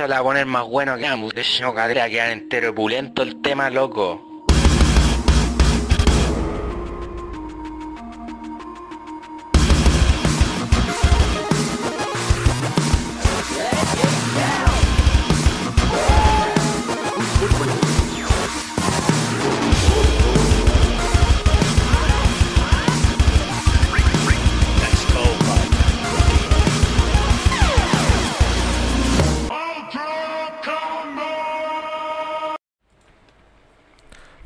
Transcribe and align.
guaya 0.00 0.08
la 0.08 0.16
va 0.16 0.20
a 0.20 0.24
poner 0.24 0.46
más 0.46 0.66
bueno 0.66 0.96
que 0.96 1.06
ambos. 1.06 1.34
De 1.34 1.44
no 1.60 1.74
cadera, 1.74 2.08
quedar 2.08 2.30
entero 2.30 2.74
pulento 2.74 3.22
el 3.22 3.40
tema, 3.42 3.70
loco. 3.70 4.29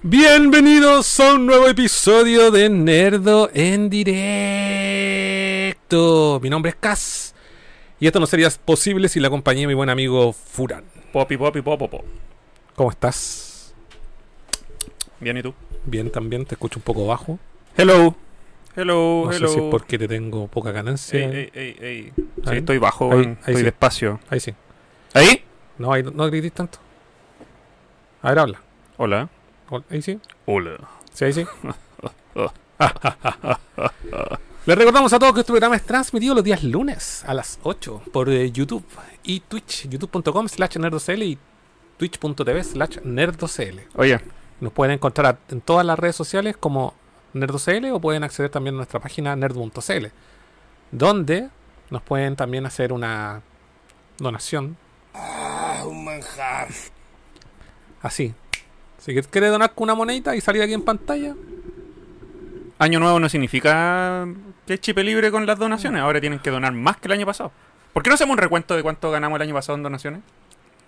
Bienvenidos 0.07 1.19
a 1.19 1.33
un 1.33 1.47
nuevo 1.47 1.67
episodio 1.67 2.51
de 2.51 2.69
Nerdo 2.69 3.49
en 3.55 3.89
directo. 3.89 4.21
Mi 6.43 6.51
nombre 6.51 6.69
es 6.73 6.77
Cas 6.77 7.35
y 7.99 8.07
esto 8.07 8.21
no 8.21 8.27
sería 8.27 8.51
posible 8.67 9.09
sin 9.09 9.23
la 9.23 9.31
compañía 9.31 9.63
de 9.63 9.69
mi 9.69 9.73
buen 9.73 9.89
amigo 9.89 10.35
Furan. 10.35 10.85
Popi, 11.11 11.39
popi, 11.39 11.63
popopo. 11.63 12.05
¿Cómo 12.75 12.91
estás? 12.91 13.73
Bien, 15.21 15.39
¿y 15.39 15.43
tú? 15.43 15.55
Bien 15.87 16.11
también, 16.13 16.45
te 16.45 16.55
escucho 16.57 16.81
un 16.81 16.83
poco 16.83 17.07
bajo. 17.07 17.39
Hello. 17.75 18.15
Hello, 18.77 19.23
No 19.25 19.33
hello. 19.33 19.49
sé 19.49 19.55
si 19.55 19.61
es 19.61 19.65
porque 19.71 19.99
te 19.99 20.07
tengo 20.07 20.49
poca 20.49 20.71
ganancia. 20.71 21.19
Ey, 21.19 21.51
ey, 21.51 21.51
ey, 21.55 21.77
ey. 21.81 22.13
Sí, 22.47 22.57
estoy 22.57 22.77
bajo, 22.77 23.11
Ahí, 23.11 23.39
estoy 23.41 23.57
sí. 23.57 23.63
despacio. 23.63 24.21
Ahí 24.29 24.39
sí. 24.41 24.53
¿Ahí? 25.15 25.43
No, 25.79 25.91
ahí 25.95 26.03
no, 26.03 26.11
no 26.11 26.27
grites 26.27 26.53
tanto. 26.53 26.79
A 28.21 28.29
ver, 28.29 28.39
habla. 28.39 28.61
Hola. 28.99 29.31
Ahí 29.91 30.03
sí. 30.03 30.21
Hola. 30.47 30.79
Sí, 31.13 31.25
ahí 31.25 31.33
sí. 31.33 31.47
Les 34.67 34.79
recordamos 34.79 35.13
a 35.13 35.19
todos 35.19 35.35
que 35.35 35.41
este 35.41 35.53
programa 35.53 35.77
es 35.77 35.83
transmitido 35.85 36.35
los 36.35 36.43
días 36.43 36.63
lunes 36.65 37.23
a 37.27 37.35
las 37.35 37.59
8 37.63 38.03
por 38.13 38.31
eh, 38.31 38.51
YouTube 38.51 38.85
y 39.23 39.41
Twitch, 39.41 39.89
youtube.com 39.89 40.49
slash 40.49 40.79
nerdocl 40.79 41.23
y 41.23 41.39
twitch.tv 41.99 42.65
slash 42.65 42.99
nerdocl. 43.05 43.81
Oye, 43.97 44.21
Nos 44.61 44.73
pueden 44.73 44.95
encontrar 44.95 45.39
en 45.51 45.61
todas 45.61 45.85
las 45.85 45.99
redes 45.99 46.17
sociales 46.17 46.57
como 46.59 46.95
nerdocl 47.35 47.85
o 47.93 48.01
pueden 48.01 48.25
acceder 48.25 48.51
también 48.51 48.77
a 48.77 48.79
nuestra 48.79 49.01
página 49.01 49.37
nerd.cl, 49.37 50.07
donde 50.91 51.51
nos 51.91 52.03
pueden 52.03 52.35
también 52.37 52.65
hacer 52.65 52.93
una 52.93 53.43
donación 54.19 54.79
un 55.87 56.05
manjar. 56.05 56.69
así. 58.03 58.35
Si 59.05 59.15
que- 59.15 59.23
quiere 59.23 59.49
donar 59.49 59.75
con 59.75 59.85
una 59.85 59.95
monedita 59.95 60.35
y 60.35 60.41
salir 60.41 60.63
aquí 60.63 60.73
en 60.73 60.83
pantalla, 60.83 61.35
año 62.79 63.01
nuevo 63.01 63.21
no 63.21 63.29
significa 63.29 64.27
que 64.67 64.75
es 64.75 64.81
chipe 64.81 65.03
libre 65.05 65.31
con 65.31 65.47
las 65.47 65.59
donaciones. 65.59 66.01
Ahora 66.01 66.21
tienen 66.21 66.39
que 66.39 66.51
donar 66.51 66.73
más 66.73 66.97
que 66.97 67.09
el 67.09 67.13
año 67.13 67.27
pasado. 67.27 67.53
¿Por 67.93 68.03
qué 68.03 68.11
no 68.11 68.15
hacemos 68.15 68.33
un 68.35 68.39
recuento 68.39 68.75
de 68.75 68.83
cuánto 68.83 69.11
ganamos 69.11 69.37
el 69.37 69.43
año 69.43 69.55
pasado 69.55 69.77
en 69.77 69.83
donaciones? 69.83 70.21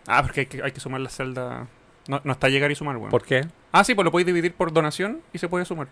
Ah, 0.07 0.23
porque 0.23 0.41
hay 0.41 0.47
que, 0.47 0.63
hay 0.63 0.73
que 0.73 0.81
sumar 0.81 1.01
la 1.01 1.09
celda. 1.11 1.67
No, 2.09 2.21
no 2.25 2.33
está 2.33 2.49
llegar 2.49 2.71
y 2.71 2.75
sumar, 2.75 2.97
weón. 2.97 3.11
¿por 3.11 3.23
qué? 3.25 3.47
Ah, 3.73 3.85
sí, 3.85 3.95
pues 3.95 4.05
lo 4.05 4.11
podéis 4.13 4.27
dividir 4.27 4.55
por 4.55 4.73
donación 4.73 5.21
y 5.33 5.39
se 5.39 5.49
puede 5.49 5.65
sumar. 5.65 5.89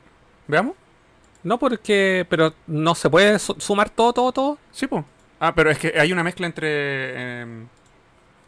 ¿Veamos? 0.48 0.74
No 1.42 1.58
porque, 1.58 2.24
pero 2.30 2.54
no 2.66 2.94
se 2.94 3.10
puede 3.10 3.38
su- 3.38 3.56
sumar 3.58 3.90
todo, 3.90 4.12
todo, 4.12 4.32
todo. 4.32 4.58
Sí, 4.72 4.86
pues. 4.86 5.04
Ah, 5.40 5.52
pero 5.54 5.70
es 5.70 5.78
que 5.78 5.92
hay 5.98 6.12
una 6.12 6.22
mezcla 6.24 6.46
entre 6.46 7.40
em, 7.42 7.66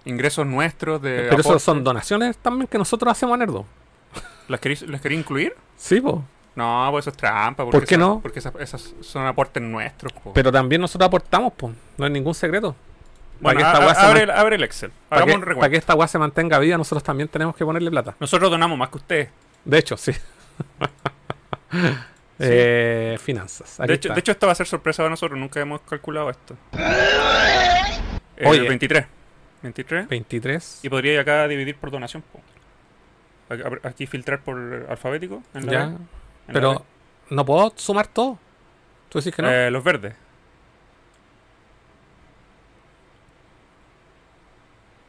ingresos 0.07 0.47
nuestros 0.47 1.03
de. 1.03 1.27
Pero 1.29 1.41
eso 1.41 1.51
aporte. 1.51 1.65
son 1.65 1.85
donaciones 1.85 2.39
también 2.39 2.67
que 2.67 2.79
nosotros 2.79 3.11
hacemos 3.13 3.35
a 3.35 3.37
Nerdo. 3.39 3.67
¿Las 4.49 4.61
queréis, 4.61 4.83
¿Las 4.83 5.01
queréis 5.01 5.21
incluir? 5.21 5.55
Sí, 5.77 6.01
po. 6.01 6.25
No, 6.55 6.89
pues 6.91 7.03
eso 7.03 7.11
es 7.11 7.17
trampa. 7.19 7.65
porque 7.65 7.79
¿Por 7.79 7.87
qué 7.87 7.95
esas- 7.97 8.07
no? 8.09 8.21
Porque 8.23 8.39
esas, 8.39 8.55
esas 8.61 8.95
son 9.03 9.27
aportes 9.27 9.63
nuestros. 9.63 10.13
po. 10.15 10.33
Pero 10.33 10.51
también 10.51 10.81
nosotros 10.81 11.07
aportamos, 11.07 11.53
po. 11.53 11.73
No 11.99 12.05
hay 12.07 12.11
ningún 12.11 12.35
secreto. 12.35 12.75
bueno, 13.41 13.61
para 13.61 13.73
que 13.73 13.77
esta 13.77 13.77
a- 13.77 13.81
weá 13.87 13.91
a- 13.91 13.95
se 14.01 14.07
abre, 14.07 14.23
el, 14.23 14.31
abre 14.31 14.57
el 14.57 14.63
Excel. 14.65 14.91
Para 15.11 15.25
que, 15.27 15.33
un 15.33 15.41
para 15.41 15.49
recuento. 15.51 15.71
que 15.71 15.77
esta 15.77 15.95
weá 15.95 16.09
se 16.09 16.19
mantenga 16.19 16.59
viva, 16.59 16.79
nosotros 16.79 17.03
también 17.03 17.29
tenemos 17.29 17.55
que 17.57 17.65
ponerle 17.65 17.91
plata. 17.91 18.15
Nosotros 18.21 18.51
donamos 18.51 18.79
más 18.79 18.89
que 18.89 18.97
ustedes. 18.97 19.29
De 19.65 19.79
hecho, 19.79 19.97
sí. 19.97 20.13
Eh, 22.39 23.17
finanzas. 23.23 23.79
De 23.79 23.95
hecho, 23.95 24.13
de 24.13 24.21
hecho, 24.21 24.31
esto 24.33 24.45
va 24.47 24.53
a 24.53 24.55
ser 24.55 24.67
sorpresa 24.67 24.99
para 25.03 25.09
nosotros. 25.11 25.39
Nunca 25.41 25.59
hemos 25.61 25.81
calculado 25.83 26.31
esto. 26.31 26.55
Eh, 28.39 28.47
Oye. 28.47 28.69
23. 28.69 29.07
23. 29.67 30.09
23. 30.09 30.81
Y 30.83 30.89
podría 30.89 31.21
acá 31.21 31.47
dividir 31.49 31.77
por 31.77 31.91
donación. 31.91 32.23
Aquí- 33.83 34.07
filtrar 34.07 34.41
por 34.41 34.87
alfabético. 34.89 35.43
En 35.55 35.67
la 35.67 35.73
Ya. 35.73 35.79
B, 35.79 35.85
en 35.87 35.99
la 36.49 36.53
Pero 36.53 36.85
no 37.31 37.45
puedo 37.45 37.73
sumar 37.77 38.07
todo. 38.09 38.39
¿Tú 39.09 39.19
decís 39.19 39.35
que 39.35 39.43
no? 39.43 39.51
Eh, 39.51 39.71
los 39.71 39.83
verdes. 39.85 40.15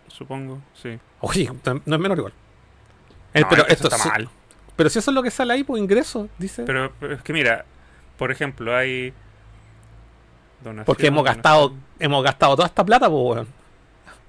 Supongo, 0.08 0.62
sí. 0.82 0.98
Oye, 1.22 1.50
no 1.86 1.96
es 1.96 2.02
menor 2.02 2.18
igual. 2.18 2.34
Eh, 3.34 3.42
No, 3.42 3.50
pero 3.50 3.68
esto 3.68 3.88
está 3.88 3.98
sí- 4.00 4.10
mal. 4.10 4.30
Pero 4.76 4.90
si 4.90 5.00
eso 5.00 5.12
es 5.12 5.16
lo 5.16 5.24
que 5.24 5.32
sale 5.32 5.54
ahí, 5.54 5.64
pues 5.64 5.82
ingreso, 5.82 6.30
dice. 6.38 6.64
Pero, 6.64 6.92
pero 7.00 7.16
es 7.16 7.22
que 7.24 7.34
mira, 7.34 7.66
por 8.18 8.32
ejemplo, 8.32 8.76
hay. 8.76 9.14
donación, 10.64 10.86
Porque 10.86 11.08
hemos 11.08 11.20
donación. 11.24 11.36
gastado, 11.44 11.74
hemos 12.00 12.24
gastado 12.24 12.56
toda 12.56 12.68
esta 12.68 12.84
plata, 12.86 13.10
pues, 13.10 13.22
weón. 13.22 13.48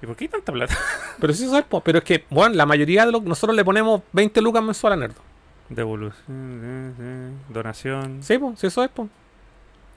¿Y 0.02 0.06
por 0.06 0.16
qué 0.16 0.24
hay 0.24 0.28
tanta 0.28 0.52
plata? 0.52 0.76
Pero 1.20 1.32
sí 1.32 1.44
eso 1.44 1.58
es, 1.58 1.64
pues. 1.68 1.82
Pero 1.84 1.98
es 1.98 2.04
que, 2.04 2.24
bueno, 2.30 2.54
la 2.54 2.66
mayoría 2.66 3.04
de 3.06 3.12
lo 3.12 3.22
que 3.22 3.28
nosotros 3.28 3.56
le 3.56 3.64
ponemos 3.64 4.02
20 4.12 4.40
lucas 4.42 4.62
mensual 4.62 4.92
a 4.92 4.96
Nerdo. 4.96 5.20
Devolución, 5.68 6.24
eh, 6.28 6.92
eh, 7.00 7.30
donación. 7.48 8.22
Sí, 8.22 8.38
pues, 8.38 8.58
sí 8.58 8.68
eso 8.68 8.82
es, 8.84 8.90
pues. 8.94 9.08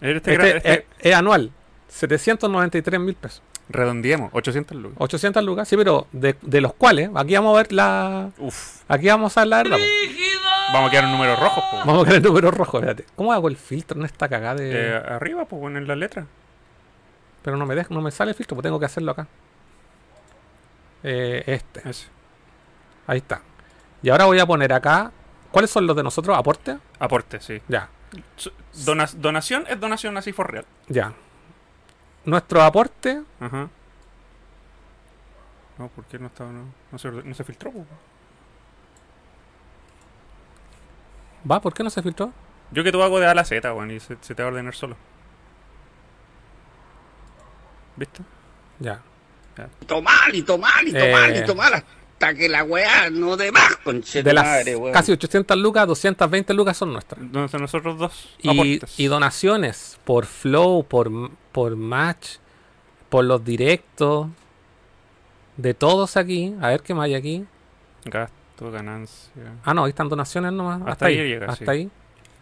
Este, 0.02 0.34
Este, 0.34 0.38
gra- 0.38 0.56
este- 0.58 0.74
es, 0.74 0.84
es 1.00 1.16
anual. 1.16 1.52
793 1.88 3.00
mil 3.00 3.16
pesos. 3.16 3.42
redondeemos, 3.70 4.32
800 4.34 4.76
lucas. 4.78 4.98
800 5.00 5.44
lucas, 5.44 5.68
sí, 5.68 5.78
pero 5.78 6.08
de, 6.12 6.36
de 6.42 6.62
los 6.62 6.74
cuales, 6.74 7.10
aquí 7.16 7.36
vamos 7.36 7.54
a 7.54 7.58
ver 7.62 7.72
la. 7.72 8.32
Uf, 8.38 8.82
Aquí 8.88 9.08
vamos 9.08 9.38
a 9.38 9.42
ver 9.42 9.48
la 9.48 9.58
verdad. 9.58 9.78
po. 9.78 10.74
vamos 10.74 10.88
a 10.88 10.92
quedar 10.92 11.04
en 11.06 11.12
números 11.12 11.40
rojos, 11.40 11.64
po. 11.72 11.78
Vamos 11.86 12.06
a 12.06 12.10
ver 12.10 12.18
el 12.18 12.24
número 12.24 12.52
rojo, 12.52 12.78
espérate. 12.80 13.06
¿Cómo 13.16 13.32
hago 13.32 13.48
el 13.48 13.56
filtro 13.58 14.00
en 14.00 14.06
esta 14.06 14.28
cagada 14.28 14.56
de.? 14.56 14.72
Eh, 14.74 14.96
arriba, 14.96 15.46
pues 15.46 15.62
ponen 15.62 15.88
las 15.88 15.98
letras. 15.98 16.26
Pero 17.44 17.56
no 17.58 17.66
me 17.66 17.76
deja, 17.76 17.94
no 17.94 18.02
me 18.02 18.12
sale 18.12 18.32
el 18.32 18.36
filtro, 18.36 18.56
pues 18.56 18.64
tengo 18.64 18.80
que 18.80 18.86
hacerlo 18.88 19.12
acá. 19.12 19.28
Eh, 21.04 21.44
este, 21.48 21.88
Ese. 21.90 22.08
ahí 23.08 23.18
está. 23.20 23.42
Y 24.04 24.10
ahora 24.10 24.26
voy 24.26 24.40
a 24.40 24.46
poner 24.46 24.72
acá. 24.74 25.12
¿Cuáles 25.52 25.70
son 25.72 25.86
los 25.88 25.96
de 25.96 26.04
nosotros? 26.04 26.38
¿Aporte? 26.38 26.78
Aporte, 27.00 27.40
sí. 27.42 27.62
Ya, 27.68 27.90
dona- 28.86 29.10
donación 29.16 29.66
es 29.68 29.80
donación 29.80 30.18
así 30.18 30.32
for 30.34 30.50
real. 30.52 30.66
ya. 30.88 31.14
Nuestro 32.24 32.62
aporte. 32.62 33.22
Ajá. 33.40 33.68
No, 35.80 35.88
¿por 35.88 36.06
qué 36.06 36.20
no 36.20 36.28
estaba? 36.28 36.52
No, 36.52 36.66
no 36.92 36.98
se, 37.00 37.10
no 37.12 37.34
se 37.34 37.44
filtró. 37.44 37.72
¿Va? 41.50 41.60
¿Por 41.60 41.74
qué 41.74 41.84
no 41.84 41.90
se 41.90 42.04
filtró? 42.04 42.32
Yo 42.72 42.84
que 42.84 42.92
tú 42.92 43.02
hago 43.02 43.20
de 43.20 43.26
A 43.26 43.32
a 43.32 43.34
la 43.36 43.44
Z, 43.44 43.74
weón, 43.74 43.90
y 43.92 44.00
se, 44.00 44.18
se 44.22 44.36
te 44.36 44.44
va 44.44 44.50
a 44.50 44.52
ordenar 44.52 44.76
solo. 44.76 44.96
¿Viste? 47.96 48.22
Ya. 48.80 49.02
Tomar 49.88 50.34
y 50.34 50.42
tomar 50.44 50.84
y 50.88 50.92
tomar 50.94 51.32
Eh. 51.32 51.40
y 51.40 51.46
tomar 51.46 51.74
hasta 51.74 52.34
que 52.36 52.48
la 52.50 52.64
weá 52.64 53.10
no 53.10 53.36
dé 53.36 53.52
más, 53.52 53.78
conche 53.84 54.22
De 54.24 54.32
las 54.34 54.46
madre, 54.46 54.76
weón. 54.76 54.94
casi 54.94 55.12
800 55.12 55.58
lucas, 55.58 55.88
220 55.88 56.54
lucas 56.54 56.78
son 56.78 56.94
nuestras. 56.94 57.20
Entonces 57.22 57.60
nosotros 57.60 57.98
dos 57.98 58.36
Y, 58.44 58.80
y 58.98 59.08
donaciones 59.08 60.00
por 60.06 60.26
flow, 60.26 60.84
por, 60.84 61.10
por 61.52 61.76
match, 61.76 62.38
por 63.10 63.26
los 63.26 63.44
directos, 63.44 64.28
de 65.58 65.74
todos 65.74 66.16
aquí. 66.18 66.56
A 66.62 66.70
ver 66.70 66.82
qué 66.82 66.94
más 66.94 67.06
hay 67.06 67.16
aquí. 67.16 67.46
Gasto, 68.06 68.72
ganancia. 68.72 69.32
Ah, 69.64 69.74
no, 69.74 69.84
ahí 69.86 69.90
están 69.90 70.08
donaciones 70.10 70.52
nomás. 70.54 70.80
Hasta, 70.82 70.92
Hasta 70.92 71.06
ahí. 71.08 71.18
llega, 71.18 71.48
hasta 71.52 71.66
sí. 71.66 71.72
ahí. 71.72 71.90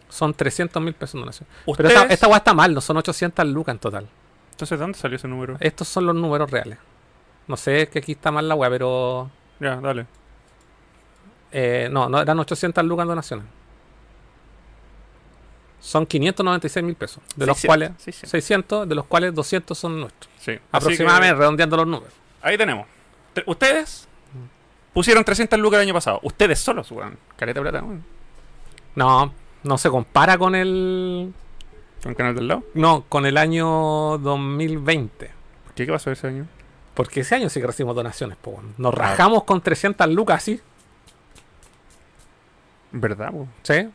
Son 0.09 0.33
300 0.33 0.81
mil 0.81 0.93
pesos 0.93 1.15
en. 1.15 1.45
Pero 1.65 1.71
¿Ustedes? 1.71 1.91
esta, 1.93 2.05
esta 2.13 2.27
weá 2.27 2.37
está 2.37 2.53
mal, 2.53 2.73
no 2.73 2.81
son 2.81 2.97
800 2.97 3.45
lucas 3.47 3.73
en 3.75 3.79
total. 3.79 4.07
Entonces, 4.51 4.77
¿dónde 4.79 4.97
salió 4.97 5.15
ese 5.17 5.27
número? 5.27 5.55
Estos 5.59 5.87
son 5.87 6.05
los 6.05 6.15
números 6.15 6.49
reales. 6.51 6.77
No 7.49 7.57
sé, 7.57 7.81
es 7.81 7.89
que 7.89 7.99
aquí 7.99 8.13
está 8.13 8.31
mal 8.31 8.47
la 8.47 8.55
weá, 8.55 8.69
pero. 8.69 9.29
Ya, 9.59 9.75
dale. 9.75 10.05
eh, 11.51 11.89
no, 11.91 12.07
no, 12.07 12.21
eran 12.21 12.39
800 12.39 12.85
lucas 12.85 13.03
en 13.03 13.07
donaciones. 13.09 13.45
Son 15.81 16.05
596 16.05 16.85
mil 16.85 16.95
pesos. 16.95 17.23
De 17.35 17.45
los 17.45 17.57
600, 17.57 17.67
cuales. 17.67 17.91
600. 18.03 18.29
600, 18.31 18.89
de 18.89 18.95
los 18.95 19.05
cuales 19.05 19.33
200 19.33 19.77
son 19.77 19.99
nuestros. 20.01 20.31
Sí. 20.39 20.57
Aproximadamente, 20.71 21.35
redondeando 21.35 21.77
los 21.77 21.87
números. 21.87 22.13
ahí 22.41 22.57
tenemos. 22.57 22.85
Te- 23.33 23.43
Ustedes 23.45 24.07
pusieron 24.93 25.23
300 25.23 25.57
lucas 25.59 25.77
el 25.79 25.87
año 25.87 25.93
pasado. 25.93 26.19
Ustedes 26.23 26.59
solos, 26.59 26.91
weón. 26.91 27.17
Caleta 27.37 27.59
de 27.61 27.69
plata, 27.69 27.83
weón. 27.85 28.03
No, 28.95 29.33
no 29.63 29.77
se 29.77 29.89
compara 29.89 30.37
con 30.37 30.53
el. 30.55 31.33
¿Con 32.03 32.11
el 32.11 32.15
canal 32.17 32.35
del 32.35 32.47
lado? 32.47 32.63
No, 32.73 33.05
con 33.07 33.25
el 33.25 33.37
año 33.37 34.17
2020. 34.19 35.31
¿Qué, 35.75 35.85
qué 35.85 35.91
pasó 35.91 36.11
ese 36.11 36.27
año? 36.27 36.45
Porque 36.99 37.21
ese 37.21 37.33
año 37.35 37.47
sí 37.47 37.61
que 37.61 37.67
recibimos 37.67 37.95
donaciones, 37.95 38.35
po. 38.35 38.61
Nos 38.77 38.93
rajamos 38.93 39.45
con 39.45 39.61
300 39.61 40.05
lucas 40.09 40.35
así, 40.39 40.59
¿Verdad, 42.91 43.31
po? 43.31 43.47
¿sí? 43.63 43.87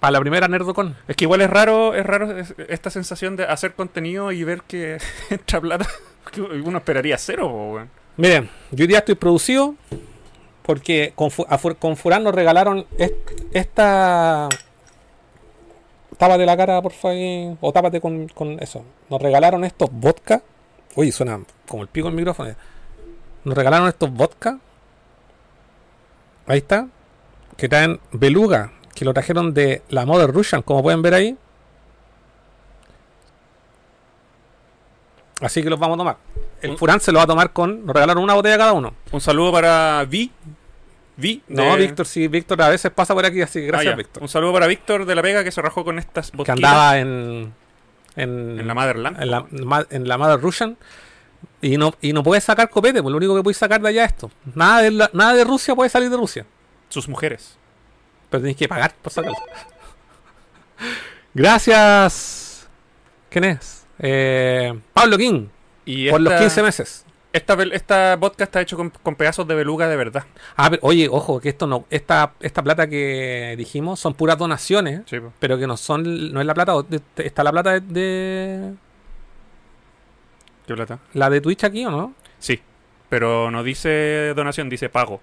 Para 0.00 0.10
la 0.12 0.20
primera 0.20 0.48
Nerdocon. 0.48 0.96
Es 1.06 1.14
que 1.14 1.24
igual 1.24 1.40
es 1.42 1.50
raro, 1.50 1.94
es 1.94 2.04
raro 2.04 2.36
es- 2.36 2.54
esta 2.68 2.90
sensación 2.90 3.36
de 3.36 3.44
hacer 3.44 3.74
contenido 3.74 4.32
y 4.32 4.42
ver 4.42 4.62
que 4.62 4.98
entra 5.30 5.60
plata. 5.60 5.86
uno 6.64 6.78
esperaría 6.78 7.16
cero, 7.16 7.48
po, 7.48 7.72
weón. 7.74 7.90
Miren, 8.16 8.50
yo 8.72 8.82
hoy 8.82 8.88
día 8.88 8.98
estoy 8.98 9.14
producido 9.14 9.76
porque 10.64 11.12
con, 11.14 11.30
con 11.78 11.96
Furán 11.96 12.24
nos 12.24 12.34
regalaron 12.34 12.86
est- 12.98 13.14
esta... 13.52 14.48
Tápate 16.18 16.44
la 16.44 16.56
cara, 16.56 16.82
por 16.82 16.92
favor, 16.92 17.56
o 17.60 17.72
tápate 17.72 18.00
con, 18.00 18.26
con 18.28 18.58
eso. 18.60 18.84
Nos 19.10 19.22
regalaron 19.22 19.62
estos 19.64 19.90
vodka. 19.92 20.42
Uy, 20.94 21.10
suena 21.12 21.40
como 21.68 21.82
el 21.82 21.88
pico 21.88 22.08
el 22.08 22.14
micrófono. 22.14 22.54
Nos 23.44 23.56
regalaron 23.56 23.88
estos 23.88 24.10
vodka. 24.12 24.58
Ahí 26.46 26.58
está. 26.58 26.86
Que 27.56 27.68
traen 27.68 28.00
beluga. 28.12 28.72
Que 28.94 29.04
lo 29.04 29.14
trajeron 29.14 29.54
de 29.54 29.82
la 29.88 30.04
Mother 30.06 30.30
Russian, 30.30 30.62
como 30.62 30.82
pueden 30.82 31.02
ver 31.02 31.14
ahí. 31.14 31.36
Así 35.40 35.62
que 35.62 35.70
los 35.70 35.78
vamos 35.78 35.96
a 35.96 35.98
tomar. 35.98 36.16
El 36.60 36.76
Furán 36.78 37.00
se 37.00 37.10
lo 37.10 37.18
va 37.18 37.24
a 37.24 37.26
tomar 37.26 37.52
con. 37.52 37.84
Nos 37.84 37.94
regalaron 37.94 38.22
una 38.22 38.34
botella 38.34 38.58
cada 38.58 38.72
uno. 38.72 38.94
Un 39.10 39.20
saludo 39.20 39.50
para 39.52 40.04
Vi. 40.08 40.30
Vi. 41.16 41.42
No, 41.48 41.74
de- 41.76 41.82
Víctor, 41.86 42.06
sí, 42.06 42.28
Víctor 42.28 42.62
a 42.62 42.68
veces 42.68 42.90
pasa 42.92 43.12
por 43.14 43.24
aquí, 43.24 43.42
así 43.42 43.60
que 43.60 43.66
Ah, 43.66 43.68
gracias, 43.68 43.92
ya. 43.92 43.96
Víctor. 43.96 44.22
Un 44.22 44.28
saludo 44.28 44.52
para 44.52 44.66
Víctor 44.66 45.04
de 45.04 45.14
la 45.14 45.22
Vega 45.22 45.42
que 45.42 45.50
se 45.50 45.60
rajó 45.60 45.84
con 45.84 45.98
estas 45.98 46.30
Que 46.30 46.36
botellas 46.36 46.56
andaba 46.58 46.98
en. 46.98 47.52
En, 48.16 48.58
en 48.60 48.66
la 48.66 48.74
Motherland. 48.74 49.20
en 49.22 49.30
la, 49.30 49.46
en 49.90 50.08
la 50.08 50.18
Mother 50.18 50.40
Russian. 50.40 50.76
Y 51.60 51.76
no, 51.76 51.94
y 52.00 52.12
no 52.12 52.22
puede 52.22 52.40
sacar 52.40 52.68
copete, 52.70 53.02
pues 53.02 53.10
lo 53.10 53.16
único 53.18 53.34
que 53.36 53.42
puede 53.42 53.54
sacar 53.54 53.80
de 53.80 53.88
allá 53.88 54.04
es 54.04 54.12
esto. 54.12 54.30
Nada 54.54 54.82
de, 54.82 54.90
la- 54.90 55.10
nada 55.12 55.34
de 55.34 55.44
Rusia 55.44 55.74
puede 55.74 55.90
salir 55.90 56.10
de 56.10 56.16
Rusia. 56.16 56.44
Sus 56.88 57.08
mujeres. 57.08 57.56
Pero 58.30 58.40
tenéis 58.42 58.56
que 58.56 58.68
pagar 58.68 58.94
por 59.00 59.12
sacarlo. 59.12 59.36
Gracias. 61.34 62.68
¿Quién 63.30 63.44
es? 63.44 63.84
Eh, 63.98 64.78
Pablo 64.92 65.16
King, 65.16 65.46
Y 65.84 66.10
por 66.10 66.20
los 66.20 66.32
esta- 66.32 66.44
15 66.44 66.62
meses. 66.62 67.04
Esta, 67.32 67.54
esta 67.72 68.16
vodka 68.16 68.44
está 68.44 68.60
hecho 68.60 68.76
con, 68.76 68.90
con 68.90 69.14
pedazos 69.16 69.48
de 69.48 69.54
beluga 69.54 69.88
de 69.88 69.96
verdad. 69.96 70.24
Ah, 70.56 70.68
pero, 70.68 70.82
oye, 70.84 71.08
ojo, 71.10 71.40
que 71.40 71.48
esto 71.48 71.66
no, 71.66 71.86
esta, 71.88 72.34
esta 72.40 72.62
plata 72.62 72.86
que 72.88 73.54
dijimos 73.56 73.98
son 74.00 74.12
puras 74.14 74.36
donaciones, 74.36 75.02
Sí, 75.06 75.16
pero 75.40 75.56
que 75.58 75.66
no 75.66 75.78
son, 75.78 76.30
no 76.32 76.40
es 76.40 76.46
la 76.46 76.52
plata, 76.54 76.74
está 77.16 77.42
la 77.42 77.50
plata 77.52 77.72
de, 77.72 77.80
de- 77.80 78.74
¿Qué 80.66 80.74
plata? 80.74 80.98
la 81.14 81.30
de 81.30 81.40
Twitch 81.40 81.64
aquí 81.64 81.84
o 81.86 81.90
no? 81.90 82.14
Sí. 82.38 82.60
Pero 83.08 83.50
no 83.50 83.62
dice 83.62 84.32
donación, 84.36 84.68
dice 84.68 84.88
pago. 84.88 85.20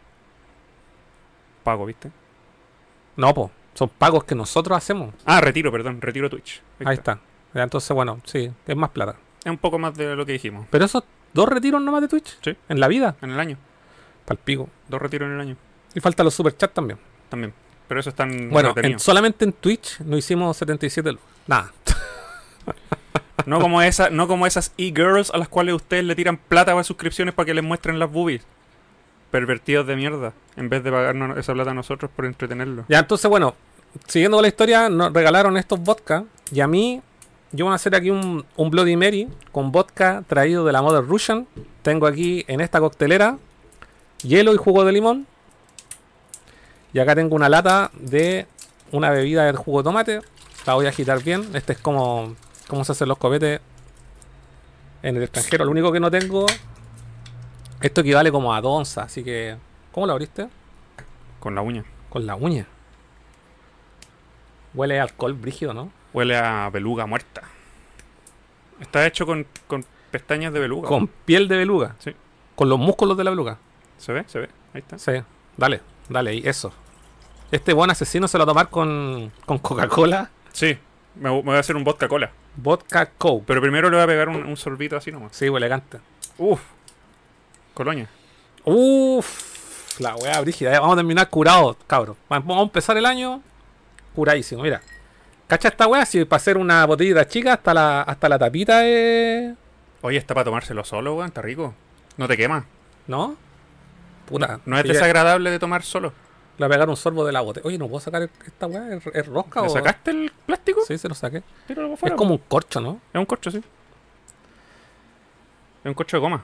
Pago, 1.64 1.86
¿viste? 1.86 2.12
No, 3.16 3.34
po, 3.34 3.52
son 3.74 3.90
pagos 3.90 4.24
que 4.24 4.36
nosotros 4.36 4.78
hacemos. 4.78 5.14
Ah, 5.26 5.42
retiro, 5.42 5.72
perdón, 5.72 6.02
retiro 6.02 6.30
Twitch. 6.30 6.62
Ahí 6.86 6.96
está. 6.96 7.20
Ya, 7.54 7.64
Entonces, 7.64 7.90
bueno, 7.96 8.20
sí, 8.26 8.52
es 8.68 8.76
más 8.76 8.90
plata. 8.92 9.16
Es 9.44 9.50
un 9.52 9.58
poco 9.58 9.80
más 9.80 9.94
de 9.96 10.16
lo 10.16 10.26
que 10.26 10.34
dijimos. 10.34 10.68
Pero 10.70 10.86
esos 10.86 11.04
dos 11.34 11.48
retiros 11.50 11.82
nomás 11.82 12.02
de 12.02 12.08
Twitch 12.08 12.38
Sí. 12.44 12.56
en 12.70 12.80
la 12.80 12.88
vida, 12.88 13.16
En 13.22 13.32
el 13.32 13.40
año. 13.40 13.58
palpico. 14.26 14.70
Dos 14.88 15.02
retiros 15.02 15.28
en 15.28 15.36
el 15.36 15.42
año. 15.42 15.56
Y 15.96 16.00
falta 16.00 16.24
los 16.24 16.34
superchats 16.34 16.74
también. 16.74 17.00
También. 17.30 17.54
Pero 17.88 18.00
eso 18.00 18.10
están 18.12 18.50
Bueno, 18.52 18.74
en- 18.78 19.00
solamente 19.00 19.46
en 19.46 19.54
Twitch 19.54 20.00
no 20.02 20.16
hicimos 20.18 20.56
77 20.58 21.12
lucas. 21.12 21.26
Nada. 21.48 21.72
No 23.46 23.60
como 23.60 23.82
esa, 23.82 24.10
no 24.10 24.28
como 24.28 24.46
esas 24.46 24.74
e-girls 24.78 25.32
a 25.32 25.38
las 25.38 25.48
cuales 25.48 25.74
ustedes 25.74 26.04
le 26.04 26.14
tiran 26.16 26.38
plata 26.38 26.72
para 26.74 26.84
suscripciones 26.84 27.34
para 27.34 27.46
que 27.48 27.54
les 27.54 27.64
muestren 27.64 27.98
las 27.98 28.12
boobies. 28.12 28.44
Pervertidos 29.32 29.88
de 29.88 29.96
mierda. 29.96 30.34
En 30.56 30.70
vez 30.70 30.84
de 30.84 30.92
pagarnos 30.92 31.38
esa 31.38 31.54
plata 31.54 31.72
a 31.72 31.74
nosotros 31.74 32.12
por 32.16 32.26
entretenerlo. 32.26 32.86
Ya, 32.90 33.00
entonces, 33.00 33.28
bueno, 33.30 33.56
siguiendo 34.08 34.38
con 34.38 34.42
la 34.44 34.50
historia, 34.50 34.90
nos 34.90 35.14
regalaron 35.14 35.58
estos 35.58 35.80
vodka. 35.80 36.26
Y 36.52 36.60
a 36.60 36.68
mí, 36.68 37.02
yo 37.52 37.66
voy 37.66 37.72
a 37.72 37.76
hacer 37.76 37.96
aquí 37.96 38.10
un, 38.12 38.46
un 38.56 38.70
Bloody 38.70 38.96
Mary 38.96 39.28
con 39.52 39.72
vodka 39.72 40.24
traído 40.28 40.66
de 40.66 40.72
la 40.72 40.82
Mother 40.82 41.06
Russian. 41.06 41.48
Tengo 41.82 42.06
aquí 42.06 42.46
en 42.48 42.62
esta 42.62 42.80
coctelera 42.80 43.38
hielo 44.24 44.54
y 44.54 44.58
jugo 44.58 44.86
de 44.86 44.92
limón. 44.92 45.28
Y 46.94 47.00
acá 47.00 47.16
tengo 47.16 47.36
una 47.36 47.50
lata 47.50 47.92
de 47.94 48.48
una 48.92 49.10
bebida 49.10 49.46
de 49.46 49.54
jugo 49.54 49.80
de 49.80 49.84
tomate. 49.84 50.22
La 50.66 50.74
voy 50.76 50.86
a 50.86 50.90
agitar 50.90 51.24
bien. 51.24 51.50
Este 51.54 51.74
es 51.74 51.80
como, 51.80 52.36
como 52.68 52.84
se 52.84 52.92
hacen 52.92 53.08
los 53.08 53.18
copetes 53.18 53.62
en 55.02 55.18
el 55.18 55.24
extranjero. 55.24 55.66
Lo 55.66 55.72
único 55.72 55.92
que 55.92 56.00
no 56.00 56.12
tengo, 56.12 56.46
esto 57.82 58.02
equivale 58.02 58.32
como 58.32 58.54
a 58.54 58.62
2 58.62 58.78
onzas. 58.80 59.06
Así 59.06 59.24
que, 59.24 59.58
¿cómo 59.92 60.06
lo 60.06 60.14
abriste? 60.14 60.48
Con 61.40 61.56
la 61.56 61.62
uña. 61.62 61.84
Con 62.10 62.26
la 62.26 62.36
uña. 62.36 62.68
Huele 64.74 65.00
a 65.00 65.04
alcohol 65.04 65.34
brígido, 65.34 65.74
¿no? 65.74 65.92
Huele 66.14 66.38
a 66.38 66.70
beluga 66.72 67.06
muerta. 67.06 67.44
Está 68.80 69.06
hecho 69.06 69.26
con, 69.26 69.46
con 69.68 69.86
pestañas 70.12 70.54
de 70.54 70.60
beluga. 70.60 70.88
Con 70.88 71.08
piel 71.08 71.48
de 71.48 71.58
beluga. 71.58 71.96
Sí. 72.00 72.16
Con 72.56 72.70
los 72.70 72.80
músculos 72.80 73.18
de 73.18 73.24
la 73.24 73.30
beluga. 73.30 73.58
¿Se 73.98 74.14
ve? 74.14 74.24
¿Se 74.28 74.40
ve? 74.40 74.50
Ahí 74.74 74.82
está. 74.82 74.98
Sí. 74.98 75.12
Dale, 75.58 75.82
dale, 76.08 76.30
ahí, 76.32 76.42
eso. 76.46 76.72
Este 77.52 77.74
buen 77.74 77.90
asesino 77.92 78.28
se 78.28 78.38
lo 78.38 78.46
va 78.46 78.52
a 78.52 78.54
tomar 78.54 78.70
con, 78.70 79.32
con 79.46 79.58
Coca-Cola, 79.60 80.30
Sí. 80.54 80.78
Me, 81.16 81.30
me 81.30 81.42
voy 81.42 81.56
a 81.56 81.60
hacer 81.60 81.76
un 81.76 81.84
vodka 81.84 82.08
cola. 82.08 82.32
vodka, 82.56 83.08
Coke. 83.18 83.44
Pero 83.48 83.62
primero 83.62 83.90
le 83.90 83.98
voy 83.98 84.04
a 84.04 84.08
pegar 84.08 84.30
un, 84.30 84.46
un 84.46 84.56
sorbito 84.58 84.96
así 84.96 85.12
nomás. 85.12 85.36
Sí, 85.36 85.50
huele 85.50 85.66
elegante. 85.66 86.00
Uf. 86.38 86.62
Colonia. 87.74 88.08
Uff, 88.64 90.00
la 90.00 90.16
weá 90.16 90.40
brígida. 90.42 90.80
Vamos 90.80 90.94
a 90.94 90.98
terminar 90.98 91.30
curados, 91.30 91.78
cabros. 91.88 92.16
Vamos 92.30 92.58
a 92.58 92.62
empezar 92.62 92.96
el 92.98 93.06
año 93.06 93.42
curadísimo. 94.16 94.62
Mira, 94.64 94.82
¿cacha 95.50 95.68
esta 95.68 95.86
weá? 95.88 96.06
Si 96.06 96.24
para 96.24 96.38
hacer 96.38 96.58
una 96.58 96.86
botellita 96.86 97.28
chica, 97.28 97.54
hasta 97.56 97.74
la, 97.74 98.02
hasta 98.04 98.30
la 98.30 98.40
tapita 98.40 98.86
es. 98.86 99.54
Oye, 100.02 100.18
está 100.18 100.34
para 100.34 100.46
tomárselo 100.46 100.86
solo, 100.86 101.16
weón. 101.16 101.28
Está 101.28 101.42
rico. 101.42 101.74
No 102.16 102.28
te 102.30 102.38
quema. 102.38 102.66
¿No? 103.08 103.36
Puta. 104.28 104.62
No 104.66 104.78
es 104.78 104.86
desagradable 104.86 105.52
de 105.52 105.60
tomar 105.60 105.84
solo. 105.84 106.14
Le 106.58 106.66
voy 106.66 106.74
a 106.74 106.78
pegar 106.78 106.90
un 106.90 106.98
sorbo 106.98 107.26
de 107.26 107.32
la 107.32 107.42
botella. 107.42 107.66
Oye, 107.68 107.78
¿no 107.78 107.88
puedo 107.88 108.00
sacar 108.00 108.30
esta 108.46 108.68
weá? 108.68 108.96
¿Es, 108.96 109.04
es 109.14 109.28
rosca 109.28 109.62
¿Le 109.62 109.68
o.? 109.68 109.70
sacaste 109.70 110.12
el 110.12 110.32
plástico? 110.46 110.82
Sí, 110.88 110.98
se 110.98 111.10
lo 111.10 111.16
saqué. 111.16 111.44
Tíralo 111.68 111.96
es 112.02 112.14
como 112.14 112.32
un 112.36 112.40
corcho, 112.40 112.80
¿no? 112.80 113.00
Es 113.14 113.20
un 113.20 113.26
corcho, 113.26 113.52
sí. 113.52 113.58
Es 113.58 113.64
un 115.86 115.94
corcho 115.94 116.18
de 116.18 116.22
goma. 116.22 116.44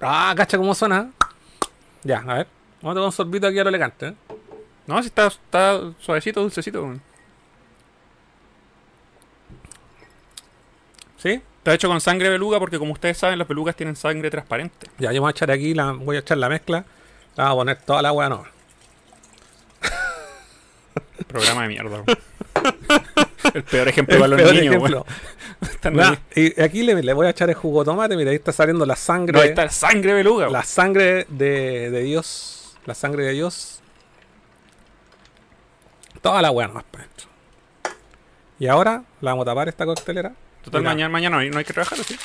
Ah, 0.00 0.32
cacha 0.36 0.58
cómo 0.58 0.74
suena. 0.74 1.10
Ya, 2.04 2.18
a 2.18 2.34
ver. 2.34 2.46
Vamos 2.82 2.92
a 2.92 2.94
tomar 2.94 3.06
un 3.06 3.12
sorbito 3.12 3.46
aquí 3.46 3.58
a 3.58 3.62
lo 3.64 3.68
elegante. 3.70 4.08
¿eh? 4.08 4.14
No, 4.86 5.00
si 5.02 5.08
está, 5.08 5.26
está 5.26 5.80
suavecito, 6.00 6.40
dulcecito. 6.40 6.82
weón. 6.82 7.02
¿Sí? 11.18 11.40
Está 11.58 11.74
hecho 11.74 11.88
con 11.88 12.00
sangre 12.00 12.30
beluga 12.30 12.58
porque 12.58 12.78
como 12.78 12.92
ustedes 12.92 13.18
saben, 13.18 13.38
las 13.38 13.46
belugas 13.48 13.76
tienen 13.76 13.96
sangre 13.96 14.30
transparente. 14.30 14.88
Ya, 14.98 15.12
yo 15.12 15.20
voy 15.20 15.28
a 15.28 15.32
echar 15.32 15.50
aquí, 15.50 15.74
la, 15.74 15.92
voy 15.92 16.16
a 16.16 16.20
echar 16.20 16.38
la 16.38 16.48
mezcla. 16.48 16.84
La 17.36 17.44
voy 17.44 17.52
a 17.52 17.56
poner 17.56 17.76
toda 17.84 18.02
la 18.02 18.12
weá, 18.12 18.28
no. 18.28 18.44
Programa 21.26 21.62
de 21.62 21.68
mierda. 21.68 22.04
el 23.54 23.64
peor 23.64 23.88
ejemplo 23.88 24.14
El 24.14 24.20
para 24.20 24.28
los 24.28 24.40
peor 24.40 24.54
niños. 24.54 24.74
ejemplo. 24.76 25.06
y 26.34 26.60
aquí 26.60 26.82
le, 26.84 27.02
le 27.02 27.12
voy 27.12 27.26
a 27.26 27.30
echar 27.30 27.48
el 27.50 27.56
jugo 27.56 27.80
de 27.80 27.86
tomate. 27.86 28.16
Mira, 28.16 28.30
ahí 28.30 28.36
está 28.36 28.52
saliendo 28.52 28.86
la 28.86 28.96
sangre. 28.96 29.32
No, 29.34 29.40
ahí 29.40 29.48
está 29.50 29.68
sangre 29.68 30.10
de 30.12 30.16
beluga. 30.16 30.48
la 30.48 30.62
sangre 30.62 31.26
de, 31.28 31.90
de 31.90 32.02
Dios. 32.02 32.76
La 32.86 32.94
sangre 32.94 33.24
de 33.24 33.32
Dios. 33.32 33.80
Toda 36.22 36.40
la 36.42 36.50
weá 36.50 36.68
nomás 36.68 36.84
para 36.84 37.04
adentro. 37.04 37.28
Y 38.58 38.66
ahora 38.66 39.02
la 39.20 39.32
vamos 39.32 39.42
a 39.42 39.50
tapar 39.50 39.68
esta 39.68 39.84
coctelera. 39.84 40.32
Total, 40.68 40.80
Mira. 40.82 40.90
mañana, 40.92 41.08
mañana 41.08 41.36
no 41.36 41.42
hay- 41.42 41.50
no 41.50 41.58
hay 41.58 41.64
que 41.64 41.72
trabajar, 41.72 41.98
¿sí? 42.04 42.18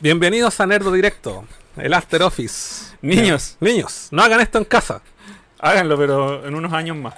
Bienvenidos 0.00 0.58
a 0.60 0.66
Nerdo 0.66 0.90
Directo, 0.90 1.44
el 1.76 1.92
After 1.92 2.22
Office. 2.22 2.96
Niños, 3.02 3.56
Niños, 3.60 4.08
no 4.10 4.22
hagan 4.22 4.40
esto 4.40 4.56
en 4.58 4.64
casa. 4.64 5.02
háganlo, 5.58 5.96
pero 5.98 6.46
en 6.46 6.54
unos 6.54 6.72
años 6.72 6.96
más. 6.96 7.14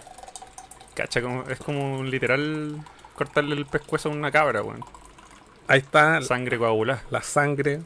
Cacha, 0.95 1.23
como, 1.23 1.45
es 1.49 1.59
como 1.61 2.03
literal 2.03 2.79
cortarle 3.15 3.55
el 3.55 3.65
pescuezo 3.67 4.09
a 4.09 4.13
una 4.13 4.31
cabra, 4.33 4.63
weón. 4.63 4.85
Ahí 5.69 5.79
está 5.79 6.21
Sangre 6.23 6.59
coagulada. 6.59 7.03
la 7.11 7.23
sangre. 7.23 7.81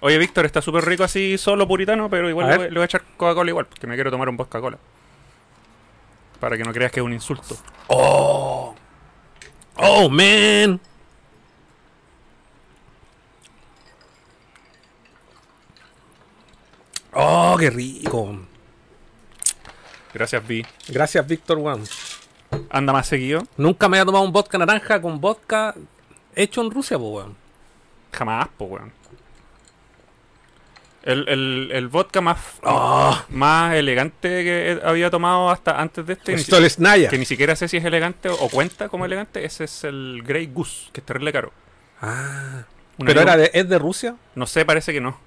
Oye, 0.00 0.18
Víctor, 0.18 0.44
está 0.46 0.60
súper 0.60 0.84
rico 0.86 1.04
así 1.04 1.38
solo 1.38 1.68
puritano, 1.68 2.10
pero 2.10 2.28
igual 2.28 2.48
le 2.48 2.56
voy, 2.56 2.64
le 2.68 2.74
voy 2.74 2.82
a 2.82 2.84
echar 2.86 3.02
Coca-Cola 3.16 3.50
igual, 3.50 3.66
porque 3.66 3.86
me 3.86 3.94
quiero 3.94 4.10
tomar 4.10 4.28
un 4.28 4.36
vodka-cola. 4.36 4.78
Para 6.40 6.56
que 6.56 6.64
no 6.64 6.72
creas 6.72 6.90
que 6.90 7.00
es 7.00 7.06
un 7.06 7.12
insulto. 7.12 7.56
Oh, 7.86 8.74
oh, 9.76 10.08
man. 10.08 10.80
Oh, 17.12 17.56
qué 17.58 17.70
rico. 17.70 18.38
Gracias, 20.14 20.46
Vi. 20.46 20.64
Gracias, 20.88 21.26
Víctor 21.26 21.58
One. 21.58 21.84
anda 22.70 22.92
más 22.92 23.06
seguido. 23.06 23.42
Nunca 23.56 23.88
me 23.88 23.98
había 23.98 24.06
tomado 24.06 24.24
un 24.24 24.32
vodka 24.32 24.58
naranja 24.58 25.00
con 25.00 25.20
vodka 25.20 25.74
hecho 26.34 26.62
en 26.62 26.70
Rusia, 26.70 26.98
pues, 26.98 27.10
weón. 27.10 27.36
Jamás, 28.12 28.48
po, 28.56 28.64
weón. 28.64 28.99
El, 31.02 31.26
el, 31.28 31.70
el 31.72 31.88
vodka 31.88 32.20
más, 32.20 32.36
Ah. 32.62 33.24
más 33.30 33.74
elegante 33.74 34.28
que 34.44 34.80
había 34.84 35.10
tomado 35.10 35.48
hasta 35.48 35.80
antes 35.80 36.04
de 36.06 36.12
este, 36.12 36.36
que 37.08 37.18
ni 37.18 37.24
siquiera 37.24 37.56
sé 37.56 37.68
si 37.68 37.78
es 37.78 37.84
elegante 37.84 38.28
o 38.28 38.48
cuenta 38.50 38.88
como 38.90 39.06
elegante, 39.06 39.44
ese 39.44 39.64
es 39.64 39.84
el 39.84 40.22
Grey 40.26 40.46
Goose, 40.46 40.90
que 40.92 41.00
es 41.00 41.06
terrible 41.06 41.32
caro. 41.32 41.52
Ah. 42.02 42.64
Pero 42.98 43.20
era 43.22 43.36
de, 43.36 43.50
es 43.54 43.66
de 43.66 43.78
Rusia. 43.78 44.14
No 44.34 44.46
sé, 44.46 44.64
parece 44.66 44.92
que 44.92 45.00
no. 45.00 45.18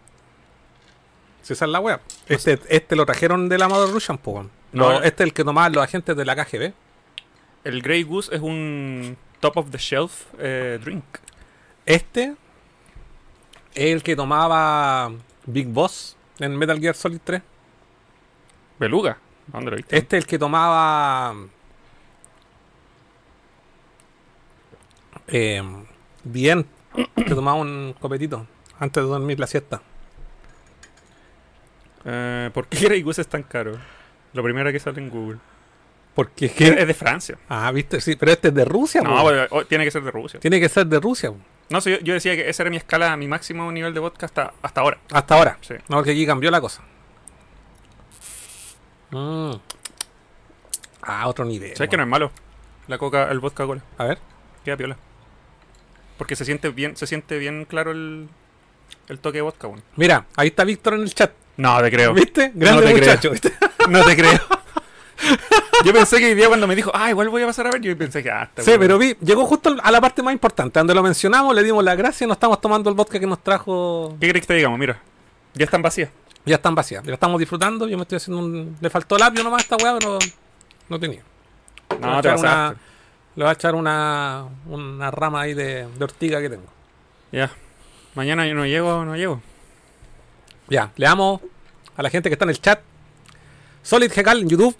Si 1.42 1.53
esa 1.53 1.65
es 1.65 1.72
la 1.72 1.80
wea. 1.80 2.00
Este, 2.27 2.60
este 2.70 2.96
lo 2.96 3.06
trajeron 3.06 3.50
de 3.50 3.58
la 3.58 3.68
Mother 3.68 3.92
Russian, 3.92 4.18
pues. 4.20 4.46
No, 4.72 5.01
este 5.01 5.24
es 5.24 5.27
el 5.27 5.34
que 5.34 5.44
tomaban 5.44 5.74
los 5.74 5.84
agentes 5.84 6.15
de 6.15 6.24
la 6.25 6.36
KGB. 6.36 6.72
El 7.63 7.82
Grey 7.82 8.03
Goose 8.03 8.36
es 8.36 8.42
un 8.42 9.18
top 9.39 9.58
of 9.58 9.72
the 9.72 9.77
shelf 9.77 10.25
eh, 10.39 10.80
drink. 10.84 11.03
Este 11.86 12.34
es 13.74 13.92
el 13.94 14.03
que 14.03 14.15
tomaba 14.15 15.12
Big 15.45 15.67
Boss 15.67 16.15
en 16.39 16.57
Metal 16.57 16.79
Gear 16.79 16.95
Solid 16.95 17.19
3. 17.23 17.41
Beluga. 18.79 19.17
¿Dónde 19.47 19.71
lo 19.71 19.77
viste? 19.77 19.97
Este 19.97 20.17
es 20.17 20.23
el 20.23 20.27
que 20.27 20.39
tomaba. 20.39 21.35
Eh, 25.27 25.62
bien. 26.23 26.65
que 27.15 27.35
tomaba 27.35 27.57
un 27.57 27.95
copetito 28.00 28.45
antes 28.79 29.03
de 29.03 29.09
dormir 29.09 29.39
la 29.39 29.47
siesta. 29.47 29.81
Eh, 32.05 32.50
¿Por 32.53 32.67
qué 32.67 32.85
Grey 32.85 33.05
es 33.07 33.27
tan 33.27 33.43
caro? 33.43 33.77
Lo 34.33 34.43
primero 34.43 34.71
que 34.71 34.79
sale 34.79 35.01
en 35.01 35.09
Google. 35.09 35.39
Porque 36.13 36.45
es 36.45 36.51
Es 36.51 36.57
que. 36.57 36.85
de 36.85 36.93
Francia. 36.93 37.38
Ah, 37.50 37.71
viste, 37.71 38.00
sí, 38.01 38.15
pero 38.15 38.31
este 38.31 38.50
es 38.50 38.53
de 38.53 38.65
Rusia, 38.65 39.01
No, 39.01 39.23
oh, 39.50 39.65
tiene 39.65 39.83
que 39.83 39.91
ser 39.91 40.03
de 40.03 40.12
Rusia. 40.12 40.39
Tiene 40.39 40.59
que 40.59 40.69
ser 40.69 40.85
de 40.85 41.00
Rusia. 41.00 41.33
No, 41.70 41.82
sí, 41.82 41.91
yo, 41.91 42.00
yo 42.00 42.13
decía 42.13 42.36
que 42.36 42.50
esa 42.50 42.63
era 42.63 42.70
mi 42.70 42.77
escala, 42.77 43.15
mi 43.17 43.27
máximo 43.27 43.72
nivel 43.72 43.93
de 43.93 44.00
vodka 44.00 44.25
hasta, 44.25 44.53
hasta 44.62 44.82
ahora. 44.82 45.00
Hasta 45.12 45.36
ahora. 45.36 45.58
Sí. 45.62 45.75
No, 45.88 45.98
porque 45.98 46.12
aquí 46.12 46.25
cambió 46.25 46.51
la 46.51 46.62
cosa. 46.62 46.82
Mm. 49.12 49.53
Ah, 51.01 51.27
otro 51.27 51.46
nivel. 51.46 51.75
¿Sabes 51.75 51.89
que 51.89 51.98
no 51.98 52.03
es 52.03 52.10
malo? 52.10 52.32
La 52.88 52.98
coca, 52.98 53.29
el 53.32 53.39
vodka 53.39 53.65
cola. 53.65 53.82
A 53.98 54.05
ver. 54.05 54.20
Queda 54.63 54.77
piola. 54.77 54.98
Porque 56.17 56.36
se 56.36 56.46
siente 56.46 56.70
bien, 56.70 56.96
se 56.96 57.08
siente 57.08 57.38
bien 57.38 57.65
claro 57.65 57.91
el, 57.91 58.29
el 59.08 59.20
toque 59.20 59.39
de 59.39 59.41
vodka, 59.41 59.67
bueno. 59.67 59.84
Mira, 59.96 60.25
ahí 60.36 60.50
está 60.50 60.63
Víctor 60.63 60.96
en 60.96 61.01
el 61.01 61.13
chat. 61.13 61.32
No 61.58 61.82
te 61.82 61.91
creo. 61.91 62.13
¿Viste? 62.13 62.51
Grande 62.53 62.82
te 62.82 62.93
creo. 62.93 62.98
muchacho. 63.00 63.32
¿viste? 63.32 63.53
No 63.89 64.03
te 64.03 64.15
creo. 64.15 64.39
Yo 65.86 65.94
pensé 65.94 66.20
que 66.20 66.27
hoy 66.27 66.36
día 66.36 66.48
cuando 66.48 66.68
me 66.68 66.75
dijo, 66.75 66.92
ah, 66.94 67.10
igual 67.10 67.30
voy 67.30 67.42
a 67.44 67.48
pasar 67.48 67.68
a 67.68 67.72
ver, 67.72 67.82
yo 67.82 67.98
pensé 67.98 68.24
que, 68.24 68.32
ah, 68.32 68.44
está 68.44 68.62
Sí, 68.62 68.72
pero 68.80 68.98
vi, 68.98 69.15
llegó 69.22 69.46
justo 69.46 69.75
a 69.82 69.92
la 69.92 70.01
parte 70.01 70.22
más 70.24 70.34
importante, 70.34 70.80
donde 70.80 70.94
lo 70.94 71.03
mencionamos, 71.03 71.53
le 71.56 71.63
dimos 71.63 71.84
las 71.84 71.98
gracias 71.98 72.22
y 72.24 72.25
nos 72.27 72.36
estamos 72.36 72.62
tomando 72.62 72.89
el 72.89 72.96
vodka 72.96 73.20
que 73.20 73.27
nos 73.27 73.44
trajo. 73.44 74.15
¿Qué 74.20 74.30
crees 74.30 74.44
que 74.44 74.48
te 74.48 74.53
digamos? 74.56 74.80
Mira, 74.80 75.00
ya 75.53 75.65
están 75.65 75.82
vacías. 75.82 76.10
Ya 76.46 76.56
están 76.56 76.75
vacías, 76.75 77.03
ya 77.03 77.13
estamos 77.13 77.39
disfrutando. 77.39 77.88
Yo 77.88 77.98
me 77.98 78.03
estoy 78.03 78.18
haciendo 78.18 78.44
un. 78.44 78.77
Le 78.82 78.89
faltó 78.89 79.18
labio 79.18 79.44
nomás 79.44 79.62
a 79.62 79.63
esta 79.63 79.77
weá, 79.77 79.98
pero 79.98 80.20
no 80.89 81.00
tenía. 81.00 81.22
Le 81.89 81.98
voy 81.98 82.10
a 82.10 82.15
No, 82.15 82.22
te 82.22 82.27
echar 82.30 82.39
una, 82.39 82.75
le 83.36 83.44
voy 83.44 83.50
a 83.50 83.53
echar 83.53 83.75
una, 83.75 84.46
una 84.68 85.12
rama 85.12 85.42
ahí 85.42 85.53
de, 85.53 85.88
de 85.88 86.03
ortiga 86.03 86.42
que 86.42 86.50
tengo. 86.50 86.68
Ya. 87.32 87.50
Mañana 88.15 88.46
yo 88.46 88.56
no 88.56 88.65
llego, 88.65 89.06
no 89.06 89.15
llego. 89.15 89.42
Ya, 90.68 90.92
le 90.98 91.06
damos 91.06 91.42
a 91.96 92.03
la 92.03 92.10
gente 92.10 92.30
que 92.30 92.34
está 92.34 92.46
en 92.46 92.50
el 92.50 92.62
chat. 92.62 92.82
Solid 93.82 94.12
Gecal 94.12 94.42
en 94.42 94.50
YouTube 94.50 94.75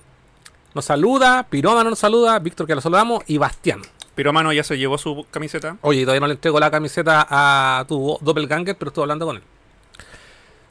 nos 0.74 0.86
saluda, 0.86 1.44
Pirómano 1.50 1.90
nos 1.90 2.00
saluda, 2.00 2.38
Víctor 2.40 2.68
que 2.68 2.76
lo 2.76 2.82
saludamos 2.82 3.24
y 3.28 3.38
Bastián. 3.38 3.82
Piromano 4.16 4.54
ya 4.54 4.64
se 4.64 4.78
llevó 4.78 4.98
su 4.98 5.26
camiseta. 5.32 5.78
Oye, 5.82 6.02
todavía 6.02 6.20
no 6.22 6.28
le 6.28 6.34
entrego 6.34 6.60
la 6.60 6.70
camiseta 6.70 7.26
a 7.30 7.86
tu 7.88 8.18
doppelganger, 8.22 8.78
pero 8.78 8.90
estuve 8.90 9.04
hablando 9.04 9.26
con 9.26 9.38
él. 9.38 9.44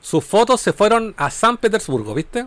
Sus 0.01 0.25
fotos 0.25 0.61
se 0.61 0.73
fueron 0.73 1.15
a 1.17 1.31
San 1.31 1.57
Petersburgo, 1.57 2.15
¿viste? 2.15 2.47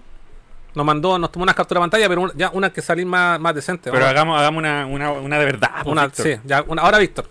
Nos 0.74 0.86
mandó, 0.86 1.18
nos 1.18 1.32
tomó 1.32 1.44
unas 1.44 1.56
capturas 1.56 1.82
de 1.82 1.84
pantalla, 1.84 2.10
pero 2.10 2.34
ya 2.36 2.50
una 2.54 2.72
que 2.72 2.82
salir 2.82 3.06
más, 3.06 3.40
más 3.40 3.56
decente. 3.56 3.92
Pero 3.92 4.06
hagamos, 4.06 4.40
hagamos 4.40 4.60
una, 4.60 4.86
una, 4.86 5.12
una 5.12 5.40
de 5.40 5.46
verdad. 5.46 5.72
pues, 5.84 5.88
una, 5.88 6.10
sí, 6.14 6.36
ya, 6.44 6.64
una, 6.68 6.82
ahora 6.82 6.98
Víctor. 6.98 7.26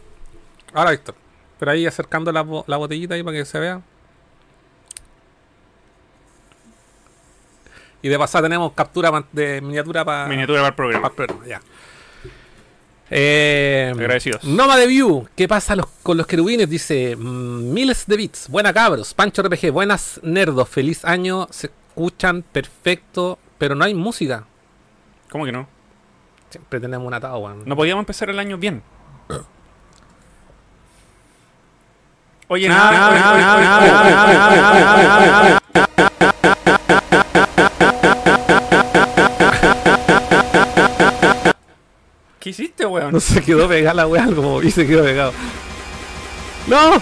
Ahora 0.73 0.91
Víctor. 0.91 1.15
Pero 1.59 1.71
ahí 1.71 1.87
acercando 1.87 2.33
la, 2.33 2.45
la 2.67 2.77
botellita 2.77 3.15
ahí 3.15 3.23
para 3.23 3.37
que 3.37 3.45
se 3.45 3.59
vea. 3.59 3.81
Y 8.05 8.09
de 8.11 8.19
pasada 8.19 8.43
tenemos 8.43 8.73
captura 8.75 9.25
de 9.33 9.63
miniatura 9.63 10.05
para 10.05 10.27
Miniatura 10.29 10.59
para 10.61 10.69
el 10.69 10.75
programa. 10.75 11.09
el 11.09 11.15
programa, 11.15 11.47
ya. 11.47 11.63
Eh, 13.09 13.91
Agradecidos. 13.95 14.45
Noma 14.45 14.77
de 14.77 14.87
View, 14.87 15.27
¿qué 15.35 15.49
pasa 15.49 15.75
los- 15.75 15.87
con 16.03 16.19
los 16.19 16.27
querubines? 16.27 16.69
Dice 16.69 17.17
mm, 17.17 17.73
miles 17.73 18.05
de 18.07 18.17
bits. 18.19 18.49
Buena 18.51 18.75
cabros, 18.75 19.15
Pancho 19.15 19.43
RPG, 19.43 19.71
buenas 19.71 20.21
nerdos, 20.23 20.69
feliz 20.69 21.03
año, 21.07 21.47
se 21.51 21.69
escuchan 21.69 22.43
perfecto, 22.43 23.39
pero 23.57 23.75
no 23.75 23.87
hay 23.87 23.95
música. 23.95 24.45
¿Cómo 25.31 25.47
que 25.47 25.53
no? 25.53 25.67
Siempre 26.51 26.81
tenemos 26.81 27.07
un 27.07 27.15
atado. 27.15 27.55
No 27.65 27.75
podíamos 27.75 28.03
empezar 28.03 28.29
el 28.29 28.39
año 28.39 28.59
bien. 28.59 28.83
Oye, 32.49 32.69
nada, 32.69 34.05
¿Qué 42.45 42.51
hiciste, 42.51 42.85
weón? 42.85 43.11
No 43.11 43.21
se 43.21 43.41
quedó 43.41 43.67
pegada 43.67 43.95
la 43.95 44.07
weá, 44.07 44.27
como 44.27 44.59
vi 44.61 44.71
se 44.71 44.87
quedó 44.87 45.03
pegado. 45.03 45.33
¡No! 46.67 47.01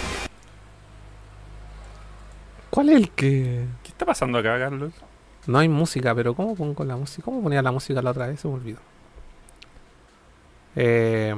¿Cuál 2.70 2.90
es 2.90 2.96
el 2.96 3.11
que.? 3.11 3.66
¿Qué 3.83 3.88
está 3.88 4.07
pasando 4.07 4.38
acá, 4.38 4.57
Carlos? 4.57 4.92
No 5.48 5.59
hay 5.59 5.68
música, 5.68 6.14
pero 6.14 6.33
¿cómo 6.35 6.55
pongo 6.55 6.85
la 6.85 6.94
música? 6.94 7.24
¿Cómo 7.24 7.42
ponía 7.42 7.61
la 7.61 7.72
música 7.72 8.00
la 8.00 8.12
otra 8.12 8.28
vez? 8.28 8.38
Se 8.38 8.46
me 8.46 8.55
olvidó. 8.55 8.78
Eh, 10.76 11.35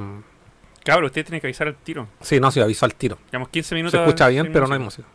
Cabrón, 0.83 1.05
usted 1.07 1.25
tiene 1.25 1.41
que 1.41 1.47
avisar 1.47 1.65
al 1.67 1.75
tiro. 1.75 2.07
sí, 2.21 2.39
no, 2.39 2.51
se 2.51 2.61
avisó 2.61 2.85
al 2.85 2.93
tiro. 2.93 3.17
Llevamos 3.31 3.49
15 3.49 3.73
minutos. 3.73 3.97
Se 3.99 4.03
escucha 4.05 4.27
bien, 4.27 4.51
pero 4.53 4.67
no 4.67 4.75
hay 4.75 4.79
música. 4.81 5.07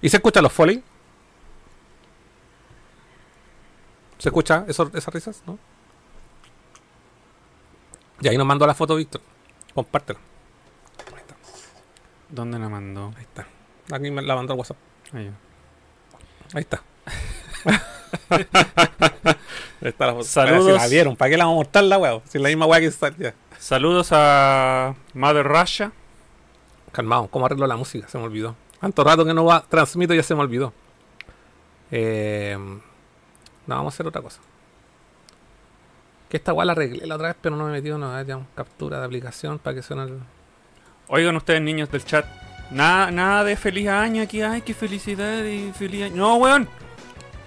¿Y 0.00 0.08
se 0.08 0.16
escucha 0.16 0.40
los 0.40 0.50
foley? 0.50 0.82
¿Se 4.16 4.30
escucha 4.30 4.64
eso- 4.66 4.90
esas 4.94 5.12
risas? 5.12 5.42
¿No? 5.46 5.58
Y 8.24 8.28
ahí 8.28 8.38
nos 8.38 8.46
mandó 8.46 8.66
la 8.66 8.72
foto 8.74 8.96
Víctor. 8.96 9.20
Compártela. 9.74 10.18
Ahí 11.12 11.20
está. 11.20 11.36
¿Dónde 12.30 12.58
la 12.58 12.70
mandó? 12.70 13.12
Ahí 13.18 13.22
está. 13.22 13.46
Aquí 13.92 14.10
me 14.10 14.22
la 14.22 14.34
mandó 14.34 14.54
al 14.54 14.58
WhatsApp. 14.60 14.78
Ahí. 15.12 15.30
Ahí 16.54 16.62
está. 16.62 16.82
Ahí 18.30 19.88
está 19.90 20.06
la 20.06 20.12
foto. 20.14 20.24
Saludos. 20.24 20.72
Si 20.72 20.78
la 20.78 20.86
vieron, 20.86 21.16
¿para 21.16 21.30
qué 21.30 21.36
la 21.36 21.44
vamos 21.44 21.56
a 21.56 21.64
mostrar 21.64 21.84
la? 21.84 22.22
Si 22.24 22.38
es 22.38 22.42
la 22.42 22.48
misma 22.48 22.64
weá 22.64 22.80
que 22.80 22.86
está. 22.86 23.14
Ya. 23.14 23.34
Saludos 23.58 24.08
a 24.12 24.94
Mother 25.12 25.46
Russia. 25.46 25.92
Calmado, 26.92 27.28
¿cómo 27.28 27.44
arreglo 27.44 27.66
la 27.66 27.76
música? 27.76 28.08
Se 28.08 28.16
me 28.16 28.24
olvidó. 28.24 28.56
Tanto 28.80 29.04
rato 29.04 29.26
que 29.26 29.34
no 29.34 29.44
va, 29.44 29.66
transmito 29.68 30.14
ya 30.14 30.22
se 30.22 30.34
me 30.34 30.40
olvidó. 30.40 30.72
Eh, 31.90 32.56
no, 32.58 32.80
vamos 33.74 33.92
a 33.92 33.94
hacer 33.94 34.06
otra 34.06 34.22
cosa. 34.22 34.40
Que 36.28 36.36
esta 36.38 36.52
weá 36.52 36.64
la 36.64 36.72
arreglé 36.72 37.06
la 37.06 37.14
otra 37.16 37.28
vez, 37.28 37.36
pero 37.40 37.56
no 37.56 37.64
me 37.64 37.70
he 37.70 37.72
metido 37.74 37.98
no, 37.98 38.20
ya, 38.22 38.40
captura 38.56 38.98
de 39.00 39.06
aplicación 39.06 39.58
para 39.58 39.76
que 39.76 39.82
suene 39.82 40.02
el... 40.04 40.18
Oigan 41.08 41.36
ustedes, 41.36 41.60
niños 41.60 41.90
del 41.90 42.04
chat. 42.04 42.24
Nada, 42.70 43.10
nada 43.10 43.44
de 43.44 43.56
feliz 43.56 43.88
año 43.88 44.22
aquí. 44.22 44.40
Ay, 44.42 44.62
qué 44.62 44.72
felicidad 44.74 45.44
y 45.44 45.70
feliz 45.72 46.04
año. 46.04 46.16
No, 46.16 46.36
weón. 46.36 46.68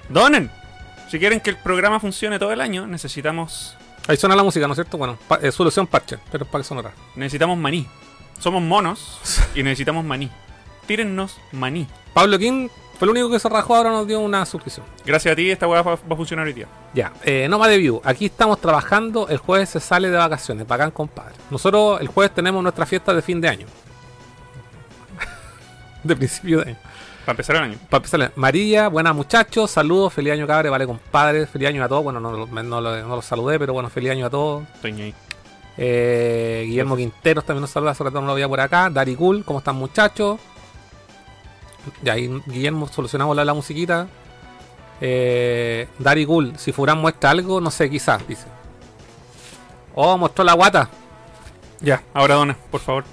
Donen. 0.10 0.50
Si 1.10 1.20
quieren 1.20 1.40
que 1.40 1.50
el 1.50 1.58
programa 1.58 2.00
funcione 2.00 2.38
todo 2.40 2.52
el 2.52 2.62
año, 2.62 2.86
necesitamos 2.88 3.76
Ahí 4.08 4.16
suena 4.16 4.36
la 4.38 4.44
música, 4.44 4.66
¿no 4.68 4.74
es 4.74 4.78
cierto? 4.78 4.98
Bueno, 4.98 5.18
pa- 5.28 5.40
eh, 5.42 5.52
solución 5.52 5.86
parche, 5.86 6.18
pero 6.32 6.46
para 6.46 6.62
que 6.64 6.68
sonara. 6.68 6.94
necesitamos 7.16 7.58
maní. 7.58 7.86
Somos 8.40 8.62
monos 8.62 9.20
y 9.56 9.64
necesitamos 9.64 10.06
maní. 10.06 10.30
Tírennos 10.86 11.38
maní. 11.52 11.88
Pablo 12.14 12.40
King 12.40 12.70
fue 12.98 13.06
el 13.06 13.12
único 13.12 13.30
que 13.30 13.40
se 13.40 13.48
rajó, 13.50 13.76
ahora 13.76 13.92
nos 13.92 14.08
dio 14.08 14.20
una 14.20 14.46
suscripción. 14.46 14.86
Gracias 15.06 15.32
a 15.32 15.36
ti, 15.36 15.50
esta 15.52 15.68
weá 15.68 15.82
va, 15.82 15.96
va 15.96 16.14
a 16.14 16.16
funcionar 16.16 16.48
hoy 16.48 16.54
día. 16.54 16.68
Ya, 16.94 17.12
eh, 17.24 17.48
no 17.50 17.60
más 17.60 17.70
de 17.70 17.78
view. 17.78 18.02
Aquí 18.04 18.26
estamos 18.26 18.60
trabajando. 18.60 19.28
El 19.30 19.38
jueves 19.38 19.70
se 19.70 19.80
sale 19.80 20.10
de 20.10 20.18
vacaciones. 20.18 20.68
Bacán, 20.68 20.92
compadre. 20.92 21.36
Nosotros 21.52 22.02
el 22.02 22.08
jueves 22.08 22.34
tenemos 22.34 22.62
nuestra 22.64 22.86
fiesta 22.86 23.14
de 23.14 23.22
fin 23.22 23.40
de 23.40 23.50
año. 23.50 23.68
de 26.04 26.16
principio 26.16 26.60
de 26.62 26.72
año. 26.72 26.78
Para 27.26 27.34
empezar 27.34 27.56
el 27.58 27.64
año. 27.64 27.78
Para 27.90 27.98
empezar, 28.06 28.32
María, 28.36 28.88
buenas 28.88 29.14
muchachos. 29.14 29.70
Saludos. 29.70 30.14
Feliz 30.14 30.34
año, 30.34 30.48
cabre. 30.48 30.70
Vale, 30.70 30.88
compadre. 30.88 31.46
Feliz 31.46 31.68
año 31.68 31.84
a 31.84 31.88
todos. 31.90 32.04
Bueno, 32.04 32.20
no, 32.20 32.32
no, 32.32 32.46
no 32.64 32.82
lo- 32.82 33.08
no 33.08 33.16
los 33.18 33.26
saludé, 33.26 33.60
pero 33.60 33.74
bueno, 33.74 33.90
feliz 33.90 34.12
año 34.12 34.26
a 34.26 34.30
todos. 34.30 34.64
Estoy 34.76 35.02
ahí. 35.02 35.14
Eh, 35.78 36.64
Guillermo 36.66 36.96
Quinteros 36.96 37.46
también 37.46 37.62
nos 37.62 37.70
saluda, 37.70 37.94
sobre 37.94 38.10
todo 38.12 38.22
no 38.22 38.28
lo 38.28 38.34
veía 38.34 38.48
por 38.48 38.60
acá. 38.60 38.90
Dari 38.90 39.16
Cool, 39.16 39.44
¿cómo 39.46 39.60
están 39.60 39.76
muchachos? 39.76 40.40
Ya 42.02 42.14
ahí 42.14 42.30
Guillermo 42.46 42.88
solucionamos 42.88 43.36
la, 43.36 43.46
la 43.46 43.54
musiquita. 43.54 44.08
Eh, 45.00 45.88
Dari 46.00 46.26
Cool, 46.26 46.58
si 46.58 46.72
Furán 46.72 46.98
muestra 47.00 47.30
algo, 47.30 47.62
no 47.62 47.72
sé, 47.72 47.90
quizás, 47.90 48.28
dice. 48.28 48.48
Oh, 49.96 50.18
mostró 50.18 50.44
la 50.44 50.54
guata. 50.54 50.90
Ya, 51.80 52.02
ahora 52.14 52.36
dona, 52.36 52.58
por 52.72 52.82
favor. 52.82 53.04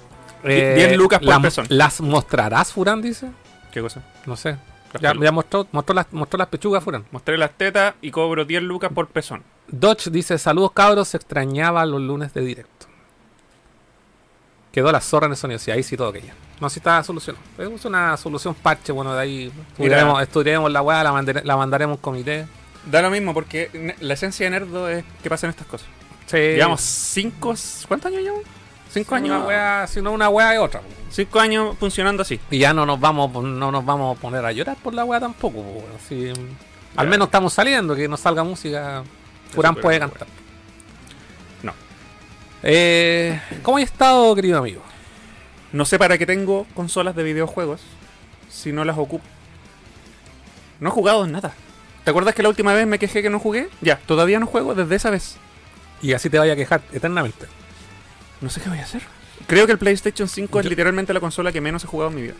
Eh, 0.43 0.73
10 0.75 0.97
lucas 0.97 1.19
por 1.19 1.27
la-. 1.27 1.65
¿Las 1.69 2.01
mostrarás, 2.01 2.71
Furán? 2.71 3.01
Dice. 3.01 3.29
¿Qué 3.71 3.81
cosa? 3.81 4.03
No 4.25 4.35
sé. 4.35 4.57
Ya, 5.01 5.13
mostró, 5.31 5.67
mostró, 5.71 5.93
las, 5.93 6.11
mostró 6.13 6.37
las 6.37 6.47
pechugas, 6.47 6.83
Furán. 6.83 7.05
Mostré 7.11 7.37
las 7.37 7.51
tetas 7.51 7.95
y 8.01 8.11
cobro 8.11 8.45
10 8.45 8.63
lucas 8.63 8.91
por 8.93 9.07
pezón. 9.07 9.43
Dodge 9.67 10.09
dice, 10.09 10.37
saludos 10.37 10.71
cabros, 10.71 11.09
se 11.09 11.17
extrañaba 11.17 11.85
los 11.85 12.01
lunes 12.01 12.33
de 12.33 12.41
directo. 12.41 12.85
Quedó 14.75 14.91
la 14.91 14.99
zorra 14.99 15.27
en 15.27 15.31
el 15.31 15.37
sonido, 15.37 15.57
sí, 15.57 15.71
ahí 15.71 15.81
sí 15.83 15.95
todo 15.95 16.09
aquello. 16.09 16.33
No, 16.59 16.69
sí 16.69 16.79
está 16.79 17.01
solucionado. 17.01 17.41
Es 17.57 17.85
una 17.85 18.17
solución 18.17 18.53
parche, 18.53 18.91
bueno, 18.91 19.15
de 19.15 19.21
ahí 19.21 19.51
estudiaremos, 19.71 20.21
estudiaremos 20.21 20.69
la 20.69 20.81
weá, 20.81 21.01
la, 21.01 21.13
mandare- 21.13 21.43
la 21.45 21.55
mandaremos 21.55 21.93
a 21.93 21.95
un 21.95 22.01
comité. 22.01 22.45
Da 22.85 23.01
lo 23.01 23.09
mismo, 23.09 23.33
porque 23.33 23.95
la 24.01 24.13
esencia 24.15 24.45
de 24.45 24.49
Nerdo 24.49 24.89
es 24.89 25.05
que 25.23 25.29
pasen 25.29 25.49
estas 25.49 25.65
cosas. 25.65 25.87
Sí. 26.27 26.35
Llevamos 26.37 26.81
5. 26.81 27.55
¿Cuántos 27.87 28.11
años 28.11 28.21
llevamos? 28.23 28.43
5 28.91 29.15
Una 29.15 29.17
años. 29.35 29.47
weá, 29.47 29.87
si 29.87 30.01
no 30.01 30.11
una 30.11 30.27
weá 30.27 30.53
es 30.53 30.59
otra. 30.59 30.81
5 31.09 31.39
años 31.39 31.77
funcionando 31.79 32.23
así. 32.23 32.37
Y 32.51 32.59
ya 32.59 32.73
no 32.73 32.85
nos 32.85 32.99
vamos, 32.99 33.31
no 33.43 33.71
nos 33.71 33.85
vamos 33.85 34.17
a 34.17 34.21
poner 34.21 34.43
a 34.45 34.51
llorar 34.51 34.75
por 34.83 34.93
la 34.93 35.05
weá 35.05 35.21
tampoco. 35.21 35.63
al 36.97 37.07
menos 37.07 37.27
estamos 37.27 37.53
saliendo, 37.53 37.95
que 37.95 38.09
nos 38.09 38.19
salga 38.19 38.43
música. 38.43 39.03
Furán 39.53 39.75
puede 39.75 39.99
cantar. 39.99 40.27
Eh, 42.67 43.39
¿Cómo 43.61 43.77
has 43.77 43.83
estado, 43.83 44.33
querido 44.33 44.57
amigo? 44.57 44.81
No 45.71 45.85
sé 45.85 45.99
para 45.99 46.17
qué 46.17 46.25
tengo 46.25 46.65
consolas 46.73 47.15
de 47.15 47.21
videojuegos 47.21 47.79
si 48.49 48.71
no 48.71 48.83
las 48.83 48.97
ocupo. 48.97 49.23
No 50.79 50.89
he 50.89 50.91
jugado 50.91 51.25
en 51.25 51.31
nada. 51.31 51.53
¿Te 52.03 52.09
acuerdas 52.09 52.33
que 52.33 52.41
la 52.41 52.49
última 52.49 52.73
vez 52.73 52.87
me 52.87 52.97
quejé 52.97 53.21
que 53.21 53.29
no 53.29 53.39
jugué? 53.39 53.69
Ya, 53.81 53.97
todavía 54.07 54.39
no 54.39 54.47
juego 54.47 54.73
desde 54.73 54.95
esa 54.95 55.11
vez. 55.11 55.35
Y 56.01 56.13
así 56.13 56.27
te 56.31 56.39
vaya 56.39 56.53
a 56.53 56.55
quejar 56.55 56.81
eternamente. 56.91 57.45
No 58.41 58.49
sé 58.49 58.61
qué 58.61 58.69
voy 58.69 58.79
a 58.79 58.83
hacer. 58.83 59.03
Creo 59.45 59.67
que 59.67 59.73
el 59.73 59.77
PlayStation 59.77 60.27
5 60.27 60.61
es 60.61 60.65
literalmente 60.65 61.13
la 61.13 61.19
consola 61.19 61.51
que 61.51 61.61
menos 61.61 61.83
he 61.83 61.87
jugado 61.87 62.09
en 62.09 62.15
mi 62.15 62.23
vida. 62.23 62.35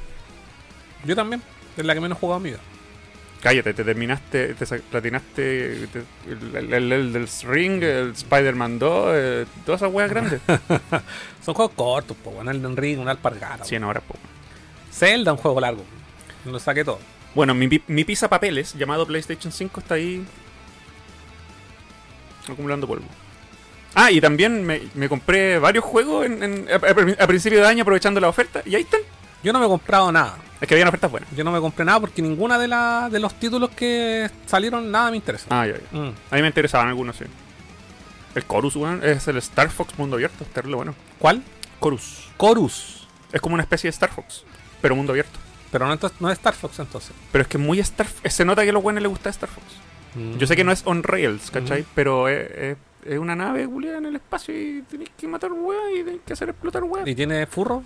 Yo 1.06 1.16
también, 1.16 1.44
es 1.78 1.86
la 1.86 1.94
que 1.94 2.02
menos 2.02 2.18
he 2.18 2.22
jugado 2.22 2.38
en 2.38 2.44
mi 2.44 2.50
vida. 2.50 2.62
Cállate, 3.46 3.76
te 3.76 3.84
terminaste, 3.84 4.56
te 4.56 4.66
platinaste 4.80 5.88
te- 5.94 6.04
el, 6.32 6.56
el, 6.56 6.74
el- 6.74 6.92
el 6.92 7.14
del 7.14 7.30
Ring, 7.44 7.84
el 7.84 8.10
Spider-Man 8.14 8.80
2, 8.80 9.06
eh, 9.14 9.46
todas 9.64 9.82
esas 9.84 9.94
weas 9.94 10.10
grandes. 10.10 10.42
Son 11.46 11.54
juegos 11.54 11.76
cortos, 11.76 12.18
po, 12.24 12.32
un 12.32 12.50
Elden 12.50 12.76
Ring, 12.76 13.00
una 13.00 13.12
alpargata. 13.12 13.64
100 13.64 13.84
horas, 13.84 14.02
po. 14.08 14.16
Zelda, 14.92 15.32
un 15.34 15.38
juego 15.38 15.62
largo. 15.62 15.84
Lo 16.46 16.58
saqué 16.58 16.84
todo. 16.84 16.98
Bueno, 17.36 17.54
mi, 17.54 17.70
mi 17.86 18.04
pizza 18.04 18.28
papeles, 18.28 18.74
llamado 18.74 19.06
PlayStation 19.06 19.52
5, 19.54 19.80
está 19.80 19.94
ahí 19.94 20.26
acumulando 22.50 22.88
polvo. 22.88 23.06
Ah, 23.94 24.10
y 24.12 24.20
también 24.20 24.64
me, 24.66 24.82
me 24.96 25.08
compré 25.08 25.60
varios 25.60 25.86
juegos 25.86 26.26
en, 26.26 26.42
en- 26.42 26.68
a, 26.70 26.76
a- 26.78 27.24
a 27.24 27.28
principio 27.28 27.62
de 27.62 27.68
año 27.68 27.84
aprovechando 27.84 28.20
la 28.20 28.30
oferta. 28.30 28.64
Y 28.66 28.74
ahí 28.74 28.82
están. 28.82 29.02
Yo 29.44 29.54
no 29.54 29.60
me 29.60 29.66
he 29.66 29.70
comprado 29.70 30.12
nada. 30.12 30.38
Es 30.62 30.68
que 30.68 30.74
habían 30.74 30.88
ofertas 30.88 31.12
buenas. 31.12 31.30
Yo 31.36 31.44
no 31.44 31.52
me 31.52 31.60
compré 31.60 31.84
nada 31.86 32.00
porque 32.00 32.22
ninguna 32.22 32.58
de, 32.58 32.68
la, 32.68 33.10
de 33.12 33.20
los 33.20 33.34
títulos 33.36 33.70
que 33.72 34.30
salieron 34.46 34.90
nada 34.90 35.12
me 35.12 35.18
interesa. 35.18 35.48
Ah, 35.50 35.68
ya, 35.68 35.74
ya. 35.76 35.98
Mm. 36.00 36.14
A 36.32 36.36
mí 36.36 36.42
me 36.42 36.48
interesaban 36.48 36.88
algunos, 36.88 37.16
sí. 37.18 37.26
El 38.36 38.48
Chorus, 38.48 38.76
weón, 38.76 39.02
es 39.04 39.28
el 39.28 39.38
Star 39.38 39.70
Fox 39.70 39.98
mundo 39.98 40.16
abierto. 40.16 40.44
Es 40.44 40.50
terrible 40.52 40.76
bueno. 40.78 40.96
¿Cuál? 41.20 41.42
Chorus. 41.82 42.30
Chorus. 42.40 43.08
Es 43.32 43.42
como 43.42 43.54
una 43.56 43.64
especie 43.64 43.88
de 43.88 43.92
Star 43.92 44.12
Fox, 44.12 44.44
pero 44.82 44.96
mundo 44.96 45.12
abierto. 45.14 45.40
Pero 45.72 45.88
no, 45.88 45.94
es 46.30 46.38
Star 46.38 46.54
Fox 46.54 46.80
entonces. 46.80 47.12
Pero 47.32 47.42
es 47.42 47.48
que 47.48 47.58
muy 47.58 47.80
Star 47.80 48.08
Se 48.30 48.46
nota 48.46 48.64
que 48.64 48.70
a 48.70 48.74
los 48.74 48.82
buenos 48.84 49.02
les 49.04 49.10
gusta 49.10 49.30
Star 49.30 49.50
Fox. 49.50 49.66
Mm. 50.16 50.38
Yo 50.38 50.48
sé 50.48 50.56
que 50.56 50.64
no 50.64 50.72
es 50.72 50.84
on 50.86 51.04
rails, 51.04 51.52
¿cachai? 51.52 51.82
Ujú. 51.82 51.90
Pero 51.96 52.28
es, 52.30 52.50
es- 52.52 52.78
es 53.06 53.20
una 53.20 53.36
nave 53.36 53.68
culiada 53.68 54.00
en 54.00 54.08
el 54.08 54.16
espacio 54.16 54.58
y 54.60 54.82
tenéis 54.90 55.12
que 55.16 55.28
matar 55.28 55.52
weas 55.52 55.84
y 55.94 56.04
tenéis 56.04 56.22
que 56.26 56.34
hacer 56.34 56.50
explotar 56.50 56.84
weas. 56.86 57.08
¿Y 57.08 57.14
tiene 57.14 57.46
furro? 57.46 57.84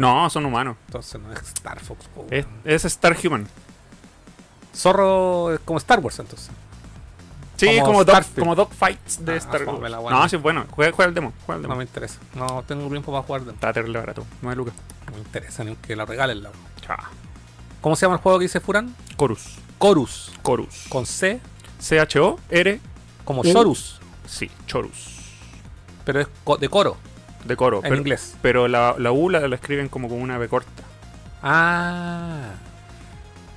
No, 0.00 0.30
son 0.30 0.46
humanos. 0.46 0.76
Entonces 0.86 1.20
no 1.20 1.32
es 1.32 1.40
Star 1.40 1.78
Fox. 1.80 2.06
po, 2.14 2.26
Es, 2.64 2.84
Star 2.84 3.16
Human. 3.24 3.46
Zorro 4.74 5.52
es 5.54 5.60
como 5.60 5.78
Star 5.78 6.00
Wars 6.00 6.18
entonces. 6.18 6.50
Sí, 7.56 7.66
Como 7.80 8.04
como, 8.04 8.04
dog, 8.06 8.24
dogfights 8.56 9.22
de 9.24 9.34
Ah, 9.34 9.36
Star 9.36 9.60
la 9.62 10.00
Wars. 10.00 10.16
No, 10.16 10.28
sí 10.28 10.36
bueno. 10.36 10.64
Juega, 10.70 10.92
juega 10.92 11.08
el 11.10 11.14
demo. 11.14 11.32
Juega 11.44 11.56
el 11.56 11.62
No 11.62 11.68
demo. 11.68 11.78
me 11.78 11.84
interesa. 11.84 12.18
No 12.34 12.64
tengo 12.66 12.88
tiempo 12.88 13.12
para 13.12 13.22
jugar. 13.24 13.42
de- 13.42 13.52
Está 13.52 13.72
terrible 13.74 13.98
barato. 13.98 14.24
9 14.40 14.56
lucas. 14.56 14.74
No 15.06 15.12
me 15.12 15.18
interesa 15.18 15.62
ni 15.64 15.76
que 15.76 15.94
lo 15.94 16.06
regalen. 16.06 16.42
La... 16.42 16.50
Chao. 16.80 16.96
¿Cómo 17.82 17.96
se 17.96 18.06
llama 18.06 18.14
el 18.16 18.22
juego 18.22 18.38
que 18.38 18.44
dice 18.44 18.60
Furan? 18.60 18.94
Chorus. 19.18 19.56
Chorus. 19.78 20.32
Chorus. 20.42 20.86
Con 20.88 21.04
C 21.04 21.40
C-H-O-R. 21.78 22.80
como. 23.26 23.42
Chorus. 23.44 24.00
Sí, 24.26 24.50
Chorus. 24.66 25.18
Pero 26.06 26.20
es 26.20 26.28
de 26.60 26.68
coro 26.70 26.96
De 27.44 27.56
coro. 27.56 27.78
en 27.78 27.82
pero, 27.84 27.96
inglés. 27.96 28.36
pero 28.42 28.68
la, 28.68 28.94
la 28.98 29.12
U 29.12 29.30
la, 29.30 29.46
la 29.48 29.54
escriben 29.56 29.88
como 29.88 30.08
con 30.08 30.20
una 30.20 30.38
B 30.38 30.48
corta. 30.48 30.82
Ah. 31.42 32.50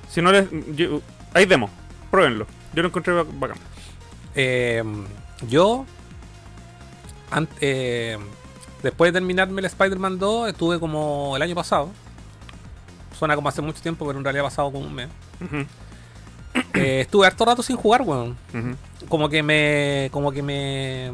Si 0.08 0.22
no 0.22 0.32
les. 0.32 0.46
yo- 0.74 1.00
hay 1.34 1.46
demo. 1.46 1.68
Pruébenlo. 2.10 2.46
Yo 2.72 2.82
lo 2.82 2.88
encontré 2.88 3.12
bac- 3.14 3.38
bacán. 3.38 3.58
Eh, 4.34 4.82
yo, 5.48 5.84
an- 7.30 7.48
eh, 7.60 8.16
después 8.82 9.12
de 9.12 9.18
terminarme 9.20 9.60
el 9.60 9.66
Spider-Man 9.66 10.18
2, 10.18 10.48
estuve 10.48 10.78
como 10.80 11.36
el 11.36 11.42
año 11.42 11.54
pasado. 11.54 11.90
Suena 13.18 13.36
como 13.36 13.48
hace 13.48 13.62
mucho 13.62 13.80
tiempo, 13.82 14.06
pero 14.06 14.18
en 14.18 14.24
realidad 14.24 14.46
ha 14.46 14.48
pasado 14.48 14.72
como 14.72 14.86
un 14.86 14.94
mes. 14.94 15.08
Eh, 16.74 17.00
estuve 17.00 17.26
harto 17.26 17.44
rato 17.44 17.62
sin 17.62 17.76
jugar, 17.76 18.02
weón. 18.02 18.36
ujú. 18.52 18.76
Como 19.08 19.28
que 19.28 19.42
me. 19.42 20.08
Como 20.12 20.32
que 20.32 20.42
me. 20.42 21.12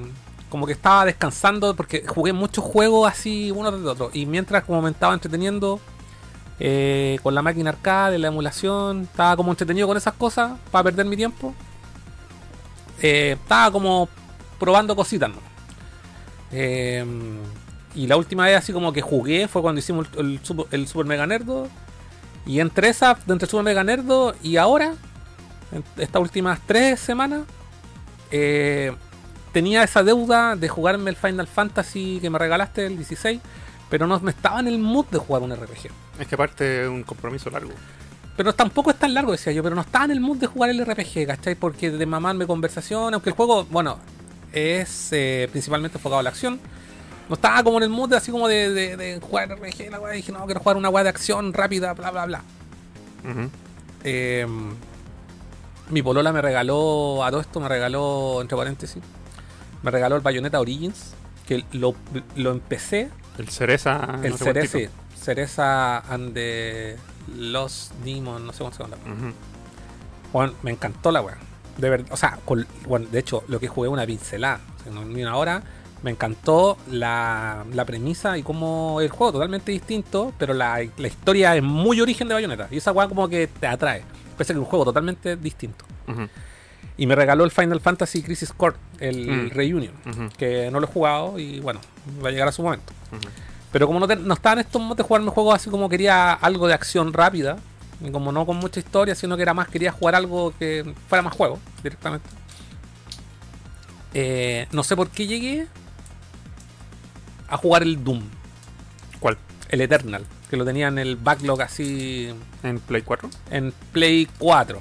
Como 0.51 0.67
que 0.67 0.73
estaba 0.73 1.07
descansando 1.07 1.75
porque 1.75 2.05
jugué 2.07 2.35
muchos 2.35 2.63
juegos 2.63 3.11
así 3.11 3.51
uno 3.51 3.71
tras 3.71 3.85
otro. 3.87 4.11
Y 4.13 4.27
mientras 4.27 4.65
como 4.65 4.83
me 4.83 4.91
estaba 4.91 5.15
entreteniendo 5.15 5.81
eh, 6.59 7.19
con 7.23 7.35
la 7.35 7.41
máquina 7.41 7.71
arcade, 7.71 8.19
la 8.19 8.29
emulación, 8.29 9.03
estaba 9.03 9.37
como 9.37 9.51
entretenido 9.53 9.89
con 9.89 9.97
esas 9.97 10.13
cosas 10.15 10.53
para 10.71 10.85
perder 10.85 11.07
mi 11.07 11.17
tiempo. 11.17 11.55
eh, 13.01 13.39
estaba 13.41 13.71
como 13.71 14.09
probando 14.59 14.95
cositas, 14.95 15.31
¿no? 15.31 15.37
Eh, 16.53 17.05
y 17.95 18.07
la 18.07 18.17
última 18.17 18.45
vez 18.45 18.57
así 18.57 18.73
como 18.73 18.93
que 18.93 19.03
jugué 19.03 19.49
fue 19.49 19.63
cuando 19.63 19.81
hicimos 19.81 20.07
el, 20.17 20.41
Super, 20.45 21.07
Mega 21.07 21.27
Nerdo. 21.27 21.69
Y 22.47 22.61
entre 22.61 22.89
esas, 22.89 23.19
entre 23.29 23.47
el 23.47 23.51
Super 23.51 23.65
Mega 23.65 23.85
Nerdo 23.85 24.35
y 24.43 24.57
ahora, 24.57 24.95
estas 25.97 26.23
últimas 26.23 26.61
tres 26.67 27.01
semanas, 27.01 27.43
eh, 28.31 28.95
tenía 29.53 29.83
esa 29.83 30.03
deuda 30.03 30.57
de 30.57 30.69
jugarme 30.69 31.11
el 31.11 31.17
Final 31.17 31.47
Fantasy 31.47 32.19
que 32.21 32.31
me 32.31 32.39
regalaste, 32.39 32.87
el 32.87 32.97
16, 32.97 33.41
pero 33.89 34.07
no 34.07 34.19
me 34.21 34.31
estaba 34.31 34.61
en 34.61 34.69
el 34.69 34.79
mood 34.79 35.07
de 35.07 35.19
jugar 35.19 35.43
un 35.43 35.55
RPG. 35.55 35.91
Es 36.19 36.27
que 36.29 36.35
aparte 36.35 36.83
es 36.83 36.89
un 36.89 37.03
compromiso 37.03 37.51
largo. 37.51 37.71
Pero 38.37 38.55
tampoco 38.55 38.91
es 38.91 38.99
tan 38.99 39.13
largo, 39.13 39.33
decía 39.33 39.53
yo, 39.53 39.63
pero 39.63 39.75
no 39.75 39.83
estaba 39.83 40.05
en 40.07 40.13
el 40.13 40.21
mood 40.21 40.39
de 40.39 40.47
jugar 40.47 40.71
el 40.71 40.85
RPG, 40.85 41.27
¿cachai? 41.27 41.55
Porque 41.57 41.91
de 41.91 42.07
mamarme 42.07 42.47
conversación, 42.47 43.13
aunque 43.13 43.31
el 43.31 43.37
juego, 43.37 43.65
bueno, 43.65 43.99
es 44.53 45.09
eh, 45.13 45.49
principalmente 45.51 45.99
enfocado 45.99 46.21
a 46.21 46.23
la 46.23 46.31
acción. 46.31 46.59
No 47.29 47.35
estaba 47.35 47.63
como 47.63 47.77
en 47.79 47.85
el 47.85 47.91
mood 47.91 48.09
de, 48.11 48.17
así 48.17 48.31
como 48.33 48.49
de, 48.49 48.71
de- 48.71 48.97
de 48.97 49.21
jugar 49.21 49.51
RPG, 49.51 49.91
la 49.91 50.01
weá, 50.01 50.13
dije, 50.15 50.33
no, 50.33 50.45
quiero 50.47 50.61
jugar 50.61 50.77
una 50.77 50.89
weá 50.89 51.03
de 51.05 51.11
acción 51.11 51.53
rápida, 51.53 51.93
bla, 51.95 52.11
bla, 52.11 52.27
bla. 52.27 52.43
Eh, 54.05 54.47
mi 55.91 56.03
polola 56.03 56.33
me 56.33 56.41
regaló, 56.41 57.23
a 57.25 57.31
todo 57.31 57.41
esto 57.41 57.61
me 57.61 57.69
regaló, 57.69 58.41
entre 58.41 58.57
paréntesis, 58.57 59.03
me 59.83 59.91
regaló 59.91 60.17
el 60.17 60.23
Bayonetta 60.23 60.61
Origins, 60.61 61.15
que 61.47 61.65
lo, 61.73 61.95
lo 62.37 62.51
empecé, 62.53 63.11
El 63.39 63.49
cereza. 63.49 64.19
el 64.23 64.31
no 64.33 64.37
sé 64.39 64.45
Cereza. 64.45 64.79
Cereza 65.17 65.99
and 66.13 66.33
the 66.35 66.97
Lost 67.37 67.93
Demon, 68.05 68.47
no 68.47 68.53
sé 68.53 68.59
cómo 68.61 68.73
se 68.73 68.83
llama. 68.83 68.97
Bueno, 70.33 70.53
me 70.63 70.71
encantó 70.71 71.11
la 71.11 71.21
weá. 71.23 71.37
De 71.77 71.91
verdad, 71.91 72.07
o 72.11 72.17
sea, 72.17 72.39
con- 72.45 72.67
bueno, 72.87 73.07
de 73.11 73.19
hecho, 73.19 73.43
lo 73.49 73.59
que 73.61 73.69
jugué 73.69 73.89
una 73.89 74.07
pincelada, 74.07 74.61
o 74.81 74.83
sea, 74.93 75.05
ni 75.05 75.23
una 75.23 75.37
hora. 75.37 75.63
Me 76.03 76.11
encantó 76.11 76.79
la, 76.91 77.65
la 77.75 77.85
premisa 77.85 78.39
y 78.39 78.43
cómo 78.43 79.03
el 79.03 79.11
juego 79.11 79.33
totalmente 79.35 79.71
distinto, 79.71 80.33
pero 80.39 80.55
la, 80.55 80.81
la 80.97 81.07
historia 81.07 81.55
es 81.57 81.63
muy 81.63 82.01
origen 82.01 82.27
de 82.27 82.33
Bayonetta. 82.35 82.69
Y 82.71 82.79
esa 82.79 82.91
weá 82.93 83.07
como 83.07 83.29
que 83.29 83.49
te 83.49 83.67
atrae. 83.67 84.03
Pese 84.39 84.53
a 84.53 84.55
que 84.55 84.61
es 84.61 84.65
un 84.65 84.71
juego 84.71 84.87
totalmente 84.87 85.37
distinto. 85.37 85.85
Y 87.01 87.07
me 87.07 87.15
regaló 87.15 87.45
el 87.45 87.51
Final 87.51 87.81
Fantasy 87.81 88.21
Crisis 88.23 88.53
Core, 88.53 88.77
el 88.99 89.47
Mm. 89.47 89.51
Reunion, 89.51 89.95
que 90.37 90.71
no 90.71 90.81
lo 90.81 90.87
he 90.87 90.91
jugado 90.91 91.39
y 91.39 91.59
bueno, 91.61 91.81
va 92.23 92.29
a 92.29 92.31
llegar 92.31 92.47
a 92.49 92.53
su 92.53 92.63
momento. 92.63 92.93
Pero 93.73 93.87
como 93.87 93.99
no, 94.01 94.07
te- 94.07 94.17
no 94.17 94.35
estaba 94.35 94.53
en 94.55 94.59
estos 94.67 94.83
modos 94.83 94.99
de 94.99 95.03
jugarme 95.05 95.31
juegos 95.31 95.55
así 95.55 95.71
como 95.71 95.89
quería 95.89 96.33
algo 96.35 96.67
de 96.69 96.75
acción 96.75 97.13
rápida, 97.15 97.57
y 98.05 98.11
como 98.11 98.33
no 98.33 98.45
con 98.45 98.57
mucha 98.59 98.81
historia, 98.81 99.15
sino 99.15 99.37
que 99.37 99.43
era 99.43 99.55
más, 99.55 99.69
quería 99.69 99.93
jugar 99.93 100.15
algo 100.15 100.53
que 100.59 100.95
fuera 101.09 101.23
más 101.23 101.33
juego 101.35 101.59
directamente. 101.83 102.29
Eh, 104.13 104.67
no 104.73 104.83
sé 104.83 104.97
por 104.97 105.09
qué 105.09 105.27
llegué 105.27 105.67
a 107.49 107.57
jugar 107.57 107.83
el 107.83 108.03
Doom, 108.05 108.23
¿Cuál? 109.21 109.39
el 109.69 109.81
Eternal, 109.81 110.27
que 110.51 110.57
lo 110.57 110.65
tenía 110.65 110.89
en 110.89 110.99
el 110.99 111.17
backlog 111.17 111.63
así 111.63 112.35
¿En 112.63 112.81
Play 112.81 113.03
4? 113.03 113.31
en 113.51 113.73
Play 113.93 114.29
4. 114.39 114.81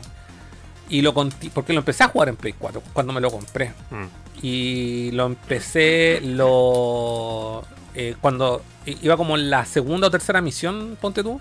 Y 0.89 1.01
lo 1.01 1.13
porque 1.13 1.73
lo 1.73 1.79
empecé 1.79 2.03
a 2.03 2.07
jugar 2.07 2.29
en 2.29 2.35
Play 2.35 2.53
4 2.57 2.81
cuando 2.93 3.13
me 3.13 3.21
lo 3.21 3.29
compré. 3.31 3.73
Mm. 3.91 4.05
Y 4.41 5.11
lo 5.11 5.27
empecé 5.27 6.19
lo 6.21 7.63
eh, 7.95 8.15
cuando 8.19 8.61
iba 8.85 9.17
como 9.17 9.35
en 9.35 9.49
la 9.49 9.65
segunda 9.65 10.07
o 10.07 10.11
tercera 10.11 10.41
misión, 10.41 10.97
ponte 10.99 11.23
tú. 11.23 11.39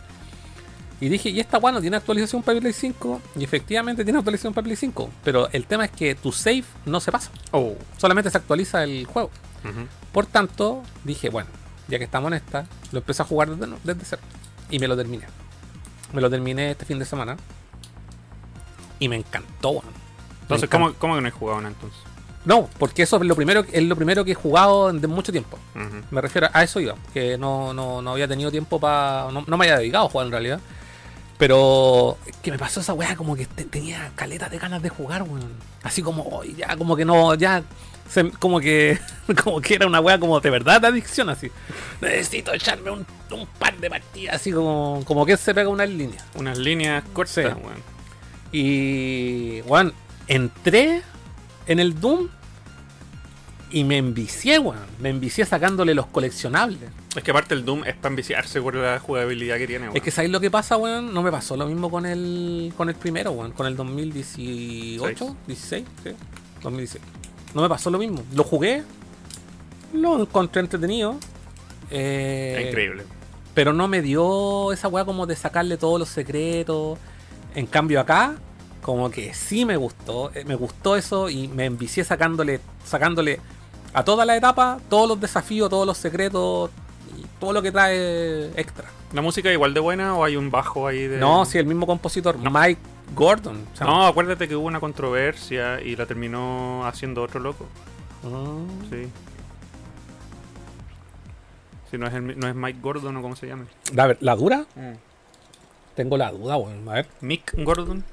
Y 1.00 1.08
dije, 1.08 1.28
y 1.30 1.38
esta 1.38 1.58
weá 1.58 1.72
no 1.72 1.80
tiene 1.80 1.96
actualización 1.96 2.42
para 2.42 2.58
Play 2.58 2.72
5. 2.72 3.20
Y 3.36 3.44
efectivamente 3.44 4.04
tiene 4.04 4.18
actualización 4.18 4.52
para 4.52 4.64
Play 4.64 4.76
5. 4.76 5.10
Pero 5.22 5.48
el 5.52 5.66
tema 5.66 5.84
es 5.84 5.92
que 5.92 6.14
tu 6.14 6.32
save 6.32 6.64
no 6.86 7.00
se 7.00 7.12
pasa. 7.12 7.30
Oh. 7.52 7.76
Solamente 7.96 8.30
se 8.30 8.38
actualiza 8.38 8.82
el 8.82 9.06
juego. 9.06 9.30
Por 10.12 10.26
tanto, 10.26 10.82
dije, 11.04 11.28
bueno, 11.28 11.50
ya 11.88 11.98
que 11.98 12.04
estamos 12.04 12.32
en 12.32 12.38
esta, 12.38 12.66
lo 12.90 12.98
empecé 12.98 13.22
a 13.22 13.26
jugar 13.26 13.50
desde, 13.54 13.76
desde 13.84 14.04
cero. 14.04 14.22
Y 14.70 14.78
me 14.78 14.88
lo 14.88 14.96
terminé. 14.96 15.26
Me 16.12 16.20
lo 16.20 16.30
terminé 16.30 16.72
este 16.72 16.84
fin 16.84 16.98
de 16.98 17.04
semana. 17.04 17.36
Y 18.98 19.08
me 19.08 19.16
encantó, 19.16 19.70
weón. 19.70 19.84
Entonces, 20.42 20.64
encantó. 20.68 20.86
¿cómo, 20.86 20.98
¿cómo 20.98 21.14
que 21.16 21.20
no 21.22 21.28
he 21.28 21.30
jugado 21.30 21.58
una 21.58 21.68
entonces? 21.68 21.98
No, 22.44 22.68
porque 22.78 23.02
eso 23.02 23.16
es 23.16 23.22
lo 23.24 23.36
primero, 23.36 23.64
es 23.70 23.82
lo 23.82 23.94
primero 23.96 24.24
que 24.24 24.32
he 24.32 24.34
jugado 24.34 24.90
de 24.92 25.06
mucho 25.06 25.32
tiempo. 25.32 25.58
Me 26.10 26.20
refiero 26.20 26.48
a 26.52 26.62
eso 26.62 26.80
iba, 26.80 26.94
que 27.12 27.36
no, 27.36 27.74
no, 27.74 28.00
no 28.00 28.12
había 28.12 28.26
tenido 28.26 28.50
tiempo 28.50 28.80
para. 28.80 29.30
No, 29.32 29.44
no 29.46 29.56
me 29.56 29.66
había 29.66 29.78
dedicado 29.78 30.06
a 30.06 30.08
jugar 30.08 30.26
en 30.26 30.32
realidad. 30.32 30.60
Pero 31.36 32.18
que 32.42 32.50
me 32.50 32.58
pasó 32.58 32.80
esa 32.80 32.94
weá, 32.94 33.14
como 33.16 33.36
que 33.36 33.46
te- 33.46 33.64
tenía 33.64 34.10
caleta 34.16 34.48
de 34.48 34.58
ganas 34.58 34.82
de 34.82 34.88
jugar, 34.88 35.22
weón. 35.22 35.52
Así 35.82 36.02
como, 36.02 36.24
hoy 36.24 36.54
ya, 36.58 36.76
como 36.76 36.96
que 36.96 37.04
no, 37.04 37.34
ya. 37.34 37.62
se- 38.10 38.30
como 38.30 38.58
que 38.60 38.98
como 39.44 39.60
que 39.60 39.74
era 39.74 39.86
una 39.86 40.00
weá 40.00 40.18
como 40.18 40.40
de 40.40 40.50
verdad 40.50 40.80
de 40.80 40.88
adicción, 40.88 41.28
así. 41.28 41.50
Necesito 42.00 42.52
echarme 42.52 42.90
un, 42.90 43.06
un 43.30 43.46
par 43.58 43.76
de 43.78 43.88
partidas, 43.90 44.34
así 44.36 44.50
como, 44.52 45.02
como 45.04 45.24
que 45.26 45.36
se 45.36 45.54
pega 45.54 45.68
una 45.68 45.86
línea. 45.86 46.24
Unas 46.34 46.58
líneas 46.58 47.04
cortas, 47.12 47.34
Sí. 47.34 47.40
weón. 47.42 47.97
Y, 48.52 49.60
weón, 49.62 49.92
entré 50.26 51.02
en 51.66 51.78
el 51.78 52.00
Doom 52.00 52.28
y 53.70 53.84
me 53.84 53.98
envicié, 53.98 54.58
weón. 54.58 54.78
Me 55.00 55.10
envicié 55.10 55.44
sacándole 55.44 55.94
los 55.94 56.06
coleccionables. 56.06 56.90
Es 57.14 57.22
que 57.22 57.30
aparte 57.30 57.54
el 57.54 57.64
Doom 57.64 57.84
es 57.84 57.94
para 57.96 58.08
enviciarse 58.10 58.60
por 58.62 58.74
la 58.74 58.98
jugabilidad 58.98 59.58
que 59.58 59.66
tiene, 59.66 59.86
weón. 59.86 59.96
Es 59.96 60.02
que 60.02 60.10
¿sabéis 60.10 60.32
lo 60.32 60.40
que 60.40 60.50
pasa, 60.50 60.76
weón? 60.76 61.12
No 61.12 61.22
me 61.22 61.30
pasó 61.30 61.56
lo 61.56 61.66
mismo 61.66 61.90
con 61.90 62.06
el 62.06 62.72
con 62.76 62.88
el 62.88 62.94
primero, 62.94 63.32
weón. 63.32 63.52
Con 63.52 63.66
el 63.66 63.76
2018, 63.76 65.36
16, 65.46 65.84
sí. 66.04 66.10
2016. 66.62 67.04
No 67.54 67.62
me 67.62 67.68
pasó 67.68 67.90
lo 67.90 67.98
mismo. 67.98 68.22
Lo 68.34 68.44
jugué, 68.44 68.82
lo 69.92 70.20
encontré 70.20 70.60
entretenido. 70.60 71.18
eh, 71.90 72.66
increíble. 72.68 73.04
Pero 73.54 73.72
no 73.72 73.88
me 73.88 74.02
dio 74.02 74.72
esa 74.72 74.86
weá 74.88 75.04
como 75.04 75.26
de 75.26 75.34
sacarle 75.34 75.76
todos 75.76 75.98
los 75.98 76.08
secretos. 76.08 76.98
En 77.58 77.66
cambio 77.66 77.98
acá, 78.00 78.36
como 78.82 79.10
que 79.10 79.34
sí 79.34 79.64
me 79.64 79.76
gustó. 79.76 80.30
eh, 80.32 80.44
Me 80.44 80.54
gustó 80.54 80.94
eso 80.96 81.28
y 81.28 81.48
me 81.48 81.64
envicié 81.64 82.04
sacándole, 82.04 82.60
sacándole 82.84 83.40
a 83.92 84.04
toda 84.04 84.24
la 84.24 84.36
etapa, 84.36 84.78
todos 84.88 85.08
los 85.08 85.20
desafíos, 85.20 85.68
todos 85.68 85.84
los 85.86 85.98
secretos 85.98 86.70
y 87.18 87.24
todo 87.40 87.52
lo 87.52 87.60
que 87.60 87.72
trae 87.72 88.46
extra. 88.60 88.84
¿La 89.12 89.22
música 89.22 89.48
es 89.48 89.54
igual 89.54 89.74
de 89.74 89.80
buena 89.80 90.14
o 90.14 90.22
hay 90.22 90.36
un 90.36 90.52
bajo 90.52 90.86
ahí 90.86 91.08
de.? 91.08 91.18
No, 91.18 91.44
si 91.46 91.58
el 91.58 91.66
mismo 91.66 91.84
compositor, 91.86 92.36
Mike 92.38 92.80
Gordon. 93.16 93.66
No, 93.80 94.06
acuérdate 94.06 94.46
que 94.46 94.54
hubo 94.54 94.66
una 94.66 94.78
controversia 94.78 95.80
y 95.80 95.96
la 95.96 96.06
terminó 96.06 96.86
haciendo 96.86 97.22
otro 97.24 97.40
loco. 97.40 97.66
mm, 98.22 98.90
Sí. 98.90 99.08
Si 101.90 101.96
no 101.98 102.06
es, 102.06 102.14
el 102.14 102.38
no 102.38 102.46
es 102.46 102.54
Mike 102.54 102.78
Gordon 102.82 103.16
o 103.16 103.22
cómo 103.22 103.34
se 103.34 103.46
llama. 103.48 103.64
A 103.96 104.06
ver, 104.06 104.18
¿la 104.20 104.36
dura? 104.36 104.66
Tengo 105.98 106.16
la 106.16 106.30
duda, 106.30 106.56
weón. 106.56 106.88
A 106.88 106.92
ver. 106.92 107.06
Mick 107.22 107.54
Gordon. 107.64 108.04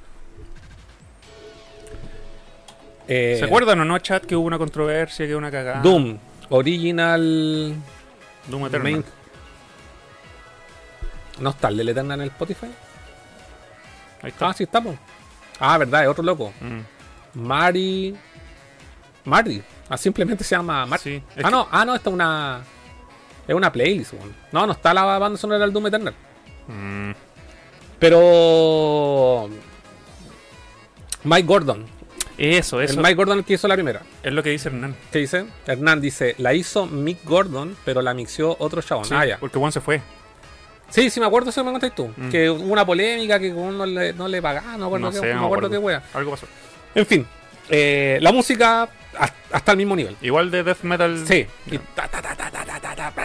Eh, 3.07 3.35
¿Se 3.37 3.45
acuerdan 3.45 3.79
o 3.81 3.85
no, 3.85 3.99
chat, 3.99 4.25
que 4.25 4.35
hubo 4.35 4.47
una 4.47 4.57
controversia, 4.57 5.27
que 5.27 5.33
hubo 5.33 5.37
una 5.37 5.51
cagada? 5.51 5.81
Doom, 5.83 6.17
Original. 6.49 7.75
Doom 8.47 8.65
Eternal. 8.65 8.81
Main- 8.91 9.05
¿No 11.39 11.51
está 11.51 11.67
el 11.67 11.77
del 11.77 11.89
Eternal 11.89 12.19
en 12.19 12.23
el 12.23 12.29
Spotify? 12.29 12.71
Ahí 14.23 14.31
está. 14.31 14.49
Ah, 14.49 14.53
sí 14.53 14.63
estamos. 14.63 14.95
Ah, 15.59 15.77
verdad, 15.77 16.01
es 16.05 16.09
otro 16.09 16.23
loco. 16.23 16.51
Mm. 16.59 17.39
Mari. 17.45 18.15
Mari. 19.25 19.63
Ah, 19.89 19.97
simplemente 19.97 20.43
se 20.43 20.55
llama 20.55 20.87
Mari. 20.87 21.03
Sí, 21.03 21.23
Ah, 21.33 21.43
que- 21.43 21.51
no, 21.51 21.67
ah, 21.71 21.85
no, 21.85 21.93
esta 21.93 22.09
es 22.09 22.13
una. 22.15 22.63
Es 23.47 23.53
una 23.53 23.71
playlist, 23.71 24.13
weón. 24.13 24.35
No, 24.51 24.65
no 24.65 24.73
está 24.73 24.91
la 24.91 25.03
banda 25.19 25.37
sonora 25.37 25.59
del 25.59 25.71
Doom 25.71 25.85
Eternal. 25.85 26.15
Mm. 26.67 27.11
Pero. 27.99 29.49
Mike 31.23 31.47
Gordon. 31.47 31.85
Eso, 32.37 32.81
eso. 32.81 32.93
El 32.93 32.99
Mike 32.99 33.15
Gordon 33.15 33.37
el 33.39 33.45
que 33.45 33.53
hizo 33.53 33.67
la 33.67 33.75
primera. 33.75 34.01
Es 34.21 34.33
lo 34.33 34.43
que 34.43 34.49
dice 34.49 34.67
Hernán. 34.67 34.95
¿Qué 35.11 35.19
dice? 35.19 35.45
Hernán 35.65 36.01
dice, 36.01 36.35
la 36.37 36.53
hizo 36.53 36.85
Mick 36.85 37.23
Gordon, 37.23 37.77
pero 37.85 38.01
la 38.01 38.13
mixió 38.13 38.55
otro 38.59 38.81
chabón. 38.81 39.05
Sí, 39.05 39.13
ah, 39.15 39.25
ya. 39.25 39.37
Porque 39.39 39.57
Juan 39.57 39.71
se 39.71 39.79
fue. 39.81 40.01
Sí, 40.89 41.09
sí, 41.09 41.19
me 41.19 41.25
acuerdo 41.25 41.49
eso 41.49 41.61
que 41.61 41.65
me 41.65 41.71
contaste 41.71 41.95
tú. 41.95 42.11
Mm. 42.15 42.29
Que 42.29 42.49
hubo 42.49 42.71
una 42.73 42.85
polémica 42.85 43.39
que 43.39 43.51
uno 43.53 43.85
le, 43.85 44.13
no 44.13 44.27
le 44.27 44.41
pagaba, 44.41 44.77
no 44.77 44.85
acuerdo, 44.87 45.07
No 45.07 45.11
sé, 45.13 45.19
no 45.29 45.35
no 45.35 45.39
me 45.41 45.45
acuerdo 45.45 45.67
acuerdo. 45.67 45.69
qué 45.71 45.77
wea. 45.77 46.03
Algo 46.13 46.31
pasó. 46.31 46.45
En 46.93 47.05
fin, 47.05 47.25
eh, 47.69 48.19
la 48.21 48.31
música 48.31 48.87
has- 49.17 49.33
hasta 49.51 49.71
el 49.71 49.77
mismo 49.77 49.95
nivel. 49.95 50.15
Igual 50.21 50.51
de 50.51 50.63
Death 50.63 50.83
Metal. 50.83 51.23
Sí. 51.25 51.47
Y 51.71 51.77
ta, 51.95 52.07
ta, 52.07 52.21
ta, 52.21 52.35
ta. 53.11 53.23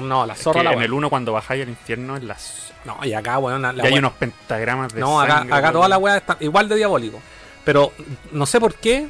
No, 0.00 0.26
la 0.26 0.34
Es 0.34 0.42
zorra 0.42 0.60
que 0.60 0.64
la 0.64 0.72
en 0.72 0.82
el 0.82 0.92
1 0.92 1.10
cuando 1.10 1.32
bajáis 1.32 1.62
al 1.62 1.68
infierno 1.68 2.16
es 2.16 2.22
las. 2.24 2.72
No, 2.84 2.98
y 3.04 3.12
acá, 3.12 3.38
la, 3.40 3.74
y 3.84 3.86
hay 3.86 3.98
unos 3.98 4.12
pentagramas 4.14 4.92
de 4.94 5.00
No, 5.00 5.20
acá, 5.20 5.38
sangre, 5.38 5.54
acá 5.54 5.72
toda 5.72 5.88
la 5.88 5.98
weá 5.98 6.16
está 6.16 6.36
igual 6.40 6.68
de 6.68 6.76
diabólico. 6.76 7.20
Pero 7.64 7.92
no 8.32 8.46
sé 8.46 8.58
por 8.60 8.74
qué. 8.74 9.08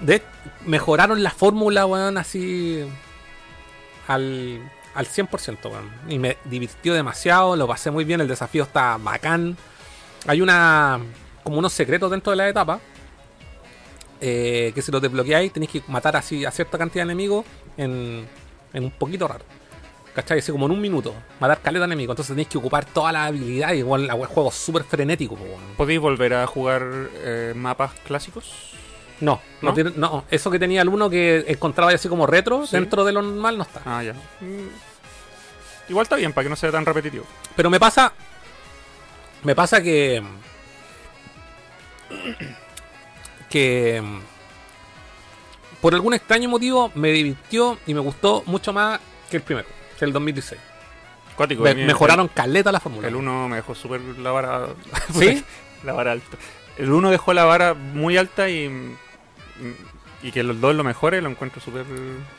De, 0.00 0.22
mejoraron 0.66 1.22
la 1.22 1.30
fórmula, 1.30 1.86
weón, 1.86 2.18
así. 2.18 2.84
Al, 4.08 4.60
al 4.94 5.06
100%, 5.06 5.70
weón. 5.70 5.90
Y 6.08 6.18
me 6.18 6.36
divirtió 6.44 6.94
demasiado, 6.94 7.54
lo 7.54 7.68
pasé 7.68 7.90
muy 7.90 8.04
bien, 8.04 8.20
el 8.20 8.28
desafío 8.28 8.64
está 8.64 8.96
bacán. 8.98 9.56
Hay 10.26 10.40
una. 10.40 11.00
como 11.44 11.58
unos 11.58 11.72
secretos 11.72 12.10
dentro 12.10 12.30
de 12.30 12.36
la 12.36 12.48
etapa. 12.48 12.80
eh, 14.20 14.72
que 14.74 14.82
si 14.82 14.92
los 14.92 15.02
desbloqueáis 15.02 15.52
tenéis 15.52 15.70
que 15.72 15.82
matar 15.88 16.16
así 16.16 16.44
a 16.44 16.50
cierta 16.52 16.78
cantidad 16.78 17.04
de 17.04 17.12
enemigos 17.12 17.44
en, 17.76 18.26
en 18.72 18.84
un 18.84 18.90
poquito 18.90 19.26
raro. 19.28 19.44
¿Cachai? 20.14 20.40
Así 20.40 20.52
como 20.52 20.66
en 20.66 20.72
un 20.72 20.80
minuto. 20.80 21.14
Matar 21.40 21.60
caleta 21.62 21.80
de 21.86 21.92
enemigos. 21.92 22.12
Entonces 22.14 22.32
tenéis 22.34 22.48
que 22.48 22.58
ocupar 22.58 22.84
toda 22.84 23.12
la 23.12 23.24
habilidad. 23.26 23.72
Igual 23.72 24.06
la 24.06 24.14
juego 24.14 24.50
es 24.50 24.54
súper 24.56 24.84
frenético. 24.84 25.38
¿Podéis 25.76 26.00
volver 26.00 26.34
a 26.34 26.46
jugar 26.46 26.82
eh, 27.14 27.52
mapas 27.56 27.92
clásicos? 28.06 28.52
No, 29.20 29.40
no, 29.62 29.68
¿No? 29.70 29.74
tiene- 29.74 29.92
no, 29.96 30.24
eso 30.30 30.50
que 30.50 30.58
tenía 30.58 30.82
el 30.82 30.88
uno 30.88 31.08
que 31.08 31.44
encontraba 31.48 31.92
así 31.92 32.08
como 32.08 32.26
retro 32.26 32.66
Sí. 32.66 32.76
dentro 32.76 33.04
de 33.04 33.12
lo 33.12 33.22
normal 33.22 33.56
no 33.56 33.62
está. 33.62 33.80
Ah, 33.86 34.02
ya. 34.02 34.12
Mm. 34.12 34.68
Igual 35.88 36.02
está 36.04 36.16
bien, 36.16 36.32
para 36.32 36.44
que 36.44 36.50
no 36.50 36.56
sea 36.56 36.70
tan 36.70 36.84
repetitivo. 36.84 37.24
Pero 37.56 37.70
me 37.70 37.78
pasa. 37.80 38.12
Me 39.44 39.54
pasa 39.54 39.82
que. 39.82 40.22
Que. 43.48 44.02
Por 45.82 45.92
algún 45.94 46.14
extraño 46.14 46.48
motivo 46.48 46.90
me 46.94 47.10
divirtió 47.10 47.78
y 47.86 47.92
me 47.92 48.00
gustó 48.00 48.42
mucho 48.46 48.72
más 48.72 49.00
que 49.30 49.36
el 49.36 49.42
primero, 49.42 49.68
que 49.98 50.04
el 50.06 50.12
2016. 50.14 50.58
Cuático. 51.36 51.62
Me- 51.64 51.74
mejoraron 51.74 52.28
caleta 52.28 52.72
la 52.72 52.80
fórmula. 52.80 53.06
El 53.08 53.16
1 53.16 53.48
me 53.48 53.56
dejó 53.56 53.74
súper 53.74 54.00
la 54.00 54.30
vara. 54.30 54.68
¿Sí? 55.12 55.44
la 55.84 55.92
vara 55.92 56.12
alta. 56.12 56.36
El 56.78 56.90
1 56.92 57.10
dejó 57.10 57.34
la 57.34 57.44
vara 57.44 57.74
muy 57.74 58.16
alta 58.16 58.48
y. 58.48 58.94
Y 60.22 60.30
que 60.30 60.42
los 60.44 60.60
dos 60.60 60.74
lo 60.74 60.84
mejores 60.84 61.22
lo 61.22 61.28
encuentro 61.28 61.60
súper. 61.60 61.84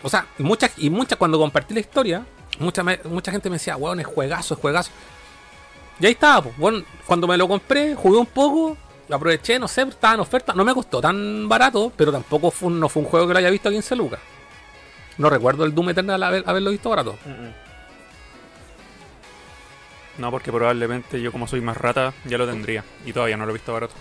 O 0.02 0.10
sea, 0.10 0.26
muchas 0.38 0.72
y 0.78 0.90
muchas 0.90 1.18
cuando 1.18 1.38
compartí 1.38 1.74
la 1.74 1.82
historia, 1.82 2.26
mucha, 2.60 2.82
mucha 3.04 3.32
gente 3.32 3.50
me 3.50 3.58
decía, 3.58 3.76
weón, 3.76 4.00
es 4.00 4.06
juegazo, 4.08 4.54
es 4.54 4.60
juegazo. 4.60 4.90
Y 6.00 6.06
ahí 6.06 6.14
estaba, 6.14 6.44
pues, 6.44 6.58
bueno, 6.58 6.84
cuando 7.06 7.28
me 7.28 7.36
lo 7.38 7.48
compré, 7.48 7.94
jugué 7.94 8.18
un 8.18 8.26
poco, 8.26 8.78
aproveché, 9.14 9.60
no 9.60 9.68
sé, 9.68 9.82
estaba 9.84 10.14
en 10.16 10.20
oferta, 10.22 10.54
no 10.54 10.64
me 10.66 10.74
costó 10.74 11.00
tan 11.02 11.48
barato, 11.48 11.92
pero 11.96 12.12
tampoco 12.12 12.52
fue, 12.52 12.68
un- 12.70 12.80
no 12.80 12.90
fue 12.90 13.02
un 13.04 13.10
juego 13.10 13.28
que 13.28 13.34
lo 13.34 13.40
haya 13.40 13.50
visto 13.50 13.70
a 13.70 13.72
15 13.72 13.96
lucas. 13.96 14.20
No 15.18 15.30
recuerdo 15.30 15.64
el 15.66 15.74
Doom 15.76 15.90
Eternal 15.90 16.22
haber- 16.24 16.44
haberlo 16.48 16.72
visto 16.72 16.90
barato. 16.90 17.18
No, 20.18 20.30
porque 20.30 20.52
probablemente 20.52 21.20
yo, 21.22 21.32
como 21.32 21.48
soy 21.48 21.62
más 21.62 21.76
rata, 21.78 22.14
ya 22.26 22.38
lo 22.38 22.46
tendría. 22.46 22.84
Y 23.06 23.14
todavía 23.14 23.36
no 23.38 23.46
lo 23.46 23.52
he 23.52 23.54
visto 23.54 23.74
barato. 23.74 23.94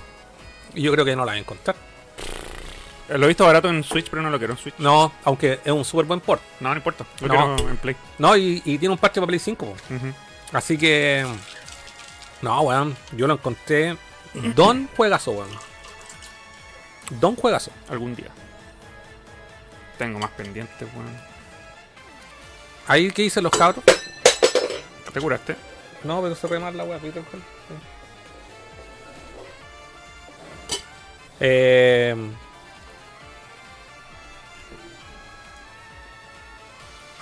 Y 0.74 0.82
yo 0.82 0.92
creo 0.92 1.04
que 1.04 1.16
no 1.16 1.24
la 1.24 1.32
voy 1.32 1.38
a 1.38 1.40
encontrar. 1.40 1.76
Eh, 3.08 3.18
Lo 3.18 3.24
he 3.24 3.28
visto 3.28 3.44
barato 3.46 3.68
en 3.68 3.82
Switch, 3.82 4.08
pero 4.10 4.22
no 4.22 4.30
lo 4.30 4.38
quiero 4.38 4.52
en 4.52 4.58
Switch. 4.58 4.74
No, 4.78 5.12
aunque 5.24 5.60
es 5.64 5.72
un 5.72 5.84
súper 5.84 6.04
buen 6.06 6.20
port. 6.20 6.40
No, 6.60 6.68
no 6.70 6.76
importa. 6.76 7.04
Lo 7.20 7.28
No. 7.28 7.56
quiero 7.56 7.70
en 7.70 7.76
Play. 7.78 7.96
No, 8.18 8.36
y, 8.36 8.62
y 8.64 8.78
tiene 8.78 8.92
un 8.92 8.98
parche 8.98 9.20
para 9.20 9.26
Play 9.28 9.38
5. 9.38 9.66
po. 9.66 9.94
Ujú. 9.94 10.12
Así 10.52 10.76
que. 10.78 11.26
No, 12.42 12.60
weón. 12.62 12.94
Yo 13.16 13.26
lo 13.26 13.34
encontré. 13.34 13.96
Don 14.54 14.88
juegazo, 14.96 15.32
weón. 15.32 15.50
Don 17.20 17.36
juegazo. 17.36 17.70
Algún 17.88 18.14
día. 18.14 18.28
Tengo 19.98 20.18
más 20.18 20.30
pendientes, 20.30 20.88
weón. 20.94 21.16
Ahí 22.86 23.10
que 23.10 23.22
dicen 23.22 23.44
los 23.44 23.52
cabros. 23.52 23.84
¿Te 25.12 25.20
curaste? 25.20 25.56
No, 26.04 26.22
pero 26.22 26.34
se 26.34 26.58
mal 26.58 26.76
la 26.76 26.84
weá. 26.84 26.98
¿viste? 26.98 27.20
Sí. 27.20 27.38
Eh, 31.40 32.16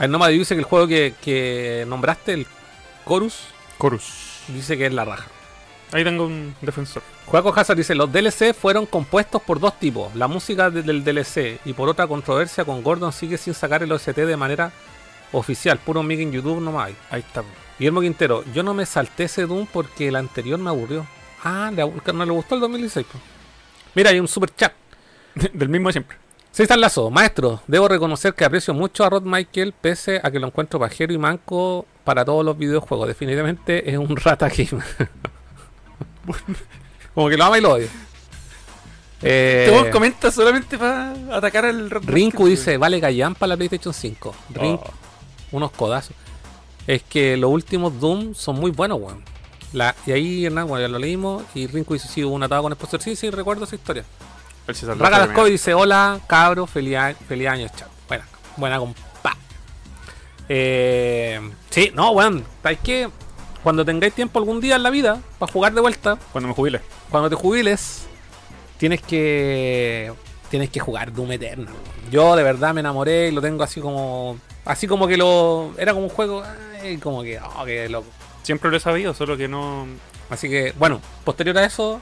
El 0.00 0.10
Nomad 0.10 0.30
dice 0.30 0.54
que 0.54 0.60
el 0.60 0.64
juego 0.64 0.86
que, 0.88 1.14
que 1.22 1.84
nombraste, 1.86 2.32
el 2.32 2.46
Chorus, 3.06 3.48
Chorus. 3.78 4.40
dice 4.48 4.78
que 4.78 4.86
es 4.86 4.94
la 4.94 5.04
raja. 5.04 5.26
Ahí 5.92 6.04
tengo 6.04 6.24
un 6.26 6.54
defensor. 6.60 7.02
Juego 7.26 7.52
Hazard 7.54 7.76
dice, 7.76 7.94
los 7.94 8.12
DLC 8.12 8.54
fueron 8.54 8.86
compuestos 8.86 9.42
por 9.42 9.58
dos 9.58 9.78
tipos, 9.78 10.14
la 10.14 10.28
música 10.28 10.70
de- 10.70 10.82
del 10.82 11.02
DLC 11.02 11.58
y 11.64 11.72
por 11.72 11.88
otra 11.88 12.06
controversia 12.06 12.64
con 12.64 12.82
Gordon 12.82 13.12
sigue 13.12 13.36
sin 13.38 13.54
sacar 13.54 13.82
el 13.82 13.90
OST 13.92 14.24
de 14.24 14.36
manera 14.36 14.72
oficial, 15.32 15.78
puro 15.78 16.02
mic 16.02 16.20
en 16.20 16.32
YouTube 16.32 16.60
nomás 16.60 16.86
hay. 16.88 16.96
Ahí 17.10 17.20
está. 17.20 17.42
Guillermo 17.78 18.00
Quintero, 18.02 18.44
yo 18.52 18.62
no 18.62 18.74
me 18.74 18.84
salté 18.86 19.24
ese 19.24 19.46
Doom 19.46 19.66
porque 19.72 20.08
el 20.08 20.16
anterior 20.16 20.58
me 20.58 20.70
aburrió. 20.70 21.06
Ah, 21.42 21.70
no 21.72 22.24
le 22.26 22.32
gustó 22.32 22.54
el 22.54 22.60
2016. 22.60 23.06
po. 23.10 23.18
Mira, 23.94 24.10
hay 24.10 24.20
un 24.20 24.28
super 24.28 24.54
chat. 24.54 24.72
Del 25.52 25.68
mismo 25.68 25.88
de 25.88 25.92
siempre. 25.94 26.16
César 26.52 26.78
Lazo, 26.78 27.10
maestro, 27.10 27.62
debo 27.68 27.88
reconocer 27.88 28.34
que 28.34 28.44
aprecio 28.44 28.74
mucho 28.74 29.04
a 29.04 29.10
Rod 29.10 29.22
Michael 29.22 29.72
pese 29.72 30.20
a 30.22 30.30
que 30.30 30.38
lo 30.40 30.48
encuentro 30.48 30.78
pajero 30.80 31.12
y 31.12 31.18
manco 31.18 31.86
para 32.04 32.24
todos 32.24 32.44
los 32.44 32.58
videojuegos. 32.58 33.06
Definitivamente 33.08 33.88
es 33.90 33.96
un 33.96 34.16
rata 34.16 34.48
game. 34.48 34.82
Como 37.14 37.28
que 37.28 37.36
lo 37.36 37.44
ama 37.44 37.58
y 37.58 37.60
lo 37.60 37.72
odia. 37.72 37.88
Eh, 39.22 39.66
Te 39.68 39.70
vos 39.74 39.86
comenta 39.88 40.30
solamente 40.30 40.78
para 40.78 41.12
atacar 41.32 41.66
al 41.66 41.90
Rinku 41.90 42.46
dice, 42.46 42.78
vale 42.78 43.00
Gallan 43.00 43.34
para 43.34 43.48
la 43.48 43.56
PlayStation 43.56 43.92
5. 43.92 44.34
Rinku, 44.54 44.84
Oh. 44.84 44.92
unos 45.56 45.70
codazos. 45.72 46.14
Es 46.86 47.02
que 47.02 47.36
los 47.36 47.50
últimos 47.50 48.00
Doom 48.00 48.34
son 48.34 48.56
muy 48.56 48.70
buenos, 48.70 48.98
weón. 49.00 49.22
La, 49.72 49.94
y 50.06 50.12
ahí, 50.12 50.46
Hernán, 50.46 50.66
bueno, 50.66 50.82
ya 50.86 50.88
lo 50.88 50.98
leímos. 50.98 51.44
Y 51.54 51.66
Rinku 51.66 51.94
dice, 51.94 52.08
sí, 52.08 52.24
hubo 52.24 52.34
un 52.34 52.42
atado 52.42 52.62
con 52.62 52.72
Expostor. 52.72 53.02
Sí, 53.02 53.14
sí, 53.14 53.30
recuerdo 53.30 53.64
esa 53.64 53.74
historia. 53.76 54.04
Raga 54.98 55.44
dice, 55.44 55.74
hola, 55.74 56.18
cabro, 56.26 56.66
feliz, 56.66 56.96
feliz 57.28 57.48
año, 57.48 57.68
chat. 57.76 57.88
Buena, 58.08 58.24
buena 58.56 58.78
compa. 58.78 59.36
Eh, 60.48 61.40
sí, 61.70 61.92
no, 61.94 62.10
weón. 62.12 62.44
¿Sabes 62.62 62.78
qué? 62.82 63.08
Cuando 63.62 63.84
tengáis 63.84 64.14
tiempo 64.14 64.38
algún 64.38 64.60
día 64.60 64.76
en 64.76 64.82
la 64.82 64.90
vida 64.90 65.20
para 65.38 65.52
jugar 65.52 65.74
de 65.74 65.80
vuelta, 65.80 66.18
Cuando 66.32 66.48
me 66.48 66.54
jubile. 66.54 66.80
cuando 67.10 67.28
te 67.28 67.36
jubiles, 67.36 68.06
tienes 68.78 69.02
que 69.02 70.12
tienes 70.48 70.70
que 70.70 70.80
jugar 70.80 71.12
Doom 71.12 71.32
Eternal. 71.32 71.74
Yo 72.10 72.34
de 72.36 72.42
verdad 72.42 72.74
me 72.74 72.80
enamoré 72.80 73.28
y 73.28 73.30
lo 73.32 73.40
tengo 73.40 73.62
así 73.62 73.80
como 73.80 74.38
así 74.64 74.86
como 74.86 75.06
que 75.06 75.16
lo 75.16 75.72
era 75.78 75.92
como 75.92 76.06
un 76.06 76.10
juego 76.10 76.42
ay, 76.82 76.96
como 76.96 77.22
que 77.22 77.38
oh, 77.38 77.64
que 77.64 77.88
loco. 77.88 78.08
Siempre 78.42 78.70
lo 78.70 78.76
he 78.78 78.80
sabido, 78.80 79.14
solo 79.14 79.36
que 79.36 79.48
no. 79.48 79.86
Así 80.30 80.48
que 80.48 80.72
bueno, 80.78 81.00
posterior 81.24 81.56
a 81.58 81.64
eso 81.64 82.00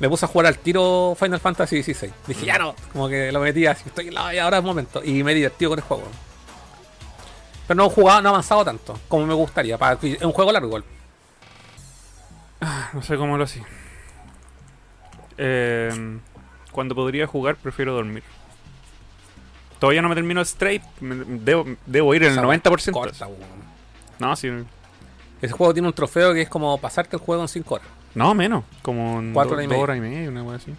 me 0.00 0.08
puse 0.08 0.24
a 0.24 0.28
jugar 0.28 0.46
al 0.46 0.58
tiro 0.58 1.16
Final 1.18 1.40
Fantasy 1.40 1.82
XVI. 1.82 2.10
Dije, 2.26 2.46
ya 2.46 2.58
no, 2.58 2.74
como 2.92 3.08
que 3.08 3.32
lo 3.32 3.40
metí 3.40 3.66
así, 3.66 3.84
estoy 3.86 4.08
en 4.08 4.14
la 4.14 4.34
y 4.34 4.38
ahora 4.38 4.58
es 4.58 4.64
momento 4.64 5.02
y 5.04 5.22
me 5.22 5.32
he 5.32 5.34
divertido 5.34 5.70
con 5.70 5.78
el 5.78 5.84
juego. 5.84 6.04
Pero 7.68 7.76
no 7.76 7.86
he 7.86 7.90
jugado, 7.90 8.20
no 8.22 8.28
he 8.28 8.32
avanzado 8.32 8.64
tanto 8.64 8.98
como 9.08 9.26
me 9.26 9.34
gustaría. 9.34 9.78
Para, 9.78 9.96
es 10.02 10.22
un 10.22 10.32
juego 10.32 10.50
largo 10.50 10.66
igual. 10.68 10.84
No 12.92 13.02
sé 13.02 13.16
cómo 13.16 13.36
lo 13.38 13.44
hacía. 13.44 13.64
Eh, 15.36 16.18
cuando 16.72 16.94
podría 16.94 17.26
jugar, 17.26 17.56
prefiero 17.56 17.94
dormir. 17.94 18.22
Todavía 19.78 20.02
no 20.02 20.08
me 20.08 20.14
termino 20.14 20.40
el 20.40 20.46
straight. 20.46 20.82
me- 21.00 21.24
Debo, 21.40 21.64
debo 21.86 22.14
ir 22.14 22.22
en 22.24 22.32
el 22.32 22.38
Esa 22.38 22.42
90%. 22.42 22.92
corta. 22.92 23.28
No, 24.18 24.34
sí. 24.34 24.48
Ese 25.40 25.52
juego 25.52 25.72
tiene 25.72 25.86
un 25.86 25.94
trofeo 25.94 26.34
que 26.34 26.42
es 26.42 26.48
como 26.48 26.76
pasarte 26.78 27.14
el 27.16 27.22
juego 27.22 27.42
en 27.42 27.48
5 27.48 27.74
horas. 27.76 27.86
No, 28.14 28.34
menos. 28.34 28.64
Como 28.82 29.20
en 29.20 29.32
Cuatro 29.32 29.50
do- 29.50 29.56
horas 29.58 29.64
y 29.64 29.68
dos 29.68 29.70
media. 29.70 29.82
horas 29.84 29.96
y 29.98 30.00
media, 30.00 30.28
una 30.30 30.42
cosa 30.42 30.56
así. 30.56 30.74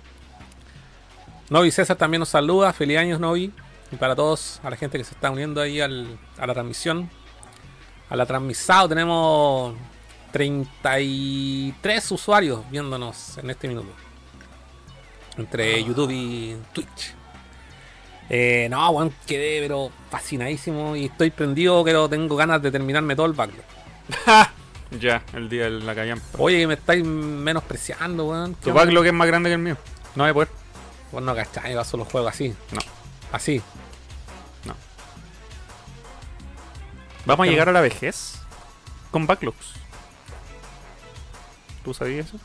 Novi 1.50 1.72
César 1.72 1.96
también 1.96 2.20
nos 2.20 2.30
saluda. 2.30 2.74
Feliz 2.74 2.98
años, 2.98 3.20
Novi. 3.20 3.54
Y 3.92 3.96
para 3.96 4.16
todos, 4.16 4.60
a 4.64 4.70
la 4.70 4.76
gente 4.78 4.98
que 4.98 5.04
se 5.04 5.14
está 5.16 5.32
uniendo 5.32 5.62
ahí 5.62 5.82
al- 5.82 6.18
a 6.38 6.46
la 6.48 6.54
transmisión. 6.54 7.10
A 8.10 8.16
la 8.16 8.26
transmisado 8.26 8.90
tenemos 8.90 9.76
33 10.32 12.12
usuarios 12.12 12.62
viéndonos 12.70 13.38
en 13.38 13.50
este 13.50 13.68
minuto. 13.68 13.90
Entre 15.38 15.84
YouTube 15.84 16.12
y 16.12 16.58
Twitch. 16.74 17.14
Eh, 18.30 18.68
no, 18.70 18.88
weón, 18.92 19.14
quedé 19.26 19.60
pero 19.62 19.90
fascinadísimo 20.12 20.96
y 20.96 21.06
estoy 21.06 21.32
prendido, 21.32 21.84
pero 21.84 22.08
tengo 22.08 22.36
ganas 22.36 22.62
de 22.62 22.72
terminarme 22.72 23.16
todo 23.16 23.26
el 23.26 23.34
backlog. 23.34 23.66
Ya, 25.00 25.22
el 25.34 25.48
día 25.50 25.66
de 25.66 25.70
la 25.82 25.94
callampa. 25.94 26.26
Oye, 26.40 26.58
que 26.62 26.66
me 26.66 26.74
estáis 26.74 27.06
menospreciando, 27.06 28.26
weón. 28.26 28.56
¿Qué 28.56 28.72
Tu 28.72 28.74
backlog 28.74 29.06
es 29.06 29.14
más 29.14 29.28
grande 29.28 29.52
que 29.52 29.54
el 29.54 29.60
mío. 29.62 29.78
No 30.16 30.24
voy 30.24 30.32
a 30.32 30.34
poder. 30.34 30.48
Vos 31.12 31.22
no 31.22 31.36
cachai, 31.36 31.76
va 31.76 31.84
solo 31.86 32.06
juego 32.06 32.28
así. 32.28 32.56
No. 32.72 32.80
Así. 33.32 33.62
Vamos 37.30 37.44
a 37.44 37.48
¿Qué 37.48 37.52
llegar 37.52 37.70
a 37.70 37.72
la 37.72 37.82
vejez 37.82 38.40
con 39.12 39.28
backlogs. 39.28 39.74
¿Tú 41.84 41.94
sabías 41.94 42.28
eso? 42.28 42.40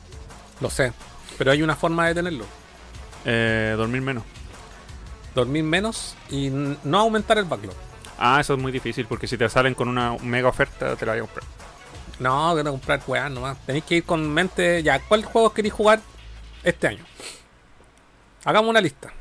Lo 0.61 0.69
sé. 0.69 0.93
Pero 1.39 1.53
hay 1.53 1.63
una 1.63 1.75
forma 1.75 2.07
de 2.07 2.15
tenerlo. 2.15 2.45
Eh, 3.25 3.73
dormir 3.79 4.03
menos. 4.03 4.25
Dormir 5.35 5.65
menos 5.65 6.15
y 6.29 6.51
no 6.51 7.01
aumentar 7.01 7.39
el 7.39 7.45
backlog. 7.45 7.75
Ah, 8.19 8.39
eso 8.41 8.53
es 8.53 8.61
muy 8.61 8.73
difícil 8.73 9.07
porque 9.07 9.27
si 9.27 9.39
te 9.39 9.49
salen 9.49 9.75
con 9.75 9.89
una 9.89 10.19
mega 10.23 10.49
oferta 10.49 10.95
te 10.97 11.07
la 11.07 11.13
voy 11.13 11.21
a 11.21 11.23
comprar. 11.23 11.45
No, 12.19 12.53
quiero 12.53 12.71
comprar 12.73 13.01
weá 13.07 13.31
nomás. 13.31 13.57
Tenéis 13.65 13.85
que 13.85 13.97
ir 13.97 14.05
con 14.05 14.29
mente. 14.29 14.83
Ya, 14.83 15.01
¿cuál 15.01 15.25
juego 15.25 15.55
queréis 15.55 15.73
jugar 15.73 16.01
este 16.63 16.89
año? 16.89 17.05
Hagamos 18.45 18.69
una 18.69 18.83
lista. 18.83 19.15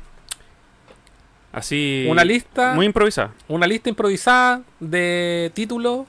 Así. 1.54 2.06
Una 2.08 2.24
lista. 2.24 2.72
Muy 2.74 2.86
improvisada. 2.86 3.32
Una 3.48 3.66
lista 3.66 3.88
improvisada 3.88 4.62
de 4.80 5.50
títulos 5.54 6.06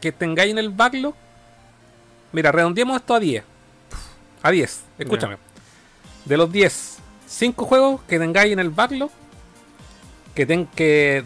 que 0.00 0.12
tengáis 0.12 0.50
en 0.52 0.58
el 0.58 0.70
backlog. 0.70 1.14
Mira, 2.32 2.50
redondeemos 2.52 2.96
esto 2.96 3.14
a 3.14 3.20
10. 3.20 3.44
A 4.42 4.50
10. 4.50 4.84
Escúchame. 4.98 5.36
De 6.24 6.36
los 6.36 6.50
10, 6.50 6.98
5 7.26 7.64
juegos 7.66 8.00
que 8.08 8.18
tengáis 8.18 8.52
en 8.52 8.58
el 8.58 8.70
backlog. 8.70 9.10
Que, 10.34 10.44
ten, 10.46 10.66
que 10.66 11.24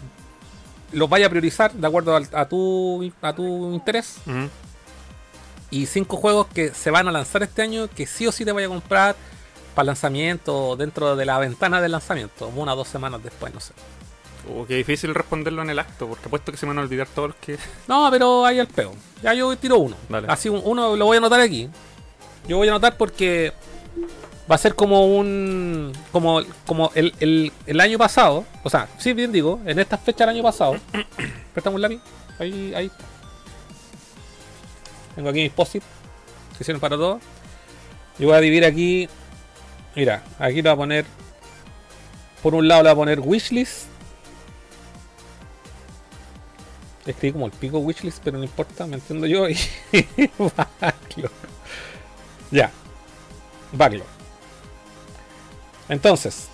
los 0.91 1.09
vaya 1.09 1.27
a 1.27 1.29
priorizar 1.29 1.71
de 1.73 1.85
acuerdo 1.87 2.15
al- 2.15 2.29
a, 2.33 2.45
tu, 2.45 3.11
a 3.21 3.33
tu 3.33 3.73
interés. 3.73 4.17
Y 5.69 5.85
5 5.85 6.17
juegos 6.17 6.47
que 6.47 6.73
se 6.73 6.91
van 6.91 7.07
a 7.07 7.11
lanzar 7.11 7.43
este 7.43 7.61
año 7.61 7.87
que 7.87 8.05
sí 8.05 8.27
o 8.27 8.31
sí 8.31 8.43
te 8.45 8.51
vaya 8.51 8.67
a 8.67 8.69
comprar 8.69 9.15
para 9.75 9.85
lanzamiento 9.87 10.75
dentro 10.75 11.15
de 11.15 11.25
la 11.25 11.37
ventana 11.39 11.81
de 11.81 11.89
lanzamiento. 11.89 12.47
Una 12.55 12.73
o 12.73 12.75
dos 12.75 12.87
semanas 12.87 13.23
después, 13.23 13.53
no 13.53 13.59
sé. 13.59 13.73
Oh, 14.51 14.65
qué 14.65 14.75
difícil 14.75 15.13
responderlo 15.13 15.61
en 15.61 15.69
el 15.69 15.77
acto, 15.79 16.07
porque 16.07 16.25
apuesto 16.25 16.51
que 16.51 16.57
se 16.57 16.65
me 16.65 16.71
van 16.71 16.79
a 16.79 16.81
olvidar 16.81 17.07
todos 17.13 17.29
los 17.29 17.37
que. 17.37 17.57
No, 17.87 18.09
pero 18.11 18.45
ahí 18.45 18.59
el 18.59 18.67
peo. 18.67 18.93
Ya 19.21 19.33
yo 19.33 19.55
tiro 19.57 19.77
uno. 19.77 19.95
Dale. 20.09 20.27
Así 20.29 20.49
un- 20.49 20.61
uno 20.63 20.95
lo 20.95 21.05
voy 21.05 21.15
a 21.15 21.19
anotar 21.19 21.39
aquí. 21.41 21.69
Yo 22.47 22.57
voy 22.57 22.67
a 22.67 22.71
anotar 22.71 22.97
porque 22.97 23.53
va 24.51 24.55
a 24.55 24.57
ser 24.57 24.73
como 24.75 25.05
un. 25.15 25.93
como, 26.11 26.41
como 26.65 26.91
el, 26.95 27.13
el- 27.19 27.51
el 27.67 27.79
año 27.79 27.97
pasado. 27.99 28.43
O 28.63 28.69
sea, 28.69 28.87
sí, 28.97 29.13
bien 29.13 29.31
digo, 29.31 29.59
en 29.65 29.77
esta 29.79 29.97
fecha 29.97 30.25
del 30.25 30.35
año 30.35 30.43
pasado. 30.43 30.75
Préstame 31.53 31.75
un 31.75 31.81
lápiz. 31.83 31.99
Ahí, 32.39 32.73
ahí. 32.75 32.91
Tengo 35.15 35.29
aquí 35.29 35.41
mis 35.43 35.51
posit 35.51 35.83
que 36.57 36.63
sirven 36.63 36.79
para 36.81 36.95
todo. 36.95 37.19
Y 38.17 38.25
voy 38.25 38.33
a 38.33 38.39
dividir 38.39 38.65
aquí. 38.65 39.07
Mira, 39.95 40.23
aquí 40.39 40.55
le 40.61 40.61
voy 40.63 40.71
a 40.71 40.75
poner. 40.75 41.05
Por 42.41 42.55
un 42.55 42.67
lado 42.67 42.83
le 42.83 42.89
voy 42.89 42.93
a 42.93 42.95
poner 42.95 43.19
wishlist. 43.19 43.85
Escribí 47.05 47.33
como 47.33 47.47
el 47.47 47.51
pico 47.51 47.79
wishlist, 47.79 48.21
pero 48.23 48.37
no 48.37 48.43
importa, 48.43 48.85
me 48.85 48.95
entiendo 48.95 49.25
yo. 49.27 49.47
Y 49.49 49.57
backlog. 50.79 51.31
Ya. 52.51 52.71
Backlog. 53.73 54.07
Entonces, 55.89 56.47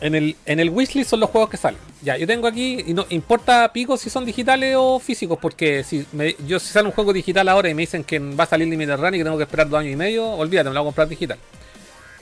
en 0.00 0.14
el, 0.14 0.36
en 0.46 0.60
el 0.60 0.70
wishlist 0.70 1.10
son 1.10 1.20
los 1.20 1.30
juegos 1.30 1.50
que 1.50 1.56
salen. 1.56 1.80
Ya, 2.02 2.16
yo 2.16 2.26
tengo 2.26 2.48
aquí, 2.48 2.82
y 2.86 2.94
no 2.94 3.06
importa 3.10 3.72
pico 3.72 3.96
si 3.96 4.10
son 4.10 4.24
digitales 4.24 4.74
o 4.78 4.98
físicos, 4.98 5.38
porque 5.40 5.84
si 5.84 6.06
me- 6.12 6.34
yo 6.46 6.58
si 6.58 6.68
sale 6.72 6.88
un 6.88 6.94
juego 6.94 7.12
digital 7.12 7.48
ahora 7.48 7.68
y 7.70 7.74
me 7.74 7.82
dicen 7.82 8.02
que 8.04 8.18
va 8.18 8.44
a 8.44 8.46
salir 8.48 8.66
Limited 8.68 8.96
Run 8.96 9.14
y 9.14 9.18
que 9.18 9.24
tengo 9.24 9.36
que 9.36 9.44
esperar 9.44 9.68
dos 9.68 9.80
años 9.80 9.92
y 9.92 9.96
medio, 9.96 10.28
olvídate, 10.30 10.68
me 10.70 10.74
lo 10.74 10.80
voy 10.82 10.88
a 10.88 10.90
comprar 10.90 11.08
digital. 11.08 11.38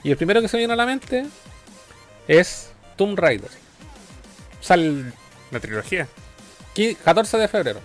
Y 0.03 0.11
el 0.11 0.16
primero 0.16 0.40
que 0.40 0.48
se 0.48 0.57
me 0.57 0.61
viene 0.62 0.72
a 0.72 0.76
la 0.76 0.86
mente 0.86 1.26
es 2.26 2.70
Tomb 2.96 3.18
Raider. 3.18 3.51
Sale 4.61 5.12
La 5.51 5.61
trilogía. 5.61 6.07
Qui- 6.74 6.96
14 6.96 7.38
de 7.38 7.48
febrero. 7.48 7.80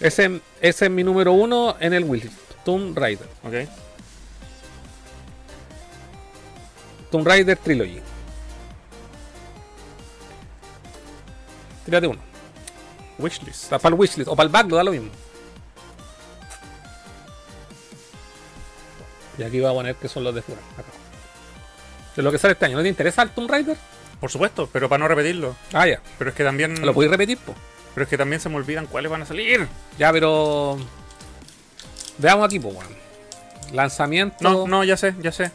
Ese, 0.00 0.40
ese 0.60 0.84
es 0.86 0.90
mi 0.90 1.04
número 1.04 1.32
uno 1.32 1.76
en 1.80 1.92
el 1.92 2.04
wishlist. 2.04 2.36
Tomb 2.64 2.96
Raider. 2.96 3.28
Ok. 3.44 3.68
Tomb 7.10 7.26
Raider 7.26 7.58
Trilogy. 7.58 8.00
Tírate 11.84 12.06
uno. 12.06 12.20
Wishlist. 13.18 13.70
Para 13.70 13.88
el 13.88 13.94
wishlist 14.00 14.28
o 14.28 14.36
para 14.36 14.46
el 14.46 14.52
backlog 14.52 14.78
da 14.78 14.84
lo 14.84 14.92
mismo. 14.92 15.10
Y 19.38 19.42
aquí 19.42 19.60
voy 19.60 19.70
a 19.70 19.72
poner 19.72 19.94
que 19.96 20.08
son 20.08 20.24
los 20.24 20.34
de 20.34 20.42
fuera. 20.42 20.60
Acá. 20.74 20.88
De 22.16 22.22
lo 22.22 22.30
que 22.30 22.38
sale 22.38 22.52
este 22.52 22.66
año. 22.66 22.76
¿No 22.76 22.82
te 22.82 22.88
interesa 22.88 23.22
el 23.22 23.30
Tomb 23.30 23.50
Raider? 23.50 23.76
Por 24.20 24.30
supuesto, 24.30 24.68
pero 24.72 24.88
para 24.88 24.98
no 25.00 25.08
repetirlo. 25.08 25.56
Ah, 25.72 25.86
ya. 25.86 26.00
Pero 26.18 26.30
es 26.30 26.36
que 26.36 26.44
también. 26.44 26.84
¿Lo 26.84 26.92
podéis 26.94 27.10
repetir, 27.10 27.38
po? 27.38 27.54
Pero 27.94 28.04
es 28.04 28.08
que 28.10 28.16
también 28.18 28.40
se 28.40 28.48
me 28.48 28.56
olvidan 28.56 28.86
cuáles 28.86 29.10
van 29.10 29.22
a 29.22 29.26
salir. 29.26 29.66
Ya, 29.98 30.12
pero. 30.12 30.78
Veamos 32.18 32.46
aquí, 32.46 32.60
pues, 32.60 32.74
weón. 32.74 32.94
Lanzamiento. 33.72 34.36
No, 34.40 34.66
no, 34.66 34.84
ya 34.84 34.96
sé, 34.96 35.14
ya 35.20 35.32
sé. 35.32 35.50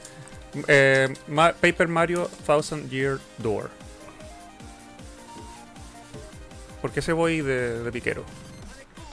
Eh, 0.68 1.14
Ma- 1.28 1.54
Paper 1.54 1.88
Mario 1.88 2.30
Thousand 2.46 2.90
Year 2.90 3.20
Door. 3.38 3.70
¿Por 6.82 6.92
qué 6.92 7.02
se 7.02 7.14
voy 7.14 7.42
de, 7.42 7.84
de 7.84 7.92
piquero? 7.92 8.24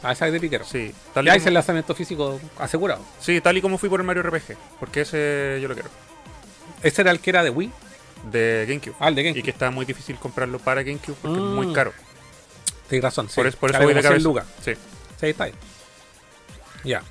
Ah, 0.05 0.13
esa 0.13 0.27
es 0.27 0.33
de 0.33 0.41
piquero. 0.41 0.65
Sí, 0.65 0.93
tal 1.13 1.25
y 1.25 1.27
Ya 1.27 1.33
como- 1.33 1.39
hice 1.41 1.49
el 1.49 1.55
lanzamiento 1.55 1.95
físico 1.95 2.39
asegurado. 2.59 3.03
sí, 3.21 3.41
tal 3.41 3.57
y 3.57 3.63
como 3.63 3.79
fui 3.79 3.89
por 3.89 4.01
el 4.01 4.07
Mario 4.07 4.23
RPG. 4.23 4.57
Porque 4.79 5.01
ese 5.01 5.59
yo 5.61 5.69
lo 5.69 5.75
quiero. 5.75 5.89
Ese 6.83 7.01
era 7.03 7.11
el 7.11 7.21
que 7.21 7.31
era 7.31 7.43
de 7.43 7.51
Wii. 7.51 7.73
De 8.31 8.65
GameCube. 8.69 8.95
Ah, 9.01 9.09
el 9.09 9.15
de 9.15 9.21
Y 9.21 9.25
GameCube. 9.25 9.43
que 9.45 9.51
está 9.51 9.71
muy 9.71 9.85
difícil 9.85 10.17
comprarlo 10.17 10.59
para 10.59 10.83
GameCube 10.83 11.17
porque 11.21 11.37
es 11.39 11.43
Mm. 11.43 11.55
muy 11.55 11.73
caro. 11.73 11.93
Tienes 12.89 13.03
razón. 13.05 13.29
Sí. 13.29 13.35
Por, 13.37 13.47
eso- 13.47 13.59
por 13.59 13.71
eso 13.71 13.79
voy 13.81 13.95
de 13.95 14.01
como 14.03 14.03
100 14.03 14.23
cabeza. 14.23 14.29
lucas. 14.29 14.47
Sí. 14.65 14.73
Sí, 15.21 15.27
está 15.27 15.45
ahí. 15.45 15.53
Ya. 16.85 17.03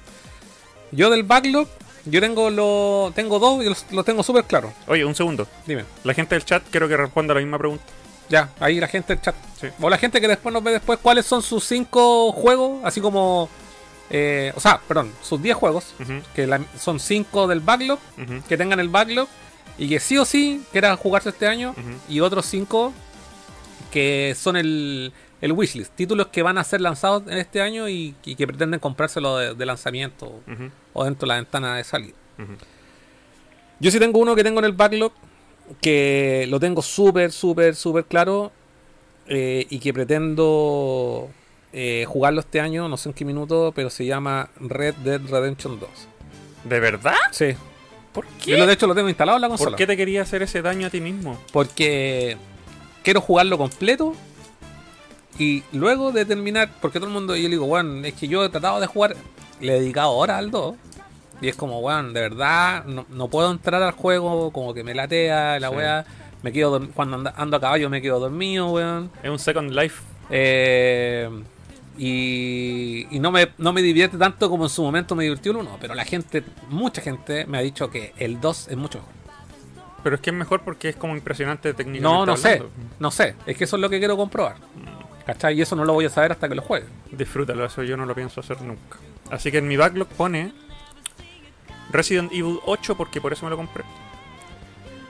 Yo 0.92 1.10
del 1.10 1.24
backlog, 1.24 1.68
yo 2.06 2.20
tengo 2.22 2.50
lo 2.52 3.12
tengo 3.16 3.40
dos 3.40 3.64
y 3.64 3.70
los, 3.70 3.86
los 3.92 4.06
tengo 4.06 4.22
súper 4.24 4.44
claros. 4.46 4.72
Oye, 4.88 5.04
un 5.06 5.16
segundo. 5.16 5.48
Dime. 5.66 5.86
La 6.04 6.14
gente 6.14 6.36
del 6.36 6.46
chat 6.46 6.64
quiero 6.70 6.88
que 6.88 6.96
responda 6.98 7.34
la 7.34 7.40
misma 7.40 7.58
pregunta. 7.58 7.84
Ya, 8.30 8.50
ahí 8.60 8.80
la 8.80 8.88
gente 8.88 9.14
del 9.14 9.22
chat. 9.22 9.36
Sí. 9.60 9.68
O 9.82 9.90
la 9.90 9.98
gente 9.98 10.20
que 10.22 10.28
después 10.28 10.52
nos 10.54 10.64
ve 10.64 10.72
después 10.72 11.00
cuáles 11.02 11.26
son 11.26 11.42
sus 11.42 11.64
cinco 11.64 12.32
juegos, 12.32 12.80
así 12.84 13.00
como... 13.02 13.50
eh, 14.10 14.52
o 14.56 14.60
sea, 14.60 14.80
perdón, 14.88 15.12
sus 15.22 15.42
10 15.42 15.56
juegos, 15.56 15.94
que 16.36 16.48
la- 16.48 16.62
son 16.80 17.00
5 17.00 17.48
del 17.48 17.60
backlog, 17.60 18.00
que 18.48 18.58
tengan 18.58 18.80
el 18.80 18.90
backlog 18.90 19.28
y 19.78 19.88
que 19.90 20.00
sí 20.00 20.18
o 20.18 20.26
sí 20.26 20.64
quieran 20.72 20.98
jugarse 20.98 21.30
este 21.30 21.48
año, 21.48 21.74
y 22.10 22.20
otros 22.20 22.46
5 22.46 22.94
que 23.92 24.36
son 24.38 24.56
el, 24.58 25.14
el 25.42 25.52
wishlist, 25.52 25.94
títulos 25.96 26.28
que 26.28 26.42
van 26.44 26.58
a 26.58 26.64
ser 26.64 26.82
lanzados 26.82 27.24
en 27.28 27.38
este 27.38 27.62
año 27.62 27.88
y, 27.90 28.16
y 28.26 28.36
que 28.36 28.48
pretenden 28.48 28.80
comprárselo 28.80 29.38
de, 29.38 29.54
de 29.54 29.66
lanzamiento 29.66 30.42
o 30.94 31.04
dentro 31.06 31.26
de 31.26 31.30
la 31.30 31.36
ventana 31.36 31.76
de 31.76 31.84
salida. 31.84 32.14
Yo 33.80 33.92
sí 33.92 34.00
tengo 34.00 34.20
uno 34.20 34.36
que 34.36 34.44
tengo 34.44 34.60
en 34.60 34.66
el 34.66 34.72
backlog 34.74 35.12
que 35.82 36.46
lo 36.50 36.60
tengo 36.60 36.82
súper, 36.82 37.32
súper, 37.32 37.76
súper 37.76 38.06
claro 38.06 38.52
eh, 39.28 39.66
y 39.70 39.80
que 39.80 39.94
pretendo 39.94 41.30
eh, 41.72 42.06
jugarlo 42.08 42.42
este 42.42 42.60
año, 42.60 42.88
no 42.90 42.98
sé 42.98 43.10
en 43.10 43.14
qué 43.14 43.26
minuto, 43.26 43.72
pero 43.76 43.90
se 43.90 44.06
llama 44.06 44.50
Red 44.60 44.96
Dead 44.96 45.22
Redemption 45.22 45.80
2. 45.80 45.90
¿De 46.66 46.80
verdad? 46.80 47.14
Sí. 47.32 47.56
¿Por 48.12 48.26
Yo 48.46 48.58
lo- 48.58 48.68
de 48.68 48.74
hecho 48.74 48.88
lo 48.88 48.94
tengo 48.96 49.10
instalado 49.10 49.38
en 49.38 49.42
la 49.42 49.50
consola. 49.50 49.72
¿Por 49.72 49.78
qué 49.78 49.88
te 49.88 49.98
quería 49.98 50.22
hacer 50.22 50.44
ese 50.44 50.62
daño 50.62 50.88
a 50.88 50.90
ti 50.90 51.02
mismo? 51.02 51.40
Porque 51.52 52.38
quiero 53.04 53.22
jugarlo 53.22 53.58
completo 53.58 54.14
y 55.40 55.64
luego 55.72 56.12
de 56.12 56.26
terminar, 56.26 56.70
porque 56.80 57.00
todo 57.00 57.08
el 57.08 57.14
mundo, 57.14 57.36
yo 57.36 57.44
le 57.44 57.50
digo, 57.50 57.66
bueno, 57.66 58.06
es 58.06 58.14
que 58.14 58.28
yo 58.28 58.44
he 58.46 58.50
tratado 58.50 58.80
de 58.80 58.86
jugar, 58.88 59.16
le 59.60 59.76
he 59.76 59.80
dedicado 59.80 60.12
horas 60.12 60.38
al 60.38 60.52
2 60.52 60.76
y 61.44 61.50
es 61.50 61.56
como, 61.56 61.82
bueno, 61.82 62.12
de 62.14 62.22
verdad, 62.22 62.86
no, 62.86 63.06
no 63.10 63.28
puedo 63.28 63.52
entrar 63.52 63.82
al 63.84 63.92
juego, 63.92 64.52
como 64.52 64.74
que 64.74 64.84
me 64.84 64.94
latea 64.94 65.60
la 65.60 65.70
Sí. 65.70 65.76
weá, 65.76 66.06
me 66.42 66.52
quedo 66.52 66.88
cuando 66.94 67.18
anda- 67.18 67.34
ando 67.38 67.58
a 67.58 67.60
caballo 67.62 67.90
me 67.90 68.02
quedo 68.02 68.20
dormido, 68.20 68.70
weón. 68.72 69.12
Es 69.22 69.30
un 69.30 69.40
Second 69.40 69.72
Life. 69.72 70.02
Eh, 70.30 71.30
y 71.98 73.08
y 73.12 73.20
no, 73.20 73.32
me, 73.32 73.50
no 73.58 73.72
me 73.74 73.82
divierte 73.82 74.18
tanto 74.18 74.50
como 74.50 74.64
en 74.66 74.70
su 74.70 74.82
momento 74.84 75.16
me 75.16 75.24
divirtió 75.24 75.52
el 75.52 75.58
1, 75.60 75.78
pero 75.80 75.94
la 75.94 76.06
gente, 76.06 76.44
mucha 76.70 77.02
gente 77.02 77.46
me 77.46 77.58
ha 77.58 77.62
dicho 77.62 77.90
que 77.90 78.14
el 78.18 78.42
2 78.42 78.68
es 78.70 78.78
mucho 78.78 79.00
mejor. 79.00 79.14
Pero 80.04 80.16
es 80.16 80.22
que 80.22 80.32
es 80.32 80.36
mejor 80.36 80.62
porque 80.64 80.90
es 80.90 80.96
como 80.96 81.16
impresionante 81.16 81.74
técnicamente. 81.74 82.02
No, 82.02 82.26
no 82.26 82.36
sé, 82.36 82.62
no 83.00 83.12
sé, 83.12 83.36
es 83.46 83.56
que 83.56 83.64
eso 83.66 83.78
es 83.78 83.82
lo 83.82 83.90
que 83.90 84.00
quiero 84.00 84.18
comprobar. 84.18 84.56
¿Cachai? 85.26 85.58
Y 85.58 85.62
eso 85.62 85.76
no 85.78 85.86
lo 85.86 85.94
voy 85.94 86.04
a 86.06 86.10
saber 86.10 86.34
hasta 86.34 86.50
que 86.50 86.56
lo 86.56 86.62
juegue. 86.62 86.88
Disfrútalo, 87.12 87.64
eso 87.64 87.84
yo 87.84 87.96
no 87.96 88.06
lo 88.06 88.14
pienso 88.14 88.42
hacer 88.42 88.62
nunca. 88.62 88.98
Así 89.32 89.52
que 89.52 89.60
en 89.60 89.68
mi 89.70 89.78
backlog 89.78 90.08
pone 90.10 90.52
Resident 91.94 92.32
Evil 92.34 92.60
8 92.66 92.96
porque 92.96 93.22
por 93.22 93.32
eso 93.34 93.46
me 93.46 93.50
lo 93.52 93.58
compré. 93.58 93.84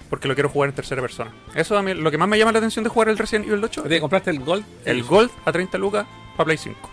Porque 0.10 0.28
lo 0.28 0.36
quiero 0.36 0.50
jugar 0.50 0.70
en 0.70 0.76
tercera 0.76 1.02
persona. 1.02 1.32
Eso 1.56 1.76
a 1.78 1.82
mí, 1.82 1.94
lo 1.96 2.12
que 2.12 2.18
más 2.20 2.28
me 2.28 2.38
llama 2.38 2.52
la 2.52 2.60
atención 2.60 2.84
de 2.84 2.90
jugar 2.90 3.10
el 3.10 3.18
Resident 3.18 3.48
Evil 3.48 3.64
8 3.64 3.84
¿Te 3.84 4.00
compraste 4.00 4.30
el 4.30 4.40
Gold? 4.42 4.64
el 4.86 5.04
Gold 5.04 5.32
a 5.46 5.52
30 5.52 5.78
lucas 5.80 6.06
para 6.38 6.46
Play 6.46 6.58
5. 6.58 6.90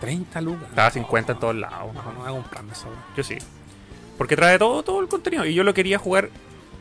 30 0.00 0.40
lucas. 0.40 0.68
Estaba 0.70 0.88
a 0.88 0.90
50 0.90 1.32
en 1.32 1.38
todos 1.38 1.54
lados. 1.54 1.92
No, 1.94 2.02
no 2.12 2.20
voy 2.20 2.28
a 2.28 2.32
comprarme 2.32 2.72
eso. 2.72 2.86
weón. 2.86 2.98
Yo 3.16 3.22
sí. 3.22 3.36
Porque 4.16 4.36
trae 4.36 4.58
todo, 4.58 4.82
todo 4.82 5.00
el 5.00 5.08
contenido. 5.08 5.44
Y 5.44 5.54
yo 5.54 5.62
lo 5.64 5.74
quería 5.74 5.98
jugar 5.98 6.30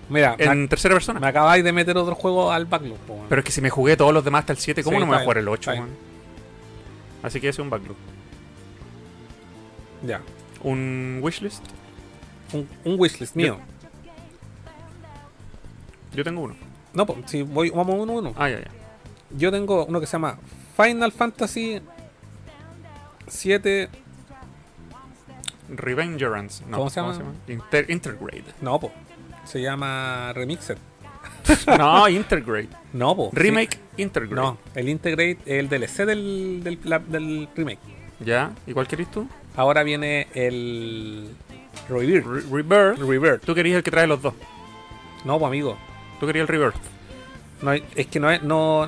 Mira, 0.10 0.36
en 0.38 0.68
tercera 0.70 0.94
persona. 0.94 1.20
me 1.20 1.28
acabáis 1.28 1.64
de 1.64 1.72
meter 1.74 1.98
otro 1.98 2.16
juego 2.16 2.52
al 2.52 2.66
backlog. 2.66 2.98
po. 3.00 3.26
Pero 3.28 3.40
es 3.40 3.46
que 3.46 3.52
si 3.52 3.62
me 3.62 3.70
jugué 3.70 3.98
todos 3.98 4.14
los 4.14 4.24
demás 4.24 4.42
hasta 4.42 4.54
el 4.54 4.60
7, 4.60 4.84
¿cómo 4.84 4.98
Sí, 4.98 5.00
no 5.02 5.06
me 5.06 5.14
voy 5.14 5.20
a 5.22 5.24
jugar 5.24 5.38
el 5.38 5.48
8? 5.48 5.60
está 5.60 5.72
bien. 5.72 5.84
weón? 5.86 5.98
Así 7.24 7.40
que 7.42 7.50
ese 7.50 7.62
es 7.62 7.64
un 7.64 7.70
backlog. 7.70 7.96
Ya. 10.06 10.22
Un 10.64 11.20
wishlist. 11.22 11.64
Un, 12.54 12.68
un 12.86 13.00
wishlist 13.00 13.36
mío. 13.36 13.58
Yo 16.14 16.24
tengo 16.24 16.42
uno. 16.42 16.56
No, 16.94 17.06
pues, 17.06 17.20
si 17.26 17.42
voy, 17.42 17.70
vamos 17.72 17.96
uno 18.00 18.14
uno. 18.14 18.34
Ah, 18.38 18.50
ya, 18.50 18.60
ya. 18.60 18.68
Yo 19.36 19.52
tengo 19.52 19.86
uno 19.86 20.00
que 20.00 20.06
se 20.06 20.14
llama 20.14 20.38
Final 20.78 21.12
Fantasy 21.12 21.82
7. 23.28 23.90
Revengerance. 25.70 26.64
No, 26.68 26.78
¿Cómo 26.78 26.90
se 26.90 27.02
llama? 27.02 27.20
Inter- 27.48 27.90
Intergrade. 27.90 28.44
No, 28.62 28.80
po. 28.80 28.92
Se 29.46 29.62
llama 29.62 30.32
Remixed. 30.34 30.78
no, 31.78 32.08
Intergrade. 32.08 32.70
No, 32.94 33.16
po. 33.16 33.30
Remake 33.34 33.74
Sí. 33.96 34.02
Intergrade. 34.02 34.42
No, 34.42 34.58
el 34.76 34.90
Integrate, 34.90 35.38
el 35.46 35.70
DLC 35.70 36.06
del, 36.06 36.62
del, 36.64 36.80
del 37.10 37.50
remake. 37.56 37.80
¿Ya? 38.20 38.52
¿Y 38.68 38.74
cuál 38.74 38.88
querís 38.88 39.10
tú? 39.12 39.28
Ahora 39.56 39.84
viene 39.84 40.28
el 40.34 41.30
Rebirth. 41.90 42.26
Re- 42.26 42.42
Rebirth. 42.64 43.00
Rebirth. 43.00 43.46
Tú 43.46 43.54
querías 43.56 43.78
el 43.78 43.84
que 43.84 43.92
trae 43.92 44.08
los 44.08 44.22
dos. 44.22 44.34
No, 45.26 45.38
pues 45.40 45.48
amigo. 45.50 45.78
Tú 46.20 46.26
querías 46.26 46.44
el 46.44 46.48
Rebirth. 46.48 46.76
No 47.62 47.72
hay- 47.72 47.84
es 47.96 48.08
que 48.08 48.20
no, 48.20 48.28
hay- 48.28 48.40
no, 48.44 48.88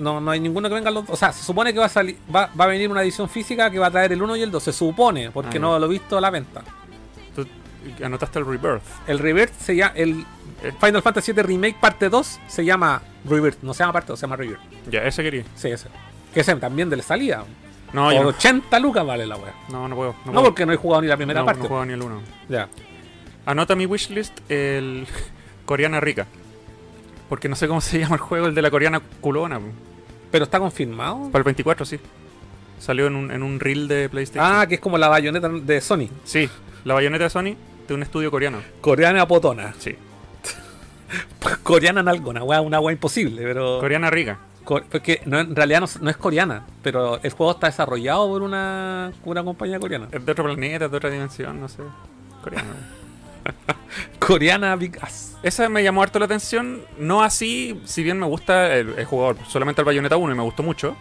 no, 0.00 0.20
no 0.20 0.30
hay 0.30 0.40
ninguno 0.40 0.68
que 0.68 0.74
venga 0.74 0.90
los 0.90 1.06
dos. 1.06 1.14
O 1.14 1.16
sea, 1.16 1.30
se 1.32 1.44
supone 1.44 1.72
que 1.72 1.78
va 1.78 1.86
a 1.86 1.90
salir, 1.90 2.16
va, 2.34 2.50
va 2.58 2.64
a 2.64 2.68
venir 2.68 2.90
una 2.90 3.02
edición 3.02 3.28
física 3.28 3.70
que 3.70 3.78
va 3.78 3.86
a 3.86 3.90
traer 3.90 4.12
el 4.12 4.20
1 4.22 4.36
y 4.36 4.42
el 4.42 4.50
2. 4.50 4.62
Se 4.62 4.72
supone, 4.72 5.30
porque 5.30 5.58
Ah, 5.58 5.60
no 5.60 5.78
lo 5.78 5.86
he 5.86 5.88
visto 5.90 6.18
a 6.18 6.20
la 6.20 6.30
venta. 6.30 6.62
Tú 7.36 7.46
anotaste 8.04 8.38
el 8.40 8.46
Rebirth. 8.46 8.82
El 9.06 9.18
Rebirth 9.18 9.52
se 9.60 9.76
llama. 9.76 9.92
El 9.94 10.24
Eh. 10.62 10.72
Final 10.80 11.02
Fantasy 11.02 11.32
VII 11.32 11.42
Remake 11.44 11.76
parte 11.80 12.08
2 12.08 12.40
se 12.48 12.64
llama 12.64 13.00
Rebirth. 13.24 13.62
No 13.62 13.72
se 13.72 13.80
llama 13.84 13.92
parte 13.92 14.08
2, 14.08 14.18
se 14.18 14.26
llama 14.26 14.34
Rebirth. 14.34 14.60
Ya, 14.90 15.04
ese 15.04 15.22
quería. 15.22 15.44
Sí, 15.54 15.68
ese. 15.68 15.88
Que 16.34 16.40
ese 16.40 16.56
también 16.56 16.90
de 16.90 16.96
la 16.96 17.02
salida. 17.04 17.44
No, 17.92 18.04
Por 18.04 18.14
yo 18.14 18.22
no. 18.22 18.28
80 18.28 18.78
lucas 18.80 19.06
vale 19.06 19.26
la 19.26 19.36
wea. 19.36 19.54
No, 19.70 19.88
no 19.88 19.96
puedo. 19.96 20.14
No, 20.24 20.32
puedo. 20.32 20.44
porque 20.44 20.66
no 20.66 20.72
he 20.72 20.76
jugado 20.76 21.02
ni 21.02 21.08
la 21.08 21.16
primera 21.16 21.40
no, 21.40 21.46
parte. 21.46 21.62
no 21.62 21.68
juego 21.68 21.84
ni 21.86 21.92
el 21.94 22.02
uno. 22.02 22.20
Ya. 22.48 22.68
Anota 23.46 23.74
mi 23.74 23.86
wishlist 23.86 24.38
el 24.50 25.06
Coreana 25.64 26.00
Rica. 26.00 26.26
Porque 27.28 27.48
no 27.48 27.56
sé 27.56 27.68
cómo 27.68 27.80
se 27.80 27.98
llama 27.98 28.16
el 28.16 28.20
juego, 28.20 28.46
el 28.46 28.54
de 28.54 28.62
la 28.62 28.70
coreana 28.70 29.00
culona. 29.20 29.60
Pero 30.30 30.44
está 30.44 30.58
confirmado. 30.58 31.30
Para 31.30 31.40
el 31.40 31.44
24, 31.44 31.84
sí. 31.84 31.98
Salió 32.78 33.06
en 33.06 33.16
un, 33.16 33.30
en 33.30 33.42
un 33.42 33.60
reel 33.60 33.88
de 33.88 34.08
PlayStation. 34.08 34.44
Ah, 34.60 34.66
que 34.66 34.76
es 34.76 34.80
como 34.80 34.96
la 34.98 35.08
bayoneta 35.08 35.48
de 35.48 35.80
Sony. 35.80 36.08
Sí, 36.24 36.48
la 36.84 36.94
bayoneta 36.94 37.24
de 37.24 37.30
Sony 37.30 37.56
de 37.86 37.94
un 37.94 38.02
estudio 38.02 38.30
coreano. 38.30 38.58
Coreana 38.80 39.26
potona. 39.26 39.74
Sí. 39.78 39.96
Coreana 41.62 42.02
nalgona, 42.02 42.44
wea, 42.44 42.60
una 42.60 42.80
wea 42.80 42.92
imposible, 42.92 43.42
pero. 43.42 43.78
Coreana 43.80 44.10
Rica. 44.10 44.38
Porque 44.68 45.22
no, 45.24 45.40
en 45.40 45.56
realidad 45.56 45.80
no, 45.80 45.86
no 46.02 46.10
es 46.10 46.16
coreana, 46.18 46.66
pero 46.82 47.18
el 47.22 47.30
juego 47.32 47.52
está 47.52 47.68
desarrollado 47.68 48.28
por 48.28 48.42
una, 48.42 49.12
una 49.24 49.42
compañía 49.42 49.80
coreana. 49.80 50.08
Es 50.12 50.24
de 50.24 50.32
otro 50.32 50.44
planeta, 50.44 50.88
de 50.88 50.96
otra 50.96 51.08
dimensión, 51.08 51.58
no 51.58 51.68
sé. 51.68 51.82
Coreano. 52.44 52.68
Coreana 54.18 54.76
Big 54.76 54.98
Ass. 55.02 55.36
Esa 55.42 55.70
me 55.70 55.82
llamó 55.82 56.02
harto 56.02 56.18
la 56.18 56.26
atención. 56.26 56.82
No 56.98 57.22
así, 57.22 57.80
si 57.86 58.02
bien 58.02 58.18
me 58.18 58.26
gusta 58.26 58.76
el, 58.76 58.90
el 58.98 59.04
jugador, 59.06 59.38
solamente 59.48 59.80
el 59.80 59.86
Bayonetta 59.86 60.18
1 60.18 60.34
y 60.34 60.36
me 60.36 60.42
gustó 60.42 60.62
mucho. 60.62 60.94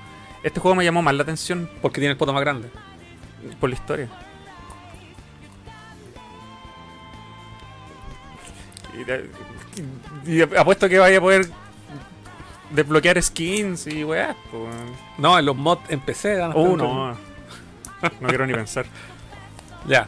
Este 0.43 0.61
juego 0.61 0.75
me 0.75 0.85
llamó 0.85 1.01
más 1.01 1.13
la 1.15 1.23
atención 1.23 1.69
Porque 1.81 1.99
tiene 1.99 2.11
el 2.11 2.17
poto 2.17 2.31
más 2.31 2.41
grande. 2.41 2.69
por 3.59 3.69
la 3.69 3.75
historia. 3.75 4.07
Y 10.25 10.41
apuesto 10.41 10.87
que 10.89 10.97
vaya 10.99 11.17
a 11.17 11.21
poder 11.21 11.47
desbloquear 12.71 13.21
skins 13.21 13.87
y 13.87 14.03
weá. 14.03 14.35
pues. 14.51 14.63
No, 15.17 15.37
en 15.39 15.45
los 15.45 15.55
mods 15.55 15.81
en 15.89 15.99
PC 15.99 16.35
dan 16.35 16.49
hasta 16.51 16.61
Uh, 16.61 16.77
no. 16.77 17.17
No 18.21 18.27
quiero 18.27 18.45
ni 18.45 18.53
pensar. 18.53 18.85
Ya. 19.87 20.07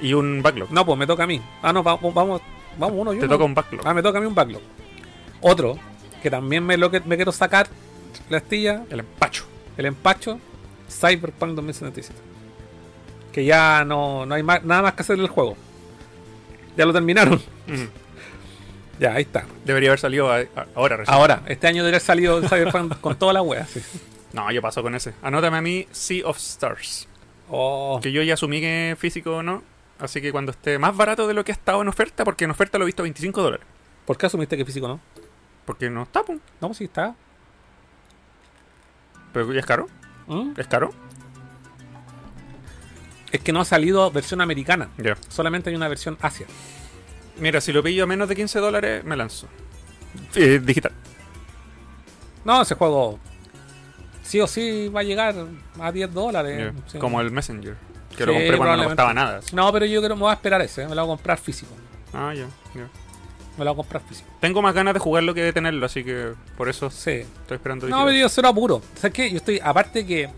Y 0.00 0.12
un 0.14 0.42
backlog. 0.42 0.70
No, 0.70 0.84
pues 0.84 0.98
me 0.98 1.06
toca 1.06 1.24
a 1.24 1.26
mí. 1.26 1.40
Ah, 1.62 1.72
no, 1.72 1.82
vamos, 1.82 2.12
vamos, 2.14 2.42
vamos 2.78 2.96
uno 2.98 3.12
y 3.14 3.18
Te 3.18 3.24
uno. 3.24 3.34
toca 3.34 3.44
un 3.44 3.54
backlog. 3.54 3.86
Ah, 3.86 3.94
me 3.94 4.02
toca 4.02 4.18
a 4.18 4.20
mí 4.20 4.26
un 4.26 4.34
backlog. 4.34 4.62
Otro, 5.40 5.78
que 6.22 6.30
también 6.30 6.64
me 6.64 6.76
lo 6.76 6.90
que 6.90 7.00
me 7.00 7.16
quiero 7.16 7.32
sacar 7.32 7.68
la 8.28 8.38
astilla, 8.38 8.84
El 8.90 9.00
empacho. 9.00 9.44
el 9.76 9.86
empacho, 9.86 10.38
Cyberpunk 10.90 11.52
2077. 11.54 12.18
Que 13.32 13.44
ya 13.44 13.84
no, 13.84 14.26
no 14.26 14.34
hay 14.34 14.42
más, 14.42 14.62
nada 14.64 14.82
más 14.82 14.94
que 14.94 15.02
hacer 15.02 15.16
en 15.16 15.22
el 15.22 15.28
juego. 15.28 15.56
Ya 16.76 16.84
lo 16.84 16.92
terminaron. 16.92 17.40
Ya, 19.00 19.14
ahí 19.14 19.22
está. 19.22 19.46
Debería 19.64 19.88
haber 19.88 19.98
salido 19.98 20.30
a- 20.30 20.38
a- 20.40 20.66
ahora 20.76 20.98
recién. 20.98 21.14
Ahora, 21.16 21.42
este 21.46 21.66
año 21.66 21.82
debería 21.82 21.96
haber 21.96 22.06
salido 22.06 22.40
Cyberpunk 22.48 23.00
con 23.00 23.16
toda 23.18 23.32
la 23.32 23.42
wea. 23.42 23.66
Sí. 23.72 23.80
No, 24.32 24.48
yo 24.52 24.62
paso 24.62 24.80
con 24.82 24.94
ese. 24.94 25.12
Anótame 25.22 25.56
a 25.56 25.60
mí 25.62 25.88
Sea 25.90 26.24
of 26.24 26.36
Stars. 26.36 27.08
Oh, 27.48 27.98
Que 28.00 28.12
yo 28.12 28.22
ya 28.22 28.34
asumí 28.34 28.60
que 28.60 28.94
físico 28.96 29.38
o 29.38 29.42
no. 29.42 29.64
Así 29.98 30.20
que 30.20 30.30
cuando 30.30 30.52
esté 30.52 30.78
más 30.78 30.96
barato 30.96 31.26
de 31.26 31.34
lo 31.34 31.44
que 31.44 31.50
ha 31.50 31.54
estado 31.54 31.82
en 31.82 31.88
oferta, 31.88 32.22
porque 32.24 32.44
en 32.44 32.52
oferta 32.52 32.78
lo 32.78 32.84
he 32.84 32.86
visto 32.86 33.02
a 33.02 33.04
25 33.04 33.42
dólares. 33.42 33.66
¿Por 34.06 34.16
qué 34.16 34.26
asumiste 34.26 34.56
que 34.56 34.64
físico 34.64 34.86
no? 34.86 35.00
Porque 35.64 35.90
no 35.90 36.04
está, 36.04 36.22
pum. 36.22 36.38
No, 36.60 36.68
pues 36.68 36.78
sí 36.78 36.84
está. 36.84 37.14
Pero 39.32 39.52
¿ya 39.52 39.60
es 39.60 39.66
caro? 39.66 39.88
¿Mm? 40.28 40.52
¿Es 40.56 40.66
caro? 40.68 40.92
Es 43.32 43.40
que 43.40 43.52
no 43.52 43.60
ha 43.60 43.64
salido 43.64 44.10
versión 44.10 44.40
americana. 44.40 44.88
Solamente 45.28 45.70
hay 45.70 45.76
una 45.76 45.88
versión 45.88 46.18
Asia. 46.20 46.46
Mira, 47.40 47.60
si 47.60 47.72
lo 47.72 47.82
pillo 47.82 48.04
a 48.04 48.06
menos 48.06 48.28
de 48.28 48.36
15 48.36 48.58
dólares, 48.58 49.04
me 49.04 49.16
lanzo. 49.16 49.46
Eh, 50.34 50.60
digital. 50.62 50.92
No, 52.44 52.62
ese 52.62 52.74
juego 52.74 53.18
sí 54.22 54.40
o 54.40 54.46
sí 54.46 54.88
va 54.88 55.00
a 55.00 55.02
llegar 55.02 55.34
a 55.80 55.92
10 55.92 56.12
dólares. 56.14 56.72
Sí. 56.86 56.98
Como 56.98 57.20
el 57.20 57.30
Messenger. 57.30 57.76
Que 58.16 58.26
lo 58.26 58.32
compré 58.32 58.56
cuando 58.56 58.76
no 58.76 58.84
costaba 58.84 59.14
nada. 59.14 59.40
No, 59.52 59.72
pero 59.72 59.86
yo 59.86 60.00
creo 60.00 60.10
que 60.10 60.14
me 60.16 60.20
voy 60.22 60.30
a 60.30 60.34
esperar 60.34 60.60
ese. 60.62 60.86
Me 60.86 60.94
lo 60.94 61.02
voy 61.06 61.14
a 61.14 61.16
comprar 61.16 61.38
físico. 61.38 61.72
Ah, 62.12 62.32
ya, 62.34 62.46
ya. 62.74 62.88
Me 63.56 63.64
lo 63.64 63.72
voy 63.74 63.82
a 63.82 63.84
comprar 63.84 64.02
físico. 64.02 64.28
Tengo 64.40 64.60
más 64.62 64.74
ganas 64.74 64.94
de 64.94 65.00
jugarlo 65.00 65.32
que 65.34 65.42
de 65.42 65.52
tenerlo, 65.52 65.86
así 65.86 66.04
que 66.04 66.32
por 66.56 66.68
eso 66.68 66.90
Sí. 66.90 67.10
estoy 67.10 67.56
esperando. 67.56 67.88
No, 67.88 68.04
pero 68.04 68.16
yo 68.16 68.28
cero 68.28 68.48
apuro. 68.48 68.82
¿Sabes 68.96 69.14
qué? 69.14 69.30
Yo 69.30 69.36
estoy, 69.38 69.60
aparte 69.62 70.04
que 70.06 70.28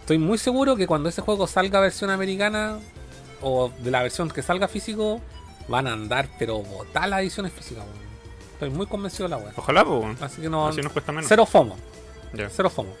estoy 0.00 0.18
muy 0.18 0.38
seguro 0.38 0.76
que 0.76 0.86
cuando 0.86 1.08
ese 1.08 1.22
juego 1.22 1.46
salga 1.46 1.80
versión 1.80 2.10
americana 2.10 2.78
o 3.40 3.70
de 3.80 3.90
la 3.90 4.02
versión 4.02 4.30
que 4.30 4.42
salga 4.42 4.68
físico, 4.68 5.20
van 5.68 5.86
a 5.86 5.92
andar, 5.92 6.28
pero 6.38 6.58
botar 6.62 7.08
las 7.08 7.20
ediciones 7.20 7.52
físicas. 7.52 7.84
weón. 7.84 8.04
Estoy 8.52 8.70
muy 8.70 8.86
convencido 8.86 9.24
de 9.24 9.30
la 9.30 9.36
wea. 9.38 9.52
Ojalá, 9.56 9.84
pues. 9.84 10.22
Así 10.22 10.40
que 10.42 10.48
no. 10.48 10.68
Así 10.68 10.80
nos 10.80 10.92
cuesta 10.92 11.12
menos. 11.12 11.26
Cero 11.28 11.44
FOMO. 11.46 11.76
Ya. 12.32 12.48
Cero 12.50 12.70
FOMO. 12.70 12.94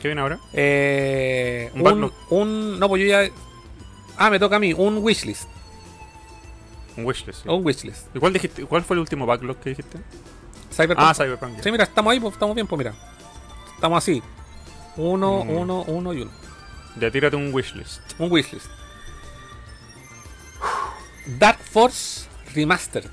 ¿Qué 0.00 0.08
viene 0.08 0.20
ahora? 0.20 0.38
Eh, 0.52 1.70
Un 1.74 2.12
un, 2.30 2.78
No, 2.78 2.88
pues 2.88 3.02
yo 3.02 3.08
ya. 3.08 3.28
Ah, 4.16 4.30
me 4.30 4.38
toca 4.38 4.56
a 4.56 4.58
mí. 4.58 4.72
Un 4.72 4.98
wishlist. 4.98 5.48
Un 6.96 7.04
wishlist. 7.06 7.42
sí. 7.42 7.48
Un 7.48 7.64
wishlist. 7.64 8.14
¿Y 8.14 8.18
cuál, 8.18 8.32
dijiste, 8.32 8.64
¿Cuál 8.66 8.82
fue 8.84 8.94
el 8.94 9.00
último 9.00 9.26
backlog 9.26 9.56
que 9.58 9.70
dijiste? 9.70 9.98
Cyberpunk. 10.72 11.08
Ah, 11.08 11.14
Cyberpunk. 11.14 11.56
ya. 11.56 11.62
Sí, 11.62 11.70
mira, 11.72 11.84
estamos 11.84 12.12
ahí, 12.12 12.20
pues, 12.20 12.34
estamos 12.34 12.54
bien, 12.54 12.66
pues 12.66 12.78
mira. 12.78 12.94
Estamos 13.74 13.98
así. 13.98 14.22
Uno, 14.96 15.44
Mm. 15.44 15.50
uno, 15.50 15.84
uno 15.86 16.12
y 16.12 16.22
uno. 16.22 16.30
Ya 17.00 17.10
tírate 17.10 17.36
un 17.36 17.54
wishlist. 17.54 18.00
Un 18.18 18.30
wishlist. 18.30 18.66
Dark 21.38 21.58
Force 21.58 22.26
Remastered. 22.54 23.08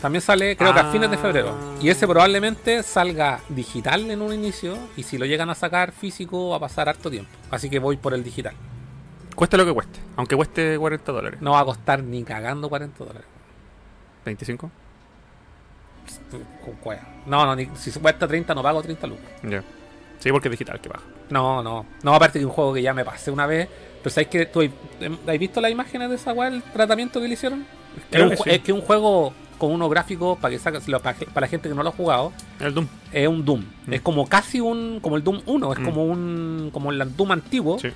También 0.00 0.20
sale, 0.20 0.54
creo 0.56 0.74
que 0.74 0.80
a 0.80 0.88
Ah. 0.88 0.92
fines 0.92 1.10
de 1.10 1.16
febrero. 1.16 1.56
Y 1.80 1.88
ese 1.88 2.06
probablemente 2.06 2.82
salga 2.82 3.40
digital 3.48 4.10
en 4.10 4.20
un 4.20 4.34
inicio. 4.34 4.76
Y 4.96 5.02
si 5.02 5.16
lo 5.16 5.24
llegan 5.24 5.48
a 5.48 5.54
sacar 5.54 5.92
físico, 5.92 6.50
va 6.50 6.56
a 6.56 6.60
pasar 6.60 6.88
harto 6.90 7.10
tiempo. 7.10 7.30
Así 7.50 7.70
que 7.70 7.78
voy 7.78 7.96
por 7.96 8.12
el 8.12 8.22
digital. 8.22 8.52
Cueste 9.34 9.56
lo 9.56 9.64
que 9.64 9.72
cueste. 9.72 9.98
Aunque 10.16 10.36
cueste 10.36 10.76
40 10.78 11.10
dólares. 11.10 11.40
No 11.40 11.52
va 11.52 11.60
a 11.60 11.64
costar 11.64 12.02
ni 12.02 12.22
cagando 12.22 12.68
40 12.68 13.02
dólares. 13.04 13.26
25. 14.26 14.70
Con 16.62 16.72
cueva. 16.76 17.02
No, 17.26 17.46
no, 17.46 17.56
ni, 17.56 17.68
si 17.76 17.90
cuesta 17.92 18.28
30, 18.28 18.54
no 18.54 18.62
pago 18.62 18.82
30 18.82 19.06
lucas. 19.06 19.24
Ya. 19.42 19.62
Sí, 20.18 20.30
porque 20.30 20.48
es 20.48 20.52
digital, 20.52 20.80
que 20.80 20.88
baja. 20.90 21.02
No, 21.30 21.62
no. 21.62 21.86
No, 22.02 22.14
aparte 22.14 22.38
que 22.38 22.44
un 22.44 22.52
juego 22.52 22.74
que 22.74 22.82
ya 22.82 22.92
me 22.92 23.04
pasé 23.04 23.30
una 23.30 23.46
vez. 23.46 23.68
Pero 24.04 24.12
¿sabes 24.14 24.28
que 24.28 24.46
¿Tú 24.46 24.60
has 24.60 25.38
visto 25.38 25.60
las 25.60 25.70
imágenes 25.72 26.10
de 26.10 26.16
esa 26.16 26.32
weá, 26.32 26.48
el 26.48 26.62
tratamiento 26.62 27.20
que 27.20 27.26
le 27.26 27.34
hicieron? 27.34 27.64
Es, 28.12 28.20
un, 28.22 28.30
que 28.30 28.36
sí. 28.36 28.42
es 28.50 28.58
que 28.60 28.72
un 28.72 28.82
juego 28.82 29.32
con 29.58 29.72
unos 29.72 29.88
gráficos 29.88 30.36
para 30.38 30.52
que 30.52 30.58
saca- 30.60 30.80
lo- 30.86 31.00
para, 31.00 31.16
la 31.36 31.46
gente 31.48 31.68
que 31.68 31.74
no 31.74 31.82
lo 31.82 31.88
ha 31.88 31.92
jugado 31.92 32.32
El 32.60 32.74
Doom. 32.74 32.86
es 33.12 33.26
un 33.28 33.44
Doom. 33.44 33.64
Mm. 33.86 33.92
Es 33.94 34.00
como 34.02 34.26
casi 34.28 34.60
un 34.60 34.98
como 35.00 35.16
el 35.16 35.24
Doom 35.24 35.40
1, 35.46 35.72
es 35.72 35.78
Mm. 35.80 35.84
como 35.84 36.04
un 36.04 36.70
como 36.72 36.90
el 36.92 37.16
Doom 37.16 37.32
antiguo. 37.32 37.78
Sí. 37.78 37.88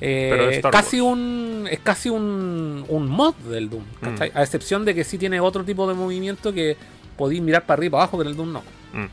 Eh, 0.00 0.28
Pero 0.30 0.50
Star 0.50 0.72
casi 0.72 1.00
un 1.00 1.68
es 1.70 1.78
casi 1.80 2.08
un, 2.10 2.84
un 2.88 3.08
mod 3.08 3.34
del 3.48 3.70
Doom, 3.70 3.84
¿cachai? 4.00 4.30
A 4.34 4.42
excepción 4.42 4.84
de 4.84 4.94
que 4.94 5.04
sí 5.04 5.16
tiene 5.16 5.38
otro 5.40 5.64
tipo 5.64 5.86
de 5.88 5.94
movimiento 5.94 6.52
que 6.52 6.76
podéis 7.16 7.40
mirar 7.40 7.64
para 7.64 7.78
arriba 7.78 7.86
y 7.86 7.90
para 7.92 8.02
abajo, 8.02 8.18
pero 8.18 8.28
el 8.30 8.36
Doom 8.36 8.52
no. 8.52 8.60
Mm. 8.92 9.06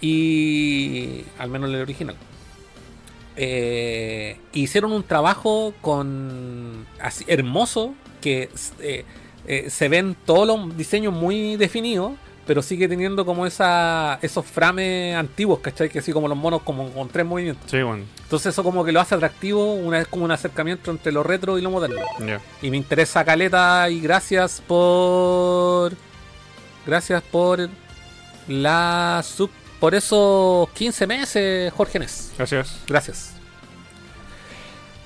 Y 0.00 1.24
al 1.38 1.48
menos 1.50 1.70
el 1.70 1.76
original. 1.80 2.16
Eh, 3.36 4.38
hicieron 4.52 4.92
un 4.92 5.02
trabajo 5.02 5.74
con 5.80 6.86
así, 7.00 7.24
hermoso 7.26 7.94
que 8.20 8.48
eh, 8.80 9.04
eh, 9.46 9.70
se 9.70 9.88
ven 9.88 10.16
todos 10.24 10.46
los 10.46 10.76
diseños 10.76 11.12
muy 11.12 11.56
definidos, 11.56 12.12
pero 12.46 12.62
sigue 12.62 12.88
teniendo 12.88 13.26
como 13.26 13.44
esa 13.44 14.18
esos 14.22 14.46
frames 14.46 15.16
antiguos, 15.16 15.58
¿cachai? 15.60 15.88
Que 15.88 15.98
así 15.98 16.12
como 16.12 16.28
los 16.28 16.38
monos 16.38 16.62
como 16.62 16.88
con 16.90 17.08
tres 17.08 17.26
movimientos. 17.26 17.70
Sí, 17.70 17.82
bueno. 17.82 18.04
Entonces 18.22 18.52
eso 18.52 18.62
como 18.62 18.84
que 18.84 18.92
lo 18.92 19.00
hace 19.00 19.14
atractivo, 19.14 19.74
una 19.74 20.00
es 20.00 20.06
como 20.06 20.24
un 20.24 20.30
acercamiento 20.30 20.90
entre 20.90 21.12
lo 21.12 21.22
retro 21.22 21.58
y 21.58 21.62
lo 21.62 21.70
moderno. 21.70 22.00
Y 22.62 22.70
me 22.70 22.76
interesa 22.76 23.24
Caleta 23.24 23.88
y 23.90 24.00
gracias 24.00 24.62
por. 24.66 25.92
Gracias 26.86 27.22
por 27.22 27.68
la 28.46 29.22
sub. 29.24 29.50
Por 29.84 29.94
esos 29.94 30.70
15 30.70 31.06
meses, 31.06 31.70
Jorge 31.74 31.98
Nes. 31.98 32.32
Gracias. 32.38 32.78
Gracias. 32.86 33.34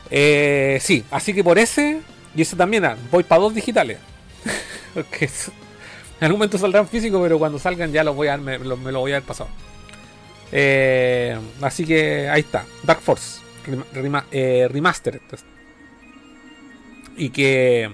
Eh, 0.08 0.78
sí, 0.80 1.04
así 1.10 1.34
que 1.34 1.42
por 1.42 1.58
ese. 1.58 2.00
Y 2.36 2.42
ese 2.42 2.54
también, 2.54 2.84
ah, 2.84 2.96
voy 3.10 3.24
para 3.24 3.40
dos 3.42 3.52
digitales. 3.56 3.98
En 4.94 6.24
algún 6.26 6.38
momento 6.38 6.58
saldrán 6.58 6.86
físicos, 6.86 7.20
pero 7.20 7.40
cuando 7.40 7.58
salgan 7.58 7.90
ya 7.90 8.04
los 8.04 8.14
voy 8.14 8.28
a, 8.28 8.36
me, 8.36 8.56
lo, 8.60 8.76
me 8.76 8.92
lo 8.92 9.00
voy 9.00 9.10
a 9.10 9.16
haber 9.16 9.26
pasado. 9.26 9.50
Eh, 10.52 11.36
así 11.60 11.84
que 11.84 12.28
ahí 12.28 12.42
está. 12.42 12.64
Dark 12.84 13.00
Force. 13.00 13.40
rema- 13.92 14.26
eh, 14.30 14.68
Remastered. 14.70 15.20
Y 17.16 17.30
que 17.30 17.90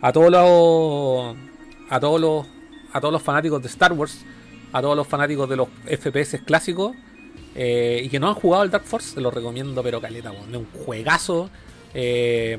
a 0.00 0.10
todos 0.10 0.30
los. 0.30 1.36
A 1.90 2.00
todos 2.00 2.18
los. 2.18 2.46
A 2.94 2.98
todos 3.02 3.12
los 3.12 3.22
fanáticos 3.22 3.60
de 3.60 3.68
Star 3.68 3.92
Wars. 3.92 4.24
A 4.72 4.80
todos 4.80 4.96
los 4.96 5.06
fanáticos 5.06 5.48
de 5.48 5.56
los 5.56 5.68
FPS 5.86 6.38
clásicos. 6.44 6.92
eh, 7.54 8.00
y 8.04 8.08
que 8.08 8.18
no 8.18 8.28
han 8.28 8.34
jugado 8.34 8.62
el 8.64 8.70
Dark 8.70 8.84
Force, 8.84 9.14
se 9.14 9.20
lo 9.20 9.30
recomiendo, 9.30 9.82
pero 9.82 10.00
caleta. 10.00 10.32
Es 10.32 10.56
un 10.56 10.66
juegazo. 10.84 11.50
Eh, 11.94 12.58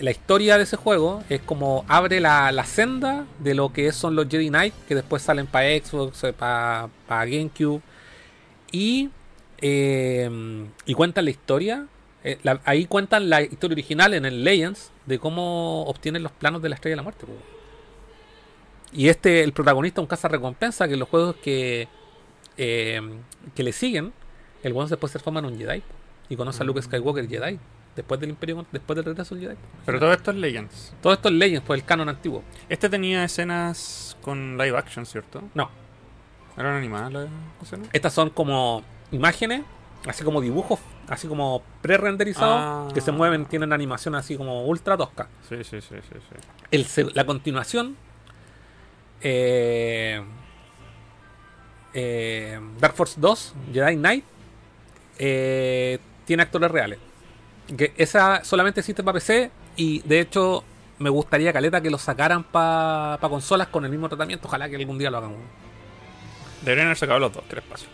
la 0.00 0.10
historia 0.10 0.56
de 0.58 0.64
ese 0.64 0.76
juego 0.76 1.22
es 1.28 1.40
como 1.40 1.84
abre 1.86 2.18
la, 2.20 2.50
la 2.50 2.64
senda 2.64 3.26
de 3.38 3.54
lo 3.54 3.72
que 3.72 3.92
son 3.92 4.16
los 4.16 4.28
Jedi 4.28 4.48
Knight, 4.48 4.74
que 4.88 4.96
después 4.96 5.22
salen 5.22 5.46
para 5.46 5.68
Xbox, 5.78 6.24
para 6.36 6.88
GameCube. 7.08 7.80
Y, 8.72 9.10
eh, 9.60 10.28
y 10.84 10.94
cuentan 10.94 11.24
la 11.26 11.30
historia. 11.30 11.86
eh, 12.24 12.38
ahí 12.64 12.86
cuentan 12.86 13.30
la 13.30 13.42
historia 13.42 13.74
original 13.74 14.14
en 14.14 14.24
el 14.24 14.42
Legends 14.44 14.90
de 15.06 15.18
cómo 15.20 15.84
obtienen 15.84 16.22
los 16.24 16.32
planos 16.32 16.60
de 16.62 16.70
la 16.70 16.74
Estrella 16.74 16.94
de 16.94 16.96
la 16.96 17.02
Muerte. 17.02 17.26
po. 17.26 17.32
Y 18.94 19.08
este, 19.08 19.42
el 19.42 19.52
protagonista, 19.52 20.00
un 20.00 20.06
caza 20.06 20.28
recompensa, 20.28 20.86
que 20.86 20.94
en 20.94 21.00
los 21.00 21.08
juegos 21.08 21.36
que, 21.42 21.88
eh, 22.56 23.00
que 23.54 23.62
le 23.62 23.72
siguen, 23.72 24.12
el 24.62 24.72
weón 24.72 24.88
después 24.88 25.10
se 25.10 25.18
transforma 25.18 25.40
en 25.40 25.46
un 25.46 25.58
Jedi. 25.58 25.82
Y 26.28 26.36
conoce 26.36 26.62
a 26.62 26.66
Luke 26.66 26.80
Skywalker 26.80 27.28
Jedi. 27.28 27.58
Después 27.96 28.18
del 28.18 28.30
Imperio, 28.30 28.64
después 28.72 28.96
del 28.96 29.04
regreso 29.04 29.34
del 29.34 29.44
Jedi. 29.44 29.56
Pero 29.84 29.98
todo 30.00 30.12
esto 30.12 30.30
es 30.30 30.36
Legends. 30.36 30.94
Todo 31.02 31.12
esto 31.12 31.28
es 31.28 31.34
Legends, 31.34 31.64
pues 31.66 31.80
el 31.80 31.86
canon 31.86 32.08
antiguo. 32.08 32.42
Este 32.68 32.88
tenía 32.88 33.24
escenas 33.24 34.16
con 34.22 34.56
live 34.56 34.76
action, 34.76 35.04
¿cierto? 35.06 35.42
No, 35.54 35.70
¿Eran 36.56 36.74
animadas 36.76 37.12
las 37.12 37.28
escenas? 37.62 37.88
estas 37.92 38.12
son 38.12 38.30
como 38.30 38.82
imágenes, 39.12 39.62
así 40.06 40.24
como 40.24 40.40
dibujos, 40.40 40.80
así 41.08 41.28
como 41.28 41.62
pre-renderizados, 41.82 42.58
Ah. 42.58 42.88
que 42.94 43.00
se 43.00 43.12
mueven, 43.12 43.44
tienen 43.46 43.72
animación 43.72 44.14
así 44.14 44.36
como 44.36 44.64
ultra 44.64 44.96
tosca. 44.96 45.28
Sí, 45.48 45.56
sí, 45.64 45.80
sí, 45.80 45.96
sí. 46.00 46.18
sí. 46.30 46.36
El 46.70 47.14
la 47.14 47.26
continuación, 47.26 47.96
eh, 49.24 50.22
eh, 51.94 52.60
Dark 52.78 52.94
Force 52.94 53.20
2, 53.20 53.54
Jedi 53.72 53.96
Knight, 53.96 54.24
eh, 55.18 55.98
tiene 56.24 56.42
actores 56.42 56.70
reales. 56.70 56.98
Que 57.76 57.94
esa 57.96 58.44
solamente 58.44 58.80
existe 58.80 59.02
para 59.02 59.14
PC 59.14 59.50
y 59.76 60.00
de 60.02 60.20
hecho 60.20 60.62
me 60.98 61.08
gustaría 61.08 61.52
caleta 61.52 61.80
que 61.80 61.90
lo 61.90 61.98
sacaran 61.98 62.44
para 62.44 63.18
consolas 63.22 63.68
con 63.68 63.84
el 63.84 63.90
mismo 63.90 64.08
tratamiento. 64.08 64.46
Ojalá 64.46 64.68
que 64.68 64.76
algún 64.76 64.98
día 64.98 65.10
lo 65.10 65.18
hagan. 65.18 65.34
Deberían 66.62 66.88
haber 66.88 66.98
sacado 66.98 67.18
los 67.18 67.32
dos, 67.32 67.44
tres 67.48 67.64
pasos. 67.64 67.88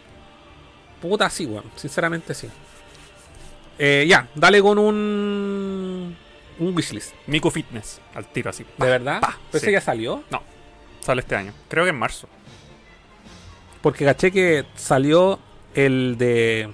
Puta, 1.00 1.30
sí, 1.30 1.46
weón. 1.46 1.64
Sinceramente, 1.76 2.34
sí. 2.34 2.48
Eh, 3.78 4.04
ya, 4.08 4.28
dale 4.34 4.60
con 4.60 4.78
un. 4.78 6.16
Un 6.58 6.76
wishlist. 6.76 7.14
Miku 7.26 7.50
Fitness, 7.50 8.00
al 8.14 8.26
tiro 8.26 8.50
así. 8.50 8.66
¿De 8.76 8.86
verdad? 8.86 9.20
pa, 9.20 9.38
¿Pero 9.50 9.62
ese 9.62 9.72
ya 9.72 9.80
salió? 9.80 10.24
No, 10.30 10.42
sale 11.00 11.20
este 11.20 11.36
año. 11.36 11.52
Creo 11.68 11.84
que 11.84 11.90
en 11.90 11.98
marzo. 11.98 12.28
Porque 13.82 14.04
caché 14.04 14.30
que 14.30 14.66
salió 14.74 15.38
el 15.74 16.16
de. 16.18 16.70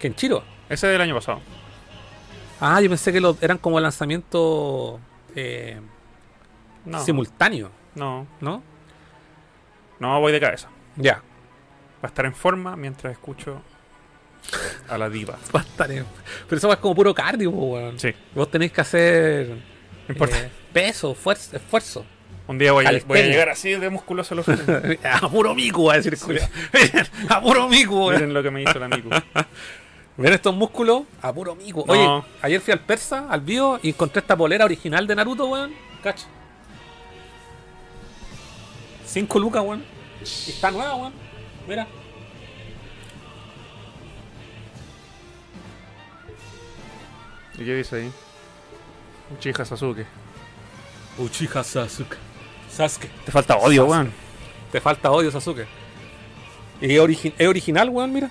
Kenchiro. 0.00 0.42
Ese 0.68 0.86
del 0.88 1.00
año 1.00 1.14
pasado. 1.14 1.40
Ah, 2.60 2.80
yo 2.80 2.88
pensé 2.88 3.12
que 3.12 3.20
los 3.20 3.40
eran 3.42 3.58
como 3.58 3.78
lanzamiento 3.80 5.00
eh, 5.34 5.80
No. 6.84 7.04
simultáneo, 7.04 7.70
No. 7.94 8.26
¿no? 8.40 8.62
No, 9.98 10.20
voy 10.20 10.32
de 10.32 10.40
cabeza. 10.40 10.68
Ya. 10.96 11.16
Va 11.16 12.04
a 12.04 12.06
estar 12.08 12.24
en 12.26 12.34
forma 12.34 12.74
mientras 12.76 13.12
escucho 13.12 13.62
a 14.88 14.98
la 14.98 15.08
diva. 15.08 15.38
Va 15.54 15.60
a 15.60 15.62
estar 15.62 15.90
en- 15.92 16.06
Pero 16.48 16.56
eso 16.58 16.72
es 16.72 16.78
como 16.78 16.94
puro 16.94 17.14
cardio, 17.14 17.50
weón. 17.50 17.98
Sí, 17.98 18.12
Vos 18.34 18.50
tenéis 18.50 18.72
que 18.72 18.80
hacer. 18.80 19.62
importa. 20.08 20.38
eh, 20.38 20.50
peso, 20.72 21.14
fuerza, 21.14 21.56
esfuerzo. 21.56 22.04
Un 22.48 22.58
día 22.58 22.72
voy 22.72 22.84
a, 22.84 22.88
voy 22.88 22.96
a 22.96 23.00
calistenia. 23.00 23.26
llegar 23.26 23.48
así 23.50 23.70
de 23.70 23.88
musculoso 23.88 24.34
a 24.34 24.36
los 24.36 24.48
a 25.04 25.28
puro 25.30 25.54
mico, 25.54 25.84
va 25.84 25.94
a 25.94 25.96
decir 25.96 26.18
culiao. 26.18 26.48
A 27.28 27.40
puro 27.40 27.68
weón. 27.68 28.14
Miren 28.14 28.34
lo 28.34 28.42
que 28.42 28.50
me 28.50 28.62
hizo 28.62 28.76
el 28.76 28.82
amigo. 28.82 29.10
Ven 30.16 30.32
estos 30.32 30.54
músculos 30.54 31.04
a 31.22 31.32
puro 31.32 31.54
mico. 31.54 31.84
Oye, 31.88 32.22
ayer 32.42 32.60
fui 32.60 32.72
al 32.72 32.80
persa, 32.80 33.26
al 33.30 33.40
bio, 33.40 33.78
y 33.82 33.90
encontré 33.90 34.20
esta 34.20 34.36
polera 34.36 34.64
original 34.64 35.06
de 35.06 35.14
Naruto, 35.14 35.46
weón. 35.46 35.72
Cacha. 36.02 36.26
5 39.06 39.38
lucas, 39.38 39.62
weón. 39.64 39.84
Y 40.20 40.50
está 40.50 40.70
nueva, 40.70 40.94
weón. 40.96 41.12
Mira. 41.68 41.86
¿Y 47.54 47.64
qué 47.64 47.74
dice 47.74 47.96
ahí? 47.96 48.12
Uchiha 49.34 49.64
Sasuke. 49.64 50.06
Uchiha 51.18 51.62
Sasuke. 51.62 52.16
Sasuke. 52.74 53.08
Te 53.24 53.32
falta 53.32 53.56
odio, 53.56 53.84
weón. 53.86 54.10
Te 54.70 54.80
falta 54.80 55.10
odio, 55.10 55.30
Sasuke. 55.30 55.66
Y 56.80 56.94
es, 56.94 57.00
origi- 57.00 57.32
es 57.38 57.46
original, 57.48 57.88
weón, 57.90 58.12
mira. 58.12 58.30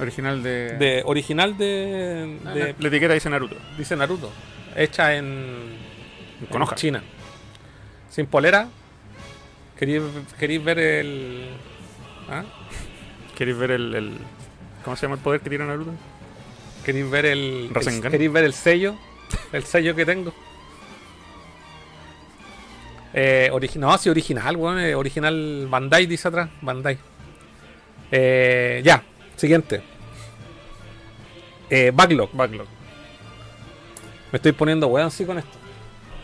Original 0.00 0.42
de... 0.42 0.76
De, 0.76 1.02
original 1.06 1.56
de, 1.56 2.38
Ah, 2.44 2.50
de- 2.50 2.74
La 2.78 2.88
etiqueta 2.88 3.14
dice 3.14 3.30
Naruto. 3.30 3.56
Dice 3.78 3.94
Naruto. 3.96 4.30
Hecha 4.76 5.14
en, 5.14 5.24
en 6.40 6.46
Konoha. 6.50 6.74
China. 6.74 7.02
Sin 8.10 8.26
polera. 8.26 8.68
¿Queréis 9.78 10.02
queréis 10.38 10.64
ver 10.64 10.78
el. 10.78 11.48
¿Ah? 12.28 12.42
¿Queréis 13.36 13.56
ver 13.56 13.70
el, 13.72 13.94
el- 13.94 14.18
¿Cómo 14.84 14.96
se 14.96 15.02
llama 15.02 15.14
el 15.16 15.20
poder 15.22 15.40
que 15.40 15.48
tiene 15.48 15.64
Naruto? 15.66 15.92
¿Queréis 16.84 17.08
ver 17.10 17.26
el. 17.26 17.38
el- 17.68 17.70
Rasengan. 17.74 18.10
¿Queréis 18.10 18.32
ver 18.32 18.44
el 18.44 18.52
sello? 18.52 18.96
El 19.52 19.64
sello 19.64 19.94
que 19.94 20.04
tengo. 20.04 20.34
Eh, 23.14 23.50
no, 23.76 23.96
sí, 23.96 24.10
original, 24.10 24.56
weón. 24.56 24.80
eh, 24.80 24.94
original 24.94 25.66
Bandai 25.70 26.06
dice 26.06 26.28
atrás. 26.28 26.50
Bandai. 26.60 26.98
Eh, 28.10 28.82
ya, 28.84 29.02
siguiente. 29.36 29.82
Eh, 31.70 31.92
backlog. 31.94 32.30
Backlog. 32.32 32.66
Me 34.32 34.36
estoy 34.36 34.52
poniendo 34.52 34.88
weón 34.88 35.10
sí 35.10 35.24
con 35.24 35.38
esto. 35.38 35.58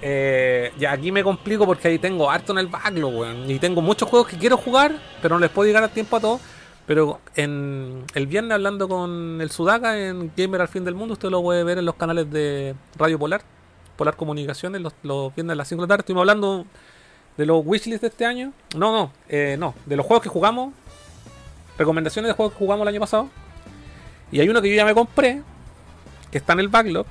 Eh, 0.03 0.73
ya 0.79 0.93
aquí 0.93 1.13
me 1.13 1.23
complico 1.23 1.67
porque 1.67 1.89
ahí 1.89 1.99
tengo 1.99 2.31
harto 2.31 2.53
en 2.53 2.59
el 2.59 2.67
backlog, 2.67 3.15
weón. 3.15 3.51
Y 3.51 3.59
tengo 3.59 3.81
muchos 3.81 4.09
juegos 4.09 4.29
que 4.29 4.37
quiero 4.37 4.57
jugar, 4.57 4.93
pero 5.23 5.37
no 5.37 5.41
les 5.41 5.51
puedo 5.51 5.67
llegar 5.67 5.85
a 5.85 5.89
tiempo 5.89 6.17
a 6.17 6.21
todos. 6.21 6.41
Pero 6.87 7.21
en 7.37 8.05
el 8.15 8.27
viernes 8.27 8.53
hablando 8.53 8.89
con 8.89 9.41
el 9.41 9.51
Sudaka 9.53 9.97
en 9.97 10.33
Gamer 10.37 10.63
al 10.63 10.69
fin 10.69 10.85
del 10.85 10.97
mundo, 10.97 11.13
usted 11.13 11.31
lo 11.31 11.41
puede 11.41 11.63
ver 11.63 11.79
en 11.79 11.85
los 11.85 11.95
canales 11.95 12.29
de 12.33 12.75
Radio 12.97 13.17
Polar, 13.17 13.43
Polar 14.01 14.17
Comunicaciones, 14.17 14.81
los, 14.81 14.95
los 15.03 15.35
viernes 15.35 15.53
a 15.53 15.57
las 15.57 15.69
5 15.69 15.83
de 15.83 15.85
la 15.85 15.89
tarde. 15.89 16.01
Estuvimos 16.01 16.23
hablando 16.23 16.65
de 17.37 17.45
los 17.45 17.61
wishlists 17.67 18.01
de 18.01 18.07
este 18.09 18.25
año. 18.25 18.55
No, 18.75 18.93
no, 18.93 19.13
eh, 19.29 19.57
no, 19.59 19.75
de 19.85 19.95
los 19.95 20.07
juegos 20.07 20.23
que 20.23 20.31
jugamos. 20.31 20.73
Recomendaciones 21.77 22.31
de 22.31 22.33
juegos 22.33 22.55
que 22.55 22.61
jugamos 22.61 22.85
el 22.85 22.89
año 22.89 23.01
pasado. 23.01 23.29
Y 24.33 24.41
hay 24.41 24.49
uno 24.49 24.63
que 24.63 24.71
yo 24.71 24.75
ya 24.75 24.87
me 24.87 24.95
compré, 24.95 25.43
que 26.31 26.39
está 26.39 26.55
en 26.55 26.61
el 26.61 26.69
backlog, 26.69 27.05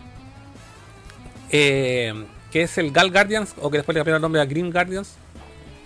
eh, 1.52 2.26
que 2.52 2.64
es 2.64 2.76
el 2.80 2.92
Gal 2.92 3.12
Guardians, 3.12 3.54
o 3.62 3.70
que 3.70 3.78
después 3.78 3.94
le 3.94 4.00
cambiaron 4.00 4.18
el 4.18 4.22
nombre 4.24 4.42
a 4.42 4.46
Green 4.46 4.72
Guardians, 4.72 5.14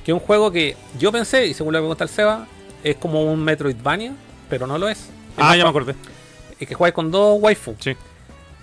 que 0.06 0.12
es 0.12 0.14
un 0.14 0.22
juego 0.22 0.52
que 0.52 0.78
yo 0.98 1.12
pensé, 1.12 1.48
y 1.48 1.54
según 1.54 1.74
lo 1.74 1.80
que 1.80 1.82
me 1.82 1.88
cuenta 1.88 2.06
el 2.06 2.10
Seba, 2.10 2.48
es 2.82 2.96
como 2.96 3.24
un 3.26 3.44
Metroidvania, 3.44 4.14
pero 4.50 4.68
no 4.68 4.78
lo 4.78 4.88
es. 4.88 5.00
Es 5.00 5.10
Ah, 5.36 5.58
ya 5.58 5.66
me 5.66 5.70
acordé. 5.70 5.96
Es 6.62 6.66
que 6.66 6.76
juegas 6.76 6.96
con 6.96 7.12
dos 7.12 7.42
waifu. 7.42 7.76
Sí. 7.80 7.94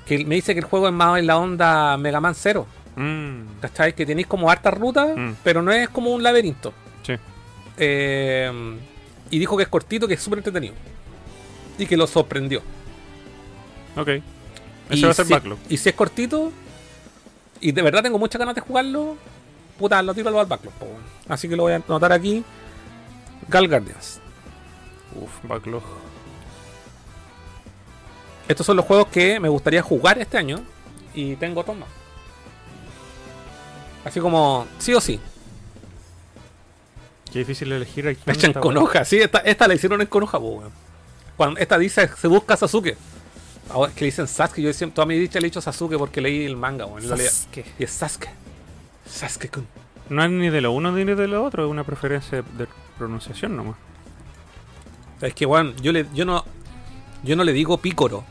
Que 0.06 0.24
me 0.24 0.34
dice 0.36 0.54
que 0.54 0.60
el 0.60 0.66
juego 0.66 0.88
es 0.88 0.92
más 0.94 1.18
en 1.18 1.26
la 1.26 1.38
onda 1.38 1.96
Mega 1.96 2.20
Man 2.20 2.34
0. 2.34 2.66
Mm, 2.96 3.60
¿Cachai? 3.60 3.94
Que 3.94 4.04
tenéis 4.04 4.26
como 4.26 4.50
hartas 4.50 4.74
rutas, 4.74 5.16
Mm. 5.16 5.32
pero 5.44 5.62
no 5.62 5.70
es 5.72 5.88
como 5.88 6.10
un 6.10 6.22
laberinto. 6.22 6.72
sí. 7.02 7.14
Eh, 7.82 8.78
y 9.30 9.38
dijo 9.38 9.56
que 9.56 9.62
es 9.62 9.68
cortito, 9.68 10.06
que 10.08 10.14
es 10.14 10.22
súper 10.22 10.40
entretenido. 10.40 10.74
Y 11.78 11.86
que 11.86 11.96
lo 11.96 12.06
sorprendió. 12.06 12.60
Ok. 13.96 14.08
Ese 14.90 15.06
va 15.06 15.12
a 15.12 15.14
ser 15.14 15.26
si, 15.26 15.32
backlog. 15.32 15.58
Y 15.68 15.76
si 15.76 15.88
es 15.88 15.94
cortito, 15.94 16.52
y 17.60 17.70
de 17.72 17.80
verdad 17.82 18.02
tengo 18.02 18.18
muchas 18.18 18.38
ganas 18.40 18.54
de 18.56 18.60
jugarlo, 18.60 19.16
puta, 19.78 20.02
lo 20.02 20.12
tiro 20.14 20.36
al 20.36 20.46
backlog. 20.46 20.74
po. 20.74 20.86
Así 21.28 21.48
que 21.48 21.54
lo 21.56 21.62
voy 21.62 21.72
a 21.72 21.76
anotar 21.76 22.12
aquí. 22.12 22.44
Gal 23.48 23.68
Guardians. 23.68 24.20
Uf, 25.14 25.30
backlog. 25.48 25.82
Estos 28.50 28.66
son 28.66 28.76
los 28.76 28.84
juegos 28.84 29.06
que 29.08 29.38
me 29.38 29.48
gustaría 29.48 29.80
jugar 29.80 30.18
este 30.18 30.36
año. 30.36 30.60
Y 31.14 31.36
tengo 31.36 31.60
otros 31.60 31.76
más. 31.76 31.88
Así 34.04 34.18
como, 34.18 34.66
sí 34.78 34.92
o 34.92 35.00
sí. 35.00 35.20
Qué 37.32 37.40
difícil 37.40 37.70
elegir 37.70 38.08
aquí. 38.08 38.20
Me 38.26 38.32
echan 38.32 38.52
con 38.52 38.76
hoja. 38.76 39.04
Sí, 39.04 39.18
esta, 39.18 39.38
esta 39.38 39.68
la 39.68 39.74
hicieron 39.74 40.00
en 40.00 40.08
Konoha, 40.08 40.38
weón. 40.38 40.72
Cuando 41.36 41.60
esta 41.60 41.78
dice, 41.78 42.08
se 42.20 42.26
busca 42.26 42.56
Sasuke. 42.56 42.96
Ahora 43.70 43.92
que 43.92 44.00
le 44.00 44.06
dicen 44.06 44.26
Sasuke, 44.26 44.62
yo 44.62 44.72
siempre, 44.72 44.96
toda 44.96 45.06
mi 45.06 45.16
dicha 45.16 45.38
le 45.38 45.46
he 45.46 45.50
dicho 45.50 45.60
Sasuke 45.60 45.96
porque 45.96 46.20
leí 46.20 46.44
el 46.44 46.56
manga, 46.56 46.86
weón. 46.86 47.06
Sasuke. 47.06 47.64
Y 47.78 47.84
es 47.84 47.90
Sasuke. 47.92 48.30
Sasuke-kun. 49.08 49.64
No 50.08 50.24
es 50.24 50.30
ni 50.30 50.50
de 50.50 50.60
lo 50.60 50.72
uno 50.72 50.90
ni 50.90 51.04
de 51.04 51.28
lo 51.28 51.44
otro, 51.44 51.64
es 51.64 51.70
una 51.70 51.84
preferencia 51.84 52.42
de 52.42 52.66
pronunciación 52.98 53.56
nomás. 53.56 53.76
Es 55.20 55.34
que, 55.34 55.46
weón, 55.46 55.76
yo, 55.76 55.92
le, 55.92 56.06
yo, 56.14 56.24
no, 56.24 56.44
yo 57.22 57.36
no 57.36 57.44
le 57.44 57.52
digo 57.52 57.78
Pícoro. 57.78 58.24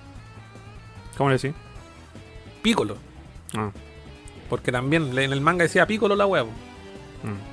¿Cómo 1.20 1.32
le 1.32 1.38
decís? 1.38 1.53
Piccolo. 2.61 2.95
Ah, 3.53 3.72
Porque 4.49 4.72
también 4.72 5.11
en 5.20 5.34
el 5.34 5.41
manga 5.41 5.63
decía 5.63 5.86
Piccolo 5.86 6.15
la 6.15 6.26
huevo. 6.26 6.49
mm. 7.24 7.49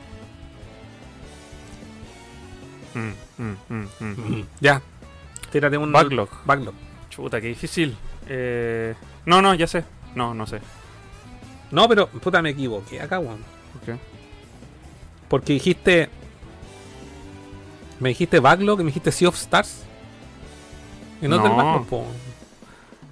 Mm, 2.96 3.54
mm, 3.68 3.88
mm, 3.98 4.36
mm. 4.38 4.46
Ya. 4.60 4.80
Tírate 5.50 5.76
un 5.78 5.90
Backlog. 5.90 6.28
Backlog. 6.44 6.74
Chuta, 7.10 7.40
qué 7.40 7.48
difícil. 7.48 7.96
Eh... 8.28 8.94
No, 9.24 9.42
no, 9.42 9.52
ya 9.54 9.66
sé. 9.66 9.82
No, 10.14 10.32
no 10.32 10.46
sé. 10.46 10.60
No, 11.72 11.88
pero 11.88 12.06
puta 12.06 12.40
me 12.40 12.50
equivoqué 12.50 13.00
acá, 13.00 13.18
weón. 13.18 13.44
¿Por 13.72 13.82
qué? 13.82 13.96
Porque 15.26 15.54
dijiste. 15.54 16.08
Me 17.98 18.10
dijiste 18.10 18.38
Backlog 18.38 18.78
y 18.80 18.84
me 18.84 18.90
dijiste 18.90 19.10
Sea 19.10 19.28
of 19.28 19.34
Stars. 19.34 19.82
Y 21.20 21.26
no, 21.26 21.36
No. 21.38 21.56
Backlog, 21.56 21.86
po. 21.88 22.06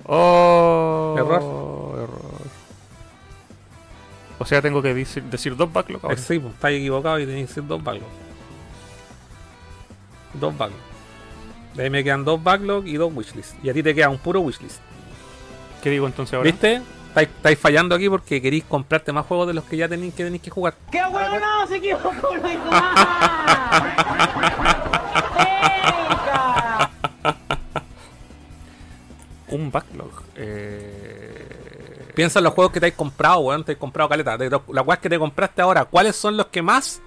Oh, 0.06 1.14
Error. 1.18 1.42
error. 2.02 2.20
O 4.38 4.44
sea, 4.44 4.60
tengo 4.60 4.82
que 4.82 4.92
decir, 4.92 5.22
decir 5.24 5.56
dos 5.56 5.72
backlog 5.72 6.04
ahora. 6.04 6.16
Sí, 6.16 6.38
pues, 6.38 6.54
estáis 6.54 6.78
equivocado 6.78 7.18
y 7.18 7.26
tenéis 7.26 7.46
que 7.46 7.48
decir 7.54 7.66
dos 7.66 7.82
Backlog. 7.82 8.08
Dos 10.34 10.58
Backlog. 10.58 10.80
De 11.74 11.84
ahí 11.84 11.90
me 11.90 12.04
quedan 12.04 12.24
dos 12.24 12.42
Backlog 12.42 12.86
y 12.86 12.94
dos 12.96 13.12
Wishlist. 13.14 13.54
Y 13.64 13.70
a 13.70 13.72
ti 13.72 13.82
te 13.82 13.94
queda 13.94 14.08
un 14.08 14.18
puro 14.18 14.40
Wishlist. 14.40 14.80
¿Qué 15.82 15.90
digo 15.90 16.06
entonces 16.06 16.34
ahora? 16.34 16.50
¿Viste? 16.50 16.82
Estáis, 17.08 17.28
estáis 17.28 17.58
fallando 17.58 17.94
aquí 17.94 18.08
porque 18.08 18.42
queréis 18.42 18.64
comprarte 18.64 19.12
más 19.12 19.24
juegos 19.26 19.46
de 19.46 19.54
los 19.54 19.64
que 19.64 19.76
ya 19.76 19.88
tenéis 19.88 20.14
que, 20.14 20.24
tenéis 20.24 20.42
que 20.42 20.50
jugar. 20.50 20.74
¡Qué 20.90 21.00
bueno 21.10 21.38
no! 21.38 21.66
¡Se 21.66 21.76
equivocó! 21.76 22.10
¡Venga! 22.42 22.94
Un 29.54 29.70
backlog. 29.70 30.10
Eh... 30.36 32.10
Piensa 32.14 32.38
en 32.40 32.44
los 32.44 32.54
juegos 32.54 32.72
que 32.72 32.80
te 32.80 32.86
has 32.86 32.92
comprado, 32.92 33.38
weón. 33.40 33.64
Te 33.64 33.72
has 33.72 33.78
comprado 33.78 34.08
caleta. 34.08 34.36
De 34.38 34.48
las 34.50 34.86
weas 34.86 34.98
que 35.00 35.08
te 35.08 35.18
compraste 35.18 35.62
ahora, 35.62 35.84
¿cuáles 35.84 36.14
son 36.16 36.36
los 36.36 36.46
que 36.46 36.62
más? 36.62 37.00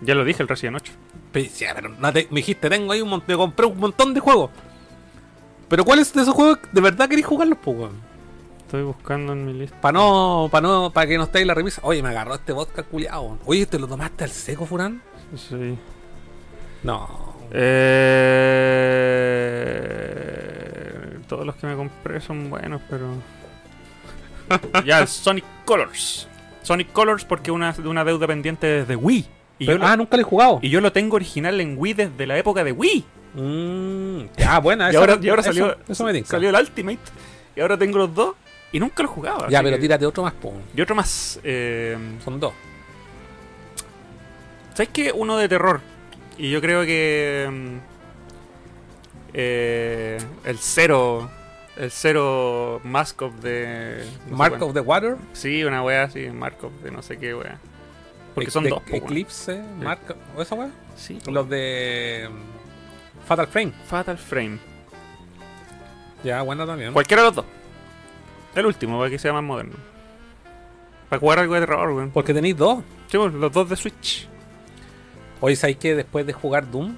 Ya 0.00 0.14
lo 0.14 0.24
dije, 0.24 0.42
el 0.42 0.48
Resident 0.48 0.76
8. 0.76 0.92
Pe- 1.32 1.48
sí, 1.48 1.64
pero 1.74 1.88
no 1.88 2.12
te- 2.12 2.26
me 2.30 2.36
dijiste, 2.40 2.68
tengo 2.68 2.92
ahí 2.92 3.00
un 3.00 3.08
montón. 3.08 3.26
Me 3.28 3.36
compré 3.36 3.66
un 3.66 3.78
montón 3.78 4.14
de 4.14 4.20
juegos. 4.20 4.50
Pero 5.68 5.84
¿cuáles 5.84 6.12
de 6.12 6.22
esos 6.22 6.34
juegos 6.34 6.58
de 6.72 6.80
verdad 6.80 7.08
queréis 7.08 7.26
jugarlos, 7.26 7.58
pues, 7.62 7.76
weón? 7.78 7.92
Estoy 8.60 8.82
buscando 8.82 9.32
en 9.32 9.46
mi 9.46 9.52
lista. 9.54 9.80
Para 9.80 9.98
no, 9.98 10.48
para 10.50 10.66
no, 10.66 10.90
para 10.92 11.06
que 11.06 11.16
no 11.16 11.24
estéis 11.24 11.46
la 11.46 11.54
revista. 11.54 11.80
Oye, 11.84 12.02
me 12.02 12.08
agarró 12.10 12.34
este 12.34 12.52
vodka 12.52 12.82
culiado. 12.82 13.38
Oye, 13.46 13.66
¿te 13.66 13.78
lo 13.78 13.86
tomaste 13.86 14.24
al 14.24 14.30
seco, 14.30 14.66
Furán? 14.66 15.00
Sí. 15.36 15.78
No. 16.82 17.34
Eh... 18.74 20.03
Todos 21.34 21.46
los 21.46 21.56
que 21.56 21.66
me 21.66 21.74
compré 21.74 22.20
son 22.20 22.48
buenos, 22.48 22.80
pero. 22.88 23.08
ya, 24.84 25.00
el 25.00 25.08
Sonic 25.08 25.44
Colors. 25.64 26.28
Sonic 26.62 26.92
Colors 26.92 27.24
porque 27.24 27.50
una, 27.50 27.72
de 27.72 27.88
una 27.88 28.04
deuda 28.04 28.26
pendiente 28.28 28.66
desde 28.68 28.94
Wii. 28.94 29.26
Y, 29.58 29.66
Pero- 29.66 29.78
yo 29.78 29.84
lo, 29.84 29.86
ah, 29.90 29.96
nunca 29.96 30.16
lo 30.16 30.20
he 30.20 30.24
jugado. 30.24 30.58
y 30.62 30.68
yo 30.70 30.80
lo 30.80 30.92
tengo 30.92 31.16
original 31.16 31.60
en 31.60 31.74
Wii 31.76 31.94
desde 31.94 32.26
la 32.26 32.38
época 32.38 32.62
de 32.62 32.70
Wii. 32.70 33.04
Mm, 33.34 34.18
ya, 34.36 34.60
buena. 34.60 34.86
Y 34.86 34.90
eso- 34.90 35.00
ahora, 35.00 35.18
y 35.20 35.28
ahora 35.28 35.40
eso- 35.42 35.50
salió, 35.50 35.76
Eso, 35.88 36.04
me 36.04 36.24
salió 36.24 36.50
el 36.50 36.54
Ultimate. 36.54 36.98
Y 37.56 37.60
ahora 37.60 37.76
tengo 37.76 37.98
los 37.98 38.14
dos. 38.14 38.36
Y 38.70 38.78
nunca 38.78 39.02
lo 39.02 39.08
jugaba. 39.08 39.48
Ya, 39.48 39.58
así 39.58 39.64
pero 39.64 39.76
que- 39.76 39.82
tírate 39.82 40.06
otro 40.06 40.22
más, 40.22 40.32
po. 40.34 40.52
Y 40.76 40.80
otro 40.80 40.94
más. 40.94 41.40
eh, 41.42 41.96
Son 42.24 42.38
dos. 42.38 42.52
¿Sabes 44.74 44.88
qué? 44.92 45.10
Uno 45.12 45.36
de 45.36 45.48
terror. 45.48 45.80
Y 46.38 46.50
yo 46.50 46.60
creo 46.60 46.84
que. 46.84 47.78
Eh, 49.34 50.18
el 50.44 50.58
cero. 50.58 51.30
El 51.76 51.90
cero 51.90 52.80
Mask 52.84 53.20
of 53.22 53.34
de. 53.40 54.04
no 54.26 54.30
sé 54.30 54.34
Mark 54.36 54.50
cuál. 54.58 54.62
of 54.62 54.74
the 54.74 54.80
Water. 54.80 55.16
Sí, 55.32 55.64
una 55.64 55.82
wea 55.82 56.04
así, 56.04 56.30
Mark 56.30 56.56
of 56.62 56.72
de 56.84 56.90
no 56.92 57.02
sé 57.02 57.18
qué 57.18 57.34
wea. 57.34 57.58
Porque 58.32 58.50
son 58.50 58.62
de- 58.64 58.70
dos. 58.70 58.80
po. 58.82 58.94
Eclipse, 58.94 59.60
Mark. 59.82 60.16
¿O 60.36 60.42
esa 60.42 60.54
weá? 60.54 60.70
Sí. 60.96 61.18
Los 61.26 61.48
de. 61.48 62.28
mm, 62.30 63.26
Fatal 63.26 63.48
Frame. 63.48 63.72
Fatal 63.88 64.16
Frame. 64.18 64.58
Ya, 66.22 66.42
bueno 66.42 66.64
también. 66.66 66.92
Cualquiera 66.92 67.22
de 67.22 67.28
los 67.28 67.34
dos. 67.36 67.44
El 68.54 68.66
último, 68.66 68.98
para 68.98 69.10
que 69.10 69.18
sea 69.18 69.32
más 69.32 69.42
moderno. 69.42 69.74
Para 71.08 71.18
jugar 71.20 71.40
algo 71.40 71.54
de 71.54 71.60
terror, 71.60 71.90
weón. 71.90 72.10
Porque 72.10 72.32
tenéis 72.32 72.56
dos. 72.56 72.84
Sí, 73.08 73.16
los 73.16 73.52
dos 73.52 73.68
de 73.68 73.74
Switch. 73.76 74.28
Hoy 75.40 75.56
sabéis 75.56 75.78
que 75.78 75.94
después 75.96 76.24
de 76.24 76.32
jugar 76.32 76.70
Doom, 76.70 76.96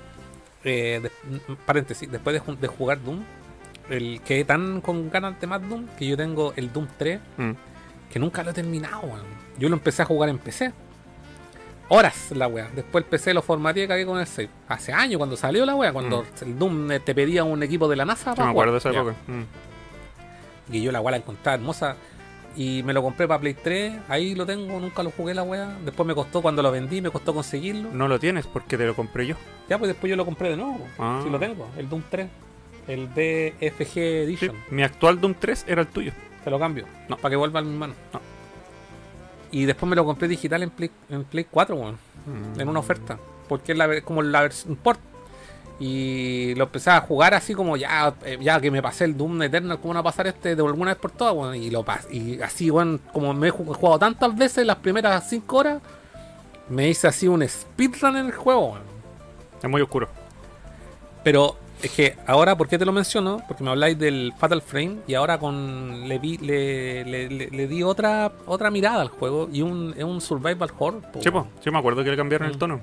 eh, 0.67 1.01
de- 1.03 1.11
mm, 1.53 1.55
paréntesis, 1.65 2.11
después 2.11 2.35
de, 2.35 2.43
ju- 2.43 2.59
de 2.59 2.67
jugar 2.67 3.03
Doom, 3.03 3.23
el 3.89 4.21
que 4.23 4.45
tan 4.45 4.81
con 4.81 5.09
ganas 5.11 5.41
de 5.41 5.47
más 5.47 5.67
Doom, 5.69 5.87
que 5.99 6.07
yo 6.07 6.17
tengo 6.17 6.53
el 6.57 6.73
Doom 6.73 6.89
3, 6.99 7.21
Mm. 7.39 7.51
que 8.13 8.19
nunca 8.19 8.43
lo 8.43 8.51
he 8.51 8.53
terminado, 8.53 9.01
weón. 9.01 9.25
Yo 9.59 9.69
lo 9.69 9.77
empecé 9.77 10.03
a 10.03 10.05
jugar 10.05 10.29
en 10.29 10.39
PC. 10.39 10.73
Horas 11.89 12.33
la 12.33 12.49
wea. 12.49 12.69
Después 12.75 13.05
el 13.05 13.09
PC 13.09 13.33
lo 13.33 13.43
formateé 13.43 13.85
y 13.85 13.89
cagué 13.89 14.05
con 14.05 14.19
el 14.19 14.27
save. 14.27 14.49
Hace 14.69 14.93
años 14.93 15.19
cuando 15.19 15.37
salió 15.37 15.65
la 15.65 15.77
wea, 15.77 15.93
cuando 15.93 16.25
el 16.43 16.59
Doom 16.59 16.91
eh, 16.91 16.99
te 17.01 17.15
pedía 17.15 17.45
un 17.45 17.63
equipo 17.63 17.87
de 17.89 17.95
la 17.95 18.05
NASA 18.05 18.35
para 18.35 18.47
me 18.47 18.51
acuerdo 18.51 18.73
de 18.73 18.79
esa 18.79 18.91
época. 18.91 19.15
Mm. 19.29 19.43
Y 20.75 20.83
yo 20.83 20.91
la 20.91 21.01
wea 21.01 21.13
la 21.13 21.17
encontraba 21.19 21.55
hermosa. 21.55 21.95
Y 22.57 22.83
me 22.83 22.95
lo 22.95 23.03
compré 23.03 23.29
para 23.29 23.39
Play 23.41 23.55
3. 23.55 23.95
Ahí 24.09 24.35
lo 24.35 24.47
tengo, 24.47 24.81
nunca 24.81 25.03
lo 25.03 25.11
jugué 25.11 25.35
la 25.35 25.43
wea. 25.43 25.77
Después 25.85 26.07
me 26.07 26.15
costó, 26.15 26.41
cuando 26.41 26.63
lo 26.63 26.73
vendí, 26.73 27.03
me 27.03 27.11
costó 27.11 27.35
conseguirlo. 27.35 27.91
No 27.93 28.09
lo 28.09 28.19
tienes 28.19 28.47
porque 28.47 28.79
te 28.79 28.87
lo 28.87 28.97
compré 28.97 29.27
yo. 29.27 29.37
Ya, 29.69 29.79
pues 29.79 29.89
después 29.91 30.09
yo 30.11 30.17
lo 30.17 30.25
compré 30.25 30.51
de 30.51 30.57
nuevo. 30.57 30.81
Ah. 30.99 31.21
Si 31.23 31.29
lo 31.29 31.39
tengo, 31.39 31.69
el 31.77 31.89
Doom 31.89 32.03
3. 32.11 32.29
El 32.89 33.09
Sí, 33.15 34.01
Edition. 34.01 34.57
Mi 34.71 34.83
actual 34.83 35.21
Doom 35.21 35.35
3 35.39 35.65
era 35.69 35.83
el 35.83 35.89
tuyo. 35.89 36.13
Te 36.45 36.51
lo 36.51 36.59
cambio. 36.59 36.87
No. 37.09 37.17
Para 37.17 37.31
que 37.31 37.37
vuelva 37.37 37.61
a 37.61 37.63
mi 37.63 37.77
mano. 37.77 37.95
No. 38.13 38.21
Y 39.51 39.65
después 39.65 39.89
me 39.91 39.97
lo 39.97 40.05
compré 40.05 40.29
digital 40.29 40.63
en 40.63 40.71
Play, 40.71 40.91
en 41.11 41.25
Play 41.25 41.47
4, 41.51 41.77
weón. 41.77 41.95
Mm. 42.27 42.61
En 42.61 42.69
una 42.69 42.81
oferta. 42.81 43.19
Porque 43.49 43.73
es 43.73 43.79
la, 43.79 44.01
como 44.03 44.23
la 44.23 44.43
versión 44.43 44.77
port. 44.77 45.01
Y 45.79 46.55
lo 46.55 46.65
empecé 46.65 46.89
a 46.91 47.01
jugar 47.03 47.35
así 47.35 47.53
como 47.55 47.77
ya, 47.77 48.15
eh, 48.25 48.39
ya 48.41 48.59
que 48.61 48.71
me 48.71 48.81
pasé 48.81 49.05
el 49.05 49.17
Doom 49.17 49.43
Eternal, 49.43 49.79
¿cómo 49.79 49.93
no 49.93 49.99
va 50.03 50.09
a 50.09 50.13
pasar 50.13 50.27
este 50.27 50.57
de 50.57 50.63
alguna 50.63 50.93
vez 50.93 51.01
por 51.01 51.11
todas, 51.11 51.35
weón? 51.35 51.55
Y 51.57 51.69
lo 51.71 51.85
Y 52.11 52.41
así, 52.41 52.71
weón, 52.71 53.01
como 53.13 53.35
me 53.35 53.49
he 53.49 53.53
ju- 53.53 53.75
jugado 53.75 53.99
tantas 53.99 54.35
veces 54.37 54.65
las 54.67 54.77
primeras 54.77 55.29
5 55.29 55.57
horas, 55.59 55.83
me 56.71 56.89
hice 56.89 57.07
así 57.09 57.29
un 57.29 57.47
speedrun 57.47 58.17
en 58.17 58.27
el 58.27 58.33
juego. 58.33 58.79
Es 59.63 59.69
muy 59.69 59.83
oscuro. 59.83 60.09
Pero 61.23 61.57
es 61.83 61.91
que 61.91 62.17
ahora, 62.27 62.57
¿por 62.57 62.69
qué 62.69 62.79
te 62.79 62.87
lo 62.87 62.93
menciono? 62.93 63.43
Porque 63.47 63.63
me 63.63 63.71
habláis 63.71 63.99
del 63.99 64.33
Fatal 64.39 64.63
Frame 64.63 64.99
y 65.07 65.13
ahora 65.15 65.39
con 65.39 66.09
le, 66.09 66.19
vi, 66.19 66.39
le, 66.39 67.05
le- 67.05 67.29
le- 67.29 67.51
le 67.51 67.67
di 67.69 67.83
otra 67.83 68.33
otra 68.47 68.71
mirada 68.71 69.03
al 69.03 69.09
juego 69.09 69.49
y 69.53 69.61
un, 69.63 69.93
es 69.97 70.05
un 70.05 70.21
survival 70.23 70.71
horror. 70.79 71.03
po. 71.13 71.21
Sí, 71.23 71.31
po. 71.31 71.47
sí, 71.63 71.71
me 71.71 71.79
acuerdo 71.79 72.03
que 72.03 72.11
le 72.11 72.17
cambiaron 72.17 72.49
Mm. 72.49 72.53
el 72.53 72.59
tono. 72.59 72.81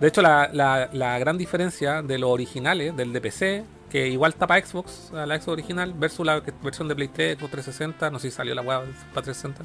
De 0.00 0.08
hecho, 0.08 0.20
la, 0.22 0.50
la- 0.52 0.90
la 0.92 1.18
gran 1.18 1.38
diferencia 1.38 2.02
de 2.02 2.18
los 2.18 2.30
originales, 2.30 2.94
del 2.96 3.12
de 3.12 3.20
PC, 3.20 3.64
que 3.90 4.08
igual 4.08 4.34
tapa 4.34 4.60
Xbox, 4.60 5.12
a 5.14 5.24
la 5.26 5.36
Xbox 5.36 5.48
original, 5.48 5.94
versus 5.94 6.26
la 6.26 6.40
versión 6.62 6.88
de 6.88 6.94
Play 6.94 7.08
3, 7.08 7.38
Xbox 7.38 7.50
360, 7.52 8.10
no 8.10 8.18
sé 8.18 8.30
si 8.30 8.36
salió 8.36 8.54
la 8.54 8.62
weá 8.62 8.80
para 9.14 9.22
360, 9.24 9.62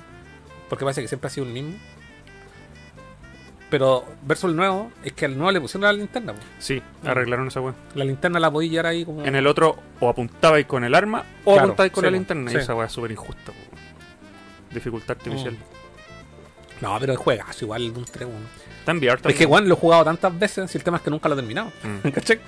porque 0.70 0.86
parece 0.86 1.02
que 1.02 1.08
siempre 1.08 1.28
ha 1.28 1.30
sido 1.32 1.48
el 1.48 1.54
mismo. 1.54 1.74
Pero 3.70 4.06
versus 4.24 4.50
el 4.50 4.56
nuevo, 4.58 4.92
es 5.04 5.14
que 5.14 5.26
al 5.26 5.38
nuevo 5.38 5.52
le 5.52 5.62
pusieron 5.62 5.84
la 5.84 5.94
linterna. 5.94 6.34
po. 6.34 6.40
Sí, 6.60 6.82
arreglaron 7.06 7.48
esa 7.48 7.62
weá. 7.62 7.74
La 7.96 8.04
linterna 8.04 8.38
la 8.40 8.52
podía 8.52 8.70
llevar 8.70 8.86
ahí 8.88 9.06
como... 9.06 9.24
En 9.24 9.34
el 9.36 9.48
otro, 9.48 9.78
o 10.02 10.10
apuntabais 10.10 10.66
con 10.66 10.84
el 10.84 10.94
arma, 10.94 11.24
o 11.46 11.54
Claro, 11.54 11.68
apuntabais 11.68 11.92
con 11.94 12.02
sí, 12.02 12.06
la 12.06 12.12
linterna. 12.12 12.52
sí. 12.52 12.58
Y 12.58 12.60
esa 12.60 12.76
weá 12.76 12.88
es 12.88 12.92
súper 12.92 13.12
injusta. 13.12 13.54
po. 13.54 14.74
Dificultad 14.74 15.12
artificial. 15.18 15.56
No, 16.82 16.98
pero 17.00 17.14
el 17.14 17.18
juegazo 17.18 17.64
igual 17.66 17.82
el 17.84 17.94
Doom 17.94 18.06
3, 18.12 18.28
weón. 18.28 18.71
Está 18.82 18.92
en 18.92 18.98
VR 18.98 19.14
Es 19.14 19.22
que, 19.22 19.30
también. 19.30 19.50
weón, 19.52 19.68
lo 19.70 19.76
he 19.76 19.78
jugado 19.78 20.04
tantas 20.04 20.38
veces, 20.38 20.70
si 20.70 20.78
el 20.78 20.84
tema 20.84 20.98
es 20.98 21.04
que 21.04 21.10
nunca 21.10 21.30
lo 21.30 21.36
he 21.36 21.38
terminado. 21.38 21.72
Mm. 21.84 22.10
¿Cachai? 22.14 22.40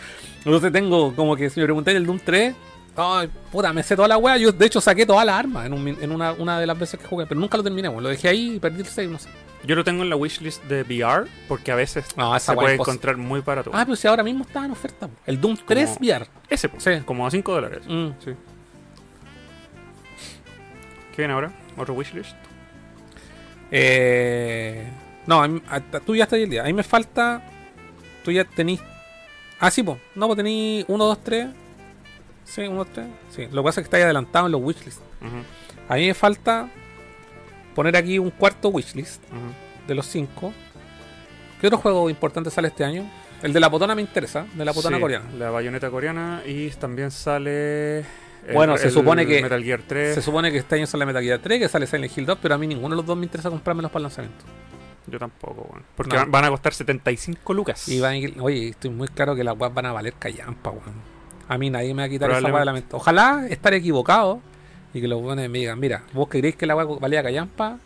Entonces 0.44 0.72
tengo 0.72 1.16
como 1.16 1.36
que 1.36 1.50
si 1.50 1.60
me 1.60 1.66
preguntáis 1.66 1.96
el 1.98 2.06
Doom 2.06 2.20
3, 2.24 2.56
ay, 2.98 3.30
puta, 3.52 3.72
me 3.72 3.82
sé 3.84 3.96
toda 3.96 4.08
la 4.08 4.18
wea. 4.18 4.38
Yo 4.38 4.52
de 4.52 4.66
hecho 4.66 4.82
saqué 4.82 5.06
todas 5.06 5.26
las 5.26 5.36
armas 5.40 5.66
en, 5.66 5.74
un 5.74 5.84
min- 5.84 5.98
en 6.02 6.12
una, 6.12 6.34
una 6.34 6.60
de 6.60 6.66
las 6.68 6.78
veces 6.78 7.00
que 7.00 7.06
jugué, 7.08 7.26
pero 7.26 7.40
nunca 7.40 7.56
lo 7.58 7.64
terminé, 7.64 7.88
weón. 7.88 8.04
Lo 8.04 8.10
dejé 8.10 8.28
ahí 8.30 8.56
y 8.56 8.60
perdí 8.60 8.82
el 8.82 8.88
save, 8.88 9.08
no 9.08 9.20
sé. 9.20 9.30
Yo 9.66 9.76
lo 9.76 9.84
tengo 9.86 10.04
en 10.04 10.10
la 10.10 10.18
wishlist 10.18 10.62
de 10.66 10.82
VR 10.84 11.30
porque 11.48 11.72
a 11.72 11.76
veces 11.76 12.06
No, 12.18 12.36
esa 12.36 12.52
se 12.52 12.58
weá 12.58 12.66
puede 12.66 12.76
encontrar 12.76 13.16
muy 13.16 13.40
barato. 13.40 13.72
Ah, 13.74 13.86
pero 13.86 13.96
si 13.96 14.08
ahora 14.08 14.22
mismo 14.24 14.44
está 14.44 14.66
en 14.66 14.72
oferta. 14.72 15.08
El 15.26 15.40
Doom 15.40 15.56
3 15.66 15.98
VR. 16.02 16.28
Ese, 16.50 16.68
po, 16.68 16.80
Sí. 16.82 16.92
como 17.06 17.26
a 17.26 17.32
5 17.32 17.52
dólares. 17.54 17.84
Mm. 17.88 18.08
Sí. 18.26 18.32
¿Qué 21.16 21.22
viene 21.22 21.34
ahora? 21.34 21.52
¿Otro 21.78 21.94
wishlist? 21.94 22.36
Eh, 23.72 24.86
no, 25.28 25.42
a 25.44 25.48
mí- 25.48 25.62
a- 25.70 25.80
tú 26.00 26.16
ya 26.16 26.24
estás 26.24 26.38
ahí 26.38 26.44
el 26.44 26.50
día. 26.50 26.62
A 26.64 26.66
mí 26.66 26.74
me 26.74 26.84
falta. 26.84 27.42
Tú 28.24 28.32
ya 28.32 28.44
tenís. 28.46 28.80
Ah, 29.60 29.70
sí, 29.72 29.84
pues. 29.84 29.98
No, 30.16 30.28
pues 30.28 30.38
tenís 30.38 30.86
1, 30.88 31.06
2, 31.06 31.24
3. 31.24 31.48
Sí, 32.46 32.62
1, 32.62 32.76
2, 32.76 32.88
3. 32.94 33.08
Sí. 33.36 33.48
Lo 33.52 33.62
que 33.62 33.68
pasa 33.68 33.82
es 33.82 33.84
que 33.84 33.88
está 33.88 33.98
ahí 33.98 34.04
adelantado 34.04 34.46
en 34.46 34.52
los 34.52 34.62
wishlists. 34.62 35.02
Ujú, 35.22 35.38
A 35.90 35.96
mí 35.96 36.08
me 36.08 36.14
falta 36.14 36.70
poner 37.76 37.96
aquí 37.98 38.20
un 38.20 38.30
cuarto 38.30 38.70
wishlist 38.70 39.22
de 39.88 39.96
los 39.96 40.06
cinco. 40.06 40.54
¿Qué 41.60 41.68
otro 41.68 41.80
juego 41.80 42.10
importante 42.10 42.50
sale 42.50 42.68
este 42.70 42.84
año? 42.84 43.10
El 43.42 43.52
de 43.54 43.60
la 43.60 43.70
potona 43.70 43.94
me 43.96 44.02
interesa, 44.02 44.46
de 44.54 44.64
la 44.66 44.74
potona 44.74 44.98
Sí, 44.98 45.02
coreana. 45.02 45.26
La 45.38 45.50
bayoneta 45.50 45.90
coreana 45.90 46.42
y 46.46 46.70
también 46.72 47.12
sale. 47.12 48.00
el- 48.00 48.06
Bueno, 48.54 48.78
se 48.78 48.88
el 48.88 48.92
supone 48.94 49.26
que- 49.26 49.42
Metal 49.42 49.64
Gear 49.64 49.82
3. 49.88 50.16
Se 50.16 50.22
supone 50.22 50.52
que 50.52 50.58
este 50.60 50.76
año 50.76 50.86
sale 50.88 51.06
Metal 51.06 51.24
Gear 51.24 51.40
3, 51.40 51.60
que 51.60 51.68
sale 51.70 51.88
Silent 51.88 52.18
Hill 52.18 52.26
2, 52.26 52.38
pero 52.42 52.56
a 52.56 52.58
mí 52.58 52.68
ninguno 52.68 52.90
de 52.90 52.98
los 52.98 53.06
dos 53.06 53.18
me 53.18 53.24
interesa 53.26 53.50
comprármelos 53.50 53.92
para 53.92 54.00
el 54.00 54.04
lanzamiento. 54.04 54.44
Yo 55.08 55.20
tampoco, 55.20 55.68
weón. 55.70 55.84
Porque 55.95 56.16
No. 56.18 56.26
van- 56.28 56.45
a 56.45 56.49
costar 56.49 56.74
75 56.74 57.54
lucas. 57.54 57.88
Y 57.89 57.99
van 57.99 58.16
a 58.16 58.41
oye, 58.43 58.70
estoy 58.70 58.89
muy 58.89 59.08
claro 59.10 59.36
que 59.36 59.43
las 59.43 59.58
weas 59.58 59.74
van 59.74 59.86
a 59.88 59.91
valer 59.91 60.14
callampa, 60.14 60.70
weón. 60.70 61.14
A 61.49 61.58
mí 61.58 61.70
nadie 61.70 61.93
me 61.93 62.04
va 62.04 62.06
a 62.06 62.10
quitar 62.10 62.32
esa 62.32 62.41
wea 62.47 62.60
de 62.60 62.66
la 62.66 62.74
mente. 62.74 62.95
Ojalá 62.95 63.45
estar 63.49 63.74
equivocado 63.74 64.39
y 64.93 65.01
que 65.01 65.08
los 65.08 65.22
weones 65.22 65.49
me 65.49 65.60
digan, 65.60 65.80
mira, 65.80 66.04
vos 66.14 66.28
creéis 66.30 66.56
que 66.56 66.66
la 66.66 66.76
wea 66.76 66.86
valía 66.86 67.22
callampa, 67.22 67.80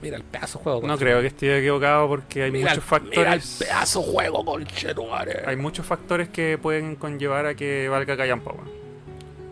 mira 0.00 0.16
el 0.16 0.22
pedazo 0.22 0.58
de 0.58 0.62
juego. 0.64 0.86
No 0.86 0.96
creo 0.96 1.20
que 1.20 1.26
esté 1.26 1.58
equivocado 1.58 2.06
porque 2.06 2.44
hay 2.44 2.50
Mira, 2.52 2.70
muchos 2.76 2.92
el- 2.92 3.08
mira 3.08 3.32
el 3.34 3.40
factores. 3.40 3.56
pedazo 3.58 4.00
de 4.02 4.06
juego, 4.12 4.44
conchetumare. 4.44 5.42
Hay 5.44 5.56
muchos 5.56 5.84
factores 5.86 6.28
que 6.28 6.56
pueden 6.56 6.94
conllevar 6.94 7.46
a 7.46 7.54
que 7.54 7.88
valga 7.88 8.16
callampa, 8.16 8.52
weón. 8.52 8.68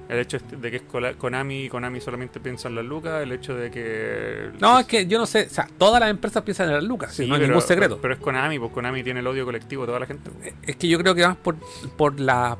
El 0.09 0.19
hecho 0.21 0.37
este 0.37 0.57
de 0.57 0.71
que 0.71 0.77
es 0.77 0.83
Konami 1.19 1.65
y 1.65 1.69
Konami 1.69 2.01
solamente 2.01 2.39
piensa 2.39 2.69
en 2.69 2.77
las 2.77 2.85
lucas, 2.85 3.23
el 3.23 3.33
hecho 3.33 3.57
de 3.57 3.71
que... 3.73 4.51
No, 4.61 4.79
es 4.79 4.87
que 4.87 5.07
yo 5.07 5.19
no 5.19 5.27
sé, 5.27 5.47
o 5.47 5.51
sea, 5.53 5.69
todas 5.79 5.99
las 5.99 6.11
empresas 6.11 6.45
piensan 6.45 6.69
en 6.69 6.75
las 6.75 6.85
lucas, 6.85 7.13
Sí, 7.13 7.27
no 7.27 7.35
hay 7.35 7.41
pero- 7.41 7.55
ningún 7.55 7.67
secreto. 7.67 7.99
Pero 8.01 8.15
es 8.15 8.21
Konami, 8.21 8.59
pues 8.59 8.71
Konami 8.71 9.03
tiene 9.03 9.19
el 9.21 9.27
odio 9.27 9.45
colectivo 9.45 9.83
de 9.83 9.87
toda 9.89 9.99
la 10.01 10.07
gente. 10.07 10.31
pues. 10.31 10.55
es 10.63 10.77
que 10.77 10.87
yo 10.89 10.99
creo 10.99 11.15
que 11.15 11.27
más 11.27 11.37
por, 11.37 11.57
por 11.97 12.21
la 12.21 12.57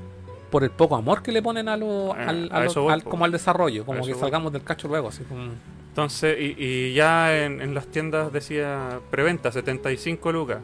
por 0.51 0.63
el 0.65 0.71
poco 0.71 0.95
amor 0.97 1.23
que 1.23 1.33
le 1.33 1.43
ponen 1.43 1.69
a 1.69 1.77
lo, 1.77 2.17
Eh, 2.17 2.21
al, 2.21 2.49
a 2.53 2.57
a 2.57 2.61
lo- 2.65 2.71
eso 2.71 2.83
voy, 2.83 2.93
al- 2.93 3.03
po. 3.03 3.11
como 3.11 3.25
al 3.25 3.33
desarrollo, 3.33 3.85
como 3.85 4.05
que 4.05 4.13
voy. 4.13 4.21
salgamos 4.21 4.53
del 4.53 4.63
cacho 4.63 4.89
luego, 4.89 5.09
así 5.09 5.23
como 5.25 5.51
Entonces, 5.89 6.37
y, 6.41 6.55
y 6.59 6.95
ya 6.95 7.37
en, 7.45 7.61
en 7.61 7.75
las 7.75 7.87
tiendas 7.87 8.33
decía 8.33 9.01
preventa 9.11 9.51
75 9.53 10.33
lucas. 10.33 10.59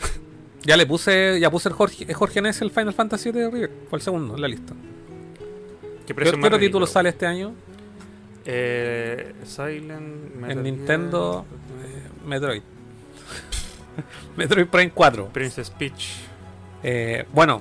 ya 0.64 0.76
le 0.76 0.86
puse, 0.86 1.38
ya 1.40 1.50
puse 1.50 1.68
el 1.68 1.74
Jorge, 1.74 2.12
Jorge 2.14 2.40
Ness 2.42 2.60
el 2.62 2.70
Final 2.70 2.94
Fantasy 2.94 3.32
de 3.32 3.50
River, 3.50 3.70
fue 3.90 3.98
el 3.98 4.02
segundo 4.02 4.34
en 4.34 4.40
la 4.40 4.48
lista. 4.48 4.74
¿Qué 6.06 6.14
¿Qué, 6.14 6.28
otro 6.28 6.38
título 6.40 6.56
ridículo? 6.58 6.86
sale 6.86 7.08
este 7.08 7.26
año? 7.26 7.52
Eh, 8.44 9.34
Silent, 9.44 10.34
Metal 10.36 10.50
en 10.52 10.62
Nintendo 10.62 11.44
eh, 11.82 12.08
Metroid. 12.24 12.62
Metroid 14.36 14.66
Prime 14.66 14.90
4. 14.92 15.30
Princess 15.32 15.70
Peach. 15.70 16.20
Eh, 16.82 17.26
bueno, 17.32 17.60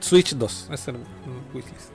Switch 0.00 0.34
2, 0.34 0.68
es 0.72 0.88
el 0.88 0.96
wishlist. 1.54 1.90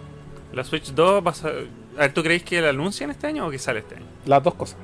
La 0.51 0.63
Switch 0.63 0.93
2 0.93 1.23
vas 1.23 1.45
a... 1.45 1.49
A 1.49 1.99
ver, 1.99 2.13
¿tú 2.13 2.23
creéis 2.23 2.43
que 2.43 2.59
la 2.59 2.69
anuncian 2.69 3.11
este 3.11 3.27
año 3.27 3.45
o 3.45 3.51
que 3.51 3.59
sale 3.59 3.79
este 3.79 3.95
año? 3.95 4.05
Las 4.25 4.41
dos 4.41 4.55
cosas. 4.55 4.77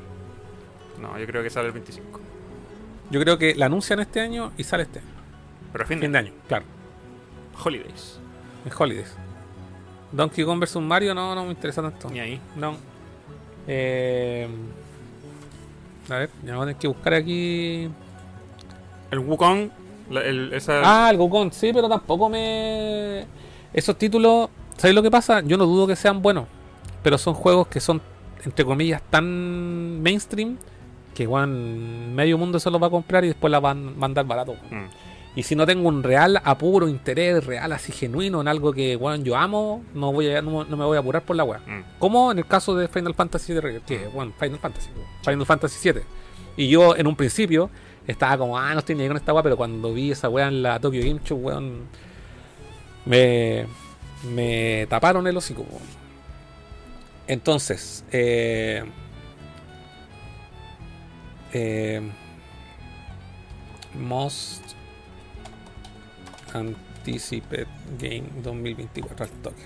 No, 1.02 1.18
yo 1.18 1.26
creo 1.26 1.42
que 1.42 1.50
sale 1.50 1.68
el 1.68 1.74
25. 1.74 2.20
Yo 3.10 3.20
creo 3.20 3.40
que 3.40 3.56
la 3.56 3.66
anuncian 3.66 4.00
este 4.00 4.20
año 4.20 4.52
y 4.58 4.64
sale 4.64 4.84
este 4.84 5.00
año. 5.00 5.08
Pero 5.72 5.84
a 5.84 5.88
fin, 5.88 6.00
Fin 6.00 6.12
de 6.12 6.22
de 6.22 6.28
año, 6.28 6.34
claro. 6.48 6.66
Holidays. 7.64 8.20
En 8.66 8.72
Holidays. 8.78 9.16
Donkey 10.12 10.44
Kong 10.44 10.60
vs 10.60 10.76
Mario 10.78 11.14
no, 11.14 11.36
no 11.36 11.46
me 11.46 11.52
interesa 11.52 11.82
tanto. 11.82 12.10
Ni 12.10 12.20
ahí. 12.20 12.42
No. 12.56 12.76
Eh, 13.68 14.48
a 16.10 16.16
ver, 16.16 16.30
ya 16.44 16.52
vamos 16.52 16.64
a 16.64 16.66
tener 16.68 16.80
que 16.82 16.88
buscar 16.88 17.14
aquí. 17.14 17.88
El 19.12 19.20
Wukong, 19.20 19.70
la- 20.10 20.22
el, 20.22 20.54
esa... 20.54 20.82
Ah, 20.84 21.10
el 21.12 21.18
Gokon, 21.18 21.52
sí, 21.52 21.72
pero 21.74 21.88
tampoco 21.88 22.30
me. 22.30 23.26
Esos 23.74 23.96
títulos, 23.98 24.50
¿sabéis 24.78 24.96
lo 24.96 25.04
que 25.04 25.12
pasa? 25.12 25.42
Yo 25.42 25.58
no 25.58 25.66
dudo 25.66 25.86
que 25.88 25.96
sean 25.96 26.22
buenos, 26.22 26.46
pero 27.04 27.18
son 27.20 27.34
juegos 27.36 27.68
que 27.68 27.80
son, 27.80 28.02
entre 28.44 28.66
comillas, 28.66 29.02
tan 29.10 30.02
mainstream 30.02 30.58
que 31.14 31.24
igual 31.24 31.48
medio 31.48 32.38
mundo 32.38 32.60
se 32.60 32.72
los 32.72 32.82
va 32.82 32.88
a 32.88 32.90
comprar 32.90 33.24
y 33.26 33.28
después 33.28 33.52
la 33.52 33.60
van 33.60 33.90
a 33.90 33.92
mandar 33.92 34.26
barato. 34.26 34.54
Mm. 34.72 34.86
Y 35.36 35.44
si 35.44 35.56
no 35.56 35.66
tengo 35.66 35.88
un 35.88 36.04
real 36.04 36.42
apuro, 36.44 36.88
interés 36.88 37.46
real, 37.46 37.72
así 37.72 37.92
genuino 37.92 38.42
en 38.42 38.48
algo 38.48 38.74
que 38.74 38.96
weón, 38.96 39.24
yo 39.24 39.38
amo, 39.38 39.84
no, 39.94 40.12
voy 40.12 40.30
a, 40.30 40.42
no, 40.42 40.64
no 40.66 40.78
me 40.78 40.86
voy 40.86 40.98
a 40.98 41.00
apurar 41.00 41.24
por 41.24 41.36
la 41.36 41.44
weá. 41.44 41.60
Mm. 41.60 42.00
Como 42.00 42.32
en 42.32 42.40
el 42.40 42.46
caso 42.46 42.76
de 42.76 42.88
Final 42.88 43.14
Fantasy 43.14 43.54
que 43.86 44.08
bueno, 44.08 44.34
Final 44.40 44.60
Fantasy, 44.60 44.90
Final 45.24 45.46
Fantasy 45.46 45.78
7. 45.80 46.04
Y 46.58 46.68
yo 46.68 46.96
en 46.96 47.08
un 47.08 47.16
principio 47.16 47.70
estaba 48.08 48.38
como, 48.38 48.58
ah, 48.58 48.74
no 48.74 48.80
estoy 48.80 48.96
ni 48.96 49.04
ahí 49.04 49.08
con 49.08 49.18
esta 49.18 49.34
weá, 49.34 49.44
pero 49.44 49.56
cuando 49.56 49.94
vi 49.94 50.12
esa 50.12 50.30
weá 50.30 50.48
en 50.48 50.64
la 50.64 50.80
Tokyo 50.80 51.00
Game 51.00 51.22
Show, 51.24 51.38
weón, 51.38 51.84
me, 53.06 53.66
me 54.34 54.88
taparon 54.90 55.26
el 55.28 55.38
hocico. 55.38 55.62
weón. 55.62 56.00
Entonces, 57.28 58.04
eh, 58.12 58.84
eh, 61.54 62.02
Most 63.94 64.79
Anticipate 66.54 67.68
Game 68.00 68.24
2024 68.44 69.26
al 69.26 69.32
toque. 69.42 69.64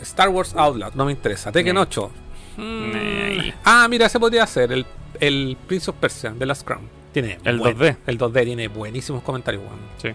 Star 0.00 0.28
Wars 0.30 0.54
Outlaw, 0.56 0.90
no 0.94 1.04
me 1.04 1.12
interesa. 1.12 1.52
Tekken 1.52 1.74
Nee. 1.74 1.82
8. 1.82 2.10
Mm. 2.56 2.90
Nee. 2.92 3.54
Ah, 3.64 3.86
mira, 3.88 4.06
ese 4.06 4.18
podría 4.18 4.46
ser 4.46 4.72
el, 4.72 4.86
el 5.20 5.56
Prince 5.66 5.90
of 5.90 5.96
Persia 5.96 6.30
de 6.30 6.46
Last 6.46 6.66
Crown. 6.66 6.88
Tiene 7.12 7.38
El 7.44 7.58
buen- 7.58 7.76
2D. 7.76 7.96
El 8.06 8.18
2D 8.18 8.44
tiene 8.44 8.68
buenísimos 8.68 9.22
comentarios, 9.22 9.62
weón. 9.64 9.80
Sí. 9.98 10.08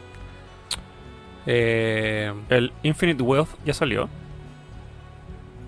Eh, 1.46 2.34
El 2.50 2.74
Infinite 2.84 3.22
Wealth 3.22 3.50
ya 3.66 3.74
salió. 3.74 4.10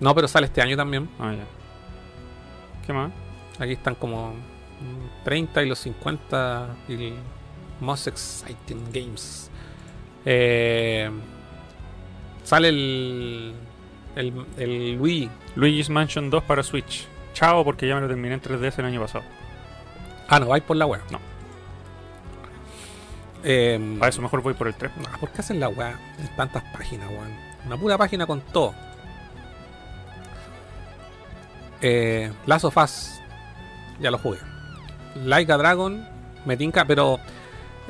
no, 0.00 0.14
pero 0.14 0.26
sale 0.28 0.46
este 0.46 0.60
año 0.62 0.76
también. 0.76 1.08
Ah, 1.18 1.32
ya. 1.34 1.44
¿Qué 2.86 2.92
más? 2.92 3.12
Aquí 3.58 3.72
están 3.72 3.94
como 3.94 4.30
mm, 4.32 5.24
30 5.24 5.62
y 5.62 5.68
los 5.68 5.78
50 5.80 6.76
y 6.88 7.12
Most 7.80 8.06
Exciting 8.08 8.84
Games. 8.92 9.50
Eh, 10.24 11.10
sale 12.42 12.68
el, 12.68 13.54
el, 14.16 14.46
el 14.56 14.96
Wii. 15.00 15.30
Luigi's 15.56 15.90
Mansion 15.90 16.30
2 16.30 16.42
para 16.44 16.62
Switch. 16.62 17.06
Chao, 17.32 17.64
porque 17.64 17.86
ya 17.86 17.94
me 17.94 18.00
lo 18.02 18.08
terminé 18.08 18.34
en 18.34 18.42
3DS 18.42 18.78
el 18.78 18.84
año 18.86 19.00
pasado. 19.00 19.24
Ah, 20.28 20.40
no, 20.40 20.46
vais 20.48 20.62
por 20.62 20.76
la 20.76 20.86
web. 20.86 21.00
No. 21.10 21.20
Eh, 23.44 23.96
Para 23.98 24.10
eso 24.10 24.20
mejor 24.20 24.42
voy 24.42 24.54
por 24.54 24.66
el 24.66 24.74
3. 24.74 24.90
Ah, 25.06 25.16
¿Por 25.20 25.30
qué 25.30 25.40
hacen 25.40 25.60
la 25.60 25.68
weá 25.68 25.98
en 26.18 26.34
tantas 26.36 26.62
páginas, 26.72 27.08
weón? 27.10 27.32
Una 27.66 27.76
pura 27.76 27.96
página 27.96 28.26
con 28.26 28.40
todo. 28.40 28.74
Eh, 31.80 32.32
Last 32.46 32.64
of 32.64 32.76
Us, 32.76 33.20
ya 34.00 34.10
lo 34.10 34.18
jugué. 34.18 34.38
Like 35.24 35.52
a 35.52 35.56
Dragon, 35.56 36.06
me 36.44 36.56
tinca, 36.56 36.84
pero 36.84 37.18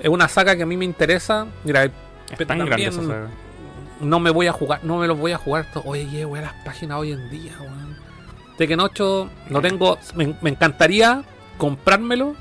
es 0.03 0.09
una 0.09 0.29
saga 0.29 0.57
que 0.57 0.63
a 0.63 0.67
mí 0.67 0.77
me 0.77 0.85
interesa. 0.85 1.47
Mira, 1.65 1.85
Es 1.85 1.91
Pero 2.37 2.47
tan 2.49 2.59
grande 2.67 2.87
esa 2.87 3.03
saga. 3.03 3.29
no 4.01 4.21
me 4.21 4.31
voy 4.31 4.47
a 4.49 4.53
jugar, 4.53 4.85
no 4.85 4.99
me 4.99 5.07
los 5.07 5.19
voy 5.19 5.33
a 5.33 5.39
jugar. 5.39 5.65
to- 5.73 5.83
Oye, 5.85 6.25
weá 6.27 6.43
las 6.43 6.53
páginas 6.65 6.99
hoy 6.99 7.13
en 7.13 7.31
día, 7.31 7.53
weón. 7.61 7.97
Tekken 8.59 8.81
8, 8.81 9.31
no 9.51 9.61
tengo. 9.63 9.99
Me, 10.15 10.35
me 10.43 10.51
encantaría 10.51 11.23
comprármelo 11.57 12.35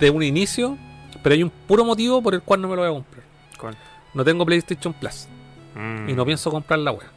de 0.00 0.10
un 0.10 0.22
inicio, 0.22 0.76
pero 1.22 1.34
hay 1.34 1.42
un 1.42 1.50
puro 1.50 1.84
motivo 1.84 2.22
por 2.22 2.34
el 2.34 2.42
cual 2.42 2.60
no 2.62 2.68
me 2.68 2.76
lo 2.76 2.82
voy 2.82 2.90
a 2.90 2.94
comprar. 2.94 3.22
¿Cuál? 3.58 3.76
No 4.14 4.24
tengo 4.24 4.44
PlayStation 4.46 4.92
Plus 4.94 5.28
Mm. 5.74 6.08
y 6.08 6.12
no 6.14 6.24
pienso 6.24 6.50
comprar 6.50 6.78
la 6.78 6.90
wea. 6.92 7.08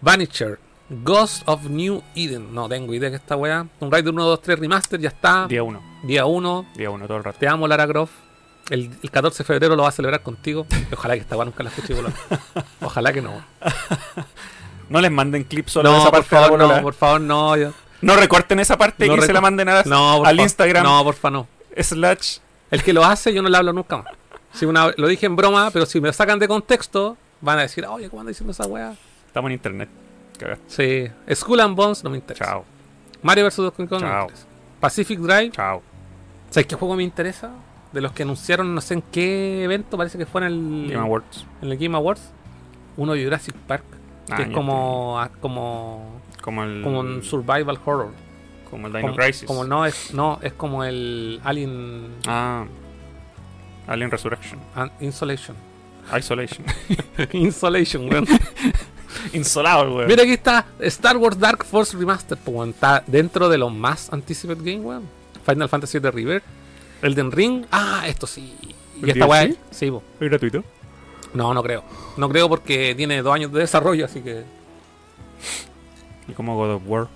Vanisher, 0.00 0.58
Ghost 0.90 1.42
of 1.46 1.64
New 1.64 2.02
Eden. 2.16 2.52
No 2.54 2.68
tengo 2.68 2.92
idea 2.92 3.08
que 3.10 3.16
esta 3.16 3.36
wea. 3.36 3.66
Un 3.80 3.90
Raider 3.90 4.12
1, 4.12 4.24
2, 4.24 4.42
3 4.42 4.58
Remaster 4.58 5.00
ya 5.00 5.08
está. 5.08 5.46
Día 5.46 5.62
1. 5.62 5.80
Día 6.06 6.24
1. 6.26 6.66
Día 6.76 6.90
1 6.90 7.06
todo 7.06 7.16
el 7.18 7.24
rato. 7.24 7.38
Te 7.38 7.48
amo, 7.48 7.66
Lara 7.68 7.86
Croft. 7.86 8.12
El, 8.70 8.90
el 9.02 9.10
14 9.10 9.38
de 9.38 9.44
febrero 9.46 9.76
lo 9.76 9.82
va 9.84 9.88
a 9.90 9.92
celebrar 9.92 10.22
contigo. 10.22 10.66
Ojalá 10.92 11.14
que 11.14 11.20
esta 11.20 11.36
nunca 11.44 11.62
la 11.62 11.70
escuche 11.70 11.94
volar. 11.94 12.12
Ojalá 12.80 13.12
que 13.12 13.22
no. 13.22 13.32
No 14.88 15.00
les 15.00 15.10
manden 15.10 15.42
clips 15.42 15.72
solo 15.72 15.88
de 15.90 15.96
No, 15.96 16.00
esa 16.02 16.10
por 16.12 16.20
parte 16.24 16.36
favor, 16.46 16.58
no, 16.60 16.80
por 16.82 16.94
favor, 16.94 17.20
no. 17.20 17.56
yo- 17.56 17.72
No 18.02 18.14
recorten 18.14 18.60
esa 18.60 18.78
parte 18.78 19.08
No 19.08 19.16
y 19.16 19.22
se 19.22 19.32
la 19.32 19.40
manden 19.40 19.68
a- 19.68 19.82
no, 19.82 20.18
por 20.18 20.28
al 20.28 20.36
favor. 20.36 20.40
Instagram 20.40 20.84
No, 20.84 21.02
porfa, 21.02 21.28
no. 21.28 21.48
slash. 21.76 22.38
El 22.70 22.84
que 22.84 22.92
lo 22.92 23.04
hace, 23.04 23.34
yo 23.34 23.42
no 23.42 23.48
le 23.48 23.56
hablo 23.56 23.72
nunca 23.72 23.96
más. 23.96 24.06
Si 24.52 24.64
una, 24.64 24.92
lo 24.96 25.08
dije 25.08 25.26
en 25.26 25.34
broma, 25.34 25.72
pero 25.72 25.86
si 25.86 26.00
me 26.00 26.12
sacan 26.12 26.38
de 26.38 26.46
contexto, 26.46 27.16
van 27.40 27.58
a 27.58 27.62
decir, 27.62 27.84
oye, 27.84 28.08
¿cómo 28.08 28.20
anda 28.20 28.28
diciendo 28.30 28.52
esa 28.52 28.64
wea? 28.66 28.94
Estamos 29.26 29.48
en 29.48 29.54
internet. 29.54 29.88
Cagaste. 30.38 31.10
Sí. 31.26 31.34
Skull 31.34 31.60
and 31.60 31.74
Bones 31.74 32.04
no 32.04 32.10
me 32.10 32.18
interesa. 32.18 32.44
Chao. 32.44 32.64
Mario 33.22 33.44
vs. 33.46 33.56
Donkey 33.56 33.86
Kong 33.88 34.00
Chao. 34.00 34.28
Pacific 34.78 35.18
Drive, 35.18 35.50
Chao. 35.50 35.82
¿Sabes 36.56 36.66
qué 36.68 36.74
juego 36.74 36.96
me 36.96 37.02
interesa? 37.02 37.50
De 37.92 38.00
los 38.00 38.12
que 38.12 38.22
anunciaron, 38.22 38.74
no 38.74 38.80
sé 38.80 38.94
en 38.94 39.02
qué 39.02 39.62
evento, 39.64 39.98
parece 39.98 40.16
que 40.16 40.24
fue 40.24 40.40
en 40.40 40.46
el, 40.46 40.86
Game 40.90 41.02
Awards. 41.04 41.44
en 41.60 41.70
el 41.70 41.76
Game 41.78 41.94
Awards. 41.96 42.30
Uno 42.96 43.12
de 43.12 43.22
Jurassic 43.24 43.54
Park, 43.54 43.84
Ah, 44.30 44.36
que 44.36 44.42
es 44.44 44.48
ya 44.48 44.54
como, 44.54 45.20
ah, 45.20 45.30
como, 45.40 46.20
Como 46.40 46.64
el. 46.64 46.82
como 46.82 47.00
un 47.00 47.22
survival 47.22 47.78
horror. 47.84 48.10
Como 48.70 48.86
el 48.86 48.92
Dino 48.94 49.02
Como, 49.08 49.16
Crisis. 49.16 49.44
como 49.46 49.64
no 49.64 49.84
es, 49.84 50.14
no, 50.14 50.38
es 50.42 50.54
como 50.54 50.82
el 50.82 51.40
Alien 51.44 52.08
Ah. 52.26 52.64
Alien 53.86 54.10
Resurrection. 54.10 54.58
An- 54.74 54.90
Insolation. 55.00 55.56
Isolation. 56.18 56.64
Insolation, 57.32 58.10
weón. 58.10 58.26
Insolado, 59.32 59.92
güey. 59.92 60.06
Mira 60.06 60.22
aquí 60.22 60.32
está 60.32 60.66
Star 60.80 61.16
Wars 61.16 61.38
Dark 61.38 61.64
Force 61.64 61.96
Remastered, 61.96 62.40
weón. 62.46 62.70
Está 62.70 63.04
dentro 63.06 63.48
de 63.48 63.58
los 63.58 63.72
más 63.72 64.12
anticipated 64.12 64.64
game, 64.64 64.80
weón. 64.80 65.04
Final 65.46 65.68
Fantasy 65.68 65.98
VII 65.98 66.10
River. 66.10 66.42
Elden 67.02 67.30
Ring. 67.30 67.66
Ah, 67.70 68.04
esto 68.06 68.26
sí. 68.26 68.56
Y 69.00 69.04
¿El 69.04 69.10
esta 69.10 69.26
weá. 69.26 69.48
Sí. 69.70 69.86
¿Es 70.20 70.28
gratuito? 70.28 70.64
No, 71.34 71.54
no 71.54 71.62
creo. 71.62 71.84
No 72.16 72.28
creo 72.28 72.48
porque 72.48 72.94
tiene 72.94 73.22
dos 73.22 73.34
años 73.34 73.52
de 73.52 73.60
desarrollo, 73.60 74.04
así 74.04 74.20
que. 74.20 74.44
Y 76.28 76.32
como 76.32 76.56
God 76.56 76.74
of 76.74 76.82
War. 76.86 77.08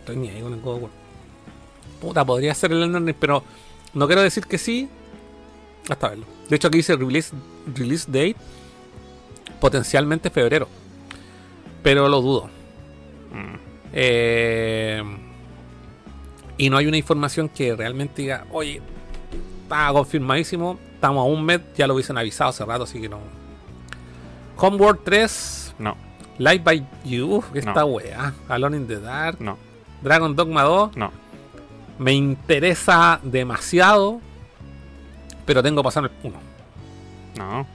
Estoy 0.00 0.16
ni 0.16 0.28
ahí 0.28 0.40
con 0.40 0.52
el 0.52 0.60
God 0.60 0.74
of 0.76 0.82
War. 0.82 0.90
Puta, 2.00 2.24
podría 2.24 2.54
ser 2.54 2.72
el 2.72 2.82
Elden 2.82 3.06
Ring, 3.06 3.16
pero 3.18 3.42
no 3.94 4.06
quiero 4.06 4.22
decir 4.22 4.46
que 4.46 4.58
sí. 4.58 4.88
Hasta 5.88 6.10
verlo. 6.10 6.26
De 6.48 6.56
hecho, 6.56 6.68
aquí 6.68 6.78
dice 6.78 6.96
release, 6.96 7.34
release 7.74 8.06
date. 8.06 8.36
Potencialmente 9.60 10.30
febrero. 10.30 10.68
Pero 11.82 12.08
lo 12.08 12.20
dudo. 12.20 12.50
Mm. 13.32 13.56
Eh, 13.92 15.02
y 16.58 16.68
no 16.70 16.76
hay 16.76 16.86
una 16.86 16.96
información 16.98 17.48
que 17.48 17.74
realmente 17.74 18.22
diga, 18.22 18.44
oye, 18.50 18.82
está 19.62 19.88
confirmadísimo, 19.92 20.78
estamos 20.94 21.22
a 21.22 21.24
un 21.24 21.44
mes, 21.44 21.60
ya 21.76 21.86
lo 21.86 21.94
hubiesen 21.94 22.18
avisado 22.18 22.50
hace 22.50 22.64
rato, 22.64 22.84
así 22.84 23.00
que 23.00 23.08
no. 23.08 23.18
Homeworld 24.56 25.00
3, 25.04 25.74
No, 25.78 25.96
Live 26.38 26.58
by 26.58 26.86
You, 27.04 27.42
que 27.52 27.62
No. 27.62 27.70
esta 27.70 27.84
wea, 27.84 28.34
Alone 28.48 28.76
in 28.76 28.86
the 28.88 29.00
Dark, 29.00 29.40
no, 29.40 29.56
Dragon 30.02 30.34
Dogma 30.34 30.62
2, 30.64 30.96
no. 30.96 31.12
me 31.98 32.12
interesa 32.12 33.20
demasiado, 33.22 34.20
pero 35.46 35.62
tengo 35.62 35.82
pasar 35.82 36.04
el 36.04 36.10
1. 36.22 36.36
No. 37.38 37.66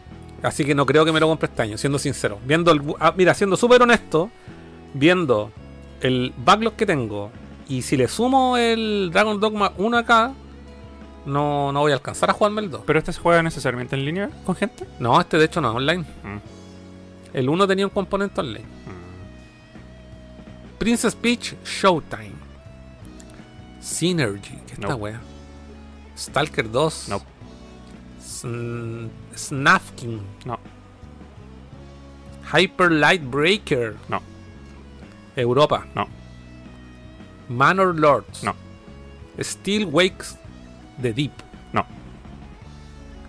Así 0.42 0.66
que 0.66 0.76
no 0.76 0.86
creo 0.86 1.06
que 1.06 1.14
me 1.14 1.22
lo 1.22 1.28
compre 1.30 1.48
este 1.48 1.62
año, 1.62 1.78
siendo 1.78 1.98
sincero. 1.98 2.38
Viendo 2.46 2.72
el, 2.74 2.82
ah, 3.00 3.14
mira, 3.16 3.34
siendo 3.34 3.56
súper 3.56 3.82
honesto, 3.82 4.30
viendo 4.94 5.52
el 6.02 6.34
backlog 6.38 6.74
que 6.74 6.86
tengo 6.86 7.32
y 7.78 7.82
si 7.82 7.98
le 7.98 8.08
sumo 8.08 8.58
el 8.58 9.10
Dragon 9.12 9.40
Dogma 9.40 9.74
1 9.78 9.98
acá, 9.98 10.34
no, 11.26 11.72
no 11.72 11.80
voy 11.82 11.92
a 11.92 11.96
alcanzar 11.96 12.30
a 12.30 12.34
jugarme 12.34 12.62
el 12.62 12.70
2. 12.70 12.82
¿Pero 12.86 13.00
este 13.00 13.14
se 13.14 13.20
juega 13.20 13.42
necesariamente 13.42 13.96
en 13.96 14.06
línea 14.06 14.30
con 14.46 14.56
gente? 14.56 14.86
No, 15.00 15.20
este 15.20 15.38
de 15.38 15.46
hecho 15.46 15.62
no 15.62 15.70
es 15.72 15.76
online. 15.78 16.02
Mm. 16.24 16.38
El 17.34 17.50
1 17.50 17.68
tenía 17.68 17.86
un 17.86 17.92
componente 17.92 18.40
online. 18.42 18.66
Mm. 18.66 19.04
Princess 20.78 21.16
Peach 21.16 21.56
Showtime. 21.64 22.34
Synergy, 23.82 24.58
¿qué 24.68 24.74
esta 24.74 24.88
No. 24.90 24.96
wea? 24.96 25.20
Stalker 26.18 26.70
2. 26.70 27.10
No. 27.10 27.22
Sn- 28.22 29.10
Snafkin. 29.36 30.22
No. 30.46 30.60
Hyper 32.54 32.92
Light 32.92 33.24
Breaker. 33.24 33.96
No. 34.10 34.22
Europa. 35.36 35.86
No. 35.96 36.08
Manor 37.50 37.94
Lords. 37.94 38.44
No. 38.44 38.54
Steel 39.42 39.90
Wakes 39.90 40.38
the 41.00 41.12
Deep. 41.14 41.44
No. 41.74 41.86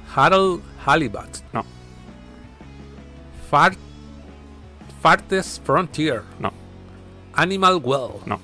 Harold 0.08 0.62
Halibut. 0.78 1.42
No. 1.52 1.64
Fart 3.50 3.76
Farthest 5.02 5.62
Frontier. 5.64 6.24
No. 6.38 6.52
Animal 7.36 7.78
Well. 7.78 8.22
No. 8.26 8.40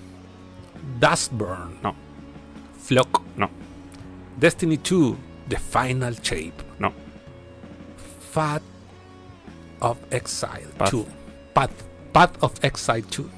Dustburn. 0.99 1.83
No. 1.83 1.95
Flock. 2.75 3.23
No. 3.37 3.49
Destiny 4.39 4.77
2. 4.77 5.17
The 5.49 5.57
Final 5.57 6.15
Shape. 6.23 6.63
No. 6.79 6.93
Path 8.35 8.63
of 9.83 9.99
Exile 10.13 10.71
Path. 10.79 10.91
2. 10.91 11.07
Path. 11.55 11.85
Path 12.13 12.43
of 12.43 12.53
Exile 12.65 13.03
2. 13.03 13.31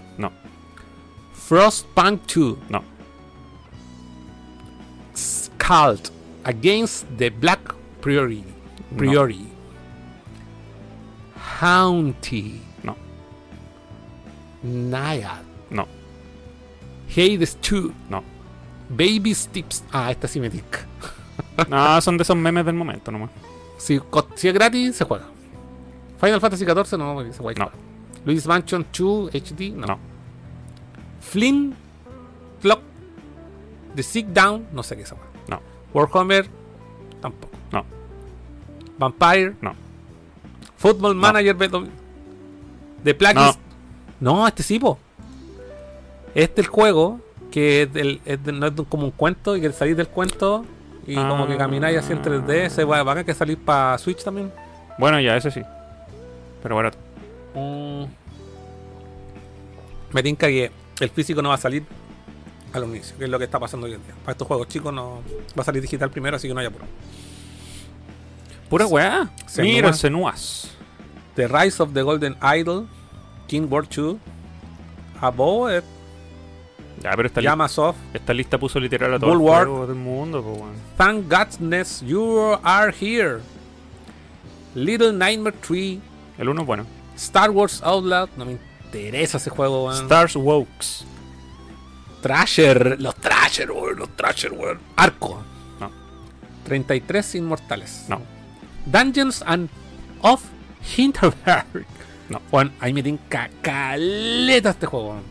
No. 1.52 1.58
Frostpunk 1.58 2.26
2. 2.26 2.56
No. 2.70 2.82
Halt 5.72 6.10
Against 6.44 7.06
the 7.16 7.30
Black 7.30 7.74
Priori. 8.00 8.44
Priori. 8.96 9.46
Haunty. 11.36 12.60
No, 12.82 12.96
Naiad. 14.62 15.44
no, 15.70 15.86
Hades 17.08 17.56
2. 17.62 17.92
no. 18.10 18.22
Baby 18.90 19.34
Steps. 19.34 19.84
Ah, 19.92 20.10
esta 20.10 20.28
sí 20.28 20.40
me 20.40 20.50
tinca. 20.50 20.80
No, 21.68 22.00
son 22.00 22.16
de 22.18 22.22
esos 22.22 22.36
memes 22.36 22.64
del 22.64 22.74
momento 22.74 23.10
nomás. 23.10 23.30
Si, 23.78 24.00
si 24.36 24.48
es 24.48 24.54
gratis, 24.54 24.96
se 24.96 25.04
juega. 25.04 25.26
Final 26.20 26.40
Fantasy 26.40 26.64
XIV 26.64 26.98
no, 26.98 27.32
se 27.32 27.38
juega. 27.38 27.64
No. 27.64 27.70
Luis 28.24 28.46
Mansion 28.46 28.86
2 28.92 29.30
HD, 29.32 29.70
no. 29.70 29.86
No. 29.86 30.11
Flynn 31.22 31.74
Clock 32.60 32.80
The 33.94 34.02
Sick 34.02 34.26
Down, 34.28 34.66
no 34.72 34.82
sé 34.82 34.96
qué 34.96 35.02
es 35.02 35.08
esa. 35.08 35.16
No, 35.48 35.60
Warhammer, 35.94 36.46
tampoco. 37.20 37.52
no, 37.72 37.84
Vampire, 38.98 39.54
no. 39.60 39.74
Football 40.76 41.14
Manager. 41.14 41.56
The 43.04 43.14
Plagueis. 43.14 43.58
No. 44.20 44.46
este 44.48 44.62
sí, 44.62 44.78
po. 44.78 44.98
Este 46.34 46.60
es 46.60 46.66
el 46.66 46.72
juego 46.72 47.20
que 47.50 47.82
es 47.82 47.92
del- 47.92 48.20
es 48.24 48.42
de- 48.42 48.52
no 48.52 48.66
es 48.66 48.72
como 48.88 49.04
un 49.04 49.10
cuento 49.10 49.56
y 49.56 49.60
que 49.60 49.70
salís 49.72 49.96
del 49.96 50.08
cuento 50.08 50.64
y 51.06 51.14
como 51.16 51.46
que 51.46 51.56
camináis 51.56 51.98
así 51.98 52.12
en 52.12 52.22
3D. 52.22 52.70
Se 52.70 52.84
va 52.84 53.00
a 53.00 53.04
que 53.24 53.34
salir 53.34 53.58
para 53.58 53.98
Switch 53.98 54.24
también. 54.24 54.50
Bueno, 54.98 55.20
ya, 55.20 55.36
ese 55.36 55.50
sí. 55.50 55.62
Pero 56.62 56.76
barato. 56.76 56.98
Mm. 57.54 58.04
Me 60.12 60.22
tinca 60.22 60.46
que 60.46 60.70
el 61.04 61.10
físico 61.10 61.42
no 61.42 61.48
va 61.50 61.56
a 61.56 61.58
salir 61.58 61.84
a 62.72 62.78
los 62.78 62.88
inicios, 62.88 63.12
que 63.18 63.24
es 63.24 63.30
lo 63.30 63.38
que 63.38 63.44
está 63.44 63.58
pasando 63.60 63.86
hoy 63.86 63.94
en 63.94 64.02
día. 64.02 64.14
Para 64.24 64.32
estos 64.32 64.46
juegos 64.48 64.68
chicos 64.68 64.92
no 64.92 65.22
va 65.58 65.62
a 65.62 65.64
salir 65.64 65.82
digital 65.82 66.10
primero, 66.10 66.36
así 66.36 66.48
que 66.48 66.54
no 66.54 66.60
hay 66.60 66.66
apuro. 66.66 66.84
Pura 68.68 68.86
weá. 68.86 69.30
Senua. 69.46 69.70
Mira 69.72 69.88
el 69.88 69.94
Senuas. 69.94 70.70
The 71.34 71.48
Rise 71.48 71.82
of 71.82 71.92
the 71.92 72.02
Golden 72.02 72.36
Idol, 72.42 72.86
King 73.46 73.66
World 73.70 73.88
2, 73.94 74.16
Above, 75.20 75.82
Ya, 77.02 77.10
pero 77.16 77.26
esta, 77.26 77.40
li- 77.40 77.46
Yamasoft, 77.46 77.98
esta 78.14 78.32
lista 78.34 78.58
puso 78.58 78.78
literal 78.78 79.14
a 79.14 79.18
todos 79.18 79.32
los 79.34 79.38
Bulwark. 79.42 79.68
juegos 79.68 79.88
del 79.88 79.96
mundo. 79.96 80.72
Thank 80.96 81.30
Godness 81.30 82.02
You 82.02 82.56
Are 82.62 82.94
Here, 82.98 83.40
Little 84.74 85.12
Nightmare 85.12 85.56
3, 85.66 85.98
El 86.38 86.48
uno 86.48 86.60
es 86.62 86.66
bueno. 86.66 86.86
Star 87.16 87.50
Wars 87.50 87.82
Outlaw, 87.82 88.28
no 88.36 88.44
me 88.44 88.58
interesa 88.98 89.38
ese 89.38 89.50
juego, 89.50 89.86
weón. 89.86 90.04
Stars 90.04 90.36
Wokes. 90.36 91.04
Thrasher, 92.20 93.00
los 93.00 93.14
Thrasher, 93.16 93.70
weón, 93.70 93.98
los 93.98 94.16
Thrasher, 94.16 94.52
weón. 94.52 94.80
Arco. 94.96 95.42
No. 95.80 95.90
33 96.64 97.34
Inmortales. 97.36 98.04
No. 98.08 98.22
Dungeons 98.86 99.42
and 99.46 99.68
of 100.20 100.42
Hinterberg. 100.96 101.86
No. 102.28 102.40
Juan, 102.50 102.72
ahí 102.80 102.92
me 102.92 103.02
tinca 103.02 103.50
caleta 103.60 104.70
este 104.70 104.86
juego, 104.86 105.10
weón. 105.10 105.22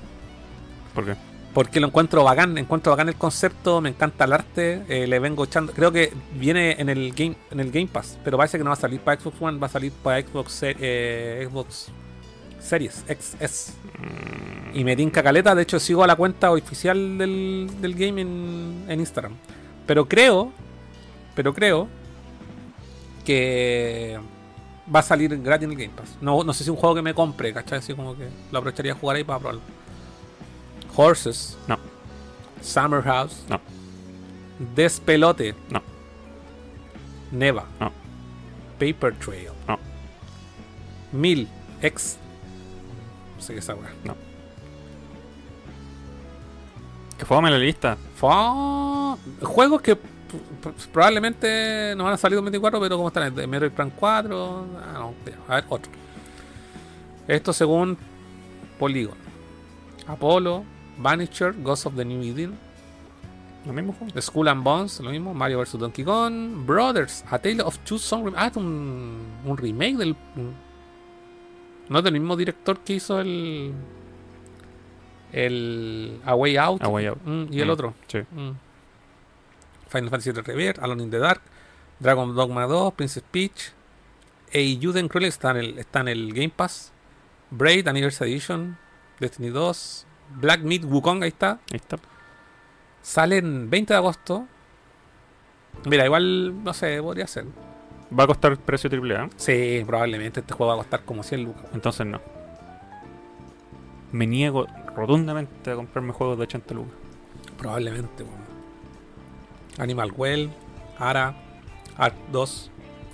¿Por 0.93 1.05
qué? 1.05 1.16
Porque 1.53 1.80
lo 1.82 1.88
encuentro 1.88 2.24
bacán, 2.24 2.57
encuentro 2.57 2.91
bacán 2.91 3.09
el 3.09 3.16
concepto, 3.16 3.82
me 3.82 3.89
encanta 3.89 4.24
el 4.24 4.34
arte, 4.34 4.84
eh, 4.88 5.05
le 5.05 5.20
vengo 5.20 5.43
echando, 5.43 5.74
creo 5.74 5.91
que 5.91 6.14
viene 6.36 6.78
en 6.80 6.88
el 6.88 7.12
game, 7.12 7.36
en 7.51 7.59
el 7.59 7.72
Game 7.72 7.88
Pass, 7.88 8.18
pero 8.24 8.38
parece 8.38 8.57
que 8.57 8.64
no 8.64 8.70
va 8.70 8.76
a 8.76 8.80
salir 8.80 9.01
para 9.01 9.20
Xbox 9.20 9.41
One, 9.41 9.59
va 9.59 9.68
a 9.68 9.70
salir 9.70 9.91
para 9.91 10.22
Xbox, 10.22 10.59
eh, 10.64 11.45
Xbox 11.49 11.91
Series 12.62 13.03
XS. 13.07 13.74
Y 14.74 14.84
me 14.84 14.95
tinca 14.95 15.22
caleta, 15.24 15.53
de 15.55 15.64
hecho 15.64 15.80
sigo 15.80 16.03
a 16.03 16.07
la 16.07 16.16
cuenta 16.16 16.51
oficial 16.51 17.18
del, 17.18 17.70
del 17.82 17.95
game 17.95 18.22
en, 18.22 18.86
en 18.88 18.99
Instagram. 18.99 19.36
Pero 19.86 20.07
creo, 20.07 20.51
pero 21.36 21.53
creo 21.53 21.88
que 23.26 24.20
va 24.93 24.99
a 24.99 25.03
salir 25.03 25.38
gratis 25.41 25.66
en 25.66 25.72
el 25.72 25.78
Game 25.78 25.93
Pass. 25.95 26.18
No, 26.22 26.43
no 26.43 26.53
sé 26.53 26.59
si 26.59 26.64
es 26.66 26.70
un 26.70 26.76
juego 26.76 26.95
que 26.95 27.01
me 27.01 27.14
compre, 27.14 27.53
¿cachai? 27.53 27.80
Así 27.80 27.93
como 27.93 28.16
que 28.16 28.30
lo 28.51 28.59
aprovecharía 28.59 28.93
a 28.93 28.95
jugar 28.95 29.18
ahí 29.18 29.24
para 29.24 29.39
probarlo. 29.39 29.62
Horses. 30.95 31.57
No. 31.68 31.78
Summer 32.62 33.01
House. 33.03 33.43
No. 33.49 33.59
Despelote. 34.76 35.55
No. 35.70 35.82
Neva. 37.32 37.66
No. 37.80 37.91
Paper 38.80 39.16
Trail. 39.16 39.49
No. 39.68 39.80
Mil. 41.12 41.47
X. 41.82 42.18
No 43.41 43.47
sé 43.47 43.53
qué 43.53 43.59
es 43.59 43.65
esa 43.65 43.73
weá. 43.73 43.89
Que 47.17 47.25
fome 47.25 47.49
la 47.49 47.57
lista. 47.57 47.97
Fa- 48.15 49.15
Juegos 49.41 49.81
que 49.81 49.97
probablemente 50.93 51.93
no 51.97 52.03
van 52.03 52.13
a 52.13 52.17
salir 52.17 52.37
en 52.37 52.45
24, 52.45 52.79
pero 52.79 52.97
como 52.97 53.07
están 53.07 53.37
en 53.37 53.49
Metroid 53.49 53.71
Prime 53.71 53.91
4. 53.95 54.65
Ah, 54.79 54.93
no, 54.93 55.13
a 55.49 55.55
ver, 55.55 55.65
otro. 55.69 55.91
Esto 57.27 57.51
según 57.51 57.97
Polygon. 58.77 59.17
Apollo, 60.07 60.63
Vanisher, 60.99 61.53
Ghost 61.63 61.87
of 61.87 61.95
the 61.95 62.05
New 62.05 62.21
Eden, 62.23 62.55
Lo 63.65 63.73
mismo. 63.73 63.95
Skull 64.19 64.47
and 64.49 64.63
Bones, 64.63 64.99
lo 64.99 65.09
mismo, 65.11 65.33
Mario 65.33 65.59
vs. 65.59 65.79
Donkey 65.79 66.03
Kong, 66.03 66.63
Brothers, 66.65 67.23
A 67.29 67.37
Tale 67.39 67.61
of 67.63 67.77
Two 67.79 67.97
Sons. 67.97 68.33
Ah, 68.37 68.47
es 68.47 68.55
un, 68.57 69.19
un 69.45 69.57
remake 69.57 69.97
del. 69.97 70.15
No 71.89 71.97
es 71.99 72.03
del 72.03 72.13
mismo 72.13 72.36
director 72.36 72.79
que 72.79 72.93
hizo 72.93 73.19
el. 73.19 73.73
El. 75.32 76.19
A 76.25 76.36
Way 76.36 76.57
Out. 76.57 76.84
A 76.84 76.88
Way 76.88 77.05
Out. 77.07 77.19
Mm, 77.23 77.45
y 77.51 77.61
el 77.61 77.67
Mm, 77.67 77.71
otro. 77.71 77.93
Sí. 78.07 78.19
Mm. 78.32 78.51
Final 79.89 80.09
Fantasy 80.09 80.32
VII 80.32 80.41
Reverse, 80.43 80.82
Alone 80.82 81.03
in 81.03 81.11
the 81.11 81.19
Dark, 81.19 81.41
Dragon 81.99 82.34
Dogma 82.34 82.65
2, 82.65 82.93
Princess 82.93 83.23
Peach, 83.29 83.73
Eiyuden 84.53 85.09
Chronicle 85.09 85.27
está 85.27 85.51
en 85.51 85.57
el, 85.57 85.79
está 85.79 85.99
en 85.99 86.07
el 86.07 86.34
Game 86.34 86.49
Pass, 86.55 86.93
Braid 87.49 87.88
Anniversary 87.89 88.32
Edition, 88.32 88.77
Destiny 89.19 89.49
2, 89.49 90.05
Black 90.38 90.61
Meat 90.61 90.86
Wukong, 90.86 91.23
ahí 91.23 91.27
está, 91.29 91.59
Ahí 91.71 91.75
está. 91.77 91.97
sale 93.01 93.38
en 93.39 93.69
20 93.69 93.93
de 93.93 93.97
agosto. 93.97 94.47
Mira, 95.86 96.05
igual, 96.05 96.63
no 96.63 96.73
sé, 96.73 97.01
podría 97.01 97.27
ser. 97.27 97.45
Va 98.18 98.26
a 98.26 98.28
costar 98.28 98.57
precio 98.57 98.89
AAA. 98.89 99.30
Sí, 99.38 99.84
probablemente 99.86 100.41
este 100.41 100.53
juego 100.53 100.70
va 100.70 100.74
a 100.76 100.78
costar 100.78 101.03
como 101.05 101.24
100 101.24 101.43
lucas. 101.43 101.66
Entonces 101.74 102.05
no. 102.05 102.20
Me 104.12 104.28
niego 104.28 104.68
rotundamente 104.95 105.72
a 105.72 105.76
comprarme 105.76 106.12
juegos 106.12 106.38
de 106.38 106.43
80 106.43 106.74
lucas. 106.74 106.93
Probablemente, 107.57 108.24
bueno. 108.24 108.43
Animal 109.78 110.12
Well, 110.18 110.49
Ara, 110.97 111.36
Ark 111.97 112.16
2, 112.32 112.72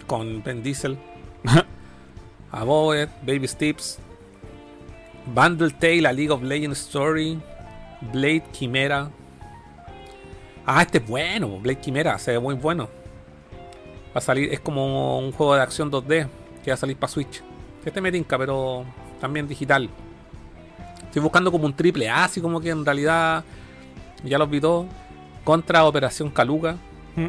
con 0.08 0.42
Ben 0.44 0.64
Diesel, 0.64 0.98
Above, 2.52 3.10
Baby 3.22 3.48
Steps, 3.48 4.00
Bundle 5.28 5.72
Tale, 5.72 6.08
A 6.08 6.14
League 6.14 6.32
of 6.32 6.42
Legends 6.42 6.80
Story, 6.80 7.40
Blade 8.12 8.44
Chimera. 8.52 9.12
Ah, 10.66 10.82
este 10.82 10.98
es 10.98 11.08
bueno, 11.08 11.60
Blade 11.60 11.82
Chimera, 11.82 12.18
se 12.18 12.32
ve 12.32 12.40
muy 12.40 12.56
bueno. 12.56 12.90
Va 14.18 14.20
a 14.20 14.22
salir, 14.22 14.52
es 14.52 14.60
como 14.60 15.20
un 15.20 15.32
juego 15.32 15.54
de 15.54 15.62
acción 15.62 15.92
2D 15.92 16.28
que 16.64 16.72
va 16.72 16.74
a 16.74 16.78
salir 16.78 16.98
para 16.98 17.12
Switch. 17.14 17.44
Este 17.86 18.02
me 18.02 18.12
tinca, 18.12 18.36
pero 18.36 18.84
también 19.22 19.48
digital. 19.48 19.88
Estoy 21.04 21.22
buscando 21.22 21.52
como 21.52 21.66
un 21.68 21.74
triple 21.76 22.10
A, 22.10 22.24
así 22.24 22.42
como 22.42 22.60
que 22.60 22.70
en 22.72 22.84
realidad 22.84 23.44
ya 24.24 24.40
los 24.40 24.50
vi 24.50 24.60
todos. 24.60 24.88
Contra 25.44 25.86
Operación 25.86 26.32
Caluga. 26.32 26.78
Mm. 27.16 27.28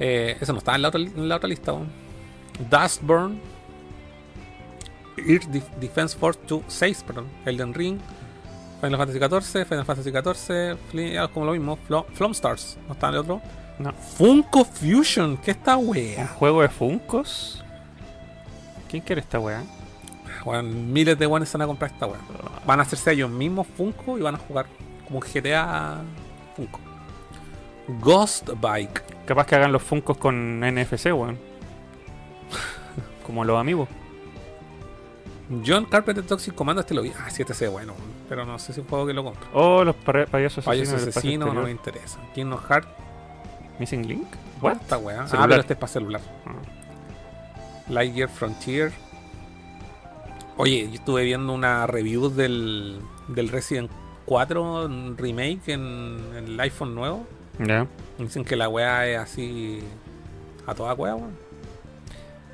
Eh, 0.00 0.36
eso 0.40 0.52
no 0.52 0.58
está 0.58 0.74
en 0.74 0.82
la 0.82 0.88
otra, 0.88 1.00
en 1.00 1.28
la 1.28 1.36
otra 1.36 1.48
lista. 1.48 1.72
weón. 1.72 1.88
Dustburn. 2.68 3.40
Earth 5.16 5.44
Def- 5.46 5.70
Defense 5.80 6.18
Force 6.18 6.40
2, 6.48 6.62
6, 6.66 7.04
perdón. 7.06 7.28
Elden 7.46 7.72
Ring. 7.72 7.98
Final 8.82 8.98
Fantasy 8.98 9.18
XIV. 9.18 9.64
Final 9.64 9.84
Fantasy 9.86 10.10
XIV. 10.10 10.76
Fli- 10.92 11.12
ya, 11.14 11.28
como 11.28 11.46
lo 11.46 11.52
mismo. 11.52 11.78
Flo- 11.88 12.04
Flom 12.12 12.32
Stars. 12.32 12.76
No 12.88 12.94
está 12.94 13.08
en 13.08 13.14
el 13.14 13.20
otro. 13.20 13.40
No. 13.78 13.92
Funko 13.92 14.64
Fusion. 14.64 15.36
¿Qué 15.36 15.50
esta 15.50 15.76
¿Un 15.76 15.88
wea? 15.90 16.26
juego 16.28 16.62
de 16.62 16.68
Funkos? 16.68 17.62
¿Quién 18.88 19.02
quiere 19.02 19.20
esta? 19.20 19.38
Weón, 19.38 20.92
miles 20.92 21.18
de 21.18 21.26
weones 21.26 21.48
se 21.48 21.58
van 21.58 21.64
a 21.64 21.66
comprar 21.66 21.90
esta 21.90 22.06
wea. 22.06 22.18
Van 22.64 22.78
a 22.78 22.82
hacerse 22.84 23.12
ellos 23.12 23.30
mismos 23.30 23.66
Funko 23.76 24.16
y 24.18 24.22
van 24.22 24.36
a 24.36 24.38
jugar 24.38 24.66
como 25.06 25.20
GTA 25.20 25.98
Funko. 26.54 26.80
Ghost 28.00 28.50
Bike. 28.60 29.02
Capaz 29.26 29.46
que 29.46 29.56
hagan 29.56 29.72
los 29.72 29.82
Funkos 29.82 30.16
con 30.16 30.60
NFC, 30.60 31.06
weón. 31.06 31.38
Como 33.26 33.44
los 33.44 33.58
amigos. 33.60 33.88
John 35.64 35.84
Carpenter 35.84 36.24
Toxic 36.24 36.54
Commando, 36.54 36.80
este 36.80 36.94
lo 36.94 37.02
vi. 37.02 37.12
Ah, 37.18 37.30
sí, 37.30 37.42
este 37.42 37.54
se 37.54 37.66
ve 37.66 37.70
bueno, 37.72 37.92
pero 38.28 38.44
no 38.44 38.58
sé 38.58 38.66
si 38.66 38.72
es 38.72 38.78
un 38.78 38.88
juego 38.88 39.06
que 39.06 39.12
lo 39.12 39.22
compro. 39.24 39.46
Oh, 39.52 39.84
los 39.84 39.94
pa- 39.96 40.26
payasos 40.26 40.64
Payaso 40.64 40.96
asesinos. 40.96 41.00
del 41.00 41.08
espacio 41.08 41.30
asesino, 41.30 41.46
no 41.46 41.62
me 41.62 41.70
exterior. 41.70 42.04
interesa. 42.04 42.18
Kingdom 42.34 42.60
Hearts, 42.68 42.88
Missing 43.78 44.08
Link? 44.08 44.26
¿what? 44.60 44.76
Esta 44.80 44.98
weá. 44.98 45.26
Ah, 45.32 45.46
pero 45.48 45.60
este 45.60 45.74
es 45.74 45.78
para 45.78 45.92
celular. 45.92 46.20
Ah. 46.46 46.52
Lightyear 47.88 48.28
Frontier. 48.28 48.92
Oye, 50.56 50.88
yo 50.88 50.94
estuve 50.94 51.24
viendo 51.24 51.52
una 51.52 51.86
review 51.86 52.30
del, 52.30 52.98
del 53.28 53.48
Resident 53.48 53.90
4 54.24 54.88
remake 55.16 55.68
en, 55.68 56.18
en 56.36 56.44
el 56.46 56.60
iPhone 56.60 56.94
nuevo. 56.94 57.26
Ya. 57.58 57.86
Dicen 58.18 58.44
que 58.44 58.56
la 58.56 58.68
weá 58.68 59.06
es 59.06 59.18
así. 59.18 59.80
A 60.66 60.74
toda 60.74 60.94
weá, 60.94 61.14
weón. 61.14 61.46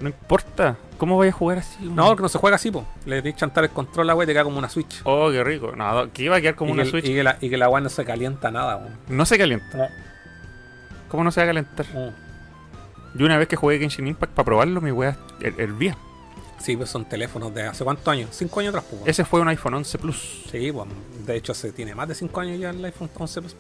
No 0.01 0.09
importa. 0.09 0.77
¿Cómo 0.99 1.15
voy 1.15 1.29
a 1.29 1.33
jugar 1.33 1.59
así? 1.59 1.85
No, 1.85 2.09
porque 2.09 2.23
no 2.23 2.29
se 2.29 2.39
juega 2.39 2.57
así, 2.57 2.71
po. 2.71 2.85
Le 3.07 3.23
di 3.23 3.33
chantar 3.35 3.65
el 3.65 3.71
control 3.71 4.07
a 4.07 4.09
la 4.09 4.15
weá 4.17 4.25
y 4.25 4.27
te 4.27 4.33
queda 4.33 4.45
como 4.45 4.59
una 4.59 4.69
Switch. 4.69 5.01
Oh, 5.05 5.31
qué 5.31 5.43
rico. 5.45 5.75
No, 5.77 6.13
que 6.13 6.25
iba 6.25 6.37
a 6.37 6.41
quedar 6.41 6.57
como 6.57 6.71
y 6.71 6.75
una 6.75 6.83
que, 6.85 6.91
Switch. 6.91 7.05
Y 7.07 7.15
que, 7.15 7.23
la, 7.23 7.39
y 7.41 7.49
que 7.49 7.57
la 7.57 7.69
weá 7.69 7.81
no 7.81 7.89
se 7.89 8.05
calienta 8.05 8.51
nada, 8.51 8.77
weón. 8.77 8.99
No 9.09 9.25
se 9.25 9.39
calienta. 9.39 9.77
No. 9.77 9.85
¿Cómo 11.13 11.23
no 11.23 11.31
se 11.31 11.41
va 11.41 11.45
a 11.45 11.47
calentar? 11.49 11.87
Mm. 11.95 13.19
Yo 13.19 13.27
una 13.27 13.37
vez 13.39 13.47
que 13.47 13.55
jugué 13.57 13.79
Genshin 13.79 14.07
Impact 14.09 14.33
para 14.33 14.45
probarlo, 14.47 14.81
mi 14.81 14.91
weá 14.91 15.17
her- 15.41 15.55
hervía. 15.59 15.97
Sí, 16.59 16.77
pues 16.77 16.89
son 16.91 17.05
teléfonos 17.05 17.53
de 17.55 17.65
hace 17.67 17.85
cuántos 17.85 18.09
años? 18.09 18.31
Cinco 18.33 18.61
años 18.61 18.71
atrás, 18.75 18.87
pues. 18.91 19.03
Ese 19.07 19.25
fue 19.25 19.41
un 19.41 19.49
iPhone 19.49 19.75
11 19.75 19.99
Plus. 19.99 20.45
Sí, 20.51 20.71
bueno, 20.71 20.93
de 21.27 21.37
hecho 21.37 21.53
se 21.55 21.71
tiene 21.73 21.95
más 21.95 22.09
de 22.09 22.15
5 22.15 22.41
años 22.41 22.59
ya 22.59 22.71
el 22.71 22.85
iPhone 22.85 23.11
11 23.15 23.41
Plus. 23.43 23.57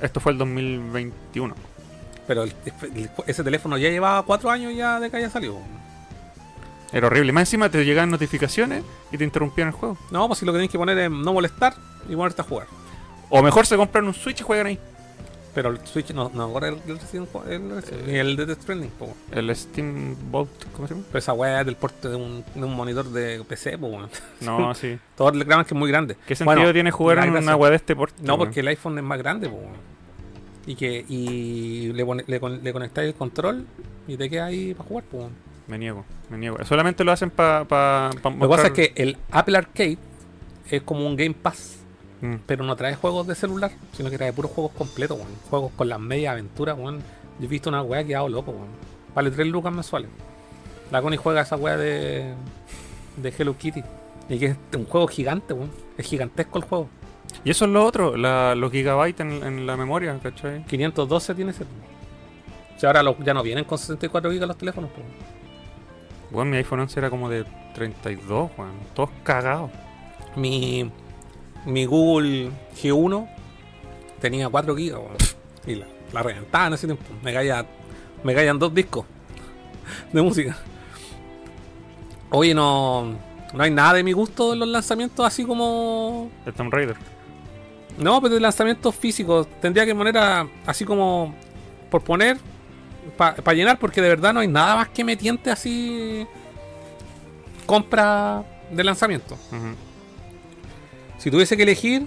Esto 0.00 0.20
fue 0.20 0.32
el 0.32 0.38
2021. 0.38 1.54
Pero 2.26 2.44
el- 2.44 2.54
el- 2.94 3.10
ese 3.26 3.44
teléfono 3.44 3.76
ya 3.76 3.90
llevaba 3.90 4.22
4 4.24 4.50
años 4.50 4.72
ya 4.74 4.98
de 5.00 5.10
que 5.10 5.16
haya 5.18 5.28
salido. 5.28 5.58
Era 6.92 7.08
horrible. 7.08 7.32
Más 7.32 7.42
encima 7.42 7.68
te 7.68 7.84
llegaban 7.84 8.10
notificaciones 8.10 8.84
y 9.10 9.18
te 9.18 9.24
interrumpían 9.24 9.68
el 9.68 9.74
juego. 9.74 9.98
No, 10.10 10.26
pues 10.28 10.38
si 10.38 10.46
lo 10.46 10.52
que 10.52 10.56
tenéis 10.56 10.70
que 10.70 10.78
poner 10.78 10.96
es 10.98 11.10
no 11.10 11.32
molestar 11.32 11.74
y 12.08 12.14
ponerte 12.16 12.40
a 12.42 12.44
jugar. 12.44 12.66
O 13.28 13.42
mejor 13.42 13.66
se 13.66 13.76
compran 13.76 14.06
un 14.06 14.14
Switch 14.14 14.40
y 14.40 14.44
juegan 14.44 14.66
ahí. 14.68 14.78
Pero 15.54 15.68
el 15.70 15.86
Switch 15.86 16.12
no, 16.14 16.30
no 16.32 16.50
corre 16.50 16.68
el, 16.68 16.76
el, 16.86 16.98
el- 17.52 18.06
ni 18.06 18.14
el 18.16 18.36
de 18.36 18.46
Death 18.46 18.62
Stranding, 18.62 18.90
po. 18.90 19.14
El 19.30 19.54
Steam 19.54 20.16
Vault, 20.30 20.50
¿cómo 20.74 20.88
se 20.88 20.94
llama? 20.94 21.06
Pero 21.08 21.18
esa 21.18 21.34
weá 21.34 21.60
es 21.60 21.66
del 21.66 21.76
porte 21.76 22.08
de 22.08 22.16
un, 22.16 22.42
de 22.54 22.64
un 22.64 22.74
monitor 22.74 23.04
de 23.10 23.44
PC, 23.46 23.76
pues 23.76 23.92
weón. 23.92 24.08
No, 24.40 24.74
sí. 24.76 24.98
Todos 25.14 25.36
reclaman 25.36 25.66
que 25.66 25.74
es 25.74 25.78
muy 25.78 25.90
grande. 25.90 26.16
¿Qué 26.26 26.34
sentido 26.34 26.56
Bueno, 26.56 26.72
tiene 26.72 26.90
jugar 26.90 27.18
en 27.18 27.36
una 27.36 27.54
weá 27.56 27.70
de 27.70 27.76
este 27.76 27.94
porte? 27.94 28.22
No, 28.22 28.38
porque 28.38 28.60
el 28.60 28.68
iPhone 28.68 28.96
es 28.96 29.04
más 29.04 29.18
grande, 29.18 29.48
weón. 29.48 29.74
Y 30.66 30.74
que 30.76 31.04
y 31.08 31.92
le, 31.92 32.04
le, 32.26 32.40
le 32.62 32.72
conectáis 32.72 33.08
el 33.08 33.14
control 33.14 33.66
y 34.08 34.16
te 34.16 34.30
queda 34.30 34.46
ahí 34.46 34.72
para 34.74 34.88
jugar, 34.88 35.04
pues 35.10 35.20
weón. 35.24 35.32
Me 35.66 35.78
niego, 35.78 36.04
me 36.30 36.38
niego. 36.38 36.56
Solamente 36.64 37.04
lo 37.04 37.12
hacen 37.12 37.30
para 37.30 37.64
pa, 37.64 38.10
pa 38.22 38.30
Lo 38.30 38.40
que 38.40 38.48
pasa 38.48 38.66
es 38.68 38.72
que 38.72 38.92
el 38.96 39.16
Apple 39.30 39.58
Arcade 39.58 39.98
es 40.70 40.82
como 40.82 41.06
un 41.06 41.14
Game 41.16 41.34
Pass, 41.34 41.76
Mm. 42.22 42.36
pero 42.46 42.64
no 42.64 42.74
trae 42.76 42.94
juegos 42.94 43.26
de 43.26 43.34
celular, 43.34 43.70
sino 43.92 44.08
que 44.08 44.16
trae 44.16 44.32
puros 44.32 44.50
juegos 44.52 44.72
completos, 44.72 45.18
weón. 45.18 45.30
Juegos 45.50 45.72
con 45.76 45.88
las 45.88 46.00
medias 46.00 46.32
aventuras, 46.32 46.78
weón. 46.78 47.00
Yo 47.38 47.44
he 47.44 47.48
visto 47.48 47.68
una 47.68 47.82
weá 47.82 48.02
que 48.04 48.14
ha 48.16 48.22
loco, 48.28 48.52
weón. 48.52 48.68
Vale 49.14 49.30
3 49.30 49.46
lucas 49.48 49.72
mensuales. 49.72 50.08
La 50.90 51.02
Connie 51.02 51.16
juega 51.18 51.40
esa 51.42 51.56
weá 51.56 51.76
de, 51.76 52.32
de 53.16 53.34
Hello 53.36 53.56
Kitty. 53.58 53.82
Y 54.28 54.38
que 54.38 54.46
es 54.46 54.56
un 54.76 54.86
juego 54.86 55.06
gigante, 55.08 55.52
weón. 55.52 55.70
Es 55.98 56.06
gigantesco 56.06 56.58
el 56.58 56.64
juego. 56.64 56.88
Y 57.44 57.50
eso 57.50 57.64
es 57.64 57.70
lo 57.72 57.84
otro, 57.84 58.16
la- 58.16 58.54
los 58.54 58.70
gigabytes 58.70 59.20
en, 59.20 59.42
en 59.42 59.66
la 59.66 59.76
memoria, 59.76 60.16
¿cachai? 60.22 60.64
512 60.66 61.34
tiene 61.34 61.50
ese. 61.50 61.64
O 61.64 62.78
sea, 62.78 62.90
ahora 62.90 63.02
los- 63.02 63.18
ya 63.20 63.34
no 63.34 63.42
vienen 63.42 63.64
con 63.64 63.78
64 63.78 64.30
gigas 64.30 64.46
los 64.46 64.56
teléfonos, 64.58 64.90
pues. 64.94 65.04
Bueno, 66.30 66.50
mi 66.52 66.56
iPhone 66.58 66.80
11 66.80 67.00
era 67.00 67.10
como 67.10 67.28
de 67.28 67.44
32, 67.74 68.50
weón. 68.56 68.70
Todos 68.94 69.10
cagados. 69.24 69.70
Mi, 70.36 70.90
mi 71.66 71.84
Google 71.84 72.50
G1 72.80 73.28
tenía 74.20 74.48
4 74.48 74.76
gigas. 74.76 75.00
Y 75.66 75.76
la, 75.76 75.86
la 76.12 76.22
reventaba 76.22 76.66
en 76.68 76.72
ese 76.74 76.86
tiempo. 76.86 77.04
Me 77.22 77.32
caía, 77.32 77.64
me 78.24 78.34
caían 78.34 78.58
dos 78.58 78.74
discos 78.74 79.04
de 80.12 80.22
música. 80.22 80.56
Oye, 82.30 82.54
no, 82.54 83.14
no 83.52 83.62
hay 83.62 83.70
nada 83.70 83.94
de 83.94 84.02
mi 84.04 84.12
gusto 84.12 84.54
en 84.54 84.60
los 84.60 84.68
lanzamientos 84.68 85.24
así 85.26 85.44
como... 85.44 86.30
El 86.46 86.54
Tomb 86.54 86.72
Raider. 86.72 86.96
No, 87.98 88.20
pero 88.22 88.34
de 88.34 88.40
lanzamientos 88.40 88.94
físicos. 88.94 89.46
Tendría 89.60 89.84
que 89.84 89.94
poner 89.94 90.16
a- 90.16 90.48
así 90.66 90.84
como 90.84 91.34
por 91.90 92.02
poner 92.02 92.38
para 93.16 93.52
llenar, 93.52 93.78
porque 93.78 94.00
de 94.00 94.08
verdad 94.08 94.32
no 94.32 94.40
hay 94.40 94.48
nada 94.48 94.76
más 94.76 94.88
que 94.88 95.04
me 95.04 95.16
tiente 95.16 95.50
así 95.50 96.26
compra 97.66 98.44
de 98.70 98.82
lanzamiento. 98.84 99.34
Ujú. 99.34 99.74
Si 101.22 101.30
tuviese 101.30 101.56
que 101.56 101.62
elegir 101.62 102.04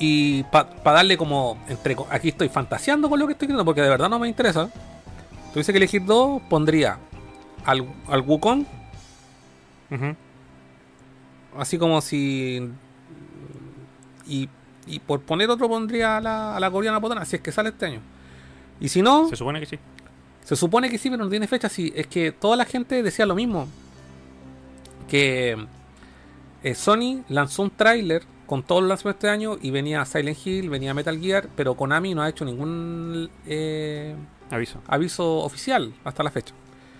y 0.00 0.42
para 0.42 0.68
darle 0.82 1.16
como 1.16 1.56
entre 1.68 1.96
aquí 2.10 2.30
estoy 2.30 2.48
fantaseando 2.48 3.08
con 3.08 3.20
lo 3.20 3.28
que 3.28 3.34
estoy 3.34 3.46
escribiendo 3.46 3.64
porque 3.64 3.82
de 3.82 3.88
verdad 3.88 4.08
no 4.08 4.18
me 4.18 4.26
interesa. 4.26 4.68
Tuviese 5.52 5.70
que 5.70 5.76
elegir 5.76 6.04
dos, 6.04 6.42
pondría 6.50 6.98
al, 7.64 7.86
al 8.08 8.22
Wukong, 8.22 8.66
así 11.56 11.78
como 11.78 12.00
si 12.00 12.68
y, 14.26 14.48
y 14.88 14.98
por 14.98 15.20
poner 15.20 15.48
otro 15.50 15.68
pondría 15.68 16.16
a 16.16 16.20
la, 16.20 16.56
a 16.56 16.58
la 16.58 16.68
coreana 16.68 17.00
potana, 17.00 17.24
si 17.24 17.36
es 17.36 17.42
que 17.42 17.52
sale 17.52 17.68
este 17.68 17.86
año. 17.86 18.00
Y 18.80 18.88
si 18.88 19.02
no, 19.02 19.28
Se 19.28 19.36
supone 19.36 19.60
que 19.60 19.66
sí. 19.66 19.78
Se 20.42 20.56
supone 20.56 20.90
que 20.90 20.98
sí, 20.98 21.10
pero 21.10 21.22
no 21.22 21.30
tiene 21.30 21.46
fecha. 21.46 21.68
Sí, 21.68 21.92
es 21.94 22.08
que 22.08 22.32
toda 22.32 22.56
la 22.56 22.64
gente 22.64 23.04
decía 23.04 23.24
lo 23.24 23.36
mismo. 23.36 23.68
Que 25.08 25.64
eh, 26.64 26.74
Sony 26.74 27.22
lanzó 27.28 27.62
un 27.62 27.70
tráiler 27.70 28.24
con 28.46 28.62
todos 28.62 28.82
los 28.82 28.88
lanzamientos 28.88 29.22
de 29.22 29.30
año 29.30 29.56
y 29.62 29.70
venía 29.70 30.04
Silent 30.04 30.38
Hill, 30.44 30.68
venía 30.70 30.92
Metal 30.94 31.18
Gear, 31.18 31.48
pero 31.56 31.74
Konami 31.76 32.14
no 32.14 32.22
ha 32.22 32.28
hecho 32.28 32.44
ningún 32.44 33.30
eh, 33.46 34.14
Aviso. 34.50 34.80
aviso 34.86 35.38
oficial 35.38 35.94
hasta 36.04 36.22
la 36.22 36.30
fecha. 36.30 36.54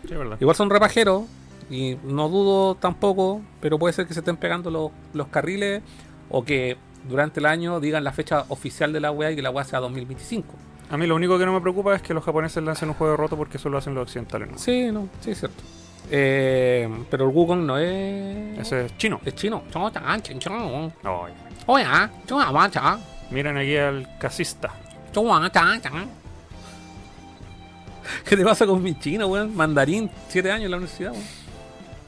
Sí, 0.09 0.15
verdad. 0.15 0.37
Igual 0.41 0.57
son 0.57 0.71
repajeros 0.71 1.25
y 1.71 1.97
no 2.05 2.29
dudo 2.29 2.75
tampoco, 2.77 3.43
pero 3.61 3.79
puede 3.79 3.93
ser 3.93 4.07
que 4.07 4.15
se 4.15 4.21
estén 4.21 4.37
pegando 4.37 4.71
los, 4.71 4.91
los 5.13 5.29
carriles 5.29 5.83
o 6.31 6.45
que 6.45 6.77
durante 7.09 7.41
el 7.41 7.47
año 7.47 7.81
digan 7.81 8.05
la 8.05 8.13
fecha 8.13 8.45
oficial 8.49 8.93
de 8.93 9.01
la 9.01 9.11
wea 9.11 9.31
y 9.33 9.37
que 9.37 9.43
la 9.43 9.51
wea 9.51 9.65
sea 9.65 9.81
2025. 9.81 10.55
A 10.91 10.97
mí 10.97 11.07
lo 11.07 11.17
único 11.17 11.39
que 11.39 11.47
no 11.47 11.53
me 11.53 11.61
preocupa 11.61 11.95
es 11.95 12.03
que 12.03 12.15
los 12.15 12.25
japoneses 12.25 12.63
lancen 12.63 12.91
un 12.91 12.95
juego 12.95 13.17
roto 13.17 13.37
porque 13.37 13.57
eso 13.57 13.69
lo 13.69 13.79
hacen 13.79 13.95
los 13.95 14.03
occidentales, 14.03 14.51
¿no? 14.51 14.59
Sí, 14.59 14.91
no, 14.93 15.09
sí 15.21 15.31
es 15.31 15.39
cierto. 15.41 15.63
Eh, 16.11 16.89
pero 17.11 17.29
el 17.29 17.35
Wukong 17.35 17.65
no 17.65 17.79
es. 17.79 18.59
Ese 18.59 18.87
es 18.87 18.97
chino. 18.99 19.21
Es 19.25 19.35
chino. 19.35 19.63
Ay. 21.03 21.33
Oye, 21.67 21.85
ah, 21.87 22.11
ah. 22.31 22.99
Miren 23.31 23.57
aquí 23.57 23.77
al 23.77 24.19
casista. 24.19 24.71
Ah. 25.17 26.05
¿Qué 28.29 28.37
te 28.37 28.45
pasa 28.45 28.67
con 28.67 28.83
mi 28.83 28.99
chino, 28.99 29.27
weón? 29.29 29.57
Mandarín, 29.57 30.11
siete 30.29 30.51
años 30.51 30.67
en 30.67 30.71
la 30.73 30.77
universidad, 30.77 31.13
weón. 31.13 31.25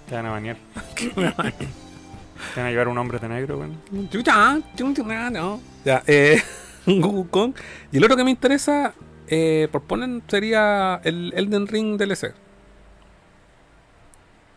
Te 0.09 0.15
van 0.15 0.27
a 0.27 0.31
bañar. 0.31 0.57
Te 0.95 2.61
van 2.61 2.67
a 2.67 2.71
llevar 2.71 2.89
un 2.89 2.99
hombre 2.99 3.19
de 3.19 3.29
negro, 3.29 3.59
weón. 3.59 3.81
No, 3.91 5.31
no. 5.31 5.61
Ya, 5.85 6.03
eh, 6.07 6.43
Wukong. 6.87 7.55
Y 7.93 7.97
el 7.97 8.05
otro 8.05 8.17
que 8.17 8.25
me 8.25 8.31
interesa, 8.31 8.93
eh, 9.29 9.69
por 9.73 9.83
poner, 9.83 10.23
sería 10.29 11.01
el 11.03 11.33
Elden 11.35 11.67
Ring 11.67 11.97
DLC. 11.97 12.46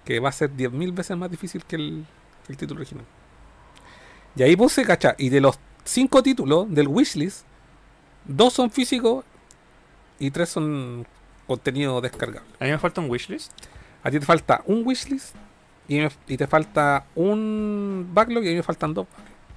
Que 0.09 0.19
va 0.19 0.29
a 0.29 0.31
ser 0.31 0.49
10.000 0.51 0.91
veces 0.91 1.15
más 1.15 1.29
difícil 1.29 1.63
que 1.65 1.75
el, 1.75 2.03
título 2.57 2.79
original. 2.79 3.05
Y 4.35 4.41
ahí 4.41 4.55
puse, 4.55 4.83
cacha, 4.83 5.13
y 5.19 5.29
de 5.29 5.39
los 5.39 5.59
5 5.83 6.23
títulos 6.23 6.65
del 6.73 6.87
wishlist, 6.87 7.45
dos 8.25 8.53
son 8.53 8.71
físicos 8.71 9.23
y 10.17 10.31
tres 10.31 10.49
son 10.49 11.05
contenido 11.45 12.01
descargable. 12.01 12.49
A 12.59 12.63
mí 12.65 12.71
me 12.71 12.79
falta 12.79 13.01
un 13.01 13.09
wishlist. 13.11 13.51
A 14.01 14.09
ti 14.09 14.19
te 14.19 14.25
falta 14.25 14.63
un 14.65 14.81
wishlist 14.83 15.35
y, 15.87 15.99
me- 15.99 16.09
y 16.27 16.37
te 16.37 16.47
falta 16.47 17.05
un 17.13 18.09
backlog 18.11 18.43
y 18.45 18.47
a 18.47 18.49
mí 18.49 18.55
me 18.57 18.63
faltan 18.63 18.95
dos. 18.95 19.05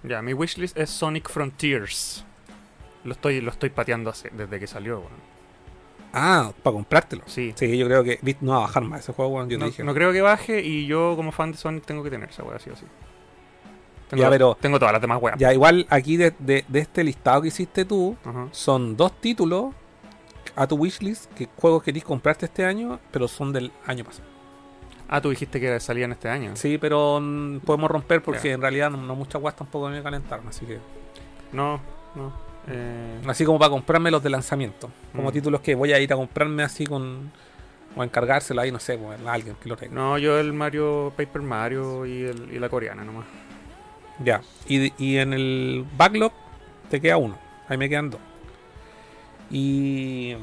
Ya, 0.03 0.21
mi 0.21 0.35
wishlist 0.35 0.77
es 0.77 0.91
Sonic 0.91 1.31
Frontiers. 1.31 2.27
Lo 3.05 3.13
estoy, 3.15 3.41
lo 3.41 3.53
estoy 3.53 3.71
pateando 3.71 4.11
hace- 4.11 4.29
desde 4.37 4.61
que 4.61 4.67
salió, 4.67 4.99
weón. 4.99 5.33
Ah, 6.13 6.53
para 6.63 6.75
comprártelo. 6.75 7.23
Sí. 7.27 7.53
Sí, 7.57 7.77
yo 7.79 7.87
creo 7.87 8.05
que 8.05 8.19
no 8.43 8.53
va 8.53 8.59
a 8.59 8.61
bajar 8.61 8.83
más 8.85 9.01
ese 9.01 9.13
juego, 9.13 9.33
weón, 9.37 9.49
yo 9.49 9.57
te 9.57 9.61
No, 9.61 9.67
dije. 9.67 9.83
no 9.85 9.95
creo 9.95 10.13
que 10.13 10.21
baje 10.21 10.61
y 10.61 10.87
yo 10.87 11.15
como 11.17 11.33
fan 11.33 11.53
de 11.53 11.59
Sonic 11.59 11.85
tengo 11.85 12.03
que 12.03 12.11
tener 12.11 12.29
esa 12.29 12.43
weá, 12.45 12.59
sí 12.59 12.71
o 12.71 12.77
sí. 12.77 12.85
Tengo, 14.11 14.23
Ya, 14.23 14.29
pero- 14.31 14.55
tengo 14.61 14.79
todas 14.79 14.93
las 14.93 15.01
demás 15.01 15.19
weas. 15.23 15.39
Ya, 15.39 15.55
igual 15.55 15.87
aquí 15.89 16.19
de, 16.19 16.35
de- 16.39 16.65
de 16.69 16.79
este 16.81 17.03
listado 17.03 17.41
que 17.43 17.49
hiciste 17.49 17.85
tú, 17.87 18.17
son 18.51 18.95
dos 18.97 19.19
títulos 19.21 19.75
a 20.55 20.67
tu 20.67 20.77
wishlist, 20.77 21.33
que 21.33 21.49
juegos 21.57 21.83
querís 21.83 22.05
comprarte 22.05 22.45
este 22.45 22.65
año, 22.67 23.01
pero 23.11 23.27
son 23.27 23.53
del 23.55 23.73
año 23.87 24.05
pasado. 24.05 24.29
Ah, 25.09 25.21
tú 25.21 25.31
dijiste 25.31 25.61
que 25.61 25.81
salían 25.81 26.13
este 26.13 26.29
año. 26.29 26.53
Sí, 26.57 26.77
pero 26.79 27.23
podemos 27.65 27.91
romper 27.91 28.23
porque 28.23 28.53
en 28.53 28.61
realidad 28.61 28.91
no, 28.91 28.99
no 28.99 29.15
muchas 29.15 29.41
guas 29.41 29.57
tampoco 29.57 29.89
me 29.89 30.03
calentaron, 30.03 30.47
así 30.49 30.67
que... 30.67 30.79
No, 31.53 31.81
no. 32.15 32.52
Eh, 32.69 33.21
Así 33.27 33.45
como 33.45 33.59
para 33.59 33.71
comprarme 33.71 34.11
los 34.11 34.23
de 34.23 34.31
lanzamiento. 34.31 34.91
Como 35.15 35.31
Mm. 35.31 35.33
títulos 35.33 35.61
que 35.61 35.75
voy 35.75 35.93
a 35.93 35.99
ir 36.01 36.13
a 36.13 36.17
comprarme 36.17 36.63
así 36.63 36.87
con... 36.87 37.31
O 37.95 38.03
encargárselo 38.03 38.61
ahí, 38.63 38.73
no 38.73 38.79
sé, 38.79 38.97
pues, 38.97 39.21
a 39.27 39.33
alguien 39.33 39.55
que 39.63 39.69
lo 39.69 39.77
tenga. 39.77 39.95
no, 39.95 40.17
yo 40.17 40.39
el 40.39 40.53
Mario, 40.55 41.13
Paper 41.15 41.43
Mario 41.43 42.07
y, 42.07 42.23
el, 42.23 42.51
y 42.51 42.59
la 42.59 42.71
coreana 42.71 43.05
nomás. 43.05 43.27
Ya. 44.25 44.41
Y, 44.67 44.93
y 45.05 45.19
en 45.19 45.35
el 45.35 45.85
backlog 45.99 46.33
te 46.89 47.01
queda 47.03 47.19
uno. 47.19 47.37
Ahí 47.69 47.77
me 47.77 47.89
quedan 47.91 48.09
dos. 48.09 48.21
Y. 49.51 50.35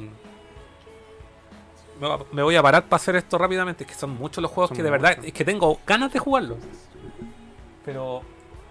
Me 2.32 2.44
voy 2.44 2.56
a 2.56 2.62
parar 2.62 2.84
para 2.84 2.96
hacer 2.98 3.16
esto 3.16 3.38
rápidamente. 3.38 3.84
Es 3.84 3.90
que 3.90 3.96
son 3.96 4.12
muchos 4.12 4.42
los 4.42 4.52
juegos 4.52 4.70
Son 4.70 4.78
que 4.78 4.84
de 4.84 4.90
verdad. 4.92 5.10
muchos. 5.18 5.26
Es 5.26 5.34
que 5.34 5.44
tengo 5.44 5.80
ganas 5.88 6.14
de 6.14 6.20
jugarlos. 6.20 6.58
Pero. 7.84 8.22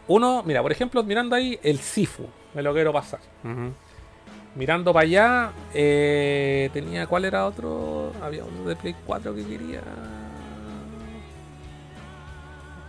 Uno, 0.07 0.43
mira, 0.47 0.63
por 0.63 0.73
ejemplo, 0.73 1.03
mirando 1.03 1.35
ahí 1.37 1.59
el 1.63 1.79
Sifu. 1.81 2.27
Me 2.55 2.63
lo 2.63 2.73
quiero 2.73 2.93
pasar. 2.93 3.21
Mirando 4.55 4.93
para 4.93 5.05
allá, 5.05 5.53
eh, 5.75 6.71
tenía. 6.73 7.07
¿Cuál 7.07 7.25
era 7.27 7.47
otro? 7.47 8.13
Había 8.23 8.45
uno 8.45 8.69
de 8.69 8.75
Play 8.77 8.97
4 9.07 9.35
que 9.35 9.47
quería. 9.47 9.83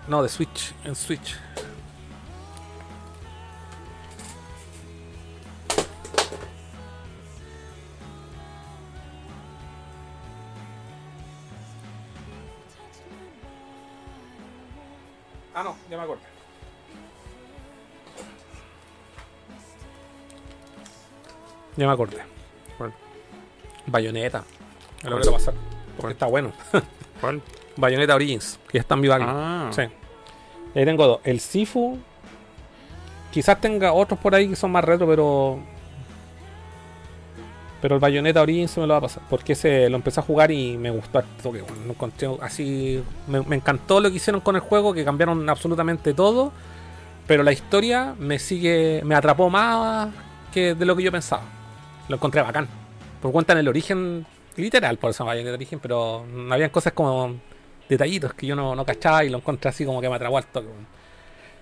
No, 0.07 0.23
de 0.23 0.29
Switch. 0.29 0.73
En 0.83 0.95
Switch. 0.95 1.37
Ah, 15.53 15.63
no, 15.63 15.75
ya 15.89 15.97
me 15.97 16.03
acuerdo. 16.03 16.38
Ya 21.75 21.87
me 21.87 21.93
acordé. 21.93 22.17
¿Cuál? 22.77 22.93
Bayonetta. 23.85 24.43
Me 25.03 25.09
lo 25.09 25.17
quiero 25.17 25.33
pasar. 25.33 25.53
Porque 25.53 26.01
¿Cuál? 26.01 26.11
está 26.13 26.25
bueno. 26.27 26.51
¿Cuál? 27.21 27.41
Bayonetta 27.77 28.15
Origins, 28.15 28.59
que 28.67 28.77
ya 28.77 28.81
está 28.81 28.95
en 28.95 29.01
vivo 29.01 29.13
aquí. 29.13 29.25
Ah, 29.27 29.69
Sí. 29.73 29.83
Ahí 30.75 30.85
tengo 30.85 31.07
dos. 31.07 31.19
El 31.23 31.39
Sifu. 31.39 31.97
Quizás 33.31 33.59
tenga 33.61 33.93
otros 33.93 34.19
por 34.19 34.35
ahí 34.35 34.47
que 34.49 34.55
son 34.55 34.71
más 34.71 34.83
retro, 34.83 35.07
pero. 35.07 35.59
Pero 37.81 37.95
el 37.95 38.01
Bayonetta 38.01 38.41
Origins 38.41 38.71
se 38.71 38.81
me 38.81 38.87
lo 38.87 38.93
va 38.93 38.97
a 38.97 39.01
pasar. 39.01 39.23
Porque 39.29 39.53
ese 39.53 39.89
lo 39.89 39.95
empecé 39.95 40.19
a 40.19 40.23
jugar 40.23 40.51
y 40.51 40.77
me 40.77 40.89
gustó 40.91 41.23
que, 41.41 41.61
bueno, 41.61 41.65
encontré 41.89 42.29
así. 42.41 43.01
Me, 43.27 43.41
me 43.41 43.55
encantó 43.55 43.99
lo 44.01 44.09
que 44.09 44.17
hicieron 44.17 44.41
con 44.41 44.55
el 44.55 44.61
juego, 44.61 44.93
que 44.93 45.05
cambiaron 45.05 45.49
absolutamente 45.49 46.13
todo. 46.13 46.51
Pero 47.25 47.43
la 47.43 47.51
historia 47.53 48.15
me 48.19 48.37
sigue. 48.39 49.01
me 49.05 49.15
atrapó 49.15 49.49
más 49.49 50.09
que 50.53 50.75
de 50.75 50.85
lo 50.85 50.95
que 50.95 51.03
yo 51.03 51.11
pensaba. 51.11 51.43
Lo 52.09 52.15
encontré 52.15 52.41
bacán. 52.41 52.67
Por 53.21 53.31
cuenta 53.31 53.53
en 53.53 53.59
el 53.59 53.67
origen. 53.69 54.25
Literal, 54.57 54.97
por 54.97 55.11
eso 55.11 55.23
Bayonetta 55.23 55.53
Origen, 55.53 55.79
pero 55.79 56.25
habían 56.51 56.69
cosas 56.69 56.91
como 56.91 57.35
detallitos 57.87 58.33
que 58.33 58.45
yo 58.45 58.57
no, 58.57 58.75
no 58.75 58.83
cachaba 58.83 59.23
y 59.23 59.29
lo 59.29 59.37
encontré 59.37 59.69
así 59.69 59.85
como 59.85 60.01
que 60.01 60.09
me 60.09 60.15
atrapó 60.15 60.37
al 60.37 60.45
toque. 60.47 60.67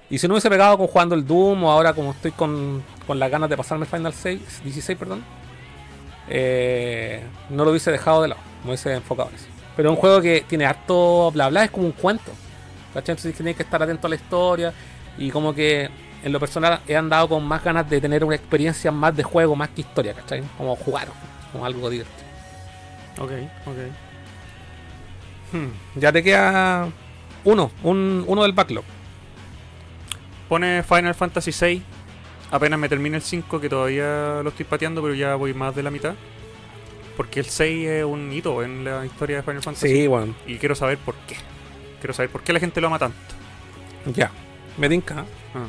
Y 0.10 0.18
si 0.18 0.28
no 0.28 0.34
hubiese 0.34 0.50
pegado 0.50 0.78
con 0.78 0.88
jugando 0.88 1.14
el 1.14 1.28
Doom 1.28 1.66
o 1.66 1.72
ahora 1.72 1.94
como 1.94 2.12
estoy 2.12 2.32
con, 2.32 2.84
con 3.06 3.20
las 3.20 3.30
ganas 3.30 3.50
de 3.50 3.58
pasarme 3.58 3.86
el 3.86 3.92
Final 3.92 4.14
6, 4.14 4.62
16, 4.64 4.98
perdón, 4.98 5.24
eh, 6.30 7.22
no 7.50 7.64
lo 7.64 7.70
hubiese 7.70 7.92
dejado 7.92 8.24
de 8.24 8.30
lado, 8.30 8.42
me 8.64 8.70
hubiese 8.70 8.94
enfocado 8.94 9.30
en 9.30 9.36
eso. 9.36 9.46
Pero 9.76 9.90
es 9.90 9.96
un 9.96 10.02
juego 10.02 10.22
que 10.22 10.44
tiene 10.48 10.66
harto 10.66 11.30
bla 11.32 11.50
bla, 11.50 11.66
es 11.66 11.72
como 11.72 11.86
un 11.86 11.92
cuento. 11.92 12.32
¿cachai? 12.94 13.14
Entonces 13.14 13.36
tienes 13.36 13.56
que 13.56 13.64
estar 13.64 13.84
atento 13.84 14.08
a 14.08 14.10
la 14.10 14.16
historia 14.16 14.74
y 15.18 15.30
como 15.30 15.54
que 15.54 15.90
en 16.24 16.32
lo 16.32 16.40
personal 16.40 16.80
he 16.88 16.96
andado 16.96 17.30
con 17.30 17.46
más 17.46 17.64
ganas 17.64 17.90
de 17.90 18.02
tener 18.02 18.24
una 18.24 18.36
experiencia 18.36 18.92
más 18.92 19.16
de 19.16 19.24
juego, 19.24 19.56
más 19.56 19.70
que 19.70 19.82
historia, 19.82 20.14
¿cachai? 20.14 20.44
Como 20.58 20.76
jugar, 20.76 21.08
como 21.52 21.66
algo 21.66 21.90
divertido. 21.90 22.28
ok, 23.20 23.32
ok. 23.66 23.78
Hmm, 25.54 25.68
Ya 26.00 26.12
te 26.12 26.22
queda 26.24 26.88
uno, 27.46 27.72
un, 27.84 28.24
uno 28.28 28.44
del 28.44 28.52
backlog. 28.54 28.84
Pone 30.50 30.84
Final 30.84 31.14
Fantasy 31.16 31.52
VI. 31.52 31.84
Apenas 32.52 32.80
me 32.80 32.88
termina 32.88 33.18
el 33.18 33.22
5, 33.22 33.60
que 33.60 33.68
todavía 33.70 34.40
lo 34.42 34.50
estoy 34.50 34.66
pateando, 34.66 35.02
pero 35.02 35.14
ya 35.14 35.36
voy 35.36 35.54
más 35.54 35.76
de 35.76 35.84
la 35.84 35.92
mitad. 35.92 36.16
Porque 37.18 37.40
el 37.42 37.46
6 37.48 37.88
es 37.88 38.06
un 38.06 38.32
hito 38.32 38.64
en 38.64 38.86
la 38.86 39.06
historia 39.06 39.38
de 39.38 39.44
Final 39.44 39.62
Fantasy. 39.64 39.88
Sí, 39.88 40.08
bueno, 40.08 40.34
Y 40.46 40.58
quiero 40.58 40.76
saber 40.76 40.98
por 40.98 41.16
qué. 41.28 41.36
Quiero 42.00 42.14
saber 42.14 42.30
por 42.30 42.42
qué 42.44 42.54
la 42.54 42.60
gente 42.60 42.80
lo 42.80 42.88
ama 42.88 43.00
tanto. 43.00 43.18
ya. 44.14 44.32
Me 44.78 44.88
tinca, 44.88 45.22
¿eh? 45.22 45.26
Ah. 45.56 45.66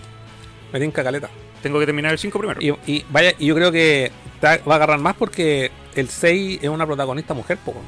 Me 0.73 0.81
tinca 0.81 1.03
caleta. 1.03 1.29
Tengo 1.63 1.79
que 1.81 1.87
terminar 1.87 2.13
el 2.13 2.19
5 2.19 2.39
primero. 2.39 2.61
Y, 2.61 2.75
y 2.91 3.05
vaya, 3.11 3.33
y 3.39 3.47
yo 3.47 3.55
creo 3.55 3.73
que 3.73 4.13
va 4.43 4.51
a 4.51 4.77
agarrar 4.77 4.99
más 4.99 5.17
porque 5.17 5.71
el 5.95 6.09
6 6.09 6.61
es 6.63 6.69
una 6.69 6.87
protagonista 6.87 7.35
mujer, 7.35 7.59
poco. 7.59 7.81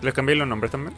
¿Les 0.00 0.14
cambié 0.14 0.34
los 0.34 0.48
nombres 0.48 0.72
también? 0.72 0.94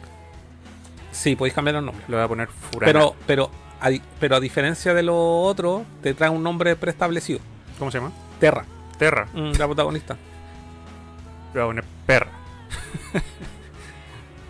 Sí, 1.11 1.35
podéis 1.35 1.53
cambiar 1.53 1.75
los 1.75 1.83
nombres. 1.83 2.07
Le 2.09 2.15
voy 2.15 2.25
a 2.25 2.27
poner 2.27 2.47
Furana. 2.47 2.91
Pero, 2.91 3.15
pero, 3.25 3.51
a, 3.81 3.89
pero 4.19 4.35
a 4.35 4.39
diferencia 4.39 4.93
de 4.93 5.03
lo 5.03 5.41
otro, 5.41 5.85
te 6.01 6.13
trae 6.13 6.29
un 6.29 6.43
nombre 6.43 6.75
preestablecido. 6.75 7.39
¿Cómo 7.77 7.91
se 7.91 7.99
llama? 7.99 8.11
Terra, 8.39 8.65
Terra. 8.97 9.27
mm, 9.33 9.51
la 9.57 9.65
protagonista. 9.65 10.13
Le 11.53 11.61
voy 11.61 11.63
a 11.63 11.65
poner 11.67 11.83
Perra. 12.05 12.31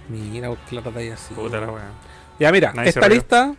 Mira, 0.09 0.49
la 0.71 1.13
así. 1.13 1.33
Puta 1.33 1.59
la 1.59 1.71
wea. 1.71 1.91
Ya, 2.39 2.51
mira, 2.51 2.73
Nadie 2.73 2.89
esta 2.89 3.07
lista 3.07 3.55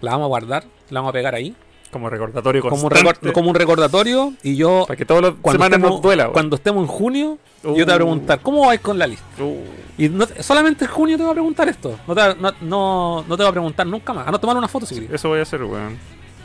la 0.00 0.10
vamos 0.10 0.24
a 0.26 0.28
guardar, 0.28 0.64
la 0.90 1.00
vamos 1.00 1.10
a 1.10 1.12
pegar 1.12 1.34
ahí. 1.34 1.54
Como 1.90 2.10
recordatorio 2.10 2.60
Como 2.62 2.74
un, 2.82 2.88
constante. 2.90 3.32
como 3.32 3.48
un 3.48 3.54
recordatorio. 3.54 4.34
Y 4.42 4.56
yo, 4.56 4.84
Para 4.86 4.96
que 4.96 5.06
todos 5.06 5.22
los 5.22 5.34
cuando 5.40 5.52
semanas 5.62 5.76
estemos, 5.78 5.90
nos 5.92 6.02
duela, 6.02 6.28
cuando 6.28 6.56
estemos 6.56 6.82
en 6.82 6.88
junio, 6.88 7.38
yo 7.62 7.72
te 7.74 7.82
voy 7.84 7.90
a 7.90 7.94
Uh. 7.94 7.96
preguntar, 7.96 8.40
¿cómo 8.40 8.66
vais 8.66 8.80
con 8.80 8.98
la 8.98 9.06
lista? 9.06 9.24
Uh, 9.42 9.62
Y 9.96 10.08
no- 10.08 10.26
solamente 10.40 10.84
en 10.84 10.90
junio 10.90 11.16
te 11.16 11.22
voy 11.22 11.30
a 11.30 11.34
preguntar 11.34 11.68
esto. 11.68 11.98
No 12.06 12.14
te, 12.14 12.34
no, 12.34 12.52
no, 12.60 13.24
no 13.26 13.36
te 13.36 13.42
voy 13.42 13.46
a 13.48 13.52
preguntar 13.52 13.86
nunca 13.86 14.12
más. 14.12 14.26
A 14.26 14.30
no 14.32 14.38
tomar 14.40 14.56
una 14.56 14.68
foto 14.68 14.84
si 14.84 14.94
quieres. 14.96 15.12
eso 15.14 15.28
voy 15.28 15.38
a 15.38 15.42
hacer, 15.42 15.62
weón. 15.62 15.96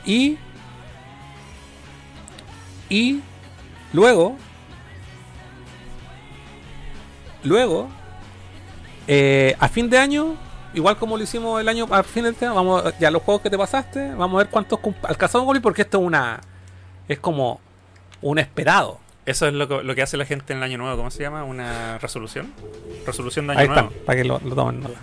Y. 0.05 0.38
Y. 2.89 3.19
Luego. 3.93 4.38
Luego. 7.43 7.89
eh, 9.07 9.55
a 9.59 9.68
fin 9.68 9.89
de 9.89 9.97
año. 9.97 10.35
Igual 10.73 10.98
como 10.98 11.18
lo 11.18 11.23
hicimos 11.23 11.60
el 11.60 11.68
año 11.68 11.85
a 11.91 12.02
fin 12.03 12.23
de 12.23 12.48
vamos 12.48 12.84
ya 12.99 13.11
los 13.11 13.22
juegos 13.23 13.41
que 13.41 13.49
te 13.49 13.57
pasaste, 13.57 14.14
vamos 14.15 14.35
a 14.35 14.43
ver 14.43 14.49
cuántos 14.49 14.80
cum- 14.80 14.93
alcanzamos 15.03 15.43
a 15.43 15.45
cumplir 15.48 15.61
porque 15.61 15.81
esto 15.81 15.99
es 15.99 16.03
una 16.06 16.39
es 17.07 17.19
como 17.19 17.60
un 18.22 18.39
esperado. 18.39 18.99
Eso 19.26 19.48
es 19.48 19.53
lo 19.53 19.68
que, 19.68 19.84
lo 19.84 19.93
que 19.95 20.02
hace 20.02 20.15
la 20.18 20.26
gente 20.26 20.53
en 20.53 20.57
el 20.60 20.64
año 20.64 20.77
nuevo. 20.77 20.95
¿Cómo 20.98 21.11
se 21.11 21.22
llama? 21.22 21.43
¿Una 21.43 21.98
resolución? 21.99 22.53
Resolución 23.06 23.48
de 23.48 23.53
año 23.53 23.61
Ahí 23.61 23.68
nuevo. 23.68 23.89
están, 23.89 24.06
para 24.06 24.18
que 24.18 24.23
lo, 24.27 24.39
lo 24.39 24.56
tomen 24.56 24.80
nota. 24.81 24.99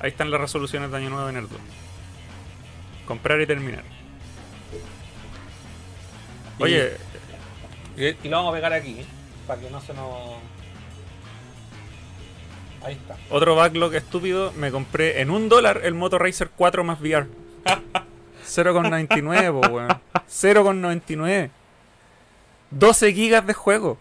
Ahí 0.00 0.10
están 0.10 0.30
las 0.30 0.40
resoluciones 0.40 0.90
de 0.90 0.96
año 0.98 1.08
nuevo 1.10 1.28
en 1.28 1.36
el 1.36 1.48
2. 1.48 1.58
Comprar 3.06 3.40
y 3.40 3.46
terminar. 3.46 3.82
Oye, 6.58 6.96
Y, 7.96 8.04
y 8.26 8.28
lo 8.28 8.36
vamos 8.38 8.52
a 8.52 8.56
pegar 8.56 8.72
aquí, 8.72 9.00
¿eh? 9.00 9.06
para 9.46 9.60
que 9.60 9.70
no 9.70 9.80
se 9.80 9.94
nos. 9.94 10.34
Ahí 12.86 12.94
está. 12.94 13.16
otro 13.30 13.56
backlog 13.56 13.94
estúpido. 13.94 14.52
Me 14.52 14.70
compré 14.70 15.20
en 15.20 15.30
un 15.30 15.48
dólar 15.48 15.80
el 15.82 15.94
Moto 15.94 16.18
Racer 16.18 16.50
4 16.54 16.84
más 16.84 17.00
VR. 17.00 17.26
0,99, 18.46 19.60
po, 19.60 19.68
weón. 19.74 19.88
0,99. 20.28 21.50
12 22.70 23.12
gigas 23.12 23.46
de 23.46 23.54
juego. 23.54 23.98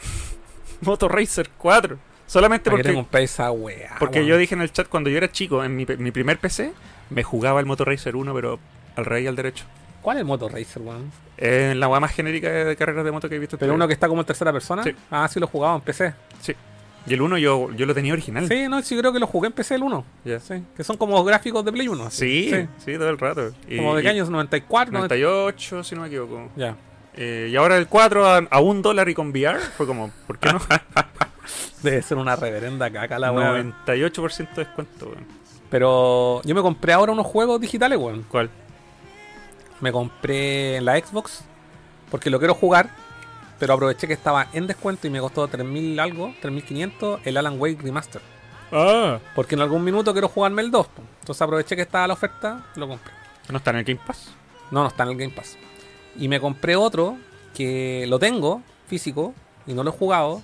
Moto 0.80 1.08
Racer 1.08 1.48
4. 1.56 1.98
Solamente 2.26 2.70
¿Para 2.70 2.82
qué 2.82 2.88
te 2.88 2.94
porque, 2.94 3.22
esa 3.24 3.50
weá? 3.50 3.96
porque 3.98 4.24
yo 4.26 4.36
dije 4.38 4.54
en 4.54 4.62
el 4.62 4.72
chat 4.72 4.88
cuando 4.88 5.10
yo 5.10 5.16
era 5.16 5.30
chico, 5.32 5.64
en 5.64 5.74
mi, 5.76 5.84
mi 5.84 6.10
primer 6.12 6.38
PC, 6.38 6.72
me 7.10 7.24
jugaba 7.24 7.58
el 7.58 7.66
Moto 7.66 7.84
Racer 7.84 8.14
1, 8.14 8.34
pero 8.34 8.58
al 8.96 9.04
revés 9.04 9.24
y 9.24 9.26
al 9.26 9.36
derecho. 9.36 9.64
¿Cuál 10.02 10.16
es 10.16 10.20
el 10.20 10.26
Moto 10.26 10.48
Racer, 10.48 10.82
weón? 10.82 11.10
Es 11.36 11.76
la 11.76 11.88
weá 11.88 12.00
más 12.00 12.12
genérica 12.12 12.48
de, 12.50 12.64
de 12.64 12.76
carreras 12.76 13.04
de 13.04 13.10
moto 13.12 13.28
que 13.28 13.36
he 13.36 13.38
visto. 13.38 13.56
en 13.56 13.60
Pero 13.60 13.74
uno 13.74 13.86
que 13.86 13.94
está 13.94 14.08
como 14.08 14.20
en 14.22 14.26
tercera 14.26 14.52
persona. 14.52 14.82
Sí. 14.82 14.94
Ah, 15.10 15.26
sí 15.28 15.40
lo 15.40 15.46
jugaba 15.46 15.74
en 15.76 15.80
PC. 15.82 16.14
Sí. 16.40 16.54
Y 17.06 17.14
el 17.14 17.22
1 17.22 17.38
yo, 17.38 17.70
yo 17.72 17.86
lo 17.86 17.94
tenía 17.94 18.12
original. 18.12 18.46
Sí, 18.46 18.68
no, 18.68 18.82
sí 18.82 18.96
creo 18.96 19.10
que 19.12 19.18
lo 19.18 19.26
jugué 19.26 19.46
en 19.46 19.52
PC 19.54 19.74
el 19.76 19.82
1. 19.82 20.04
Ya. 20.26 20.38
Sí, 20.40 20.62
que 20.76 20.84
son 20.84 20.96
como 20.98 21.22
gráficos 21.24 21.64
de 21.64 21.72
Play 21.72 21.88
1. 21.88 22.04
así. 22.04 22.50
Sí, 22.50 22.68
sí, 22.84 22.92
todo 22.98 23.08
el 23.08 23.18
rato. 23.18 23.52
Y- 23.68 23.78
Como 23.78 23.96
de 23.96 24.02
qué 24.02 24.08
años, 24.10 24.28
94, 24.28 24.92
90. 24.92 25.14
98, 25.14 25.82
si 25.84 25.94
no 25.94 26.02
me 26.02 26.06
equivoco. 26.08 26.50
Ya. 26.56 26.76
Eh, 27.14 27.48
y 27.50 27.56
ahora 27.56 27.76
el 27.78 27.86
4 27.88 28.26
a, 28.26 28.36
a 28.50 28.60
un 28.60 28.82
dólar 28.82 29.08
y 29.08 29.14
con 29.14 29.30
VR 29.30 29.58
fue 29.58 29.86
como, 29.86 30.10
¿por 30.26 30.38
qué 30.38 30.52
no? 30.52 30.60
Debe 31.82 32.02
ser 32.02 32.18
una 32.18 32.36
reverenda 32.36 32.90
caca 32.90 33.18
la 33.18 33.32
weá. 33.32 33.62
98% 33.86 34.36
de 34.54 34.64
descuento, 34.64 35.06
weón. 35.06 35.24
Pero 35.70 36.42
yo 36.44 36.54
me 36.54 36.60
compré 36.62 36.92
ahora 36.92 37.12
unos 37.12 37.26
juegos 37.26 37.60
digitales, 37.60 37.98
weón. 37.98 38.24
¿Cuál? 38.28 38.50
Me 39.80 39.92
compré 39.92 40.76
en 40.76 40.84
la 40.84 40.98
Xbox 40.98 41.42
porque 42.10 42.28
lo 42.30 42.38
quiero 42.38 42.54
jugar, 42.54 42.90
pero 43.58 43.74
aproveché 43.74 44.06
que 44.06 44.12
estaba 44.14 44.48
en 44.52 44.66
descuento 44.66 45.06
y 45.06 45.10
me 45.10 45.20
costó 45.20 45.46
3000 45.48 45.98
algo, 46.00 46.34
3500 46.42 47.20
el 47.24 47.36
Alan 47.36 47.58
Wake 47.60 47.80
Remaster. 47.82 48.20
Ah. 48.72 49.18
Porque 49.34 49.54
en 49.54 49.60
algún 49.62 49.82
minuto 49.84 50.12
quiero 50.12 50.28
jugarme 50.28 50.62
el 50.62 50.70
2. 50.70 50.86
po. 50.88 51.02
Entonces 51.20 51.42
aproveché 51.42 51.76
que 51.76 51.82
estaba 51.82 52.06
la 52.06 52.14
oferta, 52.14 52.66
lo 52.76 52.88
compré. 52.88 53.12
¿No 53.48 53.58
está 53.58 53.70
en 53.70 53.76
el 53.78 53.84
Game 53.84 54.00
Pass? 54.06 54.30
No, 54.70 54.82
no 54.82 54.88
está 54.88 55.02
en 55.04 55.08
el 55.10 55.16
Game 55.16 55.32
Pass. 55.34 55.56
Y 56.16 56.28
me 56.28 56.40
compré 56.40 56.76
otro 56.76 57.16
que 57.54 58.04
lo 58.08 58.18
tengo 58.18 58.62
físico 58.86 59.34
y 59.66 59.74
no 59.74 59.82
lo 59.82 59.90
he 59.90 59.92
jugado, 59.92 60.42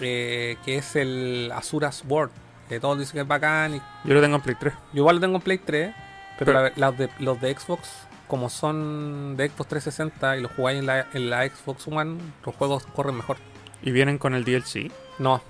eh, 0.00 0.56
que 0.64 0.76
es 0.76 0.96
el 0.96 1.50
Azura's 1.54 2.02
World. 2.08 2.32
Que 2.68 2.80
todos 2.80 2.98
dicen 2.98 3.12
que 3.14 3.20
es 3.20 3.28
bacán. 3.28 3.74
Y 3.74 3.82
Yo 4.04 4.14
lo 4.14 4.20
tengo 4.20 4.36
en 4.36 4.42
Play 4.42 4.56
3. 4.58 4.74
yo 4.92 5.00
igual 5.00 5.16
lo 5.16 5.20
tengo 5.20 5.36
en 5.36 5.42
Play 5.42 5.58
3, 5.58 5.94
pero, 6.38 6.52
Pero- 6.52 6.70
la- 6.76 6.92
de, 6.92 7.08
los 7.18 7.40
de 7.40 7.54
Xbox, 7.54 7.88
como 8.34 8.50
son 8.50 9.36
de 9.36 9.48
Xbox 9.48 9.68
360 9.68 10.38
y 10.38 10.40
los 10.40 10.50
jugáis 10.50 10.80
en 10.80 10.86
la, 10.86 11.06
en 11.12 11.30
la 11.30 11.46
Xbox 11.46 11.86
One, 11.86 12.18
los 12.44 12.52
juegos 12.56 12.84
corren 12.86 13.14
mejor. 13.16 13.36
Y 13.80 13.92
vienen 13.92 14.18
con 14.18 14.34
el 14.34 14.44
DLC. 14.44 14.90
No, 15.20 15.40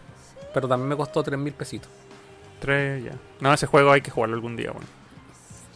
pero 0.52 0.68
también 0.68 0.90
me 0.90 0.96
costó 0.98 1.22
3 1.22 1.38
mil 1.38 1.54
pesitos. 1.54 1.90
3 2.60 3.04
ya. 3.04 3.12
No, 3.40 3.54
ese 3.54 3.66
juego 3.66 3.90
hay 3.90 4.02
que 4.02 4.10
jugarlo 4.10 4.34
algún 4.36 4.54
día, 4.54 4.70
weón. 4.72 4.84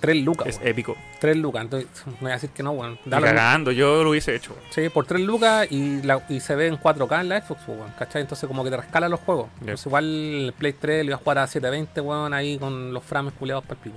3 0.01 0.23
lucas, 0.23 0.47
Es 0.49 0.61
épico. 0.63 0.97
3 1.21 1.37
lucas. 1.39 1.63
Entonces, 1.63 1.89
me 2.07 2.13
voy 2.21 2.31
a 2.31 2.35
decir 2.35 2.51
que 2.51 2.63
no, 2.63 2.73
weón. 2.73 2.99
Ni 3.07 3.11
Da 3.11 3.21
lo 3.21 3.27
mismo. 3.27 3.37
cagando, 3.39 3.73
yo 3.73 4.05
lo 4.05 4.11
hubiese 4.11 4.35
hecho. 4.35 4.53
weón. 4.53 4.65
Sí, 4.71 4.91
por 4.91 5.07
3 5.07 5.23
lucas 5.23 5.67
y, 5.73 6.03
la- 6.03 6.27
y 6.29 6.41
se 6.41 6.55
ve 6.57 6.67
en 6.67 6.77
4K 6.77 7.23
en 7.23 7.31
la 7.31 7.41
Xbox, 7.41 7.67
weón, 7.69 7.91
¿cachai? 7.99 8.21
Entonces 8.21 8.47
como 8.47 8.63
que 8.65 8.71
te 8.71 8.77
rescala 8.77 9.09
los 9.09 9.21
juegos. 9.21 9.49
Entonces 9.61 9.87
igual 9.87 10.05
el 10.05 10.53
Play 10.53 10.75
3 10.75 11.05
lo 11.07 11.11
iba 11.13 11.17
a 11.17 11.19
jugar 11.19 11.39
a 11.39 11.47
720, 11.47 12.01
weón, 12.03 12.35
ahí 12.35 12.59
con 12.59 12.93
los 12.93 13.03
frames 13.03 13.33
culeados 13.39 13.65
para 13.65 13.75
el 13.75 13.81
pico. 13.85 13.97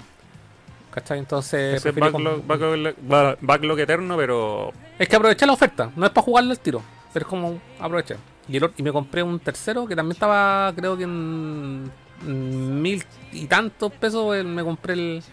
¿Cachai? 0.91 1.19
Entonces... 1.19 1.81
Preferí 1.81 2.01
backlog, 2.11 2.45
backlog- 2.45 2.95
ba- 3.01 3.38
backlog 3.39 3.80
eterno, 3.80 4.18
pero 4.18 4.72
Es 4.99 5.07
que 5.07 5.15
aproveché 5.15 5.45
la 5.45 5.53
oferta, 5.53 5.89
no 5.95 6.05
es 6.05 6.11
para 6.11 6.26
jugarlo 6.26 6.51
al 6.51 6.59
tiro, 6.59 6.81
pero 7.13 7.23
es 7.26 7.30
como 7.30 7.59
aproveché. 7.80 8.18
Y, 8.47 8.57
el, 8.57 8.72
me 8.77 8.91
compré 8.91 9.23
un 9.23 9.39
tercero 9.39 9.85
que 9.88 9.95
también 9.95 10.13
estaba, 10.13 10.73
creo 10.76 10.97
que 10.97 11.03
en 11.03 11.89
mil 12.81 13.03
y 13.31 13.45
tantos 13.47 13.91
pesos. 13.93 14.43
Me 14.43 14.63
compré 14.63 14.93
el. 14.93 15.23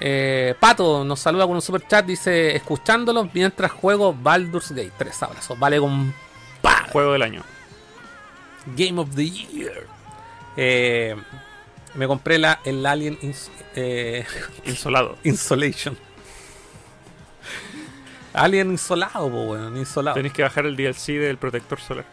eh, 0.00 0.54
Pato 0.58 1.04
nos 1.04 1.20
saluda 1.20 1.46
con 1.46 1.56
un 1.56 1.62
super 1.62 1.86
chat. 1.86 2.06
Dice: 2.06 2.56
Escuchándolos 2.56 3.28
mientras 3.34 3.70
juego 3.72 4.14
Baldur's 4.14 4.70
Gate. 4.70 4.92
Tres 4.96 5.22
abrazos, 5.22 5.58
vale 5.58 5.78
con. 5.78 6.14
juego 6.92 7.12
del 7.12 7.22
año. 7.22 7.42
Game 8.76 8.98
of 9.00 9.14
the 9.14 9.28
Year. 9.28 9.86
Eh, 10.56 11.14
me 11.96 12.06
compré 12.06 12.38
la, 12.38 12.60
el 12.64 12.84
Alien 12.86 13.18
Ins- 13.20 13.50
eh, 13.74 14.24
Insolado. 14.64 15.16
Insolation. 15.24 15.96
Alien 18.32 18.70
insolado, 18.70 19.30
po, 19.30 19.42
weón, 19.52 19.76
insolado. 19.78 20.14
Tenéis 20.16 20.34
que 20.34 20.42
bajar 20.42 20.66
el 20.66 20.76
DLC 20.76 21.12
del 21.18 21.38
protector 21.38 21.80
solar. 21.80 22.04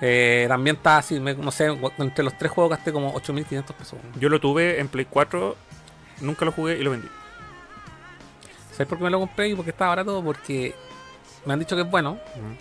Eh, 0.00 0.44
también 0.48 0.76
está 0.76 0.98
así, 0.98 1.18
me- 1.18 1.34
no 1.34 1.50
sé, 1.50 1.66
entre 1.98 2.22
los 2.22 2.36
tres 2.36 2.52
juegos 2.52 2.70
gasté 2.76 2.92
como 2.92 3.14
8.500 3.14 3.64
pesos. 3.74 3.98
Yo 4.20 4.28
lo 4.28 4.40
tuve 4.40 4.78
en 4.78 4.88
Play 4.88 5.06
4, 5.08 5.56
nunca 6.20 6.44
lo 6.44 6.52
jugué 6.52 6.78
y 6.78 6.82
lo 6.82 6.90
vendí. 6.90 7.08
¿Sabes 8.72 8.86
por 8.88 8.98
qué 8.98 9.04
me 9.04 9.10
lo 9.10 9.18
compré 9.20 9.48
y 9.48 9.54
por 9.54 9.64
qué 9.64 9.70
está 9.70 9.88
barato? 9.88 10.22
Porque 10.22 10.74
me 11.46 11.54
han 11.54 11.58
dicho 11.58 11.74
que 11.74 11.82
es 11.82 11.90
bueno. 11.90 12.18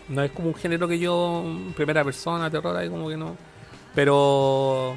No 0.08 0.24
es 0.24 0.32
como 0.32 0.48
un 0.48 0.56
género 0.56 0.88
que 0.88 0.98
yo, 0.98 1.44
primera 1.76 2.04
persona, 2.06 2.50
terror, 2.50 2.76
ahí 2.76 2.90
como 2.90 3.10
que 3.10 3.18
no. 3.18 3.36
Pero 3.94 4.96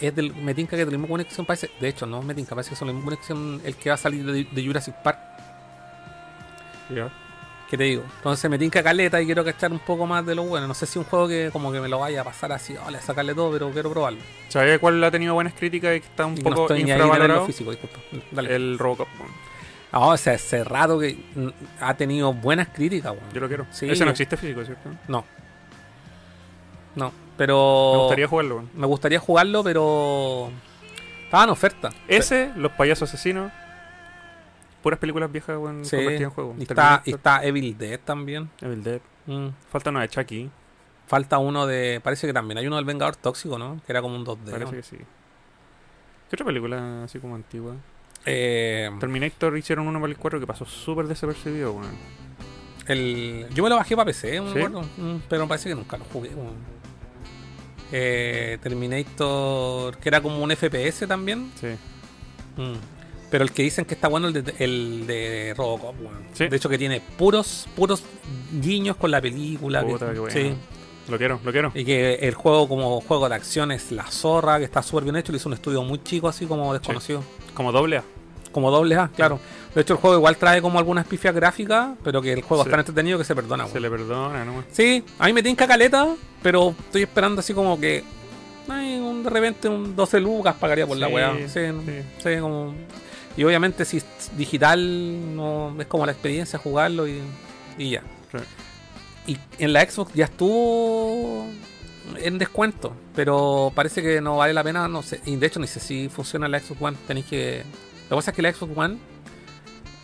es 0.00 0.14
del, 0.14 0.34
me 0.34 0.54
tinca 0.54 0.76
que 0.76 0.82
es 0.82 0.86
de 0.86 0.92
la 0.92 0.98
misma 0.98 1.08
conexión, 1.08 1.46
parece. 1.46 1.70
De 1.80 1.88
hecho, 1.88 2.06
no 2.06 2.22
me 2.22 2.34
tinca, 2.34 2.54
parece 2.54 2.70
que 2.70 2.76
son 2.76 2.88
la 2.88 2.94
misma 2.94 3.10
conexión 3.10 3.60
el 3.64 3.76
que 3.76 3.90
va 3.90 3.94
a 3.94 3.98
salir 3.98 4.24
de, 4.24 4.44
de 4.44 4.66
Jurassic 4.66 4.94
Park. 5.02 5.18
Ya. 6.94 7.10
¿Qué 7.68 7.76
te 7.78 7.84
digo? 7.84 8.02
Entonces 8.16 8.50
me 8.50 8.58
tinca 8.58 8.82
caleta 8.82 9.22
y 9.22 9.26
quiero 9.26 9.44
cachar 9.44 9.70
un 9.70 9.78
poco 9.78 10.04
más 10.04 10.26
de 10.26 10.34
lo 10.34 10.42
bueno. 10.42 10.66
No 10.66 10.74
sé 10.74 10.86
si 10.86 10.98
un 10.98 11.04
juego 11.04 11.28
que 11.28 11.50
como 11.52 11.70
que 11.70 11.80
me 11.80 11.88
lo 11.88 12.00
vaya 12.00 12.22
a 12.22 12.24
pasar 12.24 12.50
así, 12.50 12.74
hola, 12.84 13.00
sacarle 13.00 13.32
todo, 13.32 13.52
pero 13.52 13.70
quiero 13.70 13.92
probarlo. 13.92 14.18
¿Sabes 14.48 14.80
cuál 14.80 15.02
ha 15.04 15.10
tenido 15.12 15.34
buenas 15.34 15.54
críticas 15.54 15.96
y 15.96 16.00
que 16.00 16.06
está 16.06 16.26
un 16.26 16.32
Y 16.32 16.36
que 16.42 16.50
no 16.50 16.56
poco 16.56 16.74
estoy 16.74 16.80
infravalorado? 16.90 17.46
físico. 17.46 17.70
Dale. 18.32 18.56
El 18.56 18.76
Robocop. 18.76 19.06
Ah, 19.92 20.06
o 20.06 20.16
sea, 20.16 20.34
hace 20.34 20.64
rato 20.64 20.98
que 20.98 21.16
mm, 21.34 21.48
ha 21.80 21.94
tenido 21.94 22.32
buenas 22.32 22.68
críticas. 22.68 23.14
Yo 23.32 23.40
lo 23.40 23.46
quiero. 23.46 23.66
Sí, 23.70 23.88
Ese 23.88 24.04
no 24.04 24.10
existe 24.10 24.36
físico, 24.36 24.64
¿cierto? 24.64 24.90
No. 25.06 25.24
No, 26.96 27.12
pero. 27.40 27.92
Me 27.94 27.98
gustaría 28.00 28.28
jugarlo. 28.28 28.54
weón. 28.56 28.70
me 28.74 28.86
gustaría 28.86 29.18
jugarlo, 29.18 29.64
pero. 29.64 30.50
Estaba 31.24 31.44
en 31.44 31.50
oferta. 31.50 31.88
Ese, 32.06 32.52
Los 32.54 32.72
Payasos 32.72 33.08
Asesinos. 33.08 33.50
Puras 34.82 34.98
películas 34.98 35.32
viejas 35.32 35.56
weón, 35.56 35.82
Sí. 35.86 35.96
convertidas 35.96 36.22
en 36.24 36.30
juego. 36.34 36.54
Y 36.58 36.62
está, 36.62 37.02
y 37.06 37.14
está 37.14 37.42
Evil 37.42 37.78
Dead 37.78 37.98
también. 37.98 38.50
Evil 38.60 38.82
Dead. 38.82 39.00
Mm. 39.24 39.48
Falta 39.70 39.88
una 39.88 40.02
de 40.02 40.08
Chucky. 40.10 40.50
Falta 41.06 41.38
uno 41.38 41.66
de. 41.66 42.02
Parece 42.04 42.26
que 42.26 42.34
también 42.34 42.58
hay 42.58 42.66
uno 42.66 42.76
del 42.76 42.84
Vengador 42.84 43.16
Tóxico, 43.16 43.58
¿no? 43.58 43.80
Que 43.86 43.92
era 43.92 44.02
como 44.02 44.16
un 44.16 44.24
2D. 44.26 44.50
Parece 44.50 44.64
¿no? 44.66 44.70
que 44.72 44.82
sí. 44.82 44.96
¿Qué 44.98 46.36
otra 46.36 46.44
película 46.44 47.04
así 47.04 47.18
como 47.20 47.36
antigua? 47.36 47.74
Eh, 48.26 48.90
Terminator 49.00 49.56
hicieron 49.56 49.88
uno 49.88 49.98
para 49.98 50.12
el 50.12 50.18
4 50.18 50.40
que 50.40 50.46
pasó 50.46 50.66
súper 50.66 51.06
desapercibido, 51.06 51.72
weón. 51.72 51.96
el, 52.86 53.46
yo 53.54 53.62
me 53.62 53.70
lo 53.70 53.76
bajé 53.76 53.96
para 53.96 54.04
PC, 54.04 54.36
no 54.36 54.44
me 54.44 54.52
¿Sí? 54.52 54.58
acuerdo. 54.58 54.82
Mm, 54.98 55.22
pero 55.26 55.48
parece 55.48 55.70
que 55.70 55.74
nunca 55.74 55.96
lo 55.96 56.04
jugué. 56.04 56.34
weón. 56.34 56.79
Eh, 57.92 58.58
Terminator, 58.62 59.96
que 59.98 60.08
era 60.08 60.20
como 60.20 60.42
un 60.42 60.50
FPS 60.54 61.06
también. 61.06 61.50
Sí. 61.60 61.68
Mm. 62.56 62.74
Pero 63.30 63.44
el 63.44 63.52
que 63.52 63.62
dicen 63.62 63.84
que 63.84 63.94
está 63.94 64.08
bueno 64.08 64.26
el 64.28 64.32
de, 64.44 64.54
el 64.58 65.06
de 65.06 65.54
Robocop. 65.56 65.94
Sí. 66.32 66.48
De 66.48 66.56
hecho 66.56 66.68
que 66.68 66.78
tiene 66.78 67.00
puros, 67.00 67.68
puros 67.76 68.02
guiños 68.60 68.96
con 68.96 69.10
la 69.10 69.20
película. 69.20 69.84
que- 69.84 69.92
Puta, 69.92 70.12
qué 70.12 70.18
bueno. 70.18 70.34
sí. 70.34 70.54
Lo 71.08 71.18
quiero, 71.18 71.40
lo 71.44 71.50
quiero. 71.50 71.72
Y 71.74 71.84
que 71.84 72.14
el 72.16 72.34
juego 72.34 72.68
como 72.68 73.00
juego 73.00 73.28
de 73.28 73.34
acción 73.34 73.72
es 73.72 73.90
La 73.90 74.04
Zorra, 74.06 74.58
que 74.58 74.64
está 74.64 74.82
súper 74.82 75.04
bien 75.04 75.16
hecho. 75.16 75.32
Lo 75.32 75.36
hizo 75.38 75.48
un 75.48 75.54
estudio 75.54 75.82
muy 75.82 76.00
chico, 76.04 76.28
así 76.28 76.46
como 76.46 76.72
desconocido. 76.72 77.24
Como 77.54 77.72
doble 77.72 77.96
A. 77.98 78.04
Como 78.52 78.70
doble 78.70 78.96
A, 78.96 79.08
claro. 79.08 79.38
De 79.74 79.82
hecho 79.82 79.92
el 79.94 80.00
juego 80.00 80.16
igual 80.16 80.36
trae 80.36 80.60
como 80.60 80.78
algunas 80.78 81.06
pifias 81.06 81.34
gráficas, 81.34 81.90
pero 82.02 82.20
que 82.20 82.32
el 82.32 82.42
juego 82.42 82.64
Sí. 82.64 82.68
es 82.68 82.70
tan 82.72 82.80
entretenido 82.80 83.18
que 83.18 83.24
se 83.24 83.34
perdona, 83.34 83.68
Se 83.68 83.78
le 83.80 83.88
perdona, 83.88 84.44
¿no? 84.44 84.64
Sí, 84.72 85.04
a 85.18 85.26
mí 85.26 85.32
me 85.32 85.42
tinca 85.42 85.66
caleta, 85.68 86.08
pero 86.42 86.74
estoy 86.86 87.02
esperando 87.02 87.40
así 87.40 87.54
como 87.54 87.78
que... 87.78 88.02
Ay, 88.68 88.96
un, 88.98 89.22
de 89.22 89.30
repente 89.30 89.68
un 89.68 89.94
12 89.96 90.20
lucas 90.20 90.54
pagaría 90.58 90.86
por 90.86 90.96
la 90.96 91.08
weá. 91.08 91.34
Sí, 91.46 91.48
sí. 91.48 92.02
sí, 92.22 92.30
como... 92.40 92.74
Y 93.36 93.44
obviamente 93.44 93.84
si 93.84 93.98
es 93.98 94.04
digital 94.36 95.36
no 95.36 95.74
es 95.78 95.86
como 95.86 96.04
la 96.04 96.12
experiencia 96.12 96.58
jugarlo 96.58 97.06
y, 97.06 97.20
y 97.78 97.90
ya. 97.90 98.02
Y 99.26 99.38
en 99.58 99.72
la 99.72 99.88
Xbox 99.88 100.12
ya 100.14 100.24
estuvo 100.24 101.46
en 102.16 102.38
descuento, 102.38 102.92
pero 103.14 103.70
parece 103.74 104.02
que 104.02 104.20
no 104.20 104.36
vale 104.38 104.52
la 104.52 104.64
pena, 104.64 104.88
no 104.88 105.02
sé. 105.02 105.20
Y 105.26 105.36
de 105.36 105.46
hecho 105.46 105.60
ni 105.60 105.68
sé 105.68 105.78
si 105.78 106.08
funciona 106.08 106.48
la 106.48 106.58
Xbox 106.58 106.82
One, 106.82 106.96
tenéis 107.06 107.26
que... 107.26 107.62
Lo 108.10 108.16
que 108.16 108.18
pasa 108.18 108.30
es 108.32 108.36
que 108.36 108.42
la 108.42 108.52
Xbox 108.52 108.76
One, 108.76 108.98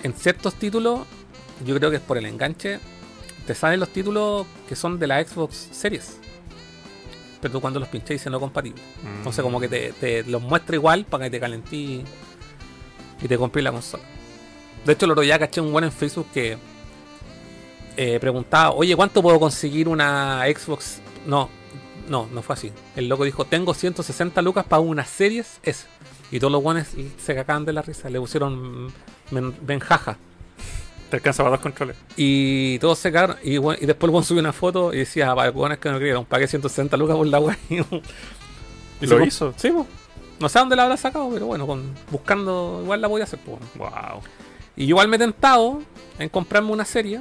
en 0.05 0.15
ciertos 0.15 0.55
títulos, 0.55 1.01
yo 1.65 1.75
creo 1.75 1.91
que 1.91 1.97
es 1.97 2.03
por 2.03 2.17
el 2.17 2.27
enganche, 2.27 2.79
te 3.49 3.55
salen 3.55 3.81
los 3.81 3.89
títulos 3.89 4.47
que 4.69 4.77
son 4.77 5.01
de 5.01 5.09
la 5.09 5.25
Xbox 5.25 5.69
Series. 5.73 6.19
Pero 7.41 7.53
tú 7.55 7.61
cuando 7.61 7.81
los 7.81 7.89
pinché 7.89 8.15
dice 8.15 8.31
no 8.31 8.39
compatible. 8.39 8.81
Entonces 9.19 9.43
como 9.43 9.59
que 9.59 9.69
te, 9.69 10.23
los 10.23 10.41
muestra 10.41 10.77
igual 10.77 11.05
para 11.05 11.25
que 11.25 11.31
te 11.31 11.41
calentí 11.41 12.05
y 13.21 13.27
te 13.27 13.37
compré 13.37 13.61
la 13.63 13.73
consola. 13.73 14.05
De 14.85 14.93
hecho, 14.93 15.07
el 15.07 15.11
otro 15.11 15.23
día 15.23 15.37
caché 15.37 15.61
un 15.61 15.73
buen 15.73 15.85
en 15.85 15.91
Facebook 15.91 16.29
que 16.33 16.57
eh, 17.97 18.21
preguntaba, 18.21 18.71
oye, 18.71 18.95
¿cuánto 18.95 19.21
puedo 19.21 19.41
conseguir 19.41 19.89
una 19.89 20.45
Xbox? 20.45 21.01
No, 21.27 21.49
no, 22.09 22.29
no 22.33 22.41
fue 22.41 22.55
así. 22.55 22.73
El 22.95 23.09
loco 23.09 23.25
dijo, 23.25 23.45
tengo 23.47 23.75
160 23.75 24.41
lucas 24.43 24.65
para 24.65 24.79
una 24.79 25.05
Series 25.05 25.59
S. 25.65 25.87
Y 26.31 26.39
todos 26.41 26.53
los 26.53 26.63
buenos 26.63 26.89
se 27.19 27.35
cagaban 27.35 27.65
de 27.65 27.73
la 27.73 27.83
risa, 27.83 28.11
le 28.11 28.19
pusieron 28.21 28.93
benjaja. 29.63 30.17
Te 31.11 31.17
alcanza 31.17 31.45
para 31.45 31.55
dos 31.57 31.61
controles. 31.63 31.97
Y 32.17 32.79
todos 32.81 32.99
se 32.99 33.13
cagaron. 33.13 33.37
Y, 33.45 33.59
bueno, 33.59 33.79
y 33.81 33.87
después 33.87 34.09
el 34.09 34.11
subió 34.25 34.41
una 34.41 34.53
foto 34.53 34.93
y 34.93 34.99
decía, 34.99 35.35
para 35.37 35.47
es 35.75 35.79
que 35.81 35.89
no 35.91 35.99
creyeron, 35.99 36.25
pagué 36.25 36.49
160 36.49 36.97
lucas 36.97 37.17
por 37.17 37.27
la 37.27 37.39
web. 37.39 37.57
Y 39.01 39.07
¿Lo 39.07 39.19
se- 39.19 39.27
hizo? 39.27 39.55
Sí, 39.57 39.71
po. 39.71 39.87
No 40.41 40.49
sé 40.49 40.59
dónde 40.59 40.75
la 40.77 40.85
habrá 40.85 40.97
sacado, 40.97 41.29
pero 41.33 41.47
bueno, 41.47 41.67
con, 41.67 41.95
buscando 42.11 42.81
igual 42.83 43.01
la 43.01 43.09
voy 43.09 43.21
a 43.21 43.25
hacer. 43.25 43.39
po. 43.39 43.59
Wow. 43.77 44.23
Y 44.75 44.85
yo 44.87 44.91
igual 44.91 45.09
me 45.09 45.17
he 45.17 45.19
tentado 45.19 45.81
en 46.19 46.29
comprarme 46.29 46.71
una 46.73 46.85
serie 46.85 47.21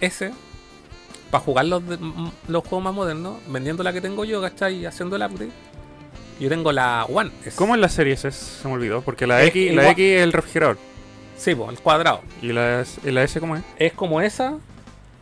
S 0.00 0.32
para 1.30 1.42
jugar 1.44 1.64
los, 1.66 1.86
de- 1.86 1.98
los 2.48 2.62
juegos 2.64 2.84
más 2.84 2.94
modernos, 2.94 3.36
vendiendo 3.48 3.82
la 3.82 3.92
que 3.92 4.00
tengo 4.00 4.24
yo, 4.24 4.40
¿cachai? 4.40 4.76
Y 4.78 4.86
haciendo 4.86 5.16
el 5.16 5.22
upgrade. 5.22 5.50
Yo 6.42 6.48
tengo 6.48 6.72
la 6.72 7.04
One. 7.04 7.30
S. 7.44 7.56
¿Cómo 7.56 7.74
en 7.74 7.80
la 7.80 7.88
serie 7.88 8.14
S? 8.14 8.30
Se 8.30 8.66
me 8.68 8.74
olvidó. 8.74 9.00
Porque 9.02 9.26
la 9.26 9.42
Es 9.42 9.48
X, 9.48 9.74
la 9.74 9.90
X 9.90 10.04
es 10.04 10.22
el 10.22 10.32
refrigerador. 10.32 10.78
Sí, 11.36 11.54
po, 11.54 11.70
el 11.70 11.78
cuadrado. 11.78 12.20
¿Y 12.40 12.52
la, 12.52 12.80
S- 12.82 13.00
y 13.04 13.10
la 13.10 13.22
S 13.22 13.38
cómo 13.40 13.56
es? 13.56 13.62
Es 13.78 13.92
como 13.92 14.20
esa, 14.20 14.54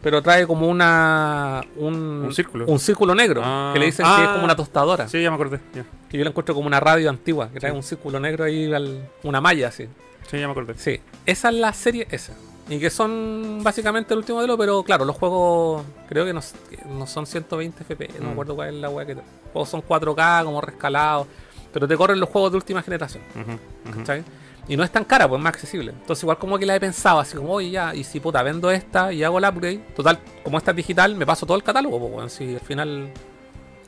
pero 0.03 0.23
trae 0.23 0.47
como 0.47 0.69
una. 0.69 1.63
Un, 1.77 1.95
Un 2.27 2.35
círculo. 2.35 2.67
Un 2.67 2.79
círculo 2.79 3.15
negro. 3.15 3.43
Ah. 3.45 3.71
Que 3.73 3.81
le 3.81 3.87
dicen 3.87 4.05
que 4.07 4.23
es 4.23 4.29
Ah. 4.29 4.33
como 4.33 4.45
una 4.45 4.57
tostadora. 4.57 5.09
Sí, 5.09 5.21
ya 5.23 5.31
me 5.31 5.35
acordé. 5.35 5.61
Ya. 5.75 5.85
Que 6.11 6.19
yo 6.19 6.25
la 6.25 6.31
encuentro 6.31 6.55
como 6.55 6.67
una 6.67 6.81
radio 6.81 7.09
antigua, 7.11 7.49
que 7.53 7.61
trae 7.61 7.73
Sí. 7.73 7.77
un 7.77 7.83
círculo 7.83 8.19
negro 8.21 8.45
ahí, 8.45 8.73
al- 8.73 9.09
una 9.23 9.41
malla 9.41 9.69
así. 9.69 9.87
Sí, 10.31 10.39
ya 10.39 10.47
me 10.47 10.53
acordé. 10.53 10.75
Sí, 10.77 11.01
esa 11.27 11.49
es 11.49 11.55
la 11.55 11.73
serie 11.73 12.07
esa. 12.11 12.33
Y 12.71 12.79
que 12.79 12.89
son 12.89 13.61
básicamente 13.63 14.15
el 14.15 14.19
último 14.19 14.37
modelo, 14.39 14.57
pero 14.57 14.83
claro, 14.83 15.05
los 15.05 15.17
juegos 15.17 15.85
creo 16.09 16.25
que 16.25 16.33
no, 16.33 16.41
no 16.89 17.07
son 17.07 17.27
120 17.27 17.85
FPS, 17.85 18.15
no 18.19 18.25
me 18.25 18.29
Mm. 18.29 18.33
acuerdo 18.33 18.55
cuál 18.55 18.69
es 18.69 18.75
la 18.81 18.89
weá 18.89 19.05
que... 19.05 19.17
Juegos 19.53 19.69
son 19.69 19.83
4K, 19.83 20.45
como 20.45 20.61
rescalados, 20.61 21.27
pero 21.73 21.87
te 21.89 21.97
corren 21.97 22.19
los 22.21 22.29
juegos 22.29 22.53
de 22.53 22.57
última 22.59 22.81
generación, 22.83 23.23
ujú. 23.35 23.99
¿cachai? 23.99 24.23
Y 24.69 24.77
no 24.77 24.85
es 24.85 24.91
tan 24.93 25.05
cara, 25.05 25.27
pues 25.29 25.41
es 25.41 25.43
más 25.43 25.53
accesible. 25.53 25.91
Entonces 25.91 26.23
igual 26.23 26.39
como 26.39 26.57
que 26.59 26.65
la 26.67 26.77
he 26.77 26.81
pensado, 26.81 27.19
así 27.19 27.37
como, 27.37 27.53
oye 27.55 27.71
ya, 27.73 27.93
y 27.93 28.05
si 28.05 28.21
puta, 28.21 28.41
vendo 28.45 28.71
esta 28.71 29.13
y 29.13 29.25
hago 29.25 29.39
el 29.39 29.45
upgrade, 29.45 29.79
total, 29.97 30.21
como 30.45 30.57
esta 30.59 30.71
es 30.71 30.77
digital, 30.77 31.17
me 31.17 31.27
paso 31.27 31.45
todo 31.47 31.57
el 31.57 31.65
catálogo, 31.65 31.99
pues 31.99 32.13
bueno, 32.13 32.29
si 32.29 32.55
al 32.55 32.61
final... 32.61 33.11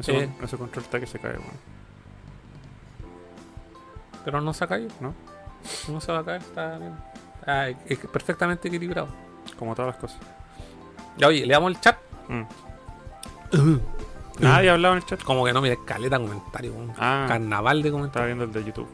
Ese, 0.01 0.13
Eh. 0.25 0.29
ese 0.43 0.57
control 0.57 0.85
está 0.85 0.99
que 0.99 1.07
se 1.07 1.21
cae, 1.21 1.33
weón. 1.35 1.73
Pero 4.25 4.41
no 4.41 4.53
se 4.53 4.65
ha 4.65 4.67
caído, 4.67 4.91
¿No? 5.01 5.15
No 5.89 6.01
se 6.01 6.11
va 6.11 6.19
a 6.19 6.25
caer, 6.25 6.41
está 6.43 6.79
bien. 6.79 6.95
Ah, 7.47 7.69
es 7.86 7.98
perfectamente 7.98 8.69
equilibrado. 8.69 9.09
Como 9.59 9.74
todas 9.74 9.93
las 9.94 10.01
cosas. 10.01 10.19
Ya, 11.19 11.27
oye, 11.28 11.44
le 11.47 11.52
damos 11.52 11.70
el 11.73 11.81
chat. 11.81 11.97
Mm. 12.28 12.43
Nadie 14.39 14.70
ha 14.70 14.73
hablado 14.73 14.94
en 14.94 14.98
el 15.02 15.06
chat. 15.06 15.23
Como 15.23 15.44
que 15.44 15.52
no, 15.52 15.60
mira, 15.60 15.77
caleta 15.85 16.19
comentario, 16.19 16.73
un 16.73 16.93
Ah. 16.98 17.27
carnaval 17.28 17.82
de 17.82 17.89
Estaba 17.89 17.98
comentarios. 18.01 18.27
viendo 18.39 18.44
el 18.44 18.52
de 18.52 18.64
YouTube. 18.70 18.89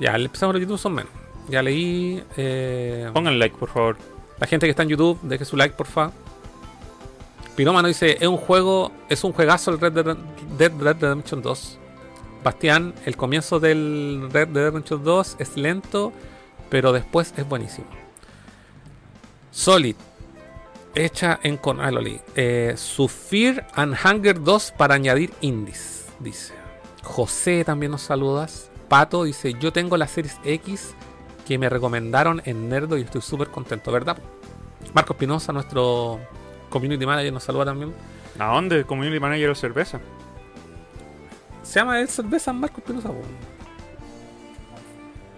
Ya, 0.00 0.16
empezamos 0.16 0.54
los 0.54 0.60
YouTube 0.62 0.78
son 0.78 0.94
menos. 0.94 1.12
Ya 1.48 1.62
leí. 1.62 2.22
eh, 2.36 3.10
Pongan 3.12 3.38
like, 3.38 3.56
por 3.56 3.68
favor. 3.68 3.96
la 4.38 4.46
gente 4.46 4.66
que 4.66 4.70
está 4.70 4.82
en 4.82 4.88
YouTube, 4.88 5.18
deje 5.22 5.44
su 5.44 5.56
like, 5.56 5.74
porfa. 5.76 6.10
Pirómano 7.56 7.86
dice: 7.88 8.16
Es 8.20 8.26
un 8.28 8.38
juego, 8.38 8.90
es 9.08 9.22
un 9.24 9.32
juegazo 9.32 9.70
el 9.72 9.78
Red 9.80 9.92
Dead, 9.92 10.16
Dead 10.58 10.72
Red 10.80 10.96
Redemption 11.00 11.42
2. 11.42 11.78
Bastián, 12.42 12.94
el 13.04 13.16
comienzo 13.16 13.60
del 13.60 14.28
Red 14.32 14.48
Dead 14.48 14.64
Redemption 14.70 15.04
2 15.04 15.36
es 15.38 15.56
lento, 15.56 16.12
pero 16.72 16.90
después 16.94 17.34
es 17.36 17.46
buenísimo. 17.46 17.86
Solid, 19.50 19.94
hecha 20.94 21.38
en 21.42 21.58
con. 21.58 21.82
Ah, 21.82 21.90
lo 21.90 22.00
leí. 22.00 22.18
Eh, 22.34 22.72
Sufir 22.78 23.66
and 23.74 23.94
Hunger 24.02 24.42
2 24.42 24.72
para 24.78 24.94
añadir 24.94 25.34
indies, 25.42 26.06
dice. 26.18 26.54
José 27.02 27.62
también 27.62 27.92
nos 27.92 28.00
saludas. 28.00 28.70
Pato 28.88 29.24
dice: 29.24 29.52
Yo 29.60 29.70
tengo 29.70 29.98
la 29.98 30.08
Series 30.08 30.38
X 30.44 30.94
que 31.46 31.58
me 31.58 31.68
recomendaron 31.68 32.40
en 32.46 32.70
Nerdo 32.70 32.96
y 32.96 33.02
estoy 33.02 33.20
súper 33.20 33.48
contento, 33.48 33.92
¿verdad? 33.92 34.16
Marcos 34.94 35.18
Pinoza, 35.18 35.52
nuestro 35.52 36.20
community 36.70 37.04
manager, 37.04 37.34
nos 37.34 37.42
saluda 37.42 37.66
también. 37.66 37.92
¿A 38.38 38.46
dónde? 38.46 38.84
Community 38.84 39.20
Manager 39.20 39.50
o 39.50 39.54
cerveza. 39.54 40.00
Se 41.62 41.80
llama 41.80 42.00
el 42.00 42.08
cerveza 42.08 42.50
Marcos 42.54 42.82
Pinoza, 42.82 43.08
po. 43.08 43.20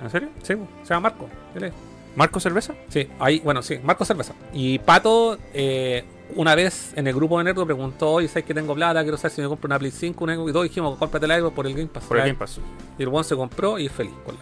¿En 0.04 0.10
serio? 0.10 0.28
Sí, 0.42 0.54
se 0.82 0.88
llama 0.90 1.08
Marco. 1.08 1.28
él 1.54 1.64
es. 1.64 1.72
¿Marco 2.14 2.38
Cerveza? 2.38 2.74
Sí, 2.88 3.08
ahí, 3.18 3.40
bueno, 3.40 3.62
sí, 3.62 3.80
Marco 3.82 4.04
Cerveza. 4.04 4.34
Y 4.52 4.78
Pato, 4.78 5.38
eh, 5.52 6.04
una 6.36 6.54
vez 6.54 6.92
en 6.94 7.06
el 7.06 7.14
grupo 7.14 7.38
de 7.38 7.44
Nerdo 7.44 7.64
preguntó, 7.64 8.12
oye, 8.12 8.28
¿sabes 8.28 8.44
que 8.44 8.54
tengo 8.54 8.74
plata? 8.74 9.02
Quiero 9.02 9.16
saber 9.16 9.32
si 9.32 9.40
me 9.40 9.48
compro 9.48 9.66
una 9.66 9.78
Play 9.78 9.90
5, 9.90 10.22
una 10.22 10.34
Xbox", 10.34 10.50
y 10.50 10.52
todos 10.52 10.64
dijimos, 10.64 10.98
cómprate 10.98 11.26
la 11.26 11.38
Xbox 11.40 11.54
por 11.56 11.66
el 11.66 11.74
Game 11.74 11.88
Pass. 11.88 12.04
Por 12.04 12.18
el 12.18 12.24
Game 12.24 12.38
Pass. 12.38 12.60
Y 12.98 13.02
el 13.02 13.08
buen 13.08 13.24
se 13.24 13.34
compró 13.34 13.78
y 13.78 13.86
es 13.86 13.92
feliz. 13.92 14.12
con 14.24 14.36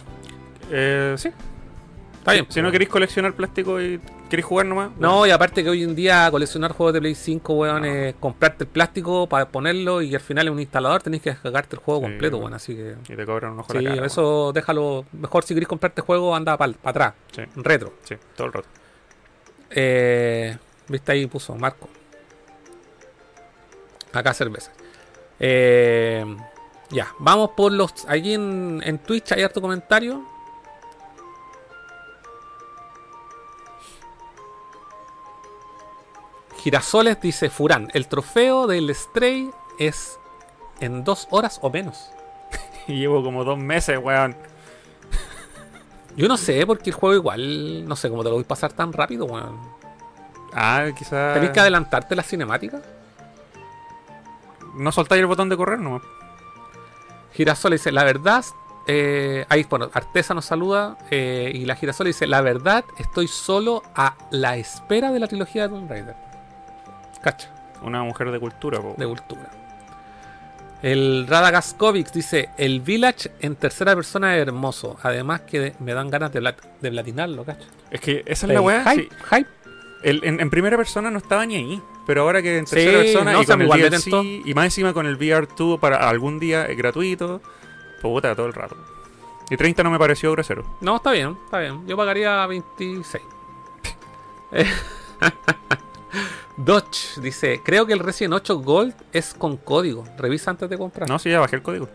Eh, 0.69 1.15
sí. 1.17 1.29
Está 2.23 2.31
bien. 2.31 2.45
Si 2.47 2.61
no 2.61 2.71
queréis 2.71 2.89
coleccionar 2.89 3.33
plástico 3.33 3.81
y 3.81 3.99
queréis 4.29 4.45
jugar 4.45 4.65
nomás. 4.65 4.91
No, 4.97 5.25
y 5.27 5.31
aparte 5.31 5.61
que 5.61 5.69
hoy 5.69 5.83
en 5.83 5.93
día 5.93 6.29
coleccionar 6.31 6.71
juegos 6.71 6.93
de 6.93 7.01
Play 7.01 7.15
5, 7.15 7.53
weón, 7.53 7.83
es 7.83 8.15
comprarte 8.15 8.63
el 8.63 8.69
plástico 8.69 9.27
para 9.27 9.49
ponerlo 9.49 10.01
y 10.01 10.15
al 10.15 10.21
final 10.21 10.47
es 10.47 10.51
un 10.53 10.59
instalador, 10.61 11.03
tenés 11.03 11.21
que 11.21 11.31
descargarte 11.31 11.75
el 11.75 11.81
juego 11.81 11.99
Sí, 11.99 12.05
completo, 12.07 12.37
weón. 12.37 12.43
weón, 12.45 12.53
así 12.55 12.75
que... 12.75 12.95
Y 13.11 13.15
te 13.17 13.25
cobran 13.25 13.51
un 13.51 13.59
ojo 13.59 13.73
Sí, 13.73 13.79
la 13.81 13.95
cara. 13.95 14.05
eso 14.07 14.51
déjalo. 14.53 15.05
Mejor 15.11 15.43
si 15.43 15.53
querés 15.53 15.67
comprarte 15.67 16.01
juego, 16.01 16.33
anda 16.33 16.55
para 16.57 16.73
atrás, 16.83 17.13
weón. 17.37 17.49
Sí, 17.53 17.61
retro. 17.61 17.93
sí, 18.03 18.15
todo 18.37 18.47
el 18.47 18.53
rato. 18.53 18.67
Eh, 19.69 20.57
Viste 20.87 21.11
ahí 21.11 21.27
puso 21.27 21.55
Marco. 21.55 21.89
Acá 24.13 24.33
cerveza. 24.33 24.71
Eh, 25.39 26.23
ya, 26.91 27.07
vamos 27.19 27.51
por 27.57 27.71
los. 27.71 27.91
Aquí 28.07 28.33
en, 28.33 28.81
en 28.85 28.99
Twitch 28.99 29.31
hay 29.31 29.41
harto 29.43 29.59
comentario. 29.61 30.23
Girasoles 36.63 37.19
dice 37.19 37.49
Furán, 37.49 37.89
el 37.93 38.07
trofeo 38.07 38.67
del 38.67 38.95
Stray 38.95 39.51
es 39.79 40.17
en 40.79 41.03
dos 41.03 41.27
horas 41.29 41.59
o 41.61 41.69
menos. 41.69 42.09
Y 42.87 42.99
llevo 42.99 43.21
como 43.21 43.43
dos 43.43 43.57
meses, 43.57 43.99
weón. 44.01 44.33
Yo 46.15 46.29
no 46.29 46.37
sé, 46.37 46.65
porque 46.65 46.91
el 46.91 46.95
juego 46.95 47.15
igual, 47.15 47.85
no 47.85 47.97
sé 47.97 48.09
cómo 48.09 48.23
te 48.23 48.29
lo 48.29 48.35
voy 48.35 48.45
a 48.45 48.47
pasar 48.47 48.71
tan 48.71 48.93
rápido, 48.93 49.25
weón. 49.25 49.59
Ah, 50.53 50.85
quizás. 50.97 51.33
¿Tenés 51.33 51.49
que 51.49 51.59
adelantarte 51.59 52.15
la 52.15 52.23
cinemática? 52.23 52.81
No 54.75 54.93
soltáis 54.93 55.19
el 55.19 55.27
botón 55.27 55.49
de 55.49 55.57
correr 55.57 55.79
nomás. 55.79 56.01
Girasol 57.33 57.73
dice, 57.73 57.91
la 57.91 58.05
verdad, 58.05 58.45
eh, 58.87 59.45
ahí, 59.49 59.65
bueno, 59.69 59.89
Artesa 59.93 60.33
nos 60.33 60.45
saluda 60.45 60.97
eh, 61.11 61.51
y 61.53 61.65
la 61.65 61.75
Girasol 61.75 62.07
dice, 62.07 62.25
la 62.25 62.39
verdad, 62.39 62.85
estoy 62.99 63.27
solo 63.27 63.83
a 63.95 64.15
la 64.31 64.55
espera 64.55 65.11
de 65.11 65.19
la 65.19 65.27
trilogía 65.27 65.63
de 65.63 65.69
Tomb 65.69 65.89
Raider. 65.89 66.32
Cacha, 67.23 67.49
Una 67.81 68.03
mujer 68.03 68.29
de 68.31 68.39
cultura, 68.39 68.79
po. 68.81 68.93
de 68.97 69.07
cultura. 69.07 69.49
El 70.81 71.25
Radagaskovic 71.27 72.11
dice, 72.11 72.49
el 72.57 72.81
Village 72.81 73.31
en 73.39 73.55
tercera 73.55 73.95
persona 73.95 74.35
es 74.35 74.41
hermoso, 74.45 74.97
además 75.01 75.41
que 75.41 75.73
me 75.79 75.93
dan 75.93 76.09
ganas 76.09 76.33
de, 76.33 76.41
plat- 76.41 76.61
de 76.81 76.91
platinarlo, 76.91 77.45
cacha. 77.45 77.65
Es 77.89 78.01
que 78.01 78.19
esa 78.25 78.45
es 78.45 78.49
El 78.49 78.53
la 78.55 78.61
weá. 78.61 78.83
hype, 78.91 79.03
sí. 79.03 79.09
hype. 79.35 79.49
El- 80.03 80.21
en, 80.25 80.41
en 80.41 80.49
primera 80.49 80.75
persona 80.75 81.09
no 81.09 81.19
estaba 81.19 81.45
ni 81.45 81.55
ahí. 81.55 81.81
Pero 82.05 82.23
ahora 82.23 82.41
que 82.41 82.57
en 82.57 82.67
Sí, 82.67 82.75
tercera 82.75 82.97
persona 82.99 83.31
no, 83.31 83.41
y 83.41 83.45
con 83.45 83.61
el 83.61 83.69
DLC, 83.69 84.41
y 84.45 84.53
más 84.53 84.65
encima 84.65 84.91
con 84.91 85.05
el 85.05 85.17
VR2 85.17 85.79
para 85.79 86.09
algún 86.09 86.37
día 86.37 86.65
es 86.65 86.75
gratuito, 86.77 87.41
puta, 88.01 88.35
todo 88.35 88.47
el 88.47 88.53
rato. 88.53 88.75
Y 89.49 89.55
30 89.55 89.83
no 89.83 89.89
me 89.91 89.97
pareció 89.97 90.29
grosero. 90.33 90.65
No, 90.81 90.97
está 90.97 91.11
bien, 91.13 91.37
está 91.45 91.59
bien. 91.59 91.87
Yo 91.87 91.95
pagaría 91.95 92.45
26. 92.45 93.23
Dodge 96.57 97.19
dice, 97.21 97.61
creo 97.63 97.85
que 97.85 97.93
el 97.93 97.99
Resident 97.99 98.33
8 98.35 98.59
Gold 98.59 98.93
es 99.11 99.33
con 99.33 99.57
código. 99.57 100.03
Revisa 100.17 100.51
antes 100.51 100.69
de 100.69 100.77
comprar. 100.77 101.09
No, 101.09 101.17
sí, 101.17 101.29
ya 101.29 101.39
bajé 101.39 101.55
el 101.55 101.63
código. 101.63 101.89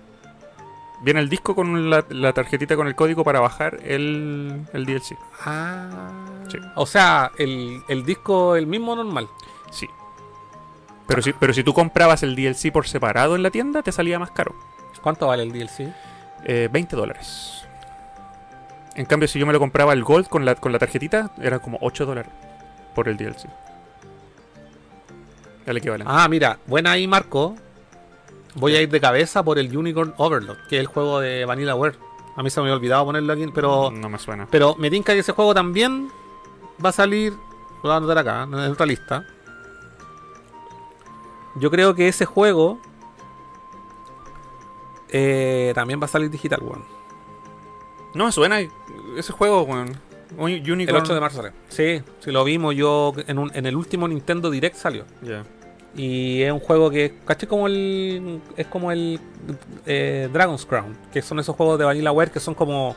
Viene 1.01 1.21
el 1.21 1.29
disco 1.29 1.55
con 1.55 1.91
la, 1.91 2.05
la 2.09 2.33
tarjetita 2.33 2.75
con 2.75 2.89
el 2.89 2.97
código 2.97 3.23
para 3.23 3.39
bajar 3.39 3.79
el, 3.85 4.67
el 4.73 4.85
DLC. 4.85 5.17
Ah. 5.45 6.25
Sí. 6.49 6.59
O 6.75 6.87
sea, 6.87 7.31
el, 7.39 7.83
el 7.89 8.05
disco, 8.05 8.57
el 8.57 8.67
mismo 8.67 8.97
normal. 8.97 9.29
Sí. 9.71 9.89
Pero 11.07 11.23
si, 11.23 11.33
pero 11.33 11.55
si 11.55 11.63
tú 11.63 11.73
comprabas 11.73 12.25
el 12.25 12.35
DLC 12.35 12.73
por 12.73 12.89
separado 12.89 13.37
en 13.37 13.45
la 13.45 13.51
tienda, 13.51 13.83
te 13.83 13.93
salía 13.93 14.19
más 14.19 14.33
caro. 14.33 14.55
¿Cuánto 15.01 15.29
vale 15.29 15.45
el 15.45 15.53
DLC? 15.53 15.93
Eh, 16.45 16.69
20 16.71 16.97
dólares. 16.97 17.65
En 18.97 19.07
cambio, 19.07 19.29
si 19.29 19.39
yo 19.39 19.47
me 19.47 19.53
lo 19.53 19.61
compraba 19.61 19.93
el 19.93 20.03
Gold 20.03 20.27
con 20.27 20.45
la, 20.45 20.57
con 20.57 20.73
la 20.73 20.81
tarjetita, 20.81 21.31
era 21.41 21.61
como 21.61 21.79
8 21.81 22.05
dólares 22.05 22.33
por 22.95 23.09
el 23.09 23.17
DLC. 23.17 23.47
El 25.69 25.77
equivalente. 25.77 26.13
Ah, 26.15 26.27
mira, 26.29 26.59
buena 26.67 26.93
ahí, 26.93 27.07
Marco. 27.07 27.55
Voy 28.55 28.75
a 28.75 28.83
ir 28.83 28.89
de 28.89 29.01
cabeza 29.01 29.43
por 29.45 29.59
el 29.59 29.77
Unicorn 29.77 30.15
Overlord, 30.17 30.57
que 30.69 30.77
es 30.77 30.81
el 30.81 30.87
juego 30.87 31.21
de 31.21 31.45
Vanillaware. 31.45 31.97
A 32.37 32.43
mí 32.43 32.51
se 32.51 32.61
me 32.61 32.67
había 32.67 32.77
olvidado 32.77 33.05
ponerlo 33.05 33.33
aquí, 33.33 33.47
pero 33.55 33.91
no 33.91 34.09
me 34.09 34.19
suena. 34.19 34.47
Pero 34.51 34.75
me 34.77 34.91
tinca 34.91 35.13
que 35.13 35.19
ese 35.21 35.33
juego 35.33 35.55
también 35.55 36.09
va 36.85 36.89
a 36.89 36.93
salir. 36.93 37.33
Lo 37.33 37.83
voy 37.83 37.93
a 37.93 37.97
anotar 37.97 38.19
acá, 38.19 38.43
en 38.45 38.55
otra 38.55 38.87
lista. 38.87 39.25
Yo 41.57 41.71
creo 41.71 41.95
que 41.95 42.09
ese 42.09 42.25
juego 42.25 42.81
eh, 45.11 45.73
también 45.75 46.01
va 46.01 46.05
a 46.07 46.09
salir 46.09 46.31
digital, 46.31 46.61
weón. 46.63 46.85
No 48.15 48.27
me 48.27 48.33
suena 48.33 48.61
ese 49.17 49.33
juego, 49.33 49.63
weón. 49.63 49.97
Un 50.37 50.51
Unicorn. 50.51 50.81
El 50.89 50.97
8 50.97 51.15
de 51.15 51.21
marzo 51.21 51.37
sale. 51.43 51.53
Sí, 51.69 52.03
sí 52.21 52.31
lo 52.31 52.45
vimos 52.45 52.75
yo 52.75 53.13
en, 53.27 53.39
un- 53.39 53.51
en 53.55 53.67
el 53.67 53.77
último 53.77 54.07
Nintendo 54.09 54.51
Direct 54.51 54.77
salió. 54.77 55.05
Ya. 55.23 55.45
Y 55.97 56.43
es 56.43 56.53
un 56.53 56.61
juego 56.61 56.91
que, 56.91 57.15
caché 57.25 57.47
como 57.47 57.67
el. 57.67 58.41
Es 58.57 58.67
como 58.67 58.93
el 58.93 59.19
eh, 59.87 60.29
Dragon's 60.33 60.65
Crown, 60.67 60.97
que 61.13 61.23
son 61.23 61.39
esos 61.39 61.57
juegos 61.57 61.79
de 61.79 61.85
Vanillaware 61.85 62.31
que 62.31 62.41
son 62.41 62.55
como 62.55 62.95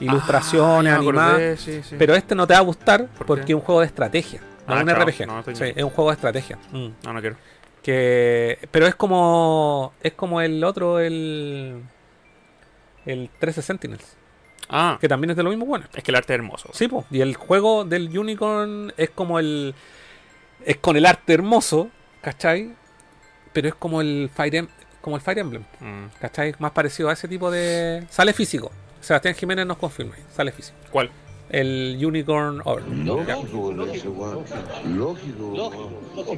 ilustraciones 0.00 0.92
Ah, 0.92 0.96
animadas. 0.96 1.32
acordé, 1.34 1.56
sí, 1.56 1.82
sí. 1.82 1.94
Pero 1.98 2.14
este 2.14 2.34
no 2.34 2.46
te 2.46 2.54
va 2.54 2.58
a 2.58 2.62
gustar 2.62 3.06
¿Por 3.06 3.26
porque 3.26 3.52
es 3.52 3.54
un 3.54 3.60
juego 3.60 3.80
de 3.80 3.86
estrategia. 3.86 4.40
No 4.66 4.74
Ah, 4.74 4.78
es 4.78 4.82
un 4.82 4.88
chao. 4.88 5.04
RPG. 5.04 5.26
No, 5.26 5.38
estoy 5.38 5.56
Sí, 5.56 5.64
es 5.76 5.82
un 5.84 5.90
juego 5.90 6.10
de 6.10 6.14
estrategia. 6.14 6.58
Mm. 6.72 6.88
No, 7.04 7.12
no 7.12 7.20
quiero. 7.20 7.36
Que, 7.82 8.58
pero 8.70 8.86
es 8.86 8.94
como. 8.94 9.92
Es 10.02 10.12
como 10.12 10.40
el 10.40 10.62
otro, 10.64 10.98
el. 11.00 11.82
El 13.06 13.30
13 13.38 13.62
Sentinels. 13.62 14.16
Ah, 14.68 14.96
Que 15.00 15.08
también 15.08 15.30
es 15.30 15.36
de 15.36 15.42
lo 15.42 15.50
mismo 15.50 15.66
bueno. 15.66 15.86
es 15.92 16.02
que 16.02 16.10
el 16.12 16.16
arte 16.16 16.32
es 16.32 16.38
hermoso. 16.38 16.68
Sí, 16.72 16.86
po. 16.88 17.04
Y 17.10 17.20
el 17.20 17.34
juego 17.36 17.84
del 17.84 18.16
Unicorn 18.16 18.92
es 18.96 19.10
como 19.10 19.38
el. 19.38 19.74
Es 20.64 20.76
con 20.76 20.96
el 20.96 21.04
arte 21.06 21.34
hermoso, 21.34 21.90
¿cachai? 22.22 22.72
Pero 23.52 23.68
es 23.68 23.74
como 23.74 24.00
el 24.00 24.30
Fire, 24.34 24.54
Em- 24.56 24.68
como 25.02 25.16
el 25.16 25.22
Fire 25.22 25.38
Emblem, 25.40 25.62
Mm. 25.80 26.06
¿cachai? 26.20 26.54
Más 26.58 26.70
parecido 26.72 27.10
a 27.10 27.12
ese 27.12 27.28
tipo 27.28 27.50
de. 27.50 28.06
Sale 28.08 28.32
físico. 28.32 28.70
Sebastián 29.00 29.34
Jiménez 29.34 29.66
nos 29.66 29.76
confirma. 29.76 30.14
ahí, 30.14 30.22
Sale 30.34 30.52
físico. 30.52 30.76
¿Cuál? 30.90 31.10
El 31.50 31.98
Unicorn 32.02 32.62
Overlord. 32.64 33.04
Lógico. 34.86 35.54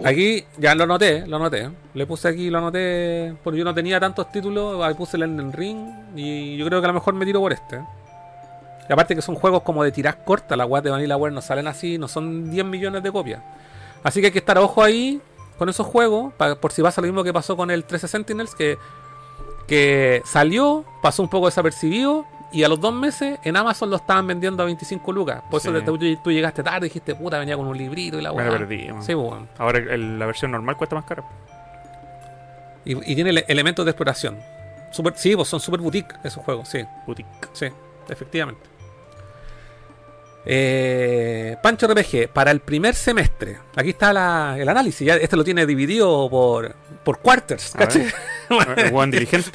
Aquí 0.04 0.44
ya 0.58 0.74
lo 0.74 0.86
noté, 0.86 1.26
lo 1.26 1.38
noté. 1.38 1.70
Le 1.94 2.06
puse 2.06 2.28
aquí, 2.28 2.50
lo 2.50 2.58
anoté. 2.58 3.34
Porque 3.44 3.58
yo 3.58 3.64
no 3.64 3.74
tenía 3.74 4.00
tantos 4.00 4.30
títulos. 4.32 4.82
Ahí 4.82 4.94
puse 4.94 5.16
el 5.16 5.24
Elden 5.24 5.52
Ring. 5.52 5.78
Y 6.16 6.56
yo 6.56 6.66
creo 6.66 6.80
que 6.80 6.86
a 6.86 6.88
lo 6.88 6.94
mejor 6.94 7.14
me 7.14 7.24
tiro 7.24 7.40
por 7.40 7.52
este. 7.52 7.80
Y 8.88 8.92
aparte 8.92 9.14
que 9.14 9.22
son 9.22 9.34
juegos 9.36 9.62
como 9.62 9.84
de 9.84 9.92
tiras 9.92 10.16
cortas. 10.16 10.58
Las 10.58 10.68
weas 10.68 10.82
de 10.84 10.90
Vanillaware 10.90 11.32
no 11.32 11.40
salen 11.42 11.66
así. 11.68 11.96
No 11.98 12.08
son 12.08 12.50
10 12.50 12.64
millones 12.64 13.02
de 13.02 13.12
copias. 13.12 13.40
Así 14.02 14.20
que 14.20 14.26
hay 14.26 14.32
que 14.32 14.38
estar 14.40 14.58
ojo 14.58 14.82
ahí 14.82 15.20
con 15.58 15.68
esos 15.68 15.86
juegos. 15.86 16.32
por 16.60 16.72
si 16.72 16.82
pasa 16.82 17.00
lo 17.00 17.06
mismo 17.06 17.22
que 17.24 17.32
pasó 17.32 17.56
con 17.56 17.70
el 17.70 17.84
13 17.84 18.08
Sentinels. 18.08 18.54
Que, 18.54 18.78
que 19.66 20.22
salió, 20.24 20.84
pasó 21.02 21.22
un 21.22 21.28
poco 21.28 21.46
desapercibido. 21.46 22.24
Y 22.52 22.62
a 22.62 22.68
los 22.68 22.80
dos 22.80 22.92
meses 22.94 23.38
en 23.42 23.56
Amazon 23.56 23.90
lo 23.90 23.96
estaban 23.96 24.26
vendiendo 24.28 24.62
a 24.62 24.66
25 24.66 25.10
lucas. 25.10 25.42
Por 25.50 25.60
eso 25.60 25.76
Sí. 25.76 25.84
tú, 25.84 25.98
tú 26.22 26.30
llegaste 26.30 26.62
tarde 26.62 26.86
y 26.86 26.88
dijiste, 26.90 27.14
puta, 27.16 27.38
venía 27.40 27.56
con 27.56 27.66
un 27.66 27.76
librito 27.76 28.16
y 28.18 28.22
la 28.22 28.30
Me 28.30 28.36
wea. 28.36 28.44
la 28.46 28.58
perdí, 28.58 28.92
man. 28.92 29.02
Sí, 29.02 29.12
weón. 29.14 29.48
Ahora 29.58 29.78
el- 29.78 30.18
la 30.20 30.26
versión 30.26 30.52
normal 30.52 30.76
cuesta 30.76 30.94
más 30.94 31.04
cara. 31.04 31.24
Y, 32.84 32.92
y 33.10 33.14
tiene 33.16 33.30
ele- 33.30 33.44
elementos 33.48 33.84
de 33.84 33.90
exploración. 33.90 34.38
Super, 34.92 35.14
sí, 35.16 35.34
pues 35.34 35.48
son 35.48 35.58
super 35.58 35.80
boutique 35.80 36.14
esos 36.22 36.44
juegos, 36.44 36.68
sí. 36.68 36.84
Boutique. 37.06 37.28
sí. 37.52 37.66
efectivamente. 38.08 38.60
Eh, 40.46 41.56
Pancho 41.62 41.86
RPG, 41.86 42.28
para 42.32 42.50
el 42.50 42.60
primer 42.60 42.94
semestre. 42.94 43.58
Aquí 43.76 43.90
está 43.90 44.12
la- 44.12 44.56
el 44.58 44.68
análisis. 44.68 45.06
Ya 45.06 45.16
este 45.16 45.36
lo 45.36 45.44
tiene 45.44 45.64
dividido 45.66 46.28
por, 46.30 46.74
por 47.02 47.18
quarters. 47.20 47.72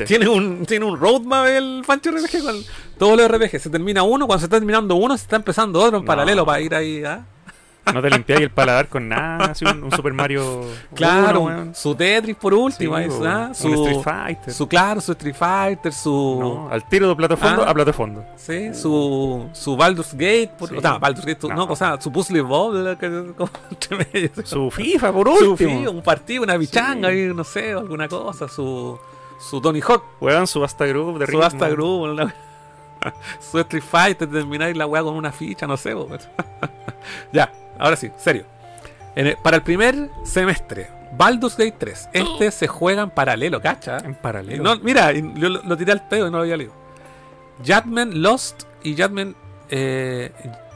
Tiene, 0.08 0.28
un, 0.28 0.66
tiene 0.66 0.86
un 0.86 1.00
roadmap 1.00 1.46
el 1.48 1.84
Pancho 1.86 2.10
RPG 2.12 2.42
con 2.44 2.56
todos 2.98 3.18
los 3.18 3.30
RPG. 3.30 3.60
Se 3.60 3.70
termina 3.70 4.02
uno, 4.04 4.26
cuando 4.26 4.40
se 4.40 4.46
está 4.48 4.58
terminando 4.58 4.96
uno, 4.96 5.16
se 5.18 5.24
está 5.24 5.36
empezando 5.36 5.80
otro 5.80 5.98
en 6.00 6.04
No. 6.04 6.08
paralelo 6.08 6.46
para 6.46 6.60
ir 6.62 6.74
ahí. 6.74 7.04
¿ah? 7.06 7.24
No 7.94 8.02
te 8.02 8.10
limpiáis 8.10 8.42
el 8.44 8.52
paladar 8.52 8.88
con 8.88 9.08
nada, 9.10 9.52
así 9.52 9.66
un, 9.66 9.84
un 9.84 9.92
Super 9.92 10.14
Mario. 10.14 10.64
Claro, 10.96 11.42
uno, 11.42 11.74
su 11.74 11.96
Tetris 11.96 12.36
por 12.36 12.54
último. 12.54 12.98
Sí, 12.98 13.06
weón. 13.08 13.28
¿ah? 13.28 13.46
Un 13.50 13.56
Su, 13.56 13.68
Street 13.74 14.02
Fighter. 14.04 14.54
su, 14.54 14.68
claro, 14.68 15.02
su 15.02 15.12
Street 15.14 15.36
Fighter, 15.36 15.94
su. 15.94 16.38
No, 16.40 16.70
al 16.70 16.88
tiro 16.88 17.08
de 17.10 17.16
plato 17.16 17.38
fondo 17.38 17.64
Ah. 17.66 17.72
a 17.72 17.74
plato 17.74 17.94
fondo. 17.94 18.26
Sí, 18.36 18.74
su, 18.74 19.50
su 19.54 19.76
Baldur's 19.78 20.14
Gate, 20.14 20.52
por, 20.58 20.70
Sí. 20.70 20.76
o 20.78 20.82
sea, 20.82 20.98
Baldur's 20.98 21.26
Gate, 21.26 21.42
su- 21.42 21.50
no, 21.50 21.56
No. 21.56 21.64
o 21.66 21.76
sea, 21.76 22.00
su 22.00 22.12
Puzzle 22.12 22.44
medio. 24.14 24.32
Su 24.44 24.70
FIFA, 24.72 25.12
por 25.14 25.28
Su 25.38 25.52
último. 25.52 25.80
fi- 25.82 25.88
un 25.88 26.02
partido, 26.02 26.44
una 26.44 26.58
bichanga, 26.58 27.10
no 27.12 27.44
sé, 27.44 27.72
alguna 27.74 28.08
cosa, 28.08 28.48
su, 28.48 28.98
su 29.40 29.62
Tony 29.62 29.82
Hawk, 29.82 30.04
Weón, 30.20 30.48
su 30.48 30.60
Basta 30.60 30.86
Group 30.86 31.18
de 31.20 31.26
su 31.26 31.32
ritmo. 31.32 31.46
Asta 31.46 31.70
Group, 31.70 32.32
su 33.40 33.60
Street 33.60 33.84
Fighter, 33.84 34.30
terminar 34.30 34.76
la 34.76 34.86
weá 34.86 35.02
con 35.04 35.16
una 35.16 35.32
ficha, 35.32 35.66
no 35.68 35.78
sé. 35.78 35.96
ya, 37.32 37.52
ahora 37.80 37.96
sí, 37.96 38.12
serio. 38.18 38.46
En 39.16 39.28
el- 39.28 39.38
para 39.38 39.58
el 39.58 39.64
primer 39.64 40.10
semestre, 40.24 40.88
Baldur's 41.18 41.58
Gate 41.58 41.76
3, 41.78 42.10
este 42.14 42.52
se 42.52 42.68
juega 42.68 43.02
en 43.02 43.10
paralelo, 43.10 43.62
¿cacha? 43.62 43.98
En 43.98 44.14
paralelo. 44.16 44.64
No, 44.64 44.78
mira, 44.82 45.12
yo 45.12 45.50
lo, 45.50 45.64
lo 45.64 45.76
tiré 45.78 45.92
al 45.92 46.08
pedo 46.08 46.28
y 46.28 46.32
no 46.32 46.38
lo 46.38 46.44
había 46.44 46.58
leído. 46.58 46.74
Jadman 47.66 48.22
Lost 48.22 48.64
y 48.84 48.96
Jadman. 48.96 49.36
Eh, 49.70 50.32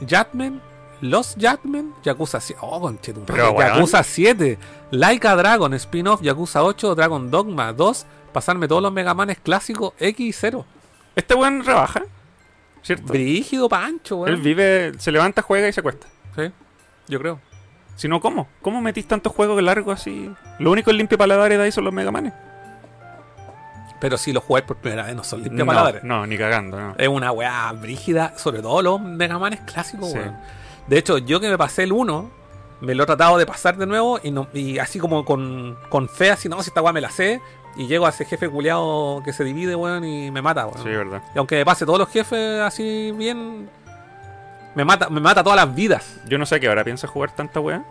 Jadman 0.08 0.60
Lost 1.00 1.38
Jadman 1.40 1.94
Yakuza 2.02 2.40
7. 2.40 2.60
Oh, 2.62 2.80
conchetumare, 2.80 3.32
Pero. 3.32 3.58
Yakuza 3.58 4.02
7. 4.02 4.58
Laika 4.90 5.34
Dragon, 5.36 5.72
spin-off 5.74 6.20
Yakuza 6.22 6.62
8, 6.62 6.94
Dragon 6.94 7.30
Dogma 7.30 7.72
2. 7.72 8.06
Pasarme 8.32 8.66
todos 8.68 8.82
los 8.82 8.92
Megamanes 8.92 9.38
clásicos 9.38 9.92
X 9.98 10.26
y 10.26 10.32
0. 10.32 10.66
Este 11.16 11.34
weón 11.34 11.64
rebaja. 11.64 12.02
¿Cierto? 12.82 13.06
Brígido 13.12 13.68
Pancho, 13.68 14.16
weón. 14.16 14.34
Él 14.34 14.40
vive, 14.42 14.92
se 14.98 15.10
levanta, 15.12 15.40
juega 15.42 15.68
y 15.68 15.72
se 15.72 15.80
acuesta. 15.80 16.06
Sí, 16.36 16.50
yo 17.08 17.18
creo. 17.18 17.40
Si 17.96 18.08
no, 18.08 18.20
¿cómo? 18.20 18.48
¿Cómo 18.60 18.80
metís 18.80 19.06
tantos 19.06 19.32
juegos 19.32 19.62
largos 19.62 20.00
así? 20.00 20.30
Lo 20.58 20.70
único 20.72 20.90
limpio 20.92 21.16
paladares 21.16 21.58
de 21.58 21.64
ahí 21.64 21.72
son 21.72 21.84
los 21.84 21.92
Megamanes. 21.92 22.32
Pero 24.00 24.18
si 24.18 24.32
lo 24.32 24.40
jugáis 24.40 24.66
por 24.66 24.76
primera 24.76 25.04
vez, 25.04 25.14
no 25.14 25.24
son 25.24 25.42
limpia 25.42 25.60
No, 25.60 25.66
palabras. 25.66 26.04
no, 26.04 26.26
ni 26.26 26.36
cagando, 26.36 26.78
no. 26.78 26.94
Es 26.98 27.08
una 27.08 27.30
weá 27.32 27.72
brígida, 27.72 28.36
sobre 28.36 28.60
todo 28.60 28.82
los 28.82 29.00
Megamanes 29.00 29.60
clásicos, 29.60 30.10
Sí. 30.10 30.18
weón. 30.18 30.36
De 30.88 30.98
hecho, 30.98 31.18
yo 31.18 31.40
que 31.40 31.48
me 31.48 31.56
pasé 31.56 31.84
el 31.84 31.92
1, 31.92 32.30
me 32.80 32.94
lo 32.94 33.04
he 33.04 33.06
tratado 33.06 33.38
de 33.38 33.46
pasar 33.46 33.76
de 33.78 33.86
nuevo 33.86 34.20
y, 34.22 34.30
no, 34.30 34.48
y 34.52 34.78
así 34.78 34.98
como 34.98 35.24
con, 35.24 35.78
con 35.88 36.08
fe, 36.08 36.30
así, 36.30 36.48
no, 36.48 36.62
si 36.62 36.68
esta 36.68 36.82
weá 36.82 36.92
me 36.92 37.00
la 37.00 37.10
sé, 37.10 37.40
y 37.76 37.86
llego 37.86 38.04
a 38.06 38.10
ese 38.10 38.24
jefe 38.26 38.48
culiado 38.50 39.22
que 39.24 39.32
se 39.32 39.42
divide, 39.44 39.74
weón, 39.74 40.04
y 40.04 40.30
me 40.30 40.42
mata, 40.42 40.66
weón. 40.66 40.82
Sí, 40.82 40.88
verdad. 40.90 41.22
Y 41.34 41.38
aunque 41.38 41.56
me 41.56 41.64
pase 41.64 41.86
todos 41.86 41.98
los 41.98 42.08
jefes 42.10 42.60
así 42.60 43.12
bien, 43.16 43.70
me 44.74 44.84
mata, 44.84 45.08
me 45.08 45.20
mata 45.20 45.42
todas 45.42 45.56
las 45.56 45.74
vidas. 45.74 46.20
Yo 46.28 46.38
no 46.38 46.46
sé 46.46 46.60
qué 46.60 46.68
hora 46.68 46.84
piensa 46.84 47.06
jugar 47.06 47.34
tanta 47.34 47.60
weá. 47.60 47.84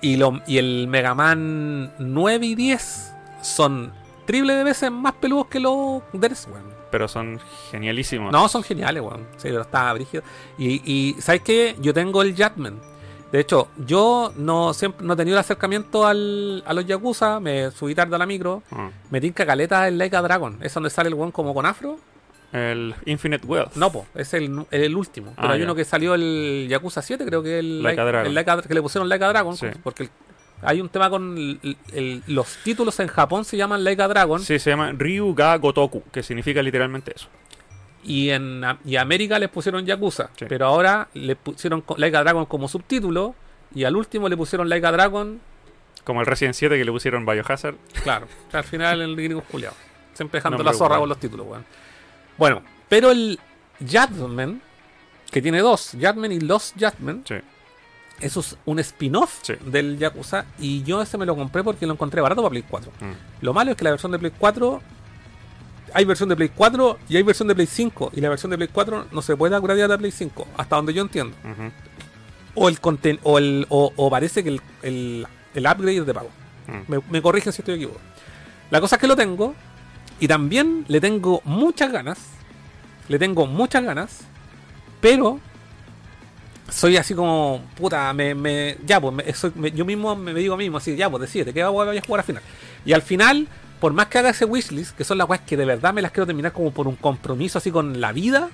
Y, 0.00 0.16
lo, 0.16 0.40
y 0.46 0.58
el 0.58 0.86
Mega 0.88 1.14
Man 1.14 1.92
9 1.98 2.46
y 2.46 2.54
10 2.54 3.12
son 3.42 3.92
triple 4.26 4.54
de 4.54 4.64
veces 4.64 4.90
más 4.92 5.14
peludos 5.14 5.46
que 5.46 5.58
los 5.58 6.02
DERS, 6.12 6.48
weón. 6.52 6.72
Pero 6.90 7.08
son 7.08 7.40
genialísimos. 7.70 8.32
No, 8.32 8.48
son 8.48 8.62
geniales, 8.62 9.02
weón. 9.02 9.26
Sí, 9.36 9.48
pero 9.48 9.62
está 9.62 9.92
brígido. 9.92 10.22
Y, 10.56 10.82
y 10.84 11.20
¿sabes 11.20 11.42
qué? 11.42 11.76
Yo 11.80 11.92
tengo 11.92 12.22
el 12.22 12.36
Jatman. 12.36 12.80
De 13.32 13.40
hecho, 13.40 13.68
yo 13.76 14.32
no 14.36 14.72
siempre 14.72 15.06
no 15.06 15.12
he 15.12 15.16
tenido 15.16 15.36
el 15.36 15.40
acercamiento 15.40 16.06
al, 16.06 16.62
a 16.66 16.72
los 16.72 16.86
Yakuza. 16.86 17.40
Me 17.40 17.70
subí 17.70 17.94
tarde 17.94 18.14
a 18.14 18.18
la 18.18 18.26
micro. 18.26 18.62
Ah. 18.70 18.90
Me 19.10 19.20
tinca 19.20 19.44
caleta 19.44 19.86
el 19.86 19.98
Laika 19.98 20.22
Dragon. 20.22 20.58
Es 20.62 20.72
donde 20.72 20.90
sale 20.90 21.08
el 21.08 21.14
weón 21.14 21.30
como 21.30 21.52
con 21.52 21.66
afro. 21.66 21.98
El 22.52 22.94
Infinite 23.04 23.46
Wealth. 23.46 23.74
No, 23.76 23.92
po, 23.92 24.06
es 24.14 24.32
el, 24.34 24.64
el 24.70 24.96
último. 24.96 25.32
Pero 25.36 25.48
Ah, 25.48 25.52
hay 25.52 25.58
ya. 25.60 25.64
uno 25.64 25.74
que 25.74 25.84
salió 25.84 26.14
el 26.14 26.66
Yakuza 26.70 27.02
7, 27.02 27.24
creo 27.26 27.42
que 27.42 27.58
el 27.58 27.82
Laika 27.82 28.04
Dragon. 28.04 28.26
el 28.26 28.34
Laika- 28.34 28.62
que 28.66 28.74
le 28.74 28.80
pusieron 28.82 29.08
Laika 29.08 29.28
Dragon. 29.28 29.56
Sí. 29.56 29.66
Porque 29.82 30.04
el- 30.04 30.10
hay 30.62 30.80
un 30.80 30.88
tema 30.88 31.10
con 31.10 31.36
el- 31.36 31.76
el- 31.92 32.22
los 32.26 32.56
títulos 32.64 32.98
en 33.00 33.08
Japón 33.08 33.44
se 33.44 33.56
llaman 33.56 33.84
Laika 33.84 34.08
Dragon. 34.08 34.40
Sí, 34.40 34.58
se 34.58 34.70
llama 34.70 34.92
Ryuga 34.92 35.56
Gotoku, 35.58 36.02
que 36.10 36.22
significa 36.22 36.62
literalmente 36.62 37.12
eso. 37.14 37.28
Y 38.02 38.30
en 38.30 38.62
y 38.84 38.96
América 38.96 39.38
les 39.38 39.50
pusieron 39.50 39.84
Yakuza. 39.84 40.30
Sí. 40.36 40.46
Pero 40.48 40.66
ahora 40.66 41.08
le 41.14 41.36
pusieron 41.36 41.84
Laika 41.96 42.20
Dragon 42.22 42.46
como 42.46 42.66
subtítulo. 42.68 43.34
Y 43.74 43.84
al 43.84 43.94
último 43.96 44.28
le 44.30 44.36
pusieron 44.36 44.68
Laika 44.70 44.90
Dragon. 44.90 45.40
Como 46.04 46.20
el 46.20 46.26
Resident 46.26 46.54
7 46.54 46.78
que 46.78 46.84
le 46.86 46.90
pusieron 46.92 47.26
Biohazard. 47.26 47.74
Claro. 48.02 48.26
al 48.52 48.64
final 48.64 49.02
el 49.02 49.14
gringo 49.14 49.42
culiado. 49.42 49.74
Siempre 50.14 50.38
dejando 50.42 50.62
la 50.62 50.72
zorra 50.72 50.96
con 50.98 51.08
los 51.08 51.18
títulos, 51.20 51.46
weón. 51.46 51.64
Bueno, 51.64 51.87
pero 52.88 53.10
el 53.10 53.38
Jadman, 53.86 54.60
que 55.30 55.42
tiene 55.42 55.60
dos, 55.60 55.92
Jadman 56.00 56.32
y 56.32 56.40
Lost 56.40 56.76
Jadman, 56.78 57.22
Sí. 57.26 57.34
eso 58.20 58.40
es 58.40 58.56
un 58.64 58.78
spin-off 58.78 59.40
Sí. 59.42 59.54
del 59.66 59.98
Yakuza. 59.98 60.44
Y 60.58 60.82
yo 60.84 61.02
ese 61.02 61.18
me 61.18 61.26
lo 61.26 61.36
compré 61.36 61.62
porque 61.62 61.86
lo 61.86 61.92
encontré 61.92 62.20
barato 62.20 62.42
para 62.42 62.50
Play 62.50 62.64
4. 62.68 62.90
Mm. 63.00 63.44
Lo 63.44 63.52
malo 63.52 63.72
es 63.72 63.76
que 63.76 63.84
la 63.84 63.90
versión 63.90 64.12
de 64.12 64.18
Play 64.18 64.32
4 64.38 64.80
hay 65.94 66.04
versión 66.04 66.28
de 66.28 66.36
Play 66.36 66.50
4 66.54 66.98
y 67.08 67.16
hay 67.16 67.22
versión 67.22 67.48
de 67.48 67.54
Play 67.54 67.66
5 67.66 68.10
y 68.14 68.20
la 68.20 68.28
versión 68.28 68.50
de 68.50 68.56
Play 68.56 68.68
4 68.72 69.06
no 69.10 69.22
se 69.22 69.36
puede 69.36 69.56
upgradear 69.58 69.90
a 69.92 69.98
Play 69.98 70.10
5 70.10 70.46
hasta 70.56 70.76
donde 70.76 70.92
yo 70.94 71.02
entiendo. 71.02 71.36
O 72.54 72.68
el 72.68 72.80
conten 72.80 73.20
o 73.22 73.38
el 73.38 73.66
o, 73.68 73.92
o 73.96 74.10
parece 74.10 74.42
que 74.42 74.48
el, 74.50 74.60
el, 74.82 75.26
el 75.54 75.66
upgrade 75.66 75.98
es 75.98 76.06
de 76.06 76.14
pago. 76.14 76.30
Mm. 76.66 76.90
Me, 76.92 77.00
me 77.10 77.22
corrigen 77.22 77.52
si 77.52 77.62
estoy 77.62 77.74
equivocado. 77.76 78.04
La 78.70 78.80
cosa 78.80 78.96
es 78.96 79.00
que 79.00 79.06
lo 79.06 79.16
tengo 79.16 79.54
y 80.20 80.28
también 80.28 80.84
le 80.88 81.00
tengo 81.00 81.40
muchas 81.44 81.92
ganas. 81.92 82.18
Le 83.08 83.18
tengo 83.18 83.46
muchas 83.46 83.82
ganas, 83.84 84.20
pero 85.00 85.40
soy 86.70 86.98
así 86.98 87.14
como 87.14 87.62
puta, 87.76 88.12
me, 88.12 88.34
me 88.34 88.76
ya 88.84 89.00
pues 89.00 89.14
me- 89.56 89.72
yo 89.72 89.86
mismo 89.86 90.14
me, 90.14 90.34
digo 90.34 90.52
a 90.54 90.56
mí 90.58 90.64
mismo 90.64 90.76
así, 90.76 90.94
ya 90.94 91.08
pues 91.08 91.22
decídete, 91.22 91.54
¿qué 91.54 91.64
voy 91.64 91.96
a 91.96 92.02
jugar 92.02 92.20
al 92.20 92.26
final? 92.26 92.42
Y 92.84 92.92
al 92.92 93.00
final, 93.00 93.48
por 93.80 93.94
más 93.94 94.08
que 94.08 94.18
haga 94.18 94.28
ese 94.30 94.44
wishlist, 94.44 94.94
que 94.94 95.04
son 95.04 95.16
las 95.16 95.26
weas 95.26 95.40
que 95.42 95.56
de 95.56 95.64
verdad 95.64 95.94
me 95.94 96.02
las 96.02 96.12
quiero 96.12 96.26
terminar 96.26 96.52
como 96.52 96.70
por 96.70 96.86
un 96.86 96.96
compromiso 96.96 97.56
así 97.56 97.70
con 97.70 97.98
la 98.00 98.12
vida, 98.12 98.50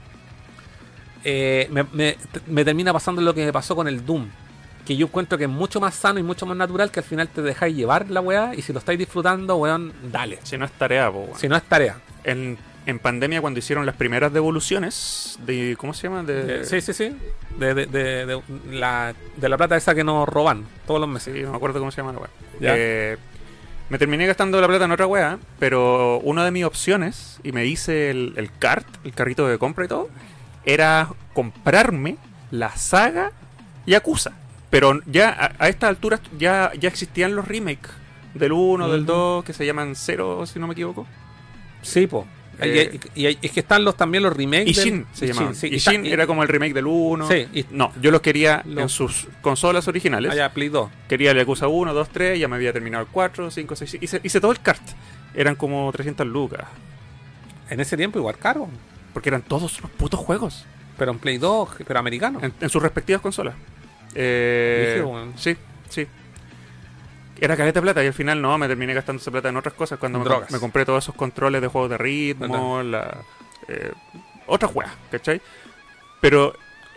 eh, 1.24 1.69
me 2.47 2.65
termina 2.65 2.93
pasando 2.93 3.23
lo 3.23 3.35
que 3.35 3.45
me 3.45 3.53
pasó 3.53 3.74
con 3.74 3.89
el 3.89 4.05
Doom. 4.07 4.28
Que 4.85 4.97
yo 4.97 5.06
encuentro 5.06 5.39
que 5.39 5.44
es 5.44 5.51
mucho 5.51 5.81
más 5.81 5.94
sano 5.94 6.19
y 6.19 6.23
mucho 6.23 6.44
más 6.47 6.56
natural 6.56 6.90
que 6.90 7.01
al 7.01 7.06
final 7.06 7.28
te 7.28 7.40
dejáis 7.43 7.74
llevar 7.74 8.11
la 8.11 8.20
weá 8.20 8.55
y 8.55 8.61
si 8.62 8.73
lo 8.73 8.78
estáis 8.78 8.98
disfrutando, 8.98 9.56
weón, 9.56 9.93
dale. 10.12 10.39
Si 10.43 10.59
no 10.59 10.65
es 10.66 10.73
tarea, 10.73 11.11
po, 11.11 11.20
weón. 11.20 11.39
Si 11.39 11.48
no 11.48 11.56
es 11.56 11.62
tarea. 11.62 11.97
En, 12.23 12.59
en 12.85 12.98
pandemia, 12.98 13.40
cuando 13.40 13.59
hicieron 13.61 13.86
las 13.86 13.94
primeras 13.97 14.31
devoluciones 14.32 15.39
de. 15.47 15.74
¿Cómo 15.78 15.94
se 15.94 16.02
llama? 16.09 16.23
De, 16.23 16.61
Eh, 16.61 16.65
sí, 16.65 16.81
sí, 16.82 16.93
sí. 16.93 17.16
De, 17.59 17.73
de, 17.74 17.86
de- 17.86 18.27
de 18.27 18.43
la, 18.70 19.15
de 19.36 19.48
la 19.48 19.56
plata 19.56 19.74
esa 19.77 19.94
que 19.94 20.05
nos 20.05 20.28
roban 20.28 20.65
todos 20.86 21.01
los 21.01 21.09
meses. 21.09 21.32
Sí, 21.35 21.43
no 21.43 21.52
me 21.52 21.56
acuerdo 21.56 21.78
cómo 21.78 21.90
se 21.90 21.98
llama 22.02 22.12
la 22.12 22.19
weá. 22.19 22.31
Ya. 22.61 22.74
Eh, 22.77 23.16
me 23.89 23.98
terminé 23.98 24.27
gastando 24.27 24.61
la 24.61 24.66
plata 24.66 24.85
en 24.86 24.93
otra 24.93 25.06
weá, 25.06 25.39
pero 25.59 26.19
una 26.20 26.44
de 26.44 26.51
mis 26.51 26.65
opciones, 26.65 27.39
y 27.43 27.52
me 27.52 27.65
hice 27.66 28.11
el, 28.11 28.32
el 28.36 28.51
cart, 28.59 28.86
el 29.05 29.12
carrito 29.15 29.47
de 29.47 29.56
compra 29.59 29.85
y 29.85 29.89
todo, 29.89 30.09
era 30.65 31.09
comprarme 31.32 32.16
la 32.51 32.70
saga 32.77 33.32
Yakuza. 33.86 34.32
Pero 34.74 35.01
ya 35.06 35.28
a, 35.30 35.64
a 35.64 35.68
estas 35.68 35.88
alturas 35.88 36.20
ya, 36.36 36.72
ya 36.78 36.88
existían 36.88 37.36
los 37.36 37.46
remakes 37.46 37.90
del 38.34 38.51
1, 38.52 38.88
del 38.88 39.02
Ujú. 39.02 39.12
2, 39.12 39.44
que 39.44 39.52
se 39.52 39.64
llaman 39.64 39.94
0, 39.94 40.44
si 40.46 40.59
no 40.59 40.66
me 40.66 40.72
equivoco. 40.72 41.06
Sí, 41.80 42.09
po. 42.09 42.26
Eh, 42.60 42.98
y, 43.14 43.26
y- 43.26 43.28
y 43.28 43.38
es 43.42 43.51
que 43.52 43.60
están 43.60 43.84
los 43.84 43.96
también 43.96 44.22
los 44.24 44.36
remakes. 44.36 44.68
Ishin 44.68 44.98
del- 44.98 45.06
se 45.12 45.26
llamaba. 45.28 45.55
sí, 45.55 45.66
y 45.68 45.74
Ishin 45.76 45.94
está- 45.96 46.09
y- 46.09 46.12
era 46.12 46.26
como 46.26 46.42
el 46.42 46.48
remake 46.48 46.72
del 46.74 46.86
1. 46.86 47.28
Sí, 47.28 47.46
y- 47.52 47.66
No, 47.70 47.92
yo 48.01 48.10
los 48.10 48.20
quería 48.20 48.62
en 48.64 48.88
sus 48.88 49.26
consolas 49.42 49.86
originales. 49.88 50.32
Ah, 50.32 50.36
ya, 50.36 50.52
Play 50.52 50.68
2. 50.70 50.90
Quería 51.09 51.30
el 51.32 51.36
Yakuza 51.36 51.68
1, 51.68 51.92
2, 51.94 52.09
3, 52.10 52.38
ya 52.38 52.48
me 52.48 52.56
había 52.56 52.72
terminado 52.72 53.02
el 53.05 53.10
4, 53.10 53.51
5, 53.51 53.76
6, 53.76 53.98
hice, 54.01 54.20
hice 54.24 54.40
todo 54.40 54.51
el 54.52 54.60
kart. 54.60 54.82
Eran 55.34 55.55
como 55.56 55.90
300 55.92 56.26
lucas. 56.26 56.64
En 57.70 57.80
ese 57.80 57.96
tiempo 57.96 58.18
igual 58.18 58.38
caro. 58.38 58.68
Porque 59.12 59.28
eran 59.30 59.42
todos 59.42 59.80
los 59.80 59.90
putos 59.92 60.18
juegos. 60.20 60.64
Pero 60.98 61.10
en 61.12 61.18
Play 61.18 61.38
2, 61.38 61.68
pero 61.86 61.98
americano. 61.98 62.38
En, 62.42 62.52
en 62.60 62.68
sus 62.70 62.82
respectivas 62.82 63.20
consolas. 63.20 63.55
Eh, 64.15 65.05
sí, 65.36 65.57
sí. 65.89 66.07
Era 67.41 67.57
caleta 67.57 67.81
de 67.81 67.82
plata 67.82 68.05
y 68.05 68.07
al 68.07 68.15
final 68.15 68.41
no, 68.41 68.57
me 68.59 68.69
terminé 68.69 68.95
gastando 68.95 69.20
esa 69.20 69.31
plata 69.31 69.49
en 69.49 69.57
otras 69.57 69.74
cosas 69.74 69.99
cuando 69.99 70.20
me, 70.20 70.59
compré 70.59 70.85
todos 70.85 71.05
esos 71.05 71.15
controles 71.15 71.61
de 71.61 71.69
juegos 71.69 71.91
de 71.91 71.99
ritmo, 71.99 72.82
la, 72.82 73.23
eh, 73.69 73.93
otras 74.47 74.74
weas, 74.74 74.93
¿cachai? 75.11 75.41
Pero 76.20 76.55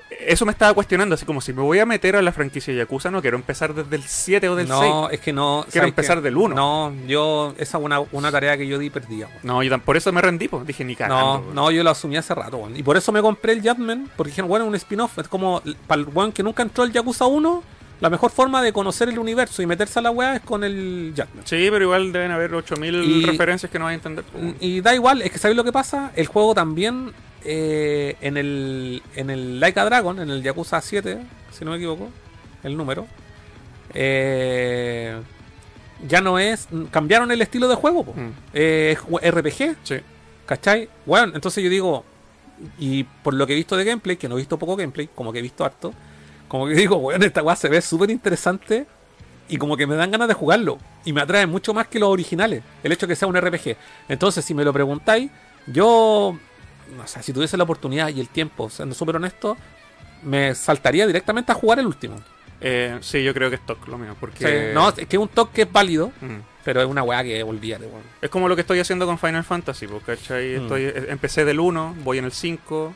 eso 0.10 0.46
me 0.46 0.52
estaba 0.52 0.74
cuestionando, 0.74 1.16
así 1.16 1.26
como 1.26 1.42
si 1.42 1.52
me 1.54 1.62
voy 1.62 1.80
a 1.80 1.86
meter 1.86 2.16
a 2.16 2.22
la 2.22 2.32
franquicia 2.32 2.74
Yakuza, 2.74 3.12
no 3.12 3.22
quiero 3.22 3.38
empezar 3.38 3.74
desde 3.74 3.96
el 3.96 4.04
7 4.04 4.48
o 4.50 4.56
del 4.56 4.68
6. 4.68 4.80
No, 4.80 5.10
es 5.10 5.20
que 5.20 5.34
no. 5.34 5.66
Quiero 5.70 5.84
¿sabes 5.86 5.90
empezar 5.90 6.22
del 6.22 6.38
uno. 6.38 6.56
No, 6.56 6.94
yo. 7.08 7.54
Esa 7.58 7.78
es 7.78 7.84
una, 7.84 8.00
una 8.12 8.32
tarea 8.32 8.58
que 8.58 8.68
yo 8.68 8.80
di 8.80 8.90
perdida. 8.90 9.28
No, 9.44 9.62
yo 9.64 9.78
por 9.80 9.98
eso 9.98 10.12
me 10.14 10.22
rendí, 10.22 10.48
pues. 10.48 10.66
Dije, 10.66 10.84
ni 10.86 10.96
cagando. 10.96 11.44
No, 11.48 11.54
no, 11.54 11.72
yo 11.72 11.84
lo 11.84 11.90
asumí 11.90 12.18
hace 12.18 12.34
rato. 12.34 12.70
Y 12.74 12.84
por 12.84 12.96
eso 12.98 13.12
me 13.12 13.22
compré 13.22 13.54
el 13.54 13.62
Jadman, 13.62 14.10
porque 14.16 14.30
dijeron, 14.32 14.50
bueno, 14.50 14.66
un 14.66 14.76
spin-off. 14.76 15.18
Es 15.20 15.28
como, 15.28 15.62
para 15.88 16.02
el 16.02 16.08
weón 16.08 16.32
que 16.32 16.44
nunca 16.44 16.64
entró 16.64 16.84
al 16.84 16.92
Yakuza 16.92 17.26
1, 17.26 17.64
la 18.00 18.10
mejor 18.10 18.32
forma 18.32 18.62
de 18.62 18.72
conocer 18.72 19.10
el 19.10 19.18
universo 19.20 19.62
y 19.62 19.66
meterse 19.66 20.00
a 20.00 20.04
la 20.04 20.12
weá 20.12 20.36
es 20.36 20.42
con 20.42 20.64
el 20.64 21.14
Jadman. 21.16 21.46
Sí, 21.46 21.68
pero 21.72 21.84
igual 21.84 22.12
deben 22.12 22.32
haber 22.32 22.54
8000 22.54 22.94
Y- 23.04 23.26
referencias 23.26 23.72
que 23.72 23.80
no 23.80 23.86
vas 23.86 23.92
a 23.92 23.96
entender. 23.96 24.24
weón. 24.34 24.56
Y 24.60 24.82
da 24.82 24.94
igual, 24.96 25.22
es 25.22 25.32
que 25.32 25.38
¿sabéis 25.40 25.58
lo 25.58 25.64
que 25.64 25.72
pasa? 25.72 26.12
El 26.16 26.28
juego 26.28 26.54
también 26.54 27.12
eh, 27.48 28.16
en 28.22 28.36
el 28.38 29.02
en 29.16 29.30
el 29.30 29.60
Like 29.60 29.80
a 29.80 29.86
Dragon, 29.86 30.20
en 30.20 30.30
el 30.30 30.44
Yakuza 30.44 30.82
7, 30.82 31.18
si 31.52 31.64
no 31.66 31.72
me 31.72 31.78
equivoco, 31.78 32.10
el 32.64 32.76
número, 32.78 33.08
eh, 33.94 35.20
ya 36.08 36.22
no 36.22 36.38
es. 36.40 36.68
Cambiaron 36.92 37.32
el 37.32 37.42
estilo 37.42 37.68
de 37.68 37.76
juego. 37.76 38.04
Mm. 38.04 38.30
Eh, 38.54 38.96
es 39.22 39.32
RPG, 39.34 39.76
Sí. 39.84 39.96
¿cachai? 40.46 40.90
Bueno, 41.06 41.34
entonces 41.36 41.64
yo 41.64 41.70
digo, 41.70 42.04
y 42.78 43.04
por 43.04 43.34
lo 43.34 43.46
que 43.48 43.54
he 43.54 43.56
visto 43.56 43.76
de 43.76 43.84
gameplay, 43.84 44.18
que 44.18 44.28
no 44.30 44.36
he 44.36 44.40
visto 44.40 44.58
poco 44.58 44.76
gameplay, 44.76 45.10
como 45.14 45.32
que 45.34 45.40
he 45.40 45.42
visto 45.42 45.66
harto, 45.66 45.94
como 46.48 46.68
que 46.68 46.74
digo, 46.76 46.98
bueno, 47.00 47.26
esta 47.26 47.42
weá 47.44 47.56
se 47.56 47.70
ve 47.70 47.82
súper 47.82 48.10
interesante 48.12 48.86
y 49.50 49.58
como 49.58 49.78
que 49.78 49.88
me 49.88 49.96
dan 49.96 50.12
ganas 50.12 50.28
de 50.28 50.34
jugarlo. 50.34 50.78
Y 51.06 51.14
me 51.14 51.22
atrae 51.22 51.48
mucho 51.48 51.74
más 51.74 51.88
que 51.88 52.00
los 52.00 52.10
originales, 52.10 52.64
el 52.84 52.92
hecho 52.92 53.08
de 53.08 53.12
que 53.12 53.16
sea 53.16 53.28
un 53.28 53.36
RPG. 53.40 53.76
Entonces, 54.10 54.44
si 54.44 54.54
me 54.54 54.64
lo 54.66 54.74
preguntáis, 54.74 55.32
yo, 55.68 56.38
no 56.96 57.08
sé, 57.08 57.22
si 57.24 57.34
tuviese 57.34 57.58
la 57.58 57.64
oportunidad 57.64 58.10
y 58.10 58.20
el 58.20 58.30
tiempo, 58.30 58.70
siendo 58.70 58.96
súper 58.96 59.16
honesto, 59.18 59.58
me 60.24 60.56
saltaría 60.56 61.06
directamente 61.08 61.52
a 61.52 61.56
jugar 61.56 61.80
el 61.80 61.88
último. 61.88 62.16
Eh, 62.60 62.98
sí, 63.02 63.24
yo 63.24 63.34
creo 63.34 63.50
que 63.50 63.56
es 63.58 63.66
TOC 63.66 63.88
lo 63.88 63.98
mío. 63.98 64.16
Porque. 64.20 64.72
no, 64.74 64.90
es 64.90 64.96
que 65.08 65.16
es 65.16 65.22
un 65.22 65.28
toque 65.28 65.64
es 65.64 65.72
válido, 65.72 66.12
Mm. 66.22 66.38
pero 66.64 66.82
es 66.82 66.88
una 66.88 67.04
weá 67.04 67.24
que 67.24 67.44
olvídate, 67.44 67.86
weón. 67.86 68.02
Es 68.22 68.30
como 68.30 68.48
lo 68.50 68.56
que 68.56 68.62
estoy 68.62 68.80
haciendo 68.80 69.06
con 69.06 69.20
Final 69.20 69.44
Fantasy, 69.44 69.86
pues, 69.88 70.04
¿cachai? 70.04 70.58
Mm. 70.58 70.62
Estoy, 70.64 70.82
eh, 70.86 71.06
empecé 71.10 71.46
del 71.46 71.60
1, 71.60 71.96
voy 72.04 72.18
en 72.18 72.26
el 72.26 72.32
5, 72.32 72.94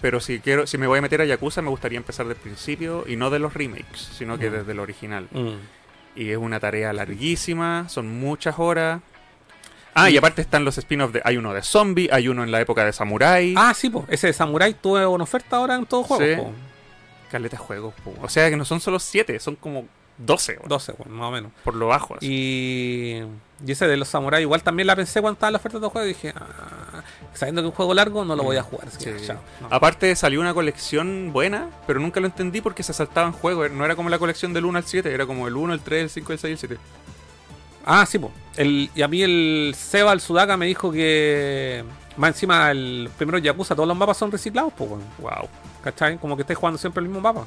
pero 0.00 0.18
si 0.18 0.40
quiero, 0.40 0.66
si 0.66 0.78
me 0.78 0.88
voy 0.88 0.98
a 0.98 1.02
meter 1.02 1.20
a 1.20 1.24
Yakuza 1.24 1.62
me 1.62 1.70
gustaría 1.70 1.96
empezar 1.98 2.26
del 2.26 2.36
principio 2.36 3.04
y 3.06 3.14
no 3.14 3.30
de 3.30 3.38
los 3.38 3.54
remakes, 3.54 4.00
sino 4.18 4.36
que 4.36 4.50
Mm. 4.50 4.52
desde 4.54 4.72
el 4.72 4.80
original. 4.80 5.28
Y 6.16 6.30
es 6.30 6.36
una 6.36 6.58
tarea 6.58 6.92
larguísima, 6.92 7.88
son 7.88 8.08
muchas 8.08 8.58
horas. 8.58 9.00
Ah, 9.94 10.08
y 10.10 10.16
aparte 10.16 10.40
están 10.42 10.64
los 10.64 10.78
spin-offs 10.78 11.12
de... 11.12 11.20
Hay 11.24 11.36
uno 11.36 11.52
de 11.52 11.62
zombie, 11.62 12.08
hay 12.10 12.28
uno 12.28 12.42
en 12.42 12.50
la 12.50 12.60
época 12.60 12.84
de 12.84 12.92
samurai. 12.92 13.54
Ah, 13.56 13.74
sí, 13.74 13.90
pues, 13.90 14.06
ese 14.08 14.28
de 14.28 14.32
Samurai 14.32 14.72
tuve 14.74 15.06
una 15.06 15.24
oferta 15.24 15.56
ahora 15.56 15.74
en 15.74 15.84
todo 15.86 16.02
juego. 16.02 16.24
Sí. 16.24 16.40
po. 16.40 16.52
Caleta 17.30 17.56
de 17.56 17.62
juegos, 17.62 17.94
po. 18.04 18.14
O 18.22 18.28
sea 18.28 18.48
que 18.50 18.56
no 18.56 18.64
son 18.64 18.80
solo 18.80 18.98
7, 18.98 19.38
son 19.40 19.56
como 19.56 19.86
12, 20.18 20.52
weón, 20.58 20.68
12, 20.68 20.92
weón, 20.98 21.12
más 21.18 21.28
o 21.28 21.30
menos. 21.30 21.52
por 21.64 21.74
lo 21.74 21.88
bajo. 21.88 22.16
así. 22.16 22.26
Y, 22.26 23.22
y 23.66 23.72
ese 23.72 23.86
de 23.86 23.96
los 23.96 24.08
samuráis, 24.08 24.42
igual 24.42 24.62
también 24.62 24.86
la 24.86 24.96
pensé 24.96 25.20
cuando 25.20 25.34
estaba 25.34 25.50
la 25.50 25.58
oferta 25.58 25.78
de 25.78 25.88
juego. 25.88 26.06
Y 26.06 26.08
dije, 26.08 26.32
ah, 26.36 27.02
sabiendo 27.34 27.62
que 27.62 27.68
es 27.68 27.72
un 27.72 27.76
juego 27.76 27.94
largo, 27.94 28.24
no 28.24 28.34
lo 28.36 28.42
voy 28.44 28.56
a 28.56 28.62
jugar. 28.62 28.88
así 28.88 28.98
que, 29.04 29.18
Sí. 29.18 29.26
chao, 29.26 29.38
no. 29.60 29.68
Aparte 29.70 30.14
salió 30.16 30.40
una 30.40 30.54
colección 30.54 31.32
buena, 31.32 31.68
pero 31.86 32.00
nunca 32.00 32.20
lo 32.20 32.26
entendí 32.26 32.60
porque 32.60 32.82
se 32.82 32.92
saltaban 32.92 33.32
juegos. 33.32 33.70
No 33.70 33.84
era 33.84 33.94
como 33.96 34.08
la 34.10 34.18
colección 34.18 34.52
del 34.52 34.64
1 34.66 34.78
al 34.78 34.84
7, 34.84 35.12
era 35.12 35.26
como 35.26 35.48
el 35.48 35.56
1, 35.56 35.74
el 35.74 35.80
3, 35.80 36.02
el 36.04 36.10
5, 36.10 36.32
el 36.32 36.38
6 36.38 36.50
y 36.50 36.52
el 36.52 36.58
7. 36.58 36.78
Ah, 37.84 38.06
sí, 38.06 38.18
pues. 38.18 38.32
El, 38.56 38.90
y 38.94 39.02
a 39.02 39.08
mí 39.08 39.22
el 39.22 39.74
Seba, 39.76 40.12
el 40.12 40.20
Sudaka, 40.20 40.56
me 40.56 40.66
dijo 40.66 40.92
que 40.92 41.84
más 42.16 42.30
encima 42.30 42.70
el 42.70 43.08
primero 43.16 43.38
Yakuza, 43.38 43.74
todos 43.74 43.88
los 43.88 43.96
mapas 43.96 44.16
son 44.16 44.30
reciclados, 44.30 44.72
pues. 44.76 44.90
Wow. 44.90 45.48
¿Cachai? 45.82 46.18
Como 46.18 46.36
que 46.36 46.42
estés 46.42 46.56
jugando 46.56 46.78
siempre 46.78 47.02
el 47.02 47.08
mismo 47.08 47.20
mapa. 47.20 47.46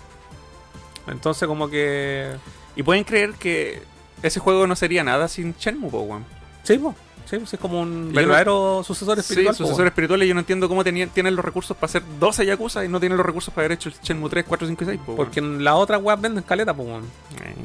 Entonces, 1.08 1.48
como 1.48 1.70
que. 1.70 2.32
Y 2.76 2.84
pueden 2.84 3.04
creer 3.04 3.34
que 3.34 3.84
ese 4.22 4.40
juego 4.40 4.68
no 4.68 4.76
sería 4.76 5.04
nada 5.04 5.28
sin 5.28 5.54
Shenmue, 5.54 5.90
weón. 5.90 6.26
Sí, 6.64 6.78
pues. 6.78 6.96
Sí, 7.26 7.38
pues, 7.38 7.54
es 7.54 7.60
como 7.60 7.82
un 7.82 8.12
verdadero 8.14 8.84
sucesor 8.84 9.18
espiritual. 9.18 9.56
Sí, 9.56 9.64
po, 9.64 9.68
sucesores 9.68 9.92
espirituales. 9.92 10.28
Yo 10.28 10.34
no 10.36 10.42
entiendo 10.42 10.68
cómo 10.68 10.84
tenían, 10.84 11.10
tienen 11.10 11.36
los 11.36 11.44
recursos 11.44 11.76
para 11.76 11.86
hacer 11.86 12.04
12 12.20 12.46
Yakuza 12.46 12.86
y 12.86 12.88
no 12.88 13.00
tienen 13.00 13.18
los 13.18 13.26
recursos 13.26 13.54
para 13.54 13.66
haber 13.66 13.78
hecho 13.78 13.90
el 13.90 13.96
Shenmue 13.96 14.30
3, 14.30 14.46
4, 14.48 14.68
5 14.68 14.84
y 14.84 14.88
6. 14.88 15.00
po, 15.00 15.04
weón. 15.06 15.18
weón. 15.18 15.18
Porque 15.18 15.40
en 15.40 15.64
la 15.64 15.76
otra 15.76 15.98
web 15.98 16.20
venden 16.20 16.44
caleta, 16.44 16.74
pues. 16.74 16.88
Eh. 16.90 17.56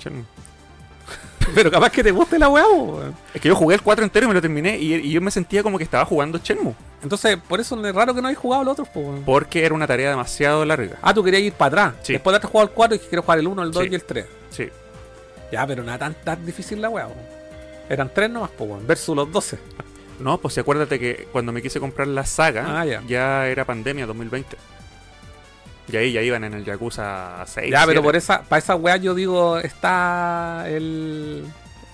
Shenmue. 0.00 0.24
Pero 1.54 1.70
capaz 1.70 1.90
que 1.90 2.02
te 2.02 2.10
guste 2.10 2.38
la 2.38 2.48
weá, 2.48 2.66
weón. 2.66 3.14
Es 3.34 3.40
que 3.40 3.48
yo 3.48 3.56
jugué 3.56 3.74
el 3.74 3.82
4 3.82 4.04
entero 4.04 4.24
y 4.24 4.28
me 4.28 4.34
lo 4.34 4.40
terminé 4.40 4.78
y, 4.78 4.94
y 4.94 5.10
yo 5.10 5.20
me 5.20 5.30
sentía 5.30 5.62
como 5.62 5.78
que 5.78 5.84
estaba 5.84 6.04
jugando 6.04 6.38
Shenmue. 6.42 6.74
Entonces, 7.02 7.36
por 7.48 7.60
eso 7.60 7.84
es 7.86 7.94
raro 7.94 8.14
que 8.14 8.22
no 8.22 8.28
hayas 8.28 8.38
jugado 8.40 8.64
los 8.64 8.72
otros, 8.72 8.88
po, 8.88 9.00
weón. 9.00 9.22
Porque 9.24 9.64
era 9.64 9.74
una 9.74 9.86
tarea 9.86 10.10
demasiado 10.10 10.64
larga. 10.64 10.96
Ah, 11.02 11.12
tú 11.12 11.22
querías 11.24 11.42
ir 11.42 11.52
para 11.52 11.68
atrás. 11.68 11.94
Sí. 12.02 12.12
Después 12.14 12.32
de 12.32 12.36
haber 12.38 12.50
jugado 12.50 12.68
el 12.68 12.74
4 12.74 12.94
y 12.96 12.98
que 13.00 13.06
quieres 13.08 13.24
jugar 13.24 13.38
el 13.38 13.46
1, 13.48 13.62
el 13.62 13.70
2 13.72 13.82
Sí. 13.84 13.88
y 13.90 13.94
el 13.94 14.04
3. 14.04 14.26
Sí. 14.50 14.68
Ya, 15.50 15.66
pero 15.66 15.82
nada 15.82 15.98
tan, 15.98 16.14
tan 16.14 16.46
difícil 16.46 16.80
la 16.80 16.88
weá, 16.88 17.06
weón. 17.06 17.18
Eran 17.88 18.10
3 18.14 18.30
nomás, 18.30 18.50
po, 18.50 18.64
weón. 18.64 18.86
Versus 18.86 19.14
los 19.16 19.30
12. 19.30 19.58
No, 20.20 20.38
pues 20.38 20.54
sí, 20.54 20.60
acuérdate 20.60 20.98
que 21.00 21.26
cuando 21.32 21.50
me 21.52 21.60
quise 21.60 21.80
comprar 21.80 22.06
la 22.06 22.24
saga, 22.24 22.80
Ah, 22.80 22.84
ya. 22.86 23.46
era 23.48 23.64
pandemia 23.64 24.06
2020. 24.06 24.56
Y 25.90 25.96
ahí 25.96 26.12
ya 26.12 26.22
iban 26.22 26.44
en 26.44 26.54
el 26.54 26.64
Yakuza 26.64 27.42
6. 27.46 27.70
ya, 27.70 27.80
pero 27.80 28.00
7. 28.00 28.02
por 28.02 28.16
esa, 28.16 28.42
para 28.42 28.58
esa 28.58 28.76
weá 28.76 28.96
yo 28.96 29.14
digo, 29.14 29.58
está 29.58 30.64
el. 30.68 31.44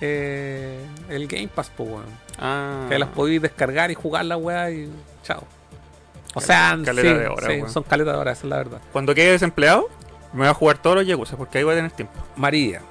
Eh, 0.00 0.78
el 1.08 1.26
Game 1.26 1.48
Pass, 1.48 1.72
weón. 1.78 2.04
Ah. 2.38 2.86
Que 2.88 2.98
las 2.98 3.08
podéis 3.08 3.42
descargar 3.42 3.90
y 3.90 3.94
jugar 3.94 4.24
la 4.24 4.36
weá 4.36 4.70
y. 4.70 4.90
Chao. 5.22 5.42
O 6.34 6.40
sea, 6.40 6.78
Caleta 6.84 7.08
sí, 7.40 7.54
de 7.56 7.68
son 7.68 7.82
caletas 7.82 8.14
de 8.14 8.20
horas, 8.20 8.38
esa 8.38 8.46
es 8.46 8.50
la 8.50 8.56
verdad. 8.58 8.80
Cuando 8.92 9.14
quede 9.14 9.32
desempleado, 9.32 9.88
me 10.32 10.40
voy 10.40 10.48
a 10.48 10.54
jugar 10.54 10.78
todos 10.80 10.96
los 10.96 11.06
Yakuza 11.06 11.36
porque 11.36 11.58
ahí 11.58 11.64
voy 11.64 11.72
a 11.72 11.76
tener 11.76 11.90
tiempo. 11.90 12.12
María, 12.36 12.82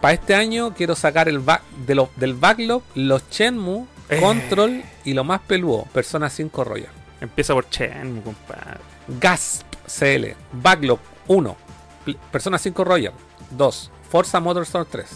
para 0.00 0.14
este 0.14 0.34
año 0.34 0.72
quiero 0.74 0.96
sacar 0.96 1.28
el 1.28 1.38
back, 1.38 1.62
de 1.86 1.94
lo- 1.94 2.10
del 2.16 2.34
backlog 2.34 2.82
los 2.94 3.28
Shenmue, 3.30 3.84
Eh. 4.08 4.18
Control 4.20 4.82
y 5.04 5.12
lo 5.14 5.22
más 5.24 5.40
peludo, 5.42 5.84
Persona 5.92 6.30
5 6.30 6.64
Royal. 6.64 6.90
Empieza 7.20 7.52
por 7.54 7.68
Shenmue, 7.68 8.22
compadre. 8.22 8.78
Gasp 9.20 9.66
CL, 9.86 10.34
Backlog 10.52 10.98
1, 11.28 11.56
Pl- 12.04 12.18
Persona 12.30 12.58
5 12.58 12.84
Royal 12.84 13.12
2, 13.50 13.90
Forza 14.10 14.40
Motorstorm 14.40 14.86
3. 14.90 15.06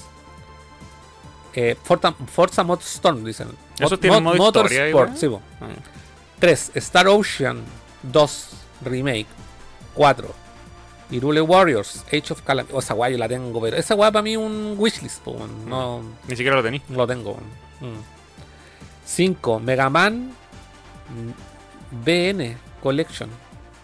Eh, 1.52 1.76
Forza, 1.82 2.12
Forza 2.32 2.62
Motorstorm, 2.62 3.24
dicen. 3.24 3.48
¿Esos 3.78 3.92
Mot- 3.92 4.00
tienen 4.00 4.22
Mot- 4.24 4.36
Motorsport, 4.36 5.16
sí, 5.16 5.28
po. 5.28 5.40
Ah, 5.60 5.68
3. 6.38 6.70
Star 6.76 7.08
Ocean 7.08 7.62
2 8.02 8.50
Remake. 8.82 9.26
4. 9.94 10.32
Irule 11.10 11.40
Warriors 11.40 12.04
Age 12.06 12.32
of 12.32 12.42
Calamity. 12.42 12.72
O 12.74 12.78
esa 12.78 12.94
guay 12.94 13.12
yo 13.12 13.18
la 13.18 13.26
tengo, 13.28 13.60
pero 13.60 13.76
esa 13.76 13.94
guay 13.94 14.12
para 14.12 14.22
mí 14.22 14.32
es 14.32 14.38
un 14.38 14.76
wishlist. 14.78 15.20
po. 15.22 15.36
No, 15.66 16.02
Ni 16.28 16.36
siquiera 16.36 16.56
lo 16.56 16.62
tení. 16.62 16.80
lo 16.88 17.04
tengo. 17.06 17.36
5. 19.04 19.58
Mega 19.60 19.90
Man 19.90 20.30
mm, 21.08 22.04
BN 22.04 22.56
Collection. 22.82 23.28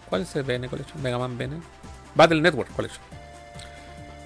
¿Cuál 0.09 0.21
es 0.23 0.35
el 0.35 0.43
BN 0.43 0.67
Collection? 0.69 1.01
Mega 1.01 1.17
Man 1.17 1.37
BN. 1.37 1.59
Battle 2.15 2.41
Network 2.41 2.71
Collection. 2.75 3.01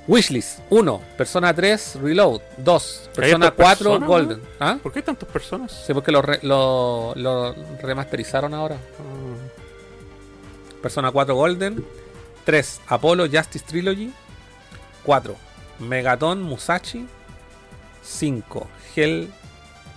Wishlist 0.07 0.59
1. 0.69 1.01
Persona 1.17 1.53
3 1.53 1.99
Reload. 2.01 2.41
2. 2.57 3.09
Persona 3.15 3.47
hartas 3.47 3.65
4 3.65 3.77
personas, 3.89 4.07
Golden. 4.09 4.41
¿Ah? 4.59 4.77
¿Por 4.81 4.91
qué 4.91 4.99
hay 4.99 5.03
tantas 5.05 5.29
personas? 5.29 5.83
Sí, 5.85 5.93
porque 5.93 6.11
lo, 6.11 6.21
re- 6.21 6.39
lo, 6.43 7.13
lo 7.15 7.53
remasterizaron 7.81 8.53
ahora. 8.53 8.75
Ah, 8.75 9.37
Persona 10.81 11.11
4 11.11 11.35
Golden. 11.35 11.85
3. 12.45 12.81
Apollo 12.87 13.27
Justice 13.31 13.65
Trilogy. 13.67 14.11
4. 15.03 15.35
Megaton 15.79 16.41
Musashi. 16.41 17.07
5. 18.03 18.67
Hell 18.95 19.31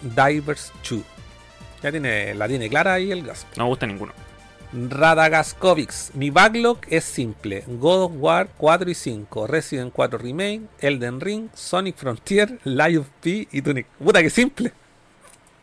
Divers 0.03 0.71
2. 0.89 1.01
Ya 1.83 1.91
tiene, 1.91 2.35
la 2.35 2.47
tiene 2.49 2.69
clara 2.69 2.95
ahí 2.95 3.11
el 3.11 3.23
gas. 3.27 3.47
No 3.57 3.65
me 3.65 3.69
gusta 3.71 3.87
ninguno. 3.87 4.13
Radagaskovics. 4.75 6.13
Mi 6.15 6.31
backlog 6.31 6.79
es 6.91 7.05
simple. 7.05 7.65
God 7.67 8.03
of 8.05 8.13
War 8.17 8.49
4 8.59 8.91
y 8.91 8.95
5. 8.95 9.47
Resident 9.47 9.93
4 9.93 10.19
Remake. 10.19 10.63
Elden 10.81 11.21
Ring. 11.21 11.49
Sonic 11.55 11.97
Frontier. 11.97 12.59
Life 12.65 12.99
of 12.99 13.07
P 13.21 13.49
y 13.51 13.63
Tunic. 13.63 13.87
Puta 13.99 14.21
que 14.23 14.31
simple. 14.31 14.73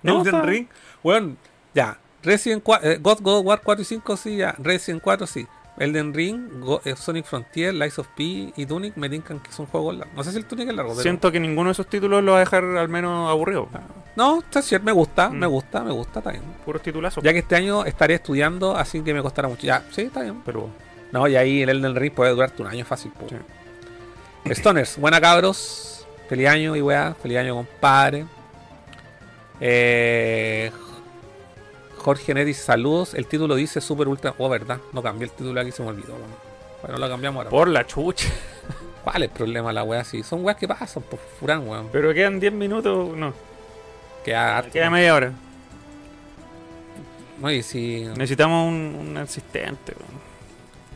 No, 0.04 0.22
Elden 0.22 0.44
Ring. 0.44 0.68
Bueno, 1.04 1.36
ya. 1.74 1.98
Resident 2.24 2.64
4, 2.64 2.88
eh, 2.92 2.98
God, 3.02 3.20
God 3.22 3.40
of 3.40 3.46
War 3.46 3.62
4 3.64 3.82
y 3.82 3.86
5 3.86 4.18
sí, 4.18 4.38
ya. 4.38 4.56
Resident 4.60 5.02
4 5.02 5.28
sí. 5.28 5.46
Elden 5.78 6.14
Ring, 6.14 6.60
Go- 6.60 6.82
eh, 6.86 6.96
Sonic 6.96 7.26
Frontier, 7.26 7.74
Lies 7.74 7.98
of 7.98 8.08
P 8.16 8.54
y 8.56 8.66
Tunic 8.68 8.96
me 8.98 9.10
tincan 9.10 9.40
que 9.40 9.52
son 9.52 9.66
juegos 9.66 9.96
largos. 9.96 10.16
No 10.16 10.24
sé 10.24 10.32
si 10.32 10.38
el 10.38 10.46
Tunic 10.46 10.70
es 10.70 10.76
largo, 10.76 10.92
pero... 10.92 11.02
Siento 11.02 11.32
que 11.32 11.40
ninguno 11.40 11.70
de 11.70 11.72
esos 11.72 11.88
títulos 11.88 12.24
lo 12.24 12.34
va 12.34 12.38
a 12.38 12.42
dejar 12.42 12.64
al 12.64 12.90
menos 12.90 13.30
aburrido. 13.30 13.68
No, 14.16 14.40
está 14.40 14.62
cierto, 14.62 14.86
me 14.86 14.92
gusta, 14.92 15.30
Mm. 15.30 15.34
me 15.38 15.48
gusta, 15.48 15.84
me 15.84 15.92
gusta, 15.92 16.20
está 16.20 16.32
bien. 16.32 16.44
Puros 16.66 16.82
titulazos. 16.82 17.24
Ya 17.24 17.32
que 17.34 17.40
este 17.40 17.56
año 17.56 17.86
estaré 17.86 18.16
estudiando, 18.16 18.76
así 18.76 19.02
que 19.02 19.14
me 19.14 19.22
costará 19.22 19.48
mucho. 19.48 19.66
Ya, 19.66 19.84
sí, 19.92 20.02
está 20.04 20.22
bien, 20.22 20.42
pero... 20.46 20.70
No, 21.12 21.28
y 21.28 21.36
ahí 21.36 21.62
el 21.62 21.70
Elden 21.70 21.96
Ring 21.96 22.14
puede 22.14 22.32
durarte 22.32 22.62
un 22.62 22.68
año 22.70 22.86
fácil. 22.86 23.12
po. 23.12 23.28
Stoners, 24.54 24.98
buena 24.98 25.20
cabros. 25.22 26.06
Feliz 26.30 26.48
año 26.48 26.76
y 26.76 26.82
weá. 26.82 27.14
Feliz 27.22 27.38
año, 27.38 27.56
compadre. 27.56 28.26
Eh, 29.60 30.72
Jorge 31.98 32.34
Neris, 32.34 32.58
saludos. 32.58 33.14
El 33.14 33.28
título 33.28 33.56
dice 33.56 33.82
Super 33.82 34.08
Ultra. 34.08 34.34
Oh, 34.38 34.50
verdad. 34.50 34.80
No 34.94 35.04
cambié 35.04 35.26
el 35.26 35.32
título 35.32 35.60
aquí, 35.60 35.72
se 35.72 35.84
me 35.84 35.90
olvidó. 35.90 36.14
Bueno, 36.14 36.26
bueno 36.82 36.98
lo 36.98 37.10
cambiamos 37.10 37.38
ahora. 37.40 37.50
Por 37.50 37.68
la 37.68 37.86
chucha. 37.86 38.30
¿Cuál 39.04 39.24
es 39.24 39.30
el 39.30 39.36
problema 39.36 39.74
la 39.74 39.84
wea 39.84 40.02
así? 40.02 40.24
Son 40.24 40.44
weas 40.46 40.58
que 40.58 40.68
pasan 40.68 41.04
por 41.04 41.20
furán, 41.40 41.68
weón. 41.68 41.90
Pero 41.92 42.14
quedan 42.14 42.40
10 42.40 42.54
minutos. 42.54 43.16
No, 43.18 43.34
Queda 44.24 44.58
harto. 44.58 44.72
queda 44.72 44.90
media 44.90 45.16
hora. 45.16 45.34
Oye, 47.42 47.64
si. 47.64 48.06
Necesitamos 48.06 48.68
un, 48.68 48.96
un 48.96 49.18
asistente. 49.18 49.94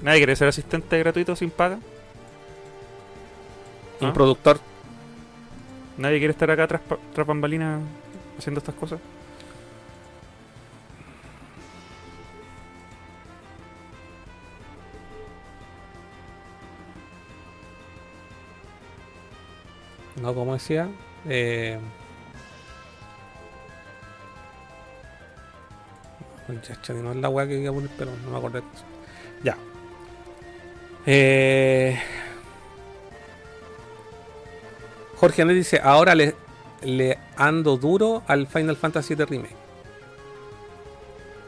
¿Nadie 0.02 0.20
quiere 0.20 0.36
ser 0.36 0.48
asistente 0.48 1.00
gratuito 1.00 1.36
sin 1.36 1.50
paga? 1.50 1.80
Un 4.02 4.10
¿Ah? 4.10 4.14
productor. 4.14 4.60
¿Nadie 5.98 6.20
quiere 6.20 6.32
estar 6.32 6.52
acá 6.52 6.68
tras, 6.68 6.82
tras 7.14 7.26
bambalinas 7.26 7.82
haciendo 8.38 8.60
estas 8.60 8.76
cosas? 8.76 9.00
No, 20.22 20.34
como 20.34 20.54
decía. 20.54 20.90
Eh... 21.28 21.80
no 26.48 27.12
es 27.12 27.18
la 27.18 27.30
weá 27.30 27.48
que 27.48 27.60
iba 27.60 27.72
a 27.72 27.74
poner, 27.74 27.90
pero 27.98 28.12
no 28.24 28.32
me 28.32 28.38
acordé. 28.38 28.62
Ya. 29.44 29.58
Eh... 31.06 32.00
Jorge 35.18 35.42
Anet 35.42 35.56
dice, 35.56 35.80
ahora 35.82 36.14
le, 36.14 36.36
le 36.84 37.18
ando 37.38 37.78
duro 37.78 38.24
al 38.28 38.48
Final 38.48 38.76
Fantasy 38.76 39.16
VII 39.16 39.26
Remake. 39.26 39.56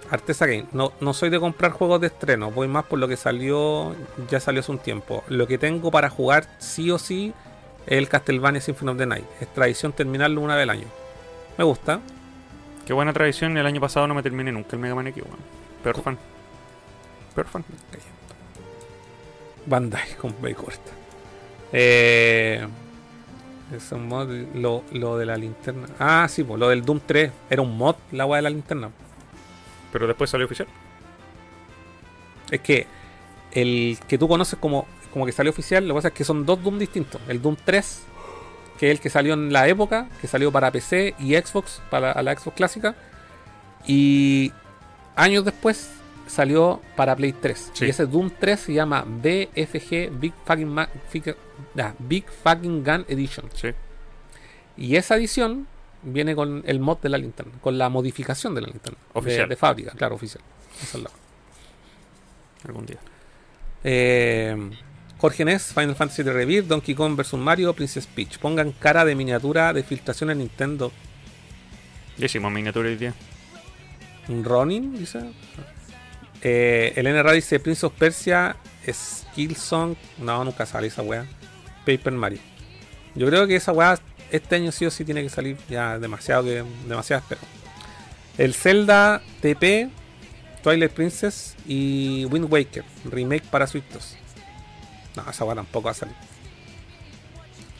Artesa 0.10 0.46
Game, 0.46 0.68
no, 0.72 0.94
no 1.02 1.14
soy 1.14 1.30
de 1.30 1.40
comprar 1.40 1.72
juegos 1.72 2.00
de 2.00 2.08
estreno, 2.08 2.50
voy 2.50 2.70
más 2.70 2.86
por 2.86 2.98
lo 2.98 3.10
que 3.10 3.18
salió, 3.18 3.94
ya 4.30 4.40
salió 4.40 4.62
hace 4.62 4.72
un 4.72 4.80
tiempo. 4.80 5.24
Lo 5.28 5.48
que 5.48 5.58
tengo 5.58 5.92
para 5.92 6.10
jugar 6.10 6.48
sí 6.60 6.90
o 6.92 6.98
sí 6.98 7.34
es 7.86 7.98
el 7.98 8.08
Castlevania 8.08 8.62
Symphony 8.62 8.92
of 8.92 8.98
the 8.98 9.06
Night. 9.06 9.26
Es 9.42 9.54
tradición 9.54 9.92
terminarlo 9.92 10.42
una 10.42 10.56
vez 10.56 10.64
al 10.64 10.70
año. 10.70 10.88
Me 11.58 11.66
gusta. 11.66 12.00
Qué 12.88 12.94
buena 12.94 13.12
tradición. 13.12 13.58
El 13.58 13.66
año 13.66 13.82
pasado 13.82 14.08
no 14.08 14.14
me 14.16 14.24
terminé 14.24 14.50
nunca 14.50 14.70
el 14.72 14.80
Mega 14.80 14.96
Man 14.96 15.08
X, 15.08 15.22
weón. 15.22 15.40
Peor 15.84 16.02
fan. 16.02 16.18
Peor 17.36 17.48
fan. 17.48 17.66
Bandai 19.66 20.16
con 20.16 20.34
B 20.42 20.56
corta. 20.56 20.92
Eh, 21.74 22.66
es 23.76 23.92
un 23.92 24.08
mod, 24.08 24.30
lo, 24.56 24.86
lo 24.94 25.18
de 25.18 25.26
la 25.26 25.36
linterna. 25.36 25.88
Ah, 26.00 26.28
sí, 26.30 26.46
pues, 26.46 26.58
lo 26.58 26.70
del 26.70 26.86
Doom 26.86 27.02
3. 27.06 27.30
Era 27.50 27.62
un 27.62 27.78
mod 27.78 27.98
la 28.14 28.26
weá 28.26 28.38
de 28.38 28.44
la 28.44 28.50
linterna. 28.52 28.90
Pero 29.92 30.08
después 30.08 30.30
salió 30.30 30.46
oficial. 30.46 30.70
Es 32.50 32.62
que 32.62 32.88
el 33.52 34.00
que 34.08 34.18
tú 34.18 34.30
conoces 34.30 34.58
como, 34.60 34.88
como 35.12 35.26
que 35.26 35.34
salió 35.34 35.50
oficial, 35.50 35.86
lo 35.86 35.94
que 35.94 35.98
pasa 35.98 36.08
es 36.08 36.14
que 36.14 36.24
son 36.24 36.46
dos 36.46 36.64
Doom 36.64 36.80
distintos. 36.80 37.20
El 37.28 37.42
Doom 37.42 37.58
3, 37.66 38.04
que 38.80 38.88
es 38.88 38.92
el 38.98 39.00
que 39.00 39.10
salió 39.10 39.34
en 39.34 39.52
la 39.52 39.68
época, 39.68 40.08
que 40.22 40.28
salió 40.28 40.52
para 40.52 40.72
PC 40.72 41.16
y 41.20 41.36
Xbox, 41.36 41.82
para 41.90 42.14
la, 42.16 42.22
la 42.24 42.40
Xbox 42.40 42.56
clásica. 42.58 42.96
Y 43.86 44.52
años 45.16 45.46
después 45.46 45.90
salió 46.28 46.82
para 46.96 47.16
Play 47.16 47.34
3. 47.34 47.72
Sí. 47.74 47.86
Y 47.86 47.90
ese 47.90 48.06
Doom 48.06 48.32
3 48.40 48.60
se 48.60 48.74
llama 48.74 49.04
BFG 49.08 50.10
Big 50.20 50.34
Fucking, 50.46 50.68
Ma- 50.68 50.90
Big 52.00 52.26
Fucking 52.44 52.84
Gun 52.84 53.06
Edition. 53.08 53.50
Sí. 53.54 53.70
Y 54.76 54.96
esa 54.96 55.16
edición 55.16 55.68
viene 56.04 56.36
con 56.36 56.64
el 56.68 56.80
mod 56.80 56.98
de 57.00 57.10
la 57.10 57.18
linterna, 57.18 57.54
con 57.62 57.78
la 57.78 57.90
modificación 57.90 58.54
de 58.56 58.62
la 58.62 58.68
linterna. 58.68 58.98
de- 59.14 59.20
Oficial. 59.20 59.50
De, 59.50 59.56
fábrica, 59.56 59.92
claro, 59.92 60.16
oficial. 60.16 60.44
Esa 60.82 60.98
es 60.98 61.04
la- 61.04 61.10
Algún 62.68 62.86
día. 62.86 62.98
Eh, 63.84 64.70
Jorge 65.20 65.46
Ness, 65.46 65.74
Final 65.74 65.96
Fantasy 65.96 66.24
de 66.24 66.32
Revir, 66.32 66.68
Donkey 66.68 66.94
Kong 66.94 67.16
vs 67.16 67.34
Mario, 67.34 67.74
Princess 67.74 68.06
Peach. 68.06 68.38
Pongan 68.38 68.72
cara 68.72 69.04
de 69.04 69.16
miniatura 69.16 69.74
de 69.74 69.84
filtración 69.84 70.30
en 70.30 70.40
Nintendo. 70.40 70.92
Ya 72.18 72.28
hicimos 72.28 72.52
miniatura 72.52 72.90
hoy 72.90 72.98
día. 72.98 73.14
¿Un 74.28 74.44
Ronin? 74.44 74.98
Dice. 74.98 75.20
Eh, 76.44 76.94
el 76.96 77.06
NRA 77.08 77.32
dice 77.32 77.60
Prince 77.60 77.86
of 77.86 77.94
Persia, 77.94 78.56
Skillsong. 78.88 79.96
No, 80.20 80.44
nunca 80.44 80.66
sale 80.66 80.88
esa 80.88 81.02
wea. 81.02 81.26
Paper 81.86 82.14
Mario. 82.14 82.40
Yo 83.16 83.26
creo 83.28 83.48
que 83.48 83.56
esa 83.56 83.72
wea 83.72 83.98
este 84.30 84.56
año 84.56 84.72
sí 84.72 84.86
o 84.86 84.92
sí 84.92 85.04
tiene 85.04 85.24
que 85.24 85.30
salir. 85.30 85.58
Ya 85.68 85.98
demasiado 85.98 86.44
que 86.44 86.64
demasiado 86.88 87.24
espero. 87.24 87.42
El 88.38 88.54
Zelda 88.54 89.24
TP, 89.42 89.90
Twilight 90.62 90.92
Princess 90.92 91.56
y 91.66 92.26
Wind 92.26 92.52
Waker, 92.52 92.84
remake 93.06 93.44
para 93.50 93.66
Switch 93.66 93.86
2. 93.92 94.18
No, 95.18 95.30
esa 95.30 95.44
wea 95.46 95.56
tampoco 95.56 95.86
va 95.86 95.92
a 95.92 95.96
salir. 95.96 96.16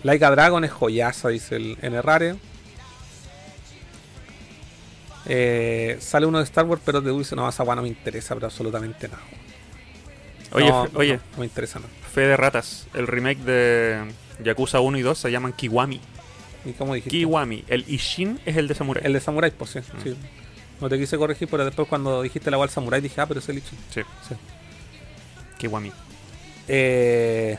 Laika 0.04 0.30
Dragon 0.32 0.64
es 0.64 0.72
joyaza, 0.72 1.30
dice 1.30 1.56
el 1.56 1.78
NRARE. 1.82 2.36
Eh, 5.26 5.98
sale 6.00 6.26
uno 6.26 6.38
de 6.38 6.44
Star 6.46 6.66
Wars, 6.66 6.82
pero 6.86 7.02
te 7.02 7.12
dice, 7.12 7.36
no, 7.36 7.48
esa 7.48 7.64
wea 7.64 7.76
no 7.76 7.82
me 7.82 7.88
interesa, 7.90 8.34
pero 8.36 8.48
absolutamente 8.48 9.08
nada. 9.08 9.22
Oye, 10.52 10.70
No, 10.70 10.88
oye, 10.96 11.18
no, 11.18 11.22
no 11.34 11.38
me 11.40 11.46
interesa 11.46 11.80
nada. 11.80 11.92
fe 12.14 12.22
de 12.22 12.38
ratas. 12.38 12.88
El 12.94 13.08
remake 13.08 13.40
de 13.40 14.04
Yakuza 14.44 14.80
1 14.80 14.98
y 14.98 15.02
2 15.02 15.18
se 15.18 15.32
llaman 15.32 15.54
Kiwami. 15.54 16.00
¿Y 16.66 16.72
cómo 16.74 16.94
dijiste? 16.96 17.18
Kiwami. 17.18 17.66
El 17.68 17.84
Ishin 17.90 18.40
es 18.46 18.56
el 18.58 18.68
de 18.68 18.76
Samurai. 18.76 19.06
El 19.06 19.14
de 19.14 19.20
Samurai, 19.20 19.52
pues 19.52 19.72
sí, 19.72 19.80
Mm. 19.80 20.04
sí. 20.04 20.18
No 20.80 20.88
te 20.90 20.98
quise 20.98 21.18
corregir, 21.18 21.48
pero 21.50 21.66
después 21.66 21.88
cuando 21.88 22.22
dijiste 22.22 22.50
la 22.52 22.58
wea 22.58 22.68
Samurai 22.70 23.02
dije, 23.02 23.20
ah, 23.20 23.26
pero 23.26 23.40
es 23.40 23.50
el 23.50 23.56
Lichin. 23.56 23.78
Sí. 23.94 24.02
Sí. 24.30 24.36
Kiwami. 25.58 25.92
Eh, 26.68 27.58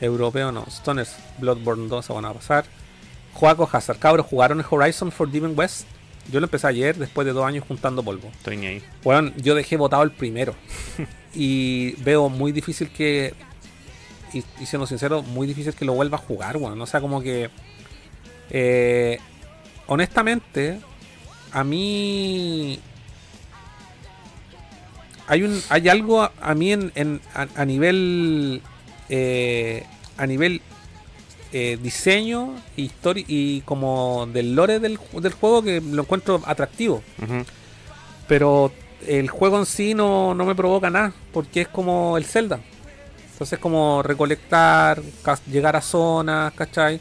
europeo 0.00 0.52
no. 0.52 0.66
Stoners, 0.70 1.16
Bloodborne 1.38 1.88
2 1.88 2.04
se 2.04 2.12
van 2.12 2.24
a 2.24 2.32
pasar. 2.32 2.64
Joaco 3.34 3.68
Hazard, 3.70 3.98
cabros, 3.98 4.26
¿jugaron 4.26 4.60
el 4.60 4.66
Horizon 4.68 5.10
Forbidden 5.10 5.58
West? 5.58 5.86
Yo 6.30 6.38
lo 6.38 6.46
empecé 6.46 6.66
ayer, 6.66 6.96
después 6.96 7.26
de 7.26 7.32
dos 7.32 7.44
años 7.44 7.64
juntando 7.66 8.02
polvo. 8.02 8.28
Estoy 8.28 8.64
ahí. 8.66 8.82
Bueno, 9.02 9.32
yo 9.38 9.54
dejé 9.54 9.76
votado 9.76 10.02
el 10.02 10.12
primero. 10.12 10.54
y 11.34 11.92
veo 12.02 12.28
muy 12.28 12.52
difícil 12.52 12.90
que. 12.90 13.34
Y, 14.32 14.44
y 14.60 14.66
siendo 14.66 14.86
sincero, 14.86 15.22
muy 15.22 15.46
difícil 15.46 15.74
que 15.74 15.84
lo 15.84 15.94
vuelva 15.94 16.18
a 16.18 16.20
jugar, 16.20 16.56
weón. 16.56 16.80
O 16.80 16.86
sea, 16.86 17.00
como 17.00 17.20
que. 17.20 17.50
eh, 18.50 19.18
honestamente, 19.86 20.78
a 21.52 21.64
mí. 21.64 22.78
Hay 25.32 25.42
un. 25.44 25.60
Hay 25.70 25.88
algo 25.88 26.20
a, 26.22 26.32
a 26.42 26.54
mí 26.54 26.72
en, 26.72 26.92
en- 26.94 27.20
a, 27.34 27.46
a 27.56 27.64
nivel. 27.64 28.60
eh, 29.08 29.84
a 30.18 30.26
nivel 30.26 30.60
eh, 31.54 31.78
diseño, 31.82 32.54
historia 32.76 33.24
y 33.26 33.62
como 33.62 34.26
del 34.32 34.54
lore 34.54 34.78
del, 34.78 34.98
del 35.20 35.32
juego 35.32 35.62
que 35.62 35.80
lo 35.80 36.02
encuentro 36.02 36.42
atractivo. 36.44 37.02
Pero 38.28 38.72
el 39.06 39.28
juego 39.28 39.58
en 39.58 39.66
sí 39.66 39.94
no, 39.94 40.34
no 40.34 40.44
me 40.44 40.54
provoca 40.54 40.90
nada, 40.90 41.12
porque 41.32 41.62
es 41.62 41.68
como 41.68 42.16
el 42.18 42.24
Zelda. 42.24 42.60
Entonces 43.32 43.58
como 43.58 44.02
recolectar, 44.02 45.02
llegar 45.50 45.76
a 45.76 45.80
zonas, 45.80 46.52
¿cachai? 46.54 47.00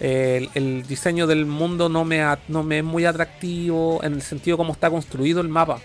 El, 0.00 0.48
el 0.54 0.84
diseño 0.86 1.26
del 1.26 1.44
mundo 1.46 1.88
no 1.88 2.04
me, 2.04 2.22
no 2.48 2.62
me 2.62 2.78
es 2.78 2.84
muy 2.84 3.04
atractivo 3.04 4.00
en 4.02 4.14
el 4.14 4.22
sentido 4.22 4.56
como 4.56 4.72
está 4.72 4.90
construido 4.90 5.40
el 5.40 5.48
mapa. 5.48 5.80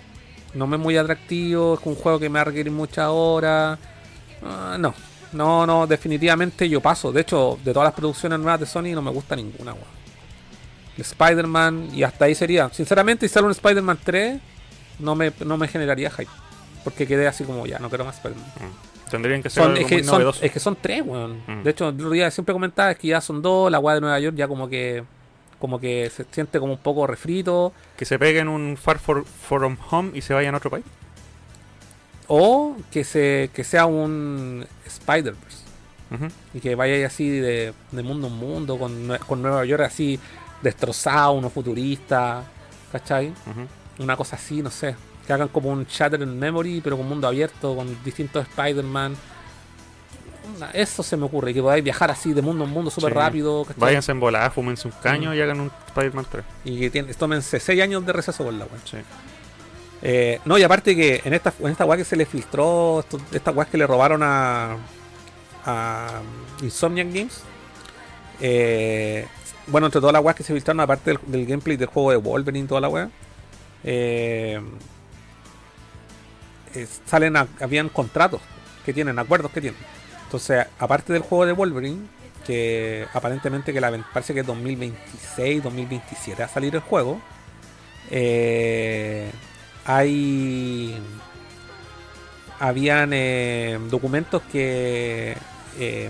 No 0.54 0.68
me 0.68 0.78
es 0.78 0.82
muy 0.82 0.98
atractivo, 0.98 1.76
es 1.80 1.86
un 1.86 1.96
juego 1.96 2.20
que 2.20 2.30
me 2.30 2.36
va 2.36 2.42
a 2.42 2.46
requerir 2.46 2.72
muchas 2.72 3.08
horas. 3.10 3.78
Ah, 4.44 4.78
no, 4.80 4.94
no, 5.34 5.66
no, 5.66 5.86
definitivamente 5.88 6.68
yo 6.68 6.82
paso. 6.82 7.12
De 7.12 7.22
hecho, 7.22 7.60
de 7.64 7.72
todas 7.74 7.88
las 7.88 7.94
producciones 7.94 8.40
nuevas 8.40 8.60
de 8.60 8.66
Sony 8.66 8.94
no 8.94 9.02
me 9.02 9.12
gusta 9.12 9.36
ninguna, 9.36 9.74
weón. 9.74 10.00
Spider-Man 10.98 11.90
y 11.94 12.04
hasta 12.04 12.26
ahí 12.26 12.36
sería. 12.36 12.70
Sinceramente, 12.70 13.28
si 13.28 13.34
sale 13.34 13.46
un 13.46 13.52
Spider-Man 13.52 14.00
3, 14.04 14.40
no 15.00 15.16
me, 15.16 15.32
no 15.46 15.58
me 15.58 15.68
generaría 15.68 16.10
hype. 16.10 16.32
Porque 16.84 17.08
quedé 17.08 17.28
así 17.28 17.44
como 17.44 17.66
ya, 17.66 17.80
no 17.80 17.90
quiero 17.90 18.06
más 18.06 18.18
Spider-Man. 18.18 18.48
Mm. 18.48 19.10
Tendrían 19.10 19.42
que 19.42 19.50
ser 19.50 19.64
Son, 19.64 19.72
algo 19.72 19.82
es, 19.82 19.88
que 19.88 19.96
muy 19.96 20.04
son, 20.04 20.14
novedoso. 20.14 20.46
es 20.46 20.52
que 20.52 20.60
son 20.60 20.78
tres, 20.82 21.04
weón. 21.06 21.42
Mm. 21.48 21.64
De 21.64 21.70
hecho, 21.72 21.90
el 21.90 21.96
otro 21.96 22.10
día 22.10 22.30
siempre 22.32 22.54
comentaba 22.54 22.92
es 22.92 22.98
que 22.98 23.08
ya 23.08 23.22
son 23.22 23.42
dos, 23.42 23.72
la 23.72 23.80
weá 23.80 23.96
de 23.96 24.02
Nueva 24.02 24.20
York 24.20 24.36
ya 24.36 24.48
como 24.48 24.68
que 24.70 25.04
como 25.60 25.80
que 25.80 26.10
se 26.10 26.26
siente 26.32 26.60
como 26.60 26.74
un 26.74 26.80
poco 26.80 27.06
refrito. 27.08 27.74
Que 27.98 28.06
se 28.06 28.18
peguen 28.18 28.48
un 28.48 28.78
Far 28.78 29.00
for- 29.00 29.26
From 29.26 29.78
Home 29.92 30.12
y 30.14 30.22
se 30.22 30.34
vayan 30.34 30.54
a 30.56 30.58
otro 30.58 30.70
país. 30.70 30.86
O 32.28 32.76
que 32.92 33.04
se 33.04 33.50
que 33.54 33.64
sea 33.64 33.86
un 33.86 34.66
Spider-Verse. 34.86 35.60
Y 36.56 36.60
que 36.60 36.74
vaya 36.76 37.06
así 37.06 37.30
de, 37.30 37.74
de 37.92 38.04
mundo 38.04 38.28
en 38.28 38.34
mundo, 38.34 38.78
con, 38.80 39.16
con 39.28 39.42
Nueva 39.44 39.64
York 39.66 39.84
así 39.84 40.20
destrozado, 40.62 41.34
uno 41.34 41.50
futurista, 41.52 42.44
¿cachai? 42.92 43.32
Una 44.00 44.16
cosa 44.18 44.36
así, 44.36 44.62
no 44.64 44.72
sé. 44.72 44.96
Que 45.28 45.34
hagan 45.34 45.50
como 45.50 45.70
un 45.70 45.86
Shattered 45.86 46.26
Memory, 46.26 46.82
pero 46.82 46.98
con 46.98 47.08
mundo 47.08 47.28
abierto, 47.28 47.76
con 47.76 47.96
distintos 48.04 48.48
Spider-Man. 48.48 49.16
Eso 50.74 51.04
se 51.04 51.16
me 51.18 51.26
ocurre, 51.26 51.54
que 51.54 51.62
podáis 51.62 51.84
viajar 51.84 52.12
así 52.12 52.34
de 52.34 52.42
mundo 52.42 52.64
en 52.66 52.70
mundo 52.72 52.90
súper 52.92 53.12
Sí. 53.14 53.18
rápido. 53.20 53.64
¿cachai? 53.66 53.80
Váyanse 53.80 54.12
en 54.12 54.20
volada, 54.20 54.50
fúmense 54.52 54.88
un 54.88 54.94
caño 55.02 55.32
Mm. 55.32 55.34
y 55.36 55.42
hagan 55.42 55.60
un 55.62 55.72
Spider-Man 55.88 56.26
3. 56.32 56.46
Y 56.66 56.90
que 56.90 57.04
tómense 57.16 57.60
6 57.60 57.82
años 57.82 58.06
de 58.06 58.14
receso 58.14 58.44
con 58.44 58.58
la 58.60 58.66
web. 58.66 58.80
Sí. 58.86 58.98
Eh, 60.02 60.40
no, 60.46 60.58
y 60.58 60.64
aparte 60.64 60.96
que 60.96 61.22
en 61.26 61.34
esta, 61.34 61.54
en 61.60 61.68
esta 61.68 61.84
weá 61.86 61.98
que 61.98 62.06
se 62.06 62.16
le 62.16 62.26
filtró, 62.26 63.02
esto- 63.02 63.20
esta 63.34 63.52
weá 63.52 63.66
que 63.66 63.78
le 63.78 63.86
robaron 63.86 64.22
a, 64.24 64.78
a 65.66 66.22
Insomniac 66.62 67.08
Games, 67.14 67.42
eh, 68.42 69.28
bueno, 69.68 69.88
entre 69.88 70.00
todas 70.00 70.14
las 70.14 70.24
weas 70.24 70.36
que 70.38 70.44
se 70.44 70.54
filtraron, 70.54 70.80
aparte 70.80 71.12
del, 71.12 71.20
del 71.28 71.46
gameplay 71.46 71.76
del 71.78 71.88
juego 71.90 72.12
de 72.12 72.18
Wolverine 72.18 72.64
y 72.66 72.68
toda 72.68 72.80
la 72.82 72.88
weá, 72.90 73.10
eh, 73.84 74.62
eh, 76.76 76.88
salen, 77.06 77.36
a- 77.36 77.48
habían 77.60 77.90
contratos 77.90 78.42
que 78.86 78.94
tienen, 78.94 79.20
acuerdos 79.20 79.52
que 79.52 79.62
tienen. 79.62 79.80
Entonces, 80.30 80.64
aparte 80.78 81.12
del 81.12 81.24
juego 81.24 81.48
de 81.48 81.54
Wolverine, 81.54 82.06
que 82.46 83.08
aparentemente 83.16 83.74
que 83.74 83.82
la, 83.82 83.92
parece 84.14 84.32
que 84.36 84.42
es 84.42 84.46
2026, 84.46 85.64
2027 85.64 86.44
va 86.44 86.46
a 86.46 86.50
salir 86.52 86.76
el 86.76 86.82
juego, 86.82 87.20
eh, 88.12 89.32
hay 89.86 90.96
habían 92.60 93.10
eh, 93.14 93.80
documentos 93.90 94.44
que 94.52 95.36
eh, 95.80 96.10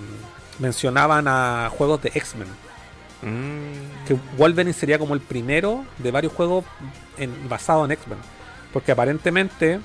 mencionaban 0.59 1.25
a 1.29 1.69
juegos 1.77 2.01
de 2.01 2.11
X-Men 2.13 2.47
Mm. 3.21 4.05
que 4.07 4.17
Wolverine 4.37 4.71
sería 4.73 4.97
como 4.97 5.13
el 5.13 5.19
primero 5.19 5.83
de 5.97 6.09
varios 6.09 6.31
juegos 6.31 6.63
en- 7.17 7.49
basados 7.49 7.83
en 7.85 7.91
X-Men. 7.91 8.17
Porque 8.71 8.93
aparentemente 8.93 9.81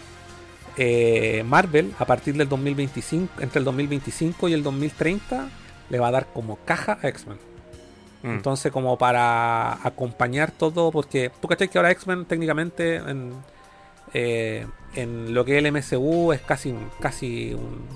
eh, 0.77 1.45
Marvel, 1.47 1.93
a 1.99 2.05
partir 2.05 2.35
del 2.37 2.49
2025, 2.49 3.41
entre 3.43 3.59
el 3.61 3.65
2025 3.65 4.49
y 4.49 4.53
el 4.55 4.63
2030, 4.63 5.49
le 5.91 5.99
va 5.99 6.09
a 6.09 6.11
dar 6.11 6.27
como 6.33 6.57
caja 6.65 6.99
a 7.03 7.09
X-Men. 7.09 7.39
Mm. 8.23 8.31
Entonces, 8.31 8.73
como 8.73 8.97
para 8.99 9.75
acompañar 9.87 10.51
todo, 10.51 10.91
porque 10.91 11.31
tú 11.41 11.47
cachai 11.49 11.69
que 11.69 11.79
ahora 11.79 11.91
X-Men 11.91 12.25
técnicamente 12.25 12.97
en, 12.97 13.33
eh, 14.15 14.67
en 14.95 15.35
lo 15.35 15.45
que 15.45 15.59
es 15.59 15.65
el 15.65 15.67
MCU 15.73 16.33
es 16.33 16.41
casi, 16.41 16.75
casi, 17.01 17.53
un- 17.55 17.87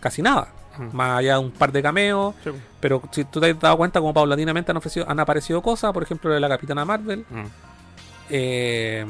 casi 0.00 0.22
nada. 0.22 0.48
Mm. 0.78 0.96
Más 0.96 1.18
allá 1.18 1.34
de 1.34 1.38
un 1.40 1.50
par 1.50 1.72
de 1.72 1.82
cameos, 1.82 2.34
Sí. 2.42 2.50
pero 2.80 3.02
si 3.10 3.24
tú 3.24 3.38
te 3.40 3.50
has 3.50 3.60
dado 3.60 3.76
cuenta, 3.76 4.00
como 4.00 4.14
paulatinamente 4.14 4.70
han, 4.70 4.76
ofrecido, 4.78 5.04
han 5.08 5.20
aparecido 5.20 5.60
cosas, 5.60 5.92
por 5.92 6.02
ejemplo, 6.02 6.32
de 6.32 6.40
la 6.40 6.48
Capitana 6.48 6.84
Marvel. 6.84 7.24
Mm. 7.28 7.44
eh, 8.30 9.04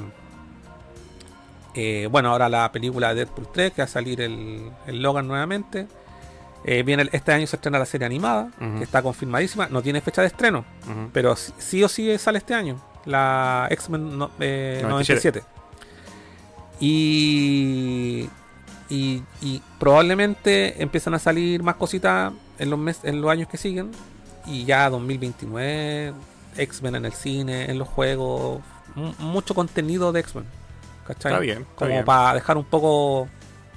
eh, 1.74 2.08
bueno, 2.10 2.30
ahora 2.30 2.48
la 2.48 2.70
película 2.72 3.08
de 3.10 3.24
Deadpool 3.24 3.48
3, 3.52 3.72
que 3.72 3.82
va 3.82 3.84
a 3.84 3.88
salir 3.88 4.20
el, 4.20 4.70
el 4.86 5.02
Logan 5.02 5.26
nuevamente. 5.28 5.86
Eh, 6.64 6.82
viene 6.82 7.02
el- 7.04 7.10
este 7.12 7.32
año 7.32 7.46
se 7.46 7.56
estrena 7.56 7.78
la 7.78 7.86
serie 7.86 8.06
animada, 8.06 8.50
que 8.78 8.84
está 8.84 9.02
confirmadísima. 9.02 9.68
No 9.70 9.80
tiene 9.82 10.00
fecha 10.00 10.20
de 10.22 10.26
estreno, 10.28 10.64
pero 11.12 11.34
sí, 11.36 11.52
sí 11.58 11.82
o 11.84 11.88
sí 11.88 12.16
sale 12.18 12.38
este 12.38 12.52
año. 12.54 12.78
La 13.06 13.66
X-Men 13.70 14.18
no- 14.18 14.30
eh, 14.40 14.80
97. 14.82 15.40
97. 15.42 15.42
Y, 16.80 18.28
y, 18.88 19.22
y 19.40 19.62
probablemente 19.78 20.82
empiezan 20.82 21.14
a 21.14 21.18
salir 21.18 21.62
más 21.62 21.76
cositas 21.76 22.32
en 22.58 22.70
los, 22.70 22.78
mes, 22.78 23.00
en 23.04 23.20
los 23.20 23.30
años 23.30 23.48
que 23.48 23.56
siguen. 23.56 23.90
Y 24.46 24.64
ya 24.64 24.88
2029, 24.90 26.12
X-Men 26.56 26.94
en 26.96 27.04
el 27.04 27.12
cine, 27.12 27.70
en 27.70 27.78
los 27.78 27.88
juegos, 27.88 28.60
mu- 28.94 29.12
mucho 29.18 29.54
contenido 29.54 30.12
de 30.12 30.20
X-Men. 30.20 30.44
¿Cachai? 31.14 31.32
Está 31.32 31.40
bien, 31.40 31.58
está 31.62 31.74
Como 31.76 31.90
bien. 31.90 32.04
para 32.04 32.34
dejar 32.34 32.56
un 32.56 32.64
poco, 32.64 33.28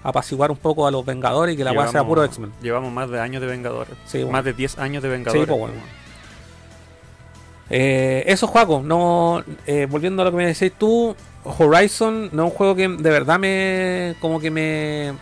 apaciguar 0.03 0.51
un 0.51 0.57
poco 0.57 0.85
a 0.87 0.91
los 0.91 1.05
Vengadores 1.05 1.53
y 1.53 1.57
que 1.57 1.63
la 1.63 1.71
weá 1.71 1.87
sea 1.87 2.03
puro 2.03 2.23
X-Men. 2.23 2.51
Llevamos 2.61 2.91
más 2.91 3.09
de 3.09 3.19
años 3.19 3.41
de 3.41 3.47
Vengadores. 3.47 3.93
Sí, 4.05 4.19
bueno. 4.19 4.31
Más 4.33 4.43
de 4.45 4.53
10 4.53 4.77
años 4.79 5.01
de 5.03 5.09
Vengadores. 5.09 5.43
Sí, 5.43 5.47
pues, 5.49 5.59
bueno. 5.59 5.73
Eh, 7.69 8.23
eso, 8.27 8.47
Juaco, 8.47 8.81
no, 8.83 9.43
eh, 9.65 9.87
volviendo 9.89 10.21
a 10.21 10.25
lo 10.25 10.31
que 10.31 10.37
me 10.37 10.45
decís 10.45 10.73
tú, 10.77 11.15
Horizon 11.43 12.29
no 12.31 12.45
es 12.45 12.51
un 12.51 12.55
juego 12.57 12.75
que 12.75 12.87
de 12.87 13.09
verdad 13.09 13.39
me. 13.39 14.15
como 14.19 14.39
que 14.39 14.51
me. 14.51 15.13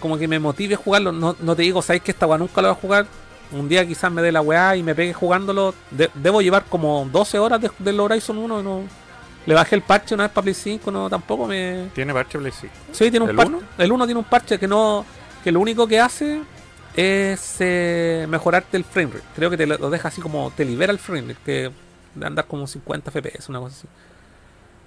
como 0.00 0.16
que 0.18 0.28
me 0.28 0.38
motive 0.38 0.74
a 0.74 0.78
jugarlo. 0.78 1.12
No, 1.12 1.36
no 1.40 1.56
te 1.56 1.62
digo, 1.62 1.82
sabéis 1.82 2.02
que 2.04 2.12
esta 2.12 2.26
weá 2.26 2.38
nunca 2.38 2.62
lo 2.62 2.68
voy 2.68 2.76
a 2.76 2.80
jugar. 2.80 3.06
Un 3.52 3.68
día 3.68 3.86
quizás 3.86 4.10
me 4.10 4.22
dé 4.22 4.32
la 4.32 4.40
weá 4.40 4.76
y 4.76 4.82
me 4.82 4.94
pegue 4.94 5.12
jugándolo. 5.12 5.74
De- 5.90 6.10
debo 6.14 6.40
llevar 6.42 6.64
como 6.64 7.06
12 7.12 7.38
horas 7.38 7.60
de- 7.60 7.70
del 7.78 8.00
Horizon 8.00 8.38
1 8.38 8.60
y 8.60 8.62
no. 8.62 8.80
Le 9.46 9.54
bajé 9.54 9.76
el 9.76 9.82
parche 9.82 10.14
una 10.14 10.24
vez 10.24 10.32
para 10.32 10.42
Play 10.42 10.54
5, 10.54 10.90
no 10.90 11.08
tampoco 11.08 11.46
me. 11.46 11.88
Tiene 11.94 12.12
parche 12.12 12.38
Play 12.38 12.52
5. 12.52 12.74
Sí, 12.92 13.10
tiene 13.10 13.24
un 13.24 13.30
¿El 13.30 13.36
parche. 13.36 13.52
uno? 13.54 13.62
El 13.78 13.92
1 13.92 14.04
tiene 14.06 14.18
un 14.18 14.24
parche 14.24 14.58
que 14.58 14.66
no. 14.68 15.04
que 15.44 15.52
lo 15.52 15.60
único 15.60 15.86
que 15.86 16.00
hace 16.00 16.42
es 16.94 17.56
eh, 17.60 18.26
mejorarte 18.28 18.76
el 18.76 18.84
frame 18.84 19.12
rate. 19.14 19.24
Creo 19.36 19.48
que 19.50 19.56
te 19.56 19.66
lo 19.66 19.88
deja 19.90 20.08
así 20.08 20.20
como. 20.20 20.50
te 20.50 20.64
libera 20.64 20.92
el 20.92 20.98
frame 20.98 21.28
rate, 21.34 21.40
que 21.44 21.70
de 22.14 22.26
andar 22.26 22.46
como 22.46 22.66
50 22.66 23.10
FPS, 23.10 23.48
una 23.50 23.60
cosa 23.60 23.76
así. 23.78 23.88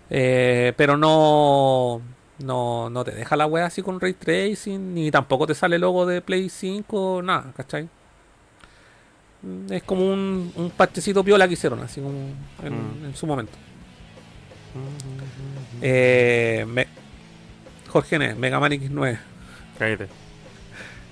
Eh, 0.09 0.73
pero 0.75 0.97
no. 0.97 2.01
No, 2.39 2.89
no 2.89 3.03
te 3.03 3.11
deja 3.11 3.35
la 3.35 3.45
wea 3.47 3.65
así 3.65 3.81
con 3.81 3.99
ray 3.99 4.13
tracing, 4.13 4.93
ni 4.93 5.11
tampoco 5.11 5.45
te 5.45 5.53
sale 5.53 5.75
el 5.75 5.81
logo 5.81 6.05
de 6.05 6.21
Play 6.21 6.47
5, 6.49 7.21
nada, 7.21 7.51
¿cachai? 7.55 7.89
Es 9.69 9.83
como 9.83 10.05
un, 10.11 10.51
un 10.55 10.69
parchecito 10.71 11.21
piola 11.23 11.47
que 11.47 11.53
hicieron, 11.55 11.79
así 11.81 11.99
como 12.01 12.17
en, 12.63 12.73
Mm. 13.01 13.05
en 13.07 13.15
su 13.15 13.27
momento. 13.27 13.51
Eh, 15.81 16.65
me- 16.67 16.87
Jorge 17.87 18.15
N, 18.17 18.35
Mega 18.35 18.59
Man 18.59 18.71
X9. 18.73 19.17
Cállate. 19.77 20.07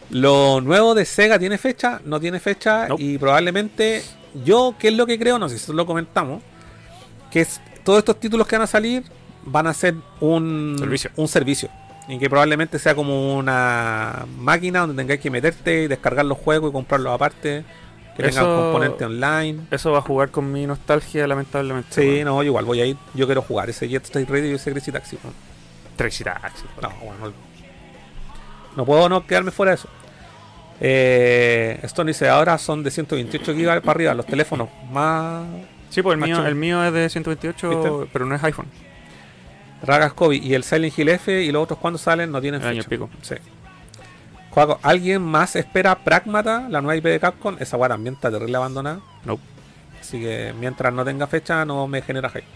Lo 0.09 0.61
nuevo 0.61 0.93
de 0.95 1.05
Sega 1.05 1.37
tiene 1.39 1.57
fecha, 1.57 1.99
no 2.05 2.19
tiene 2.19 2.39
fecha 2.39 2.87
Nope. 2.87 3.03
y 3.03 3.17
probablemente 3.17 4.03
yo, 4.45 4.75
¿qué 4.79 4.89
es 4.89 4.93
lo 4.93 5.05
que 5.05 5.19
creo? 5.19 5.37
No 5.39 5.49
sé 5.49 5.57
si 5.57 5.73
lo 5.73 5.85
comentamos, 5.85 6.41
que 7.31 7.41
es 7.41 7.59
todos 7.83 7.99
estos 7.99 8.19
títulos 8.19 8.47
que 8.47 8.55
van 8.55 8.63
a 8.63 8.67
salir 8.67 9.03
van 9.43 9.67
a 9.67 9.73
ser 9.73 9.95
un 10.19 10.75
Servicio. 10.77 11.11
un 11.15 11.27
servicio 11.27 11.69
y 12.09 12.19
que 12.19 12.29
probablemente 12.29 12.79
sea 12.79 12.95
como 12.95 13.35
una 13.37 14.25
máquina 14.37 14.81
donde 14.81 14.95
tengáis 15.01 15.19
que 15.19 15.29
meterte 15.29 15.83
y 15.83 15.87
descargar 15.87 16.25
los 16.25 16.37
juegos 16.37 16.69
y 16.69 16.73
comprarlos 16.73 17.13
aparte, 17.13 17.63
que 18.23 18.29
Eso- 18.29 18.45
componente 18.71 19.05
online. 19.05 19.59
Eso 19.71 19.91
va 19.91 19.99
a 19.99 20.01
jugar 20.01 20.29
con 20.31 20.51
mi 20.51 20.65
nostalgia, 20.65 21.27
lamentablemente. 21.27 21.89
Sí, 21.93 22.01
weón. 22.07 22.25
no, 22.25 22.43
yo 22.43 22.47
igual 22.47 22.65
voy 22.65 22.81
a 22.81 22.85
ir, 22.85 22.97
yo 23.13 23.25
quiero 23.25 23.41
jugar 23.41 23.69
ese 23.69 23.87
Jet 23.87 24.05
Set 24.05 24.29
Radio 24.29 24.51
y 24.51 24.53
ese 24.55 24.71
Crazy 24.71 24.91
Taxi. 24.91 25.17
¿no? 25.23 25.31
Tracy 25.95 26.23
Taxi. 26.23 26.63
No, 26.81 26.89
bueno, 27.03 27.33
no 28.75 28.85
puedo 28.85 29.09
no 29.09 29.25
quedarme 29.25 29.51
fuera 29.51 29.71
de 29.71 29.75
eso. 29.75 29.89
Eh, 30.79 31.79
esto 31.81 32.03
dice, 32.03 32.29
ahora 32.29 32.57
son 32.59 32.83
de 32.83 32.91
128 32.91 33.53
GB 33.53 33.81
para 33.81 33.91
arriba, 33.91 34.13
los 34.13 34.25
teléfonos 34.27 34.69
más 34.91 35.43
Sí, 35.89 36.01
pues 36.03 36.13
el 36.15 36.23
mío, 36.23 36.45
el 36.45 36.53
mío 36.55 36.83
es 36.83 36.93
de 36.93 37.09
128, 37.09 37.69
¿Viste? 37.69 38.09
pero 38.13 38.25
no 38.25 38.35
es 38.35 38.43
iPhone. 38.43 38.67
Ragas 39.81 40.13
Kobe 40.13 40.35
y 40.35 40.53
el 40.53 40.63
Silent 40.63 40.97
Hill 40.99 41.09
F 41.09 41.41
y 41.43 41.51
los 41.51 41.63
otros 41.63 41.79
cuando 41.79 41.97
salen 41.97 42.31
no 42.31 42.41
tienen 42.41 42.61
El 42.61 42.67
año 42.67 42.77
fecha. 42.83 42.89
pico. 42.89 43.09
Sí. 43.21 43.35
Juaco, 44.57 44.79
¿alguien 44.81 45.21
más 45.21 45.55
espera 45.55 46.03
Pragmata, 46.03 46.67
la 46.67 46.81
nueva 46.81 46.95
IP 46.95 47.03
de 47.03 47.19
Capcom? 47.19 47.57
Esa 47.59 47.77
weá 47.77 47.89
también 47.89 48.15
está 48.15 48.31
terrible 48.31 48.57
abandonada. 48.57 49.01
No. 49.23 49.37
Así 50.01 50.19
que 50.19 50.51
mientras 50.59 50.91
no 50.91 51.05
tenga 51.05 51.27
fecha 51.27 51.63
no 51.63 51.85
me 51.85 52.01
genera 52.01 52.27
hype. 52.27 52.47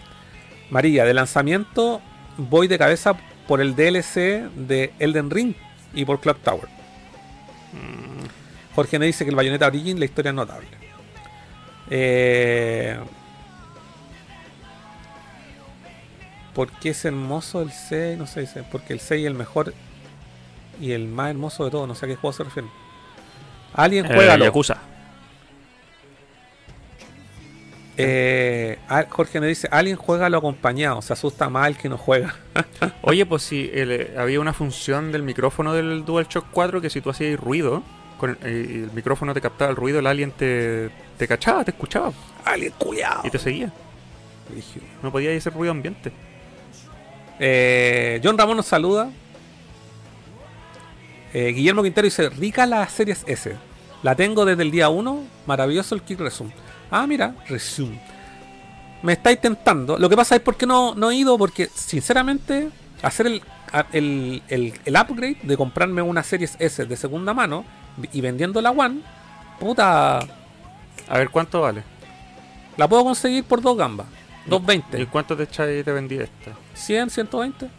María, 0.68 1.04
de 1.04 1.14
lanzamiento 1.14 2.02
voy 2.38 2.66
de 2.66 2.76
cabeza 2.76 3.14
por 3.46 3.60
el 3.60 3.76
DLC 3.76 4.50
de 4.56 4.92
Elden 4.98 5.30
Ring 5.30 5.54
y 5.94 6.04
por 6.04 6.18
Clock 6.18 6.38
Tower. 6.38 6.66
Jorge 8.74 8.98
me 8.98 9.06
dice 9.06 9.22
que 9.24 9.30
el 9.30 9.36
Bayonetta 9.36 9.68
Origin 9.68 10.00
la 10.00 10.06
historia 10.06 10.30
es 10.30 10.34
notable. 10.34 10.66
Eh, 11.88 12.98
¿Por 16.52 16.68
qué 16.80 16.88
es 16.88 17.04
hermoso 17.04 17.62
el 17.62 17.70
6? 17.70 18.18
No 18.18 18.26
sé, 18.26 18.40
dice, 18.40 18.64
porque 18.72 18.92
el 18.92 18.98
6 18.98 19.20
es 19.20 19.26
el 19.28 19.34
mejor 19.34 19.72
y 20.82 20.92
el 20.92 21.08
más 21.08 21.30
hermoso 21.30 21.64
de 21.64 21.70
todos. 21.70 21.88
No 21.88 21.94
sé 21.94 22.04
a 22.04 22.08
qué 22.08 22.16
juego 22.16 22.32
se 22.34 22.44
refiere. 22.44 22.68
Alguien 23.72 24.06
juega 24.06 24.34
Eh, 24.34 24.38
Yakuza. 24.40 24.76
Eh, 27.96 28.78
Jorge 29.10 29.38
me 29.40 29.46
dice, 29.46 29.68
alguien 29.70 29.96
juega 29.96 30.28
lo 30.30 30.38
acompañado, 30.38 31.02
se 31.02 31.12
asusta 31.12 31.48
más 31.50 31.68
el 31.68 31.76
que 31.76 31.88
no 31.88 31.98
juega. 31.98 32.34
Oye, 33.02 33.26
pues 33.26 33.42
si 33.42 33.70
había 34.16 34.40
una 34.40 34.52
función 34.54 35.12
del 35.12 35.22
micrófono 35.22 35.74
del 35.74 36.04
DualShock 36.04 36.46
4 36.50 36.80
que 36.80 36.88
si 36.90 37.00
tú 37.00 37.10
hacías 37.10 37.38
ruido, 37.38 37.82
con 38.18 38.30
el, 38.30 38.36
eh, 38.44 38.66
y 38.68 38.74
el 38.84 38.92
micrófono 38.92 39.34
te 39.34 39.40
captaba 39.40 39.70
el 39.70 39.76
ruido, 39.76 39.98
el 39.98 40.06
alien 40.06 40.30
te, 40.32 40.90
te 41.18 41.28
cachaba, 41.28 41.64
te 41.64 41.72
escuchaba 41.72 42.12
Alguien 42.44 42.72
culiao. 42.78 43.20
y 43.24 43.30
te 43.30 43.38
seguía. 43.38 43.70
No 45.02 45.12
podía 45.12 45.36
hacer 45.36 45.52
ruido 45.52 45.70
ambiente. 45.72 46.12
Eh, 47.38 48.20
John 48.24 48.36
Ramón 48.38 48.56
nos 48.56 48.66
saluda. 48.66 49.10
Eh, 51.32 51.52
Guillermo 51.52 51.82
Quintero 51.82 52.04
dice, 52.04 52.28
rica 52.30 52.66
la 52.66 52.86
series 52.88 53.24
S. 53.26 53.56
La 54.02 54.14
tengo 54.14 54.44
desde 54.44 54.62
el 54.62 54.70
día 54.70 54.88
1. 54.88 55.24
Maravilloso 55.46 55.94
el 55.94 56.02
Kick 56.02 56.20
Resume. 56.20 56.52
Ah, 56.90 57.06
mira, 57.06 57.34
Resume. 57.48 58.00
Me 59.02 59.14
estáis 59.14 59.40
tentando. 59.40 59.98
Lo 59.98 60.08
que 60.08 60.16
pasa 60.16 60.36
es 60.36 60.42
porque 60.42 60.66
no, 60.66 60.94
no 60.94 61.10
he 61.10 61.16
ido, 61.16 61.38
porque 61.38 61.68
sinceramente, 61.74 62.68
hacer 63.02 63.26
el, 63.26 63.42
el, 63.92 64.42
el, 64.48 64.74
el 64.84 64.96
upgrade 64.96 65.38
de 65.42 65.56
comprarme 65.56 66.02
una 66.02 66.22
series 66.22 66.56
S 66.58 66.84
de 66.84 66.96
segunda 66.96 67.32
mano 67.34 67.64
y 68.12 68.20
vendiendo 68.20 68.60
la 68.60 68.70
One, 68.70 69.00
puta, 69.58 70.18
A 70.18 71.18
ver 71.18 71.30
cuánto 71.30 71.62
vale. 71.62 71.82
la 72.76 72.86
puedo 72.88 73.04
conseguir 73.04 73.44
por 73.44 73.60
dos 73.60 73.76
gambas. 73.76 74.06
¿Y 74.46 74.50
220. 74.50 75.06
cuánto 75.06 75.36
te 75.36 75.44
echáis 75.44 75.84
te 75.84 75.92
vendí 75.92 76.16
esta? 76.16 76.52
100, 76.74 77.10
120. 77.10 77.70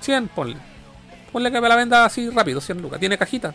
100, 0.00 0.28
ponle. 0.28 0.56
Ponle 1.38 1.52
que 1.52 1.60
me 1.60 1.68
la 1.68 1.76
venda 1.76 2.04
así 2.04 2.28
rápido, 2.30 2.60
100 2.60 2.82
lucas. 2.82 2.98
Tiene 2.98 3.16
cajita. 3.16 3.54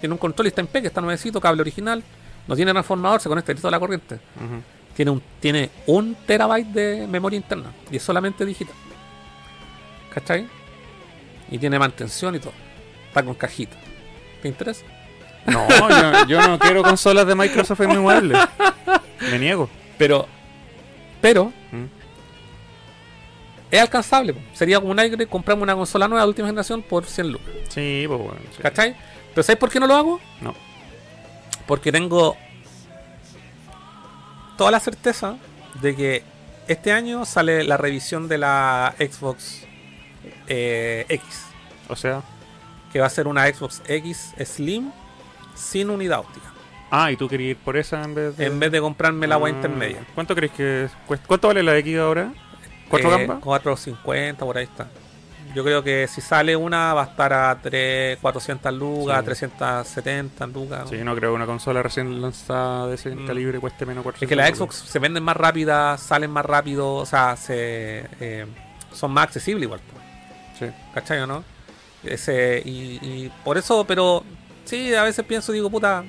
Tiene 0.00 0.12
un 0.12 0.18
control 0.18 0.48
y 0.48 0.48
está 0.48 0.60
en 0.60 0.66
PEG, 0.66 0.84
está 0.84 1.00
nuevecito, 1.00 1.40
cable 1.40 1.62
original. 1.62 2.04
No 2.46 2.54
tiene 2.54 2.72
transformador, 2.72 3.22
se 3.22 3.30
conecta 3.30 3.52
directo 3.52 3.68
a 3.68 3.70
la 3.70 3.80
corriente. 3.80 4.20
Tiene 4.94 5.12
un, 5.12 5.22
tiene 5.40 5.70
un 5.86 6.14
terabyte 6.26 6.66
de 6.66 7.06
memoria 7.06 7.38
interna. 7.38 7.72
Y 7.90 7.96
es 7.96 8.02
solamente 8.02 8.44
digital. 8.44 8.74
¿Cachai? 10.12 10.46
Y 11.50 11.56
tiene 11.56 11.78
mantención 11.78 12.34
y 12.34 12.38
todo. 12.38 12.52
Está 13.08 13.22
con 13.22 13.32
cajita. 13.32 13.78
¿Te 14.42 14.48
interesa? 14.48 14.84
No, 15.46 15.66
yo, 15.88 16.26
yo 16.26 16.46
no 16.46 16.58
quiero 16.58 16.82
consolas 16.82 17.26
de 17.26 17.34
Microsoft 17.34 17.80
en 17.80 17.88
mi 17.88 17.96
mueble. 17.96 18.38
Me 19.30 19.38
niego. 19.38 19.70
Pero. 19.96 20.28
Pero. 21.22 21.46
Mm. 21.70 22.01
Es 23.72 23.80
alcanzable. 23.80 24.34
po. 24.34 24.40
Sería 24.52 24.78
como 24.78 24.92
un 24.92 24.98
aire 25.00 25.26
comprarme 25.26 25.64
una 25.64 25.74
consola 25.74 26.06
nueva 26.06 26.22
de 26.22 26.28
última 26.28 26.46
generación 26.46 26.82
por 26.82 27.04
100 27.06 27.32
lucas. 27.32 27.48
Sí, 27.70 28.04
pues 28.06 28.20
bueno. 28.20 28.40
sí. 28.54 28.62
¿Cachai? 28.62 28.94
Pero 29.34 29.42
¿sabes 29.42 29.58
por 29.58 29.70
qué 29.70 29.80
no 29.80 29.86
lo 29.88 29.94
hago? 29.96 30.20
No. 30.40 30.54
Porque 31.66 31.90
tengo 31.90 32.36
toda 34.56 34.70
la 34.70 34.78
certeza 34.80 35.36
de 35.80 35.96
que 35.96 36.22
este 36.68 36.92
año 36.92 37.24
sale 37.24 37.64
la 37.64 37.76
revisión 37.76 38.28
de 38.28 38.38
la 38.38 38.94
Xbox 38.98 39.64
eh, 40.46 41.06
X. 41.08 41.46
O 41.88 41.96
sea. 41.96 42.22
Que 42.92 43.00
va 43.00 43.06
a 43.06 43.10
ser 43.10 43.26
una 43.26 43.46
Xbox 43.46 43.80
X 43.88 44.34
Slim 44.44 44.90
sin 45.54 45.88
unidad 45.88 46.18
óptica. 46.20 46.52
Ah, 46.90 47.10
y 47.10 47.16
tú 47.16 47.26
querías 47.26 47.52
ir 47.52 47.56
por 47.56 47.78
esa 47.78 48.02
en 48.04 48.14
vez 48.14 48.36
de. 48.36 48.44
En 48.44 48.60
vez 48.60 48.70
de 48.70 48.80
comprarme 48.82 49.26
la 49.26 49.36
agua 49.36 49.48
Ah, 49.48 49.52
intermedia. 49.52 50.04
¿Cuánto 50.14 50.34
crees 50.34 50.52
que 50.52 50.88
cuesta? 51.06 51.26
¿Cuánto 51.26 51.48
vale 51.48 51.62
la 51.62 51.74
X 51.78 51.96
ahora? 51.96 52.34
¿Cuatro 52.92 53.14
Eh, 53.14 53.26
gambas? 53.26 53.40
4.50 53.42 54.36
por 54.36 54.56
ahí 54.58 54.64
está. 54.64 54.86
Yo 55.54 55.62
creo 55.64 55.82
que 55.82 56.08
si 56.08 56.20
sale 56.22 56.56
una 56.56 56.94
va 56.94 57.02
a 57.02 57.06
estar 57.06 57.32
a 57.32 57.58
3, 57.60 58.16
400 58.22 58.72
lucas, 58.72 59.18
Sí. 59.18 59.24
370 59.26 60.46
lucas. 60.46 60.88
Sí, 60.88 60.96
no 61.04 61.14
creo 61.14 61.30
que 61.32 61.36
una 61.36 61.44
consola 61.46 61.82
recién 61.82 62.22
lanzada 62.22 62.86
de 62.86 62.94
ese 62.94 63.10
Mm. 63.14 63.26
calibre 63.26 63.58
cueste 63.60 63.84
menos 63.84 64.02
400 64.02 64.22
Es 64.22 64.28
que 64.28 64.36
las. 64.36 64.56
Xbox 64.56 64.76
se 64.76 64.98
venden 64.98 65.22
más 65.22 65.36
rápidas, 65.36 66.00
salen 66.00 66.30
más 66.30 66.46
rápido, 66.46 66.94
o 66.94 67.04
sea, 67.06 67.36
se, 67.36 68.06
eh, 68.20 68.46
son 68.94 69.10
más 69.10 69.24
accesibles 69.24 69.64
igual. 69.64 69.80
pues, 69.92 70.70
Sí. 70.70 70.76
¿Cachai 70.94 71.18
o 71.20 71.26
no? 71.26 71.44
Ese, 72.02 72.62
y, 72.64 72.98
y 73.02 73.32
por 73.44 73.58
eso, 73.58 73.84
pero 73.86 74.24
sí, 74.64 74.94
a 74.94 75.02
veces 75.02 75.24
pienso, 75.26 75.52
digo, 75.52 75.68
puta, 75.70 76.02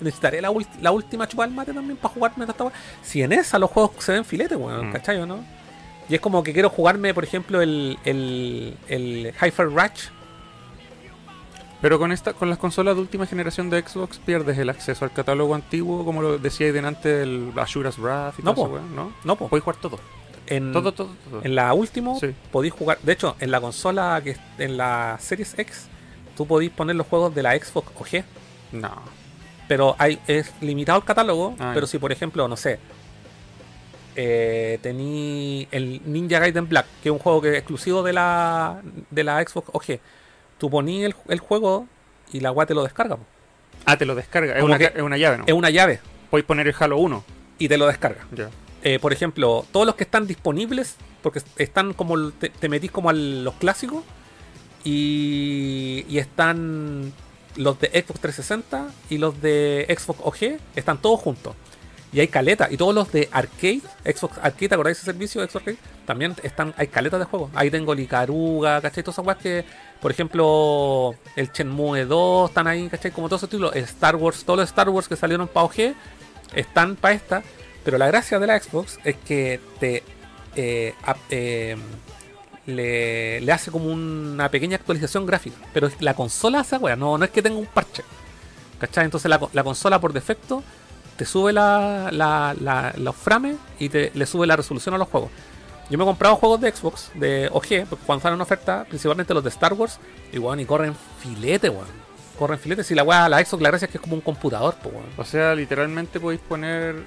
necesitaré 0.00 0.40
la, 0.42 0.52
la 0.82 0.90
última 0.92 1.26
chupa 1.26 1.44
del 1.46 1.54
mate 1.54 1.72
también 1.72 1.96
para 1.96 2.12
jugarme 2.14 2.44
esta. 2.44 2.66
Si 3.02 3.22
en 3.22 3.32
esa 3.32 3.58
los 3.58 3.70
juegos 3.70 3.92
se 4.04 4.12
ven 4.12 4.24
filete, 4.24 4.56
weón, 4.56 4.90
Mm. 4.90 4.92
¿cachai 4.92 5.16
o 5.18 5.26
no? 5.26 5.42
Y 6.08 6.14
es 6.14 6.20
como 6.20 6.42
que 6.42 6.52
quiero 6.52 6.70
jugarme, 6.70 7.12
por 7.14 7.24
ejemplo, 7.24 7.60
el, 7.60 7.98
el, 8.04 8.76
el 8.88 9.34
Hi-Fi 9.40 9.62
Rush. 9.64 10.08
Pero 11.80 11.98
con 11.98 12.10
esta, 12.10 12.32
con 12.32 12.48
las 12.50 12.58
consolas 12.58 12.96
de 12.96 13.02
última 13.02 13.24
generación 13.26 13.70
de 13.70 13.80
Xbox 13.82 14.18
pierdes 14.18 14.58
el 14.58 14.68
acceso 14.68 15.04
al 15.04 15.12
catálogo 15.12 15.54
antiguo, 15.54 16.04
como 16.04 16.22
lo 16.22 16.38
decía 16.38 16.72
delante 16.72 17.22
el 17.22 17.52
Asura's 17.56 17.98
Wrath 17.98 18.38
y 18.38 18.42
No, 18.42 18.52
todo 18.54 18.64
po. 18.68 18.76
eso, 18.76 18.84
weón, 18.84 18.96
¿no? 18.96 19.12
No, 19.24 19.36
po. 19.36 19.48
Puedes 19.48 19.62
jugar 19.62 19.80
todo. 19.80 20.00
En, 20.48 20.72
Todo, 20.72 20.92
todo, 20.92 21.10
todo. 21.30 21.42
En 21.44 21.54
la 21.54 21.72
última 21.74 22.14
Sí. 22.18 22.34
podéis 22.50 22.72
jugar. 22.72 22.98
De 23.02 23.12
hecho, 23.12 23.36
en 23.38 23.50
la 23.50 23.60
consola 23.60 24.20
que 24.24 24.36
en 24.58 24.76
la 24.78 25.18
Series 25.20 25.56
X, 25.58 25.86
tú 26.36 26.46
podéis 26.46 26.70
poner 26.72 26.96
los 26.96 27.06
juegos 27.06 27.34
de 27.34 27.42
la 27.42 27.52
Xbox 27.56 27.92
OG. 27.94 28.24
No. 28.72 28.90
Pero 29.68 29.94
hay, 29.98 30.18
es 30.26 30.50
limitado 30.62 30.98
el 30.98 31.04
catálogo. 31.04 31.54
Ah, 31.60 31.72
pero 31.74 31.86
si, 31.86 31.98
por 31.98 32.10
ejemplo, 32.12 32.48
no 32.48 32.56
sé. 32.56 32.80
Eh, 34.16 34.78
tení 34.82 35.68
el 35.70 36.00
Ninja 36.04 36.38
Gaiden 36.40 36.68
Black, 36.68 36.86
que 37.02 37.08
es 37.08 37.12
un 37.12 37.18
juego 37.18 37.40
que 37.40 37.50
es 37.50 37.54
exclusivo 37.58 38.02
de 38.02 38.12
la, 38.12 38.80
de 39.10 39.24
la 39.24 39.40
Xbox 39.46 39.68
OG. 39.72 40.00
Tú 40.58 40.70
poní 40.70 41.04
el, 41.04 41.14
el 41.28 41.38
juego 41.38 41.86
y 42.32 42.40
la 42.40 42.50
weá 42.52 42.66
te 42.66 42.74
lo 42.74 42.82
descarga. 42.82 43.16
po. 43.16 43.24
Ah, 43.84 43.96
te 43.96 44.04
lo 44.04 44.14
descarga. 44.14 44.56
Es 44.56 44.62
una, 44.62 44.78
que- 44.78 44.92
es 44.94 45.02
una 45.02 45.16
llave, 45.16 45.38
¿no? 45.38 45.44
Es 45.46 45.52
una 45.54 45.70
llave 45.70 46.00
Podéis 46.30 46.46
poner 46.46 46.66
el 46.68 46.74
Halo 46.78 46.98
1. 46.98 47.24
y 47.58 47.68
te 47.68 47.78
lo 47.78 47.86
descarga. 47.86 48.26
Eh, 48.82 48.98
por 48.98 49.12
ejemplo, 49.12 49.64
todos 49.72 49.86
los 49.86 49.94
que 49.94 50.04
están 50.04 50.26
disponibles, 50.26 50.96
porque 51.22 51.40
están 51.56 51.92
como 51.94 52.30
te 52.30 52.68
metís 52.68 52.90
como 52.90 53.10
a 53.10 53.12
los 53.12 53.54
clásicos 53.54 54.02
y, 54.84 56.04
y 56.08 56.18
están 56.18 57.12
los 57.56 57.80
de 57.80 57.88
Xbox 57.88 58.20
360 58.20 58.88
y 59.10 59.18
los 59.18 59.40
de 59.42 59.86
Xbox 59.98 60.20
OG, 60.22 60.58
están 60.76 60.98
todos 60.98 61.20
juntos. 61.20 61.54
Y 62.10 62.20
hay 62.20 62.28
caleta, 62.28 62.68
y 62.70 62.78
todos 62.78 62.94
los 62.94 63.12
de 63.12 63.28
arcade, 63.32 63.82
Xbox 64.02 64.38
Arcade, 64.38 64.68
¿te 64.68 64.74
acordáis 64.74 64.96
de 64.96 65.00
ese 65.02 65.12
servicio 65.12 65.42
Xbox 65.42 65.56
Arcade? 65.56 65.78
También 66.06 66.34
están, 66.42 66.72
hay 66.78 66.86
caletas 66.86 67.20
de 67.20 67.26
juegos. 67.26 67.50
Ahí 67.54 67.70
tengo 67.70 67.92
el 67.92 68.00
Icaruga, 68.00 68.80
¿cachai? 68.80 69.02
Todas 69.02 69.16
esas 69.16 69.26
weas 69.26 69.38
que, 69.38 69.64
por 70.00 70.10
ejemplo, 70.10 71.14
el 71.36 71.50
Shenmue 71.52 72.06
2 72.06 72.48
están 72.48 72.66
ahí, 72.66 72.88
¿cachai? 72.88 73.10
Como 73.10 73.28
todos 73.28 73.40
esos 73.40 73.50
títulos, 73.50 73.76
Star 73.76 74.16
Wars, 74.16 74.42
todos 74.42 74.60
los 74.60 74.68
Star 74.70 74.88
Wars 74.88 75.06
que 75.06 75.16
salieron 75.16 75.48
para 75.48 75.66
OG 75.66 75.94
están 76.54 76.96
para 76.96 77.14
esta. 77.14 77.42
Pero 77.84 77.98
la 77.98 78.06
gracia 78.06 78.38
de 78.38 78.46
la 78.46 78.58
Xbox 78.58 78.98
es 79.04 79.16
que 79.16 79.60
te 79.78 80.02
eh, 80.56 80.94
eh, 81.28 81.76
le, 82.64 83.40
le 83.40 83.52
hace 83.52 83.70
como 83.70 83.90
una 83.90 84.50
pequeña 84.50 84.76
actualización 84.76 85.26
gráfica. 85.26 85.58
Pero 85.74 85.90
la 86.00 86.14
consola 86.14 86.60
hace 86.60 86.78
wea, 86.78 86.96
no, 86.96 87.18
no 87.18 87.24
es 87.26 87.30
que 87.30 87.42
tenga 87.42 87.58
un 87.58 87.66
parche. 87.66 88.02
¿Cachai? 88.80 89.04
Entonces 89.04 89.28
la, 89.28 89.40
la 89.52 89.62
consola 89.62 90.00
por 90.00 90.14
defecto 90.14 90.62
te 91.18 91.26
sube 91.26 91.52
la, 91.52 92.08
la- 92.12 92.54
la- 92.58 92.94
los 92.96 93.14
frames 93.14 93.56
y 93.78 93.90
te, 93.90 94.10
le 94.14 94.24
sube 94.24 94.46
la 94.46 94.56
resolución 94.56 94.94
a 94.94 94.98
los 94.98 95.08
juegos. 95.08 95.30
Yo 95.90 95.98
me 95.98 96.04
he 96.04 96.06
comprado 96.06 96.36
juegos 96.36 96.60
de 96.60 96.70
Xbox, 96.70 97.10
de 97.14 97.48
OG, 97.52 97.86
porque 97.90 98.04
cuando 98.06 98.22
salen 98.22 98.36
en 98.36 98.40
oferta, 98.42 98.84
principalmente 98.88 99.34
los 99.34 99.42
de 99.42 99.50
Star 99.50 99.72
Wars, 99.74 99.98
y 100.32 100.38
weón, 100.38 100.60
y 100.60 100.64
corren 100.64 100.94
filete, 101.22 101.68
weón. 101.68 101.86
Corren 102.38 102.58
filete. 102.58 102.84
Si 102.84 102.94
la 102.94 103.02
weá, 103.02 103.28
la 103.28 103.44
Xbox, 103.44 103.62
la 103.62 103.68
gracia 103.70 103.86
es 103.86 103.90
que 103.92 103.98
es 103.98 104.02
como 104.02 104.14
un 104.14 104.20
computador, 104.22 104.76
pues 104.82 104.94
weón. 104.94 105.06
O 105.16 105.24
sea, 105.24 105.54
literalmente 105.54 106.20
podéis 106.20 106.40
poner 106.42 107.04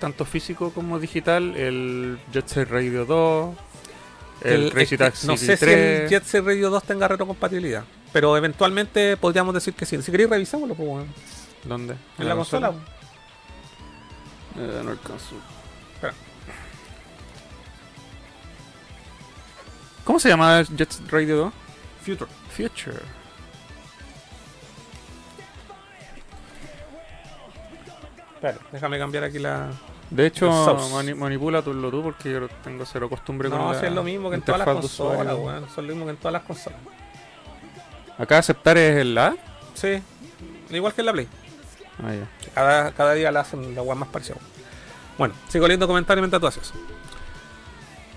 tanto 0.00 0.24
físico 0.24 0.72
como 0.72 0.98
digital 0.98 1.54
el 1.56 2.18
Jet 2.32 2.48
Set 2.48 2.68
Radio 2.70 3.04
2, 3.06 3.54
el, 4.42 4.52
El- 4.64 4.72
Crazy 4.72 4.96
Taxi 4.98 5.26
no 5.26 5.36
sé 5.36 5.56
3. 5.56 5.58
si 5.58 5.66
el 6.04 6.08
Jet 6.08 6.24
Set 6.24 6.44
Radio 6.44 6.70
2 6.70 6.82
tenga 6.84 7.06
retrocompatibilidad. 7.08 7.84
Pero 8.12 8.34
eventualmente 8.36 9.16
podríamos 9.18 9.52
decir 9.54 9.74
que 9.74 9.84
sí. 9.84 10.00
Si 10.02 10.10
queréis, 10.10 10.30
revisámoslo, 10.30 10.74
pues, 10.74 10.88
weón. 10.88 11.06
¿Dónde? 11.64 11.96
En 12.18 12.28
la 12.28 12.34
consola. 12.34 12.72
Eh, 14.58 14.80
no 14.84 14.90
alcanzo. 14.92 15.36
Espera. 15.94 16.14
¿Cómo 20.04 20.18
se 20.20 20.28
llama 20.28 20.60
el 20.60 20.66
Jet 20.76 20.90
Set 20.90 21.10
Radio 21.10 21.36
2? 21.36 21.52
Future. 22.04 22.30
Future. 22.50 23.00
Espera, 28.34 28.58
déjame 28.72 28.98
cambiar 28.98 29.24
aquí 29.24 29.38
la. 29.38 29.70
De 30.10 30.26
hecho, 30.26 30.48
mani- 30.92 31.14
manipula 31.14 31.62
tú 31.62 31.72
lo 31.74 31.90
tú 31.90 32.02
porque 32.02 32.30
yo 32.32 32.48
tengo 32.62 32.84
cero 32.84 33.08
costumbre 33.08 33.48
con 33.50 33.58
No, 33.58 33.74
si 33.74 33.86
es 33.86 33.92
lo 33.92 34.04
mismo 34.04 34.28
que 34.30 34.36
en 34.36 34.42
todas 34.42 34.58
las 34.60 34.68
consolas, 34.68 35.34
weón. 35.36 35.64
Es 35.64 35.76
lo 35.76 35.82
mismo 35.82 36.04
que 36.04 36.10
en 36.12 36.16
todas 36.16 36.32
las 36.34 36.42
consolas. 36.42 36.78
Acá 38.18 38.38
aceptar 38.38 38.78
es 38.78 38.96
el 38.98 39.16
A. 39.18 39.34
Sí. 39.74 40.00
Igual 40.70 40.94
que 40.94 41.00
en 41.02 41.06
la 41.06 41.12
Play. 41.12 41.28
Ah, 42.02 42.12
ya. 42.14 42.50
Cada, 42.54 42.92
cada 42.92 43.14
día 43.14 43.30
la 43.32 43.40
hacen 43.40 43.74
la 43.74 43.94
más 43.94 44.08
parecida. 44.08 44.36
Bueno, 45.18 45.34
sigo 45.48 45.66
leyendo 45.66 45.86
comentarios 45.86 46.22
mientras 46.22 46.40
tú 46.40 46.46
haces. 46.46 46.72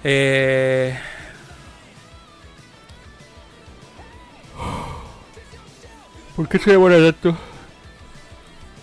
Eh. 0.03 0.97
¿Por 6.35 6.47
qué 6.47 6.59
se 6.59 6.71
demora 6.71 6.95
tanto? 6.97 7.37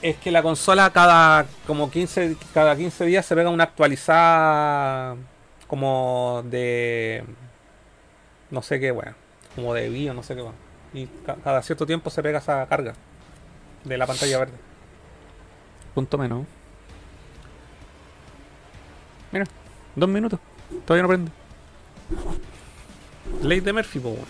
Es 0.03 0.17
que 0.17 0.31
la 0.31 0.43
consola 0.43 0.91
cada 0.91 1.47
como 1.67 1.91
15, 1.91 2.37
cada 2.53 2.77
15 2.77 3.05
días 3.07 3.25
se 3.25 3.35
pega 3.35 3.51
una 3.51 3.65
actualizada 3.65 5.17
como 5.67 6.43
de 6.47 7.25
no 8.51 8.63
sé 8.63 8.79
qué 8.79 8.93
weá, 8.93 9.15
como 9.55 9.75
de 9.75 9.89
bio, 9.89 10.15
no 10.15 10.23
sé 10.23 10.35
qué 10.37 10.43
weá. 10.43 10.53
Y 10.95 11.07
ca- 11.25 11.37
cada 11.43 11.63
cierto 11.63 11.87
tiempo 11.87 12.11
se 12.11 12.23
pega 12.23 12.39
esa 12.39 12.67
carga 12.67 12.95
de 13.85 13.99
la 13.99 14.07
pantalla 14.07 14.39
verde. 14.39 14.55
Punto 15.97 16.19
menos. 16.19 16.45
Mira, 19.33 19.47
dos 19.95 20.09
minutos. 20.11 20.39
Todavía 20.85 21.03
no 21.05 21.09
prende. 21.09 21.33
Ley 23.41 23.61
de 23.61 23.73
Murphy, 23.73 23.99
po, 24.01 24.11
weón. 24.11 24.27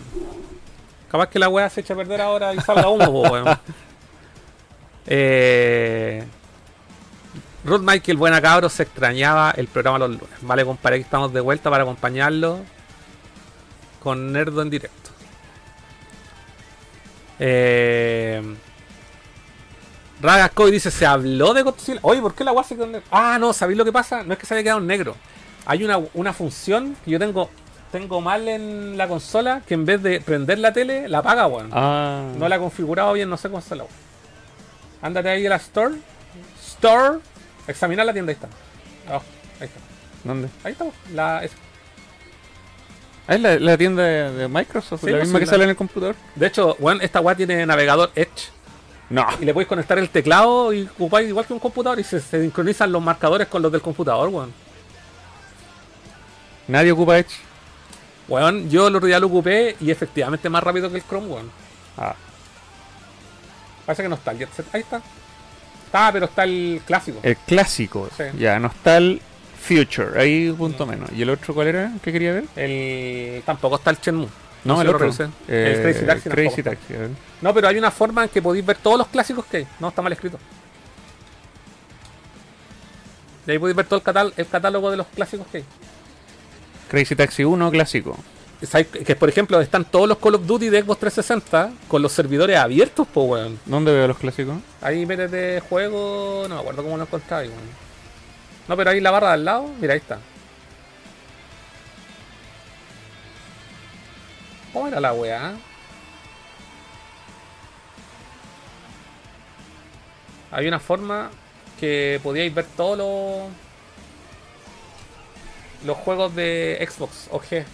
Capaz 1.10 1.28
que 1.28 1.40
la 1.40 1.48
weá 1.48 1.68
se 1.68 1.80
echa 1.80 1.94
a 1.94 1.97
perder 1.97 2.20
ahora 2.20 2.55
y 2.55 2.60
salga 2.60 2.88
humo, 2.88 3.06
po, 3.06 3.32
weón. 3.32 3.47
Eh, 5.09 6.24
Ruth 7.64 7.80
Michael, 7.80 8.16
buena 8.16 8.43
cabros, 8.43 8.72
se 8.72 8.82
extrañaba 8.82 9.52
el 9.52 9.68
programa 9.68 9.98
los 9.98 10.10
lunes. 10.10 10.38
Vale, 10.43 10.64
compadre, 10.64 10.97
aquí 10.97 11.05
estamos 11.05 11.32
de 11.32 11.40
vuelta 11.40 11.70
para 11.70 11.84
acompañarlo 11.84 12.59
con 14.02 14.32
Nerdo 14.32 14.62
en 14.62 14.70
directo. 14.70 15.10
Eh, 17.38 18.56
Ragascoy 20.20 20.70
dice, 20.70 20.90
¿se 20.90 21.05
habló 21.06 21.52
de 21.52 21.62
Godzilla? 21.62 22.01
Oye, 22.02 22.20
¿por 22.20 22.34
qué 22.34 22.44
la 22.44 22.52
guasa 22.52 22.74
quedó 22.74 22.84
en 22.84 22.93
negro? 22.93 23.06
Ah, 23.10 23.38
no, 23.38 23.52
¿sabéis 23.52 23.76
lo 23.76 23.84
que 23.84 23.93
pasa? 23.93 24.22
No 24.22 24.32
es 24.32 24.38
que 24.38 24.47
se 24.47 24.55
haya 24.55 24.62
quedado 24.62 24.78
en 24.80 24.86
negro. 24.86 25.14
Hay 25.66 25.84
una, 25.84 25.98
una 26.14 26.32
función 26.32 26.97
que 27.05 27.10
yo 27.10 27.18
tengo 27.18 27.51
tengo 27.93 28.20
mal 28.20 28.48
en 28.48 28.98
la 28.98 29.09
consola 29.09 29.62
que 29.66 29.74
en 29.74 29.86
vez 29.86 30.02
de 30.02 30.20
prender 30.20 30.59
la 30.59 30.72
tele, 30.72 31.09
la 31.09 31.18
apaga, 31.18 31.47
weón. 31.47 31.70
Ah. 31.72 32.30
No 32.36 32.48
la 32.48 32.56
he 32.56 32.59
configurado 32.59 33.12
bien, 33.12 33.30
no 33.30 33.36
sé 33.36 33.48
cómo 33.48 33.59
hacerla, 33.59 33.84
weón. 33.84 33.97
Ándate 35.02 35.28
ahí 35.28 35.47
a 35.47 35.51
la 35.51 35.56
store. 35.56 35.94
Store. 36.60 37.18
Examinar 37.66 38.06
la 38.06 38.12
tienda, 38.12 38.30
ahí 38.30 38.34
está. 38.34 38.48
Abajo, 39.09 39.24
ahí 39.60 39.66
está. 39.66 39.80
¿Dónde? 40.24 40.48
Ahí 40.64 40.72
está, 40.72 40.86
la, 41.14 41.44
esa. 41.44 41.55
Ah, 43.28 43.34
es 43.34 43.40
la, 43.40 43.59
la 43.59 43.76
tienda 43.76 44.02
de, 44.02 44.32
de 44.32 44.48
Microsoft, 44.48 45.01
Sí, 45.01 45.06
la 45.06 45.18
pues, 45.18 45.28
misma 45.28 45.40
que 45.40 45.47
sale 45.47 45.64
en 45.64 45.70
el 45.70 45.76
computador. 45.76 46.16
De 46.34 46.47
hecho, 46.47 46.76
weón, 46.78 47.01
esta 47.02 47.20
weá 47.20 47.34
tiene 47.34 47.64
navegador 47.66 48.10
Edge. 48.14 48.51
No. 49.10 49.26
Y 49.40 49.44
le 49.44 49.52
podéis 49.52 49.68
conectar 49.68 49.98
el 49.98 50.10
teclado 50.10 50.72
y 50.72 50.82
ocupáis 50.82 51.28
igual 51.28 51.46
que 51.46 51.52
un 51.52 51.60
computador 51.60 52.00
y 52.00 52.04
se, 52.04 52.20
se 52.20 52.40
sincronizan 52.42 52.90
los 52.90 53.02
marcadores 53.02 53.46
con 53.46 53.62
los 53.62 53.70
del 53.70 53.80
computador, 53.80 54.28
weón. 54.28 54.52
Nadie 56.68 56.92
ocupa 56.92 57.18
Edge. 57.18 57.36
Weón, 58.28 58.68
yo 58.68 58.88
el 58.88 58.96
otro 58.96 59.06
día 59.06 59.20
lo 59.20 59.28
ocupé 59.28 59.76
y 59.80 59.90
efectivamente 59.90 60.48
más 60.48 60.62
rápido 60.62 60.90
que 60.90 60.96
el 60.96 61.04
Chrome, 61.04 61.28
weón. 61.28 61.50
Ah. 61.96 62.14
Parece 63.84 64.02
que 64.02 64.08
no 64.08 64.16
está 64.16 64.32
el 64.32 64.38
Jet 64.38 64.52
Set. 64.52 64.66
Ahí 64.72 64.80
está. 64.80 65.00
Está, 65.86 66.12
pero 66.12 66.26
está 66.26 66.42
el 66.42 66.82
clásico. 66.84 67.20
El 67.22 67.36
clásico. 67.36 68.08
Sí. 68.16 68.24
Ya, 68.38 68.58
no 68.58 68.66
está 68.66 68.96
el 68.96 69.22
Future. 69.60 70.20
Ahí 70.20 70.50
punto 70.52 70.84
menos. 70.86 71.10
¿Y 71.12 71.22
el 71.22 71.30
otro 71.30 71.54
cuál 71.54 71.68
era? 71.68 71.92
¿Qué 72.02 72.12
quería 72.12 72.32
ver? 72.32 72.44
El... 72.56 73.42
Tampoco 73.44 73.76
está 73.76 73.90
el 73.90 73.98
Shenmue. 73.98 74.28
No, 74.66 74.80
el 74.82 74.88
otro. 74.88 75.10
Eh, 75.48 75.78
Crazy 75.82 76.05
Taxi. 76.06 76.28
Crazy. 76.30 76.62
Taxi. 76.62 76.94
No, 77.40 77.55
pero 77.55 77.68
hay 77.68 77.78
una 77.78 77.90
forma 77.90 78.24
en 78.24 78.28
que 78.28 78.43
podéis 78.43 78.64
ver 78.66 78.76
todos 78.78 78.98
los 78.98 79.06
clásicos 79.09 79.44
que 79.47 79.59
hay. 79.59 79.66
No, 79.80 79.88
está 79.88 80.02
mal 80.02 80.12
escrito. 80.12 80.38
Y 83.47 83.51
ahí 83.52 83.59
podéis 83.59 83.76
ver 83.76 83.86
todo 83.86 83.98
el, 83.98 84.02
catal- 84.02 84.32
el 84.36 84.47
catálogo 84.48 84.90
de 84.90 84.97
los 84.97 85.06
clásicos 85.09 85.47
que 85.48 85.59
hay. 85.59 85.64
Crazy 86.88 87.14
Taxi 87.14 87.44
1 87.44 87.70
clásico. 87.70 88.16
Que 89.05 89.14
por 89.14 89.28
ejemplo 89.28 89.60
están 89.60 89.84
todos 89.84 90.09
los 90.09 90.16
Call 90.18 90.36
of 90.36 90.47
Duty 90.47 90.70
de 90.70 90.80
Xbox 90.82 90.98
360 91.01 91.72
con 91.88 92.01
los 92.01 92.10
servidores 92.12 92.56
abiertos, 92.56 93.06
po, 93.06 93.24
weón. 93.24 93.60
¿Dónde 93.66 93.93
veo 93.93 94.09
los 94.09 94.16
clásicos? 94.18 94.56
Ahí 94.80 95.05
métete 95.05 95.60
juego. 95.60 96.47
No 96.48 96.55
me 96.55 96.60
acuerdo 96.62 96.82
cómo 96.82 96.97
lo 96.97 97.02
encontraba, 97.02 97.43
weón. 97.43 97.86
No, 98.66 98.76
pero 98.76 98.90
ahí 98.90 99.01
la 99.01 99.10
barra 99.10 99.28
de 99.28 99.34
al 99.34 99.44
lado, 99.44 99.70
mira, 99.80 99.93
ahí 99.93 99.98
está. 99.98 100.18
¿Cómo 104.76 104.88
era 104.88 105.00
la 105.00 105.14
weá? 105.14 105.54
Hay 110.50 110.68
una 110.68 110.78
forma 110.78 111.30
que 111.80 112.20
podíais 112.22 112.54
ver 112.54 112.66
todos 112.76 112.98
los 112.98 113.48
los 115.86 115.96
juegos 115.96 116.34
de 116.34 116.86
Xbox 116.90 117.28
o 117.30 117.40
G. 117.40 117.64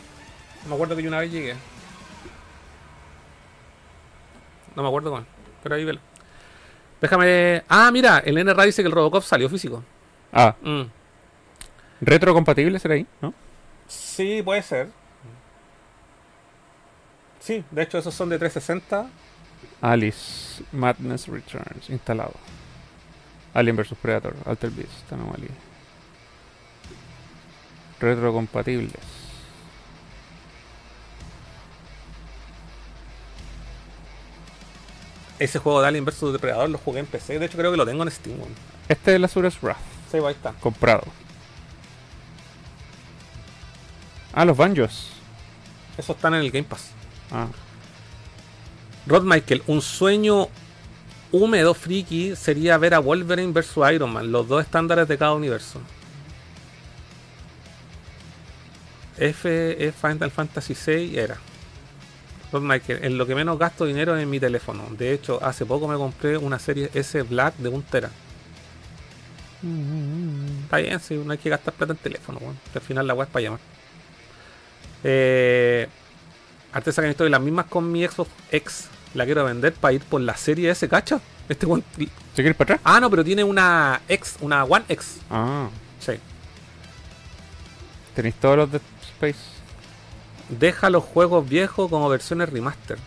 Me 0.68 0.74
acuerdo 0.76 0.94
que 0.94 1.02
yo 1.02 1.08
una 1.08 1.18
vez 1.18 1.32
llegué. 1.32 1.56
No 4.76 4.82
me 4.82 4.88
acuerdo 4.88 5.10
cuál, 5.10 5.26
pero 5.64 5.74
ahí 5.74 5.84
velo. 5.84 5.98
Déjame. 7.00 7.64
Ah, 7.68 7.90
mira, 7.92 8.18
el 8.24 8.38
NRA 8.38 8.62
dice 8.62 8.80
que 8.84 8.86
el 8.86 8.94
Robocop 8.94 9.24
salió 9.24 9.48
físico. 9.48 9.82
Ah, 10.32 10.54
Mm. 10.62 10.82
retrocompatible 12.00 12.78
será 12.78 12.94
ahí, 12.94 13.08
¿no? 13.20 13.34
Sí, 13.88 14.40
puede 14.44 14.62
ser. 14.62 15.01
Sí, 17.42 17.64
de 17.70 17.82
hecho 17.82 17.98
esos 17.98 18.14
son 18.14 18.28
de 18.28 18.38
360. 18.38 19.06
Alice 19.80 20.62
Madness 20.72 21.26
Returns 21.28 21.90
instalado. 21.90 22.34
Alien 23.54 23.76
vs 23.76 23.94
Predator, 24.00 24.34
Alter 24.46 24.70
Beast, 24.70 25.12
Anomaly. 25.12 25.48
Retrocompatibles. 28.00 28.94
Ese 35.38 35.58
juego 35.58 35.80
de 35.82 35.88
Alien 35.88 36.04
vs 36.04 36.32
Depredador 36.32 36.70
lo 36.70 36.78
jugué 36.78 37.00
en 37.00 37.06
PC. 37.06 37.38
De 37.38 37.46
hecho 37.46 37.58
creo 37.58 37.70
que 37.70 37.76
lo 37.76 37.86
tengo 37.86 38.02
en 38.02 38.10
Steam. 38.10 38.38
Este 38.88 39.12
es 39.12 39.16
el 39.16 39.24
Azura's 39.24 39.60
Wrath, 39.60 39.76
Sí, 40.10 40.18
ahí 40.18 40.32
está. 40.32 40.52
comprado. 40.54 41.04
Ah, 44.32 44.44
los 44.44 44.56
banjos. 44.56 45.10
Esos 45.98 46.16
están 46.16 46.34
en 46.34 46.40
el 46.40 46.50
Game 46.50 46.64
Pass. 46.66 46.90
Ah, 47.32 47.48
Rod 49.06 49.24
Michael, 49.24 49.62
un 49.66 49.82
sueño 49.82 50.48
húmedo 51.32 51.74
friki 51.74 52.36
sería 52.36 52.76
ver 52.78 52.94
a 52.94 52.98
Wolverine 53.00 53.52
vs 53.52 53.76
Iron 53.94 54.12
Man, 54.12 54.30
los 54.30 54.46
dos 54.46 54.62
estándares 54.62 55.08
de 55.08 55.18
cada 55.18 55.32
universo. 55.32 55.80
F 59.16 59.86
es 59.86 59.94
Final 59.94 60.30
Fantasy 60.30 60.74
VI 60.74 61.18
era. 61.18 61.38
Rod 62.52 62.62
Michael, 62.62 63.04
en 63.04 63.16
lo 63.18 63.26
que 63.26 63.34
menos 63.34 63.58
gasto 63.58 63.86
dinero 63.86 64.16
es 64.16 64.22
en 64.22 64.30
mi 64.30 64.38
teléfono. 64.38 64.84
De 64.90 65.12
hecho, 65.12 65.42
hace 65.42 65.64
poco 65.64 65.88
me 65.88 65.96
compré 65.96 66.36
una 66.36 66.58
serie 66.58 66.90
S 66.92 67.22
Black 67.22 67.56
de 67.56 67.68
un 67.70 67.82
tera. 67.82 68.10
Está 70.64 70.78
bien, 70.78 71.00
sí, 71.00 71.14
no 71.14 71.32
hay 71.32 71.38
que 71.38 71.48
gastar 71.48 71.72
plata 71.72 71.92
en 71.92 71.98
teléfono, 71.98 72.38
weón. 72.40 72.58
Al 72.74 72.80
final 72.80 73.06
la 73.06 73.14
web 73.14 73.26
es 73.26 73.32
para 73.32 73.42
llamar. 73.42 73.60
Eh, 75.04 75.88
Antes 76.72 76.94
sacan 76.94 77.14
de 77.16 77.30
las 77.30 77.40
mismas 77.40 77.66
con 77.66 77.90
mi 77.90 78.06
Xbox 78.06 78.30
X. 78.50 78.88
La 79.14 79.24
quiero 79.26 79.44
vender 79.44 79.74
para 79.74 79.92
ir 79.92 80.02
por 80.02 80.20
la 80.22 80.36
serie 80.36 80.70
S, 80.70 80.88
¿cacha? 80.88 81.20
Este 81.48 81.66
weón- 81.66 81.84
¿Se 81.96 82.06
quiere 82.36 82.50
ir 82.50 82.54
para 82.56 82.74
atrás? 82.76 82.80
Ah, 82.84 82.98
no, 83.00 83.10
pero 83.10 83.22
tiene 83.22 83.44
una 83.44 84.00
X, 84.08 84.36
una 84.40 84.64
One 84.64 84.84
X. 84.88 85.18
Ah, 85.30 85.68
Sí. 86.00 86.12
tenéis 88.14 88.34
todos 88.36 88.56
los 88.56 88.72
de 88.72 88.80
Space. 89.14 89.38
Deja 90.48 90.90
los 90.90 91.04
juegos 91.04 91.48
viejos 91.48 91.88
como 91.90 92.08
versiones 92.08 92.48
remaster. 92.48 92.98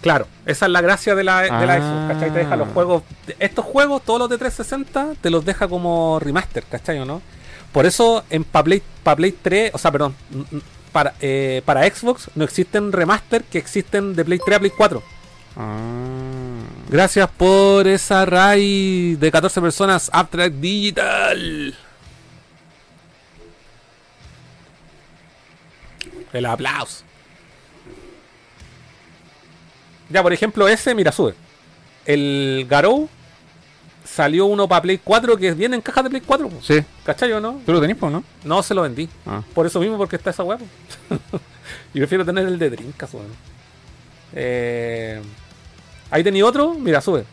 Claro, 0.00 0.26
esa 0.46 0.66
es 0.66 0.72
la 0.72 0.80
gracia 0.80 1.14
de 1.14 1.24
la, 1.24 1.40
de 1.42 1.66
la 1.66 1.74
Ah. 1.74 1.78
Xbox, 1.78 2.14
¿cachai? 2.14 2.32
Te 2.32 2.38
deja 2.38 2.56
los 2.56 2.68
juegos. 2.68 3.02
Estos 3.38 3.64
juegos, 3.64 4.02
todos 4.04 4.20
los 4.20 4.28
de 4.30 4.38
360, 4.38 5.14
te 5.20 5.28
los 5.30 5.44
deja 5.44 5.68
como 5.68 6.18
remaster, 6.20 6.64
¿cachai 6.64 6.98
o 7.00 7.04
no? 7.04 7.20
Por 7.72 7.84
eso 7.84 8.24
en 8.30 8.44
pa 8.44 8.62
Play, 8.62 8.82
pa 9.02 9.16
Play 9.16 9.32
3, 9.32 9.72
o 9.74 9.78
sea, 9.78 9.90
perdón, 9.90 10.14
para, 10.88 11.14
eh, 11.20 11.62
para 11.64 11.88
Xbox 11.88 12.30
no 12.34 12.44
existen 12.44 12.92
remaster 12.92 13.44
que 13.44 13.58
existen 13.58 14.14
de 14.14 14.24
Play 14.24 14.40
3 14.44 14.56
a 14.56 14.60
Play 14.60 14.72
4. 14.76 15.02
Ah. 15.56 15.98
Gracias 16.88 17.28
por 17.36 17.86
esa 17.86 18.24
raid 18.24 19.18
de 19.18 19.30
14 19.30 19.60
personas, 19.60 20.10
Abstract 20.12 20.56
Digital. 20.56 21.76
El 26.32 26.46
aplauso. 26.46 27.04
Ya, 30.08 30.22
por 30.22 30.32
ejemplo, 30.32 30.66
ese, 30.66 30.94
mira, 30.94 31.12
sube. 31.12 31.34
El 32.06 32.66
Garou 32.68 33.10
salió 34.14 34.46
uno 34.46 34.68
para 34.68 34.82
Play 34.82 35.00
4 35.02 35.36
que 35.36 35.52
viene 35.52 35.76
en 35.76 35.82
cajas 35.82 36.04
de 36.04 36.10
Play 36.10 36.22
4. 36.24 36.48
po. 36.48 36.56
Sí. 36.62 36.82
¿Cachai 37.04 37.32
o 37.32 37.40
no? 37.40 37.60
¿Tú 37.64 37.72
lo 37.72 37.80
tenés, 37.80 37.96
po, 37.96 38.10
no? 38.10 38.24
No 38.44 38.62
se 38.62 38.74
lo 38.74 38.82
vendí. 38.82 39.08
Ah. 39.26 39.42
Por 39.54 39.66
eso 39.66 39.80
mismo, 39.80 39.96
porque 39.96 40.16
está 40.16 40.30
esa 40.30 40.44
po. 40.44 40.56
y 41.94 41.98
prefiero 41.98 42.24
tener 42.24 42.46
el 42.46 42.58
de 42.58 42.70
Dreamcast, 42.70 43.14
weón. 43.14 43.26
Eh, 44.32 45.20
ahí 46.10 46.24
tenía 46.24 46.44
otro, 46.44 46.74
mira, 46.74 47.00
sube. 47.00 47.24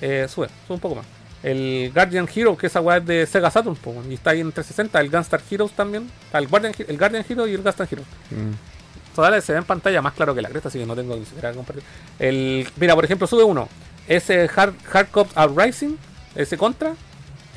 Eh, 0.00 0.26
sube, 0.28 0.48
sube 0.66 0.74
un 0.74 0.80
poco 0.80 0.96
más. 0.96 1.06
El 1.42 1.92
Guardian 1.94 2.28
Hero, 2.34 2.56
que 2.56 2.66
esa 2.66 2.80
weá 2.80 2.96
es 2.96 3.06
de 3.06 3.26
Sega 3.26 3.50
Saturn, 3.50 3.76
po, 3.76 3.94
y 4.08 4.14
está 4.14 4.30
ahí 4.30 4.40
en 4.40 4.50
360. 4.52 5.00
El 5.00 5.10
Gunstar 5.10 5.40
Heroes 5.50 5.72
también. 5.72 6.10
El 6.32 6.48
Guardian, 6.48 6.72
el 6.76 6.98
Guardian 6.98 7.24
Hero 7.28 7.46
y 7.46 7.54
el 7.54 7.62
Gunstar 7.62 7.88
Hero. 7.90 8.02
Mm. 8.30 9.14
Todavía 9.14 9.40
se 9.40 9.52
ve 9.52 9.58
en 9.58 9.64
pantalla 9.64 10.02
más 10.02 10.12
claro 10.12 10.34
que 10.34 10.42
la 10.42 10.48
cresta, 10.48 10.68
así 10.68 10.78
que 10.78 10.86
no 10.86 10.94
tengo 10.94 11.16
ni 11.16 11.24
siquiera 11.24 11.52
compartir. 11.52 11.82
El, 12.18 12.68
mira, 12.76 12.94
por 12.94 13.04
ejemplo, 13.04 13.26
sube 13.26 13.44
uno. 13.44 13.68
Ese 14.08 14.48
Hard, 14.54 14.74
Hard 14.92 15.08
Cops 15.10 15.32
Uprising, 15.36 15.96
ese 16.34 16.56
contra, 16.56 16.94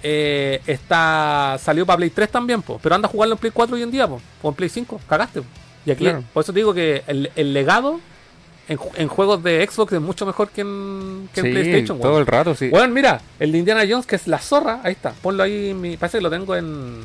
eh, 0.01 0.61
está 0.65 1.57
salió 1.61 1.85
para 1.85 1.97
Play 1.97 2.09
3 2.09 2.29
también, 2.29 2.61
po, 2.61 2.79
pero 2.81 2.95
anda 2.95 3.07
a 3.07 3.11
jugarlo 3.11 3.35
en 3.35 3.39
Play 3.39 3.51
4 3.53 3.75
hoy 3.75 3.83
en 3.83 3.91
día, 3.91 4.07
po, 4.07 4.21
o 4.41 4.49
en 4.49 4.55
Play 4.55 4.69
5, 4.69 4.99
cagaste. 5.07 5.41
po. 5.41 5.47
Y 5.85 5.91
aquí, 5.91 6.03
Claro. 6.05 6.23
por 6.33 6.43
eso 6.43 6.53
te 6.53 6.59
digo 6.59 6.73
que 6.73 7.03
el, 7.07 7.31
el 7.35 7.53
legado 7.53 7.99
en, 8.67 8.77
ju- 8.77 8.91
en 8.95 9.07
juegos 9.07 9.41
de 9.43 9.67
Xbox 9.69 9.93
es 9.93 10.01
mucho 10.01 10.25
mejor 10.25 10.49
que 10.49 10.61
en, 10.61 11.29
que 11.33 11.39
en 11.41 11.51
PlayStation. 11.51 11.97
todo 11.99 12.09
weón. 12.11 12.21
el 12.21 12.27
rato, 12.27 12.53
sí. 12.55 12.69
Bueno, 12.69 12.93
mira, 12.93 13.21
el 13.39 13.51
de 13.51 13.57
Indiana 13.57 13.83
Jones, 13.89 14.05
que 14.05 14.15
es 14.15 14.27
la 14.27 14.39
zorra, 14.39 14.81
ahí 14.83 14.91
está. 14.93 15.11
Ponlo 15.13 15.43
ahí, 15.43 15.73
mi, 15.73 15.97
parece 15.97 16.17
que 16.19 16.21
lo 16.23 16.29
tengo 16.29 16.55
en... 16.55 17.03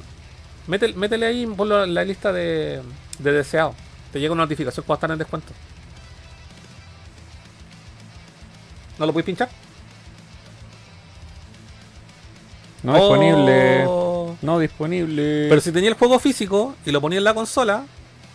Métele, 0.67 0.95
métele 0.95 1.27
ahí, 1.27 1.47
ponlo 1.47 1.85
en 1.85 1.93
la 1.95 2.05
lista 2.05 2.33
de, 2.33 2.81
de 3.19 3.33
deseado. 3.33 3.75
Te 4.13 4.21
llega 4.21 4.33
una 4.33 4.43
notificación 4.45 4.85
cuando 4.87 4.99
están 4.99 5.11
en 5.13 5.19
descuento. 5.19 5.53
¿No 8.99 9.07
lo 9.07 9.13
puedes 9.13 9.27
pinchar? 9.27 9.49
No 12.83 12.95
disponible. 12.95 13.85
Oh. 13.87 14.37
No 14.43 14.59
disponible. 14.59 15.47
Pero 15.49 15.61
si 15.61 15.73
tenía 15.73 15.89
el 15.89 15.95
juego 15.97 16.19
físico 16.19 16.75
y 16.85 16.91
lo 16.91 17.01
ponía 17.01 17.19
en 17.19 17.25
la 17.25 17.35
consola, 17.35 17.85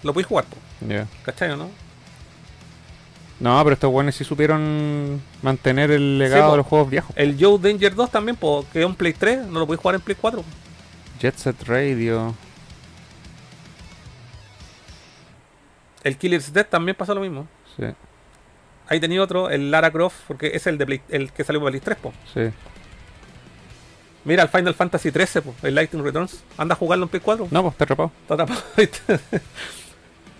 lo 0.03 0.14
podéis 0.14 0.27
jugar, 0.27 0.45
po, 0.45 0.57
Ya. 0.88 1.07
¿cachai 1.23 1.52
o 1.52 1.57
no? 1.57 1.69
No, 3.40 3.64
pero 3.64 3.73
estos 3.76 3.91
buenos 3.91 4.15
sí 4.15 4.23
supieron 4.26 5.22
mantener 5.41 5.91
el 5.91 6.18
legado 6.19 6.52
de 6.52 6.57
los 6.57 6.65
juegos 6.65 6.90
viejos. 6.90 7.11
El 7.15 7.38
Joe 7.40 7.57
Danger 7.60 7.95
2 7.95 8.11
también, 8.11 8.36
po, 8.36 8.65
quedó 8.73 8.88
en 8.88 8.95
Play 8.95 9.14
3, 9.14 9.48
no 9.48 9.60
lo 9.60 9.65
podéis 9.65 9.81
jugar 9.81 9.95
en 9.95 10.02
Play 10.02 10.18
4. 10.19 10.44
Jet 11.22 11.36
Set 11.38 11.64
Radio. 11.68 12.36
El 16.03 16.18
Killer's 16.18 16.52
Dead 16.52 16.65
también 16.65 16.95
pasó 16.95 17.14
lo 17.14 17.22
mismo. 17.22 17.48
Sí, 17.77 17.84
Ahí 18.90 18.99
tenía 18.99 19.22
otro, 19.22 19.49
el 19.49 19.72
Lara 19.72 19.91
Croft, 19.91 20.18
porque 20.28 20.52
es 20.53 20.66
el 20.68 20.78
de 20.78 20.86
Play- 20.86 21.02
el 21.10 21.32
que 21.32 21.44
salió 21.44 21.60
para 21.61 21.72
Play 21.72 21.80
3, 21.82 21.98
po. 21.98 22.14
sí. 22.34 22.41
Mira, 24.26 24.44
el 24.44 24.49
Final 24.49 24.76
Fantasy 24.76 25.11
13, 25.11 25.41
po, 25.41 25.56
el 25.64 25.74
Lightning 25.76 26.03
Returns. 26.03 26.44
Anda 26.57 26.74
a 26.74 26.78
jugarlo 26.78 27.06
en 27.06 27.10
Play 27.10 27.22
4. 27.22 27.48
No, 27.52 27.61
pues 27.61 27.74
está 27.74 27.86
atrapado. 27.86 28.11
Está 28.24 28.34
atrapado. 28.36 28.61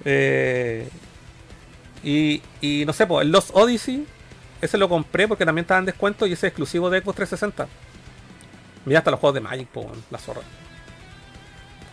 Eh, 0.06 0.88
y, 2.04 2.42
y 2.62 2.86
no 2.86 2.94
sé, 2.94 3.06
pues 3.06 3.26
el 3.26 3.32
Lost 3.34 3.50
Odyssey, 3.54 4.06
ese 4.62 4.78
lo 4.78 4.88
compré 4.88 5.28
porque 5.28 5.46
también 5.46 5.64
estaba 5.64 5.80
en 5.80 5.86
descuento 5.86 6.26
y 6.26 6.32
ese 6.34 6.48
es 6.48 6.52
exclusivo 6.52 6.90
de 6.90 7.02
Xbox 7.02 7.18
360. 7.18 7.68
Mira 8.86 9.00
hasta 9.00 9.12
los 9.12 9.20
juegos 9.20 9.34
de 9.36 9.42
Magic, 9.42 9.68
po, 9.68 9.92
la 10.10 10.18
zorra. 10.18 10.42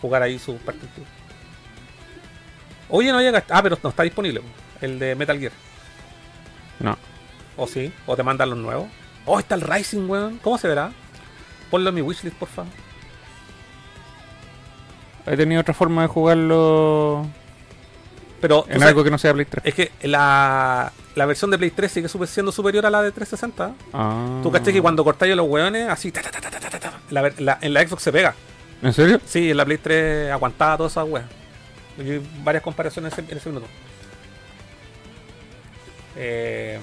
Jugar 0.01 0.21
ahí 0.23 0.39
su 0.39 0.55
partido. 0.57 0.87
Oye, 2.89 3.11
no 3.11 3.19
llega. 3.21 3.43
Ah, 3.49 3.61
pero 3.61 3.77
no 3.83 3.89
está 3.89 4.03
disponible, 4.03 4.39
po, 4.39 4.47
el 4.81 4.99
de 4.99 5.15
Metal 5.15 5.37
Gear. 5.37 5.51
No. 6.79 6.97
O 7.55 7.67
sí, 7.67 7.91
o 8.05 8.15
te 8.15 8.23
mandan 8.23 8.49
los 8.51 8.59
nuevos. 8.59 8.87
Oh, 9.25 9.39
está 9.39 9.55
el 9.55 9.61
Rising, 9.61 10.07
weón. 10.09 10.37
¿Cómo 10.43 10.57
se 10.57 10.67
verá? 10.67 10.91
Ponlo 11.71 11.89
en 11.89 11.95
mi 11.95 12.01
wishlist, 12.01 12.37
por 12.37 12.47
favor. 12.47 12.71
He 15.25 15.35
tenido 15.35 15.59
otra 15.61 15.73
forma 15.73 16.03
de 16.03 16.07
jugarlo 16.07 17.25
Pero 18.39 18.63
en 18.67 18.73
sabes- 18.79 18.87
algo 18.89 19.03
que 19.03 19.11
no 19.11 19.17
sea 19.17 19.33
Play 19.33 19.45
3. 19.45 19.65
es 19.65 19.73
que 19.73 19.91
la, 20.07 20.93
la 21.15 21.25
versión 21.25 21.51
de 21.51 21.57
Play 21.57 21.71
3 21.71 21.91
sigue 21.91 22.07
siendo 22.27 22.51
superior 22.51 22.85
a 22.85 22.89
la 22.89 23.01
de 23.01 23.11
360. 23.11 23.73
Ah. 23.93 24.39
Tú 24.41 24.51
caché 24.51 24.71
que 24.71 24.81
cuando 24.81 25.03
cortáis 25.03 25.35
los 25.35 25.47
weones, 25.49 25.89
así, 25.89 26.11
ta, 26.11 26.21
ta, 26.21 26.31
ta, 26.31 26.93
la 27.09 27.57
en 27.61 27.73
la 27.73 27.85
Xbox 27.87 28.03
se 28.03 28.11
pega. 28.13 28.33
¿En 28.81 28.93
serio? 28.93 29.19
Sí, 29.25 29.51
en 29.51 29.57
la 29.57 29.65
Play 29.65 29.77
3 29.79 30.31
aguantaba 30.31 30.77
todas 30.77 30.93
esas 30.93 31.05
weas. 31.09 31.25
Yo 31.97 32.03
vi 32.03 32.21
varias 32.43 32.63
comparaciones 32.63 33.11
en 33.17 33.23
ese, 33.25 33.31
en 33.31 33.37
ese 33.37 33.49
minuto. 33.49 33.67
Eh, 36.17 36.79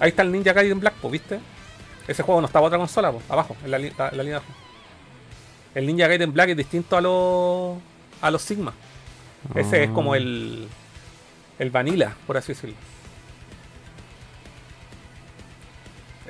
Ahí 0.00 0.10
está 0.10 0.22
el 0.22 0.30
Ninja 0.30 0.52
Gaiden 0.52 0.78
Black, 0.78 0.94
po, 0.94 1.10
¿viste? 1.10 1.40
Ese 2.06 2.22
juego 2.22 2.40
no 2.40 2.46
estaba 2.46 2.66
otra 2.68 2.78
consola, 2.78 3.10
po, 3.10 3.20
abajo, 3.28 3.56
en 3.64 3.70
la, 3.72 3.78
la- 3.78 3.88
la 3.98 4.10
línea 4.22 4.24
de 4.24 4.34
abajo. 4.36 4.52
El 5.74 5.86
Ninja 5.86 6.06
Gaiden 6.06 6.32
Black 6.32 6.50
es 6.50 6.56
distinto 6.56 6.96
a 6.96 7.00
los 7.00 7.78
a 8.20 8.30
los 8.30 8.42
Sigma. 8.42 8.72
Ese 9.54 9.84
es 9.84 9.90
como 9.90 10.14
el 10.14 10.68
el 11.58 11.70
Vanilla, 11.70 12.14
por 12.26 12.36
así 12.36 12.52
decirlo. 12.52 12.76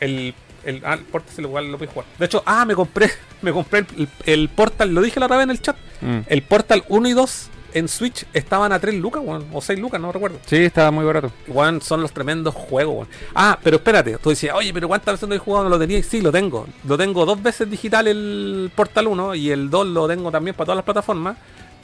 El, 0.01 0.35
el, 0.65 0.83
ah, 0.85 0.95
el 0.95 1.01
Portal 1.01 1.45
igual 1.45 1.71
lo 1.73 1.77
puedes 1.79 1.93
jugar. 1.93 2.09
De 2.19 2.25
hecho, 2.27 2.43
ah, 2.47 2.65
me 2.65 2.75
compré, 2.75 3.11
me 3.43 3.53
compré 3.53 3.81
el, 3.81 3.87
el- 3.99 4.09
el 4.33 4.49
Portal, 4.49 4.95
lo 4.95 5.03
dije 5.03 5.21
la 5.21 5.27
otra 5.27 5.37
vez 5.37 5.45
en 5.45 5.51
el 5.51 5.61
chat. 5.61 5.77
Mm. 6.01 6.21
El 6.27 6.43
Portal 6.43 6.85
1 6.89 7.09
y 7.09 7.13
2 7.13 7.51
en 7.79 7.89
Switch 7.89 8.27
estaban 8.33 8.73
a 8.73 8.79
3 8.79 8.95
lucas, 8.97 9.23
weón, 9.25 9.47
o 9.53 9.61
6 9.61 9.79
lucas, 9.79 10.01
no 10.01 10.13
recuerdo. 10.13 10.39
Sí, 10.47 10.57
estaba 10.57 10.91
muy 10.91 11.05
barato. 11.05 11.33
Weón, 11.47 11.81
son 11.81 12.03
los 12.03 12.13
tremendos 12.13 12.55
juegos, 12.55 12.95
weón. 12.97 13.09
Ah, 13.35 13.59
pero 13.63 13.77
espérate, 13.77 14.19
tú 14.19 14.31
decías, 14.31 14.55
oye, 14.55 14.73
pero 14.73 14.89
¿cuántas 14.89 15.15
veces 15.15 15.29
no 15.29 15.35
he 15.35 15.39
jugado? 15.39 15.65
¿No 15.65 15.71
lo 15.71 15.79
tenía? 15.79 16.03
Sí, 16.03 16.21
lo 16.21 16.33
tengo. 16.33 16.67
Lo 16.85 16.99
tengo 16.99 17.25
dos 17.25 17.43
veces 17.43 17.71
digital 17.71 18.07
el 18.09 18.71
Portal 18.75 19.07
1 19.07 19.35
y 19.35 19.51
el 19.51 19.71
2 19.71 19.87
lo 19.89 20.09
tengo 20.09 20.31
también 20.31 20.55
para 20.55 20.67
todas 20.67 20.77
las 20.77 20.85
plataformas. 20.85 21.37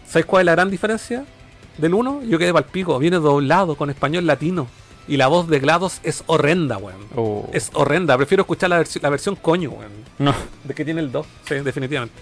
¿Sabes 0.06 0.26
cuál 0.26 0.42
es 0.42 0.46
la 0.46 0.52
gran 0.52 0.70
diferencia 0.70 1.24
del 1.78 1.94
1? 1.94 2.22
Yo 2.24 2.38
quedé 2.38 2.52
pal 2.52 2.64
pico, 2.64 2.98
viene 2.98 3.16
doblado 3.16 3.76
con 3.76 3.90
español 3.90 4.26
latino. 4.26 4.68
Y 5.06 5.18
la 5.18 5.26
voz 5.26 5.48
de 5.48 5.58
GLaDOS 5.60 6.00
es 6.02 6.24
horrenda, 6.26 6.78
weón. 6.78 7.00
Oh. 7.14 7.48
Es 7.52 7.70
horrenda, 7.74 8.16
prefiero 8.16 8.42
escuchar 8.42 8.70
la, 8.70 8.82
la 9.02 9.10
versión 9.10 9.36
coño, 9.36 9.70
weón. 9.70 9.92
No. 10.18 10.34
De 10.64 10.74
que 10.74 10.84
tiene 10.84 11.00
el 11.00 11.12
2, 11.12 11.26
sí, 11.46 11.54
definitivamente. 11.56 12.14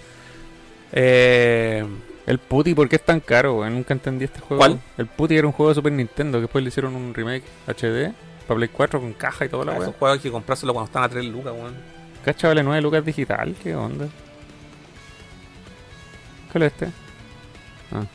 Eh, 0.91 1.85
El 2.25 2.39
Putty, 2.39 2.73
¿por 2.73 2.87
qué 2.87 2.95
es 2.95 3.03
tan 3.05 3.19
caro? 3.19 3.69
Nunca 3.69 3.93
entendí 3.93 4.25
este 4.25 4.39
juego. 4.39 4.59
¿Cuál? 4.59 4.79
El 4.97 5.07
Putty 5.07 5.35
era 5.37 5.47
un 5.47 5.53
juego 5.53 5.69
de 5.69 5.75
Super 5.75 5.91
Nintendo, 5.91 6.37
que 6.37 6.43
después 6.43 6.63
le 6.63 6.69
hicieron 6.69 6.95
un 6.95 7.13
remake 7.13 7.43
HD 7.67 8.13
para 8.47 8.57
Play 8.57 8.69
4 8.69 8.99
con 9.01 9.13
caja 9.13 9.45
y 9.45 9.49
toda 9.49 9.65
la 9.65 9.73
esos 9.73 9.87
weá. 9.87 9.97
juegos 9.99 10.17
hay 10.17 10.21
que 10.23 10.31
comprárselo 10.31 10.73
cuando 10.73 10.85
están 10.87 11.03
a 11.03 11.09
3 11.09 11.25
lucas, 11.25 11.53
weón. 11.53 11.75
Cacha 12.23 12.47
vale 12.47 12.63
9 12.63 12.81
lucas 12.81 13.03
digital, 13.05 13.53
¿qué 13.61 13.75
onda? 13.75 14.07
¿Cuál 16.51 16.63
es 16.63 16.71
este? 16.73 16.87
Ah, 17.91 18.05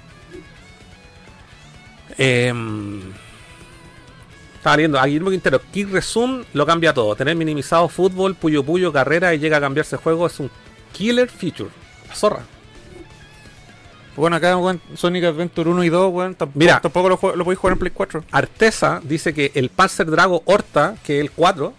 Em, 2.16 3.00
estaba 4.56 4.76
leyendo 4.76 4.98
a 4.98 5.06
Guillermo 5.06 5.30
Quintero. 5.30 5.60
Kick 5.72 5.90
Resume 5.90 6.44
lo 6.52 6.66
cambia 6.66 6.92
todo. 6.92 7.14
Tener 7.14 7.36
minimizado 7.36 7.88
fútbol, 7.88 8.34
puyo 8.34 8.64
puyo, 8.64 8.92
carrera 8.92 9.34
y 9.34 9.38
llega 9.38 9.58
a 9.58 9.60
cambiarse 9.60 9.96
el 9.96 10.02
juego 10.02 10.26
es 10.26 10.40
un 10.40 10.50
killer 10.92 11.28
feature. 11.28 11.70
La 12.08 12.14
zorra. 12.14 12.42
Bueno, 14.18 14.36
acá 14.36 14.58
Sonic 14.96 15.24
Adventure 15.24 15.70
1 15.70 15.84
y 15.84 15.88
2, 15.88 16.12
weón, 16.12 16.34
tampoco, 16.34 16.58
Mira. 16.58 16.80
tampoco 16.80 17.08
lo, 17.08 17.36
lo 17.36 17.44
podéis 17.44 17.58
jugar 17.58 17.72
en 17.74 17.78
Play 17.78 17.92
4. 17.94 18.24
Artesa 18.32 19.00
dice 19.04 19.32
que 19.32 19.52
el 19.54 19.70
Panzer 19.70 20.10
Drago 20.10 20.42
Horta, 20.44 20.96
que 21.04 21.18
es 21.18 21.20
el 21.20 21.30
4, 21.30 21.72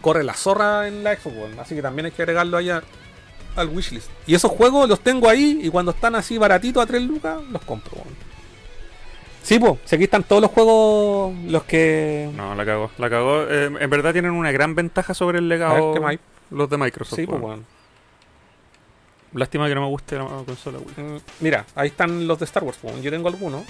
corre 0.00 0.24
la 0.24 0.34
zorra 0.34 0.88
en 0.88 1.04
la 1.04 1.14
Xbox 1.14 1.36
One. 1.36 1.60
Así 1.60 1.74
que 1.74 1.82
también 1.82 2.06
hay 2.06 2.12
que 2.12 2.22
agregarlo 2.22 2.56
allá 2.56 2.82
al 3.54 3.68
wishlist. 3.68 4.10
Y 4.26 4.34
esos 4.34 4.50
juegos 4.50 4.88
los 4.88 5.00
tengo 5.00 5.28
ahí 5.28 5.60
y 5.62 5.70
cuando 5.70 5.92
están 5.92 6.16
así 6.16 6.36
baratitos 6.36 6.82
a 6.82 6.86
3 6.86 7.02
lucas, 7.02 7.40
los 7.50 7.62
compro. 7.62 7.92
weón. 7.94 8.14
Sí, 9.44 9.58
pues, 9.58 9.74
si 9.84 9.94
aquí 9.94 10.04
están 10.04 10.24
todos 10.24 10.40
los 10.42 10.50
juegos, 10.50 11.34
los 11.46 11.64
que... 11.64 12.30
No, 12.34 12.54
la 12.54 12.64
cagó. 12.64 12.90
La 12.98 13.10
cagó. 13.10 13.42
Eh, 13.42 13.66
en 13.78 13.90
verdad 13.90 14.12
tienen 14.12 14.32
una 14.32 14.50
gran 14.50 14.74
ventaja 14.74 15.14
sobre 15.14 15.38
el 15.38 15.48
ver, 15.48 15.58
legado 15.60 15.94
los 16.50 16.70
de 16.70 16.78
Microsoft. 16.78 17.18
Sí, 17.18 17.26
pues, 17.26 17.40
weón. 17.40 17.66
Lástima 19.34 19.68
que 19.68 19.74
no 19.74 19.80
me 19.82 19.88
guste 19.88 20.16
la 20.16 20.26
consola, 20.46 20.78
weón. 20.78 21.16
Mm, 21.16 21.20
Mira, 21.40 21.66
ahí 21.74 21.88
están 21.88 22.26
los 22.26 22.38
de 22.38 22.44
Star 22.44 22.62
Wars. 22.62 22.78
Yo 23.02 23.10
tengo 23.10 23.28
algunos. 23.28 23.64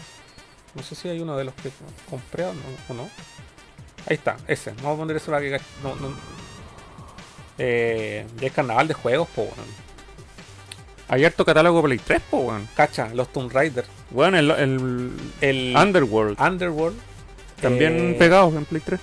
No 0.74 0.82
sé 0.82 0.94
si 0.94 1.08
hay 1.08 1.20
uno 1.20 1.36
de 1.36 1.44
los 1.44 1.54
que 1.54 1.70
compré 2.10 2.44
o 2.44 2.52
no. 2.52 2.60
o 2.88 2.94
no. 2.94 3.02
Ahí 4.06 4.16
está, 4.16 4.36
ese. 4.46 4.72
Vamos 4.82 4.96
a 4.96 4.98
poner 4.98 5.16
eso 5.16 5.30
para 5.30 5.40
que. 5.40 5.58
No, 5.82 5.94
no. 5.96 6.14
Eh, 7.56 8.26
ya 8.40 8.46
es 8.48 8.52
carnaval 8.52 8.88
de 8.88 8.94
juegos, 8.94 9.28
po, 9.28 9.42
weón. 9.42 9.84
Hay 11.08 11.24
harto 11.24 11.44
catálogo 11.44 11.82
Play 11.82 11.98
3, 11.98 12.20
po, 12.30 12.38
weón. 12.38 12.68
Cacha, 12.76 13.08
los 13.14 13.32
Tomb 13.32 13.50
Raider. 13.52 13.86
Weón, 14.10 14.34
el, 14.34 14.50
el 14.50 15.10
El 15.40 15.76
Underworld. 15.76 16.40
Underworld. 16.40 16.98
También 17.62 18.12
eh, 18.14 18.16
pegados 18.18 18.54
en 18.54 18.64
Play 18.66 18.82
3. 18.84 19.00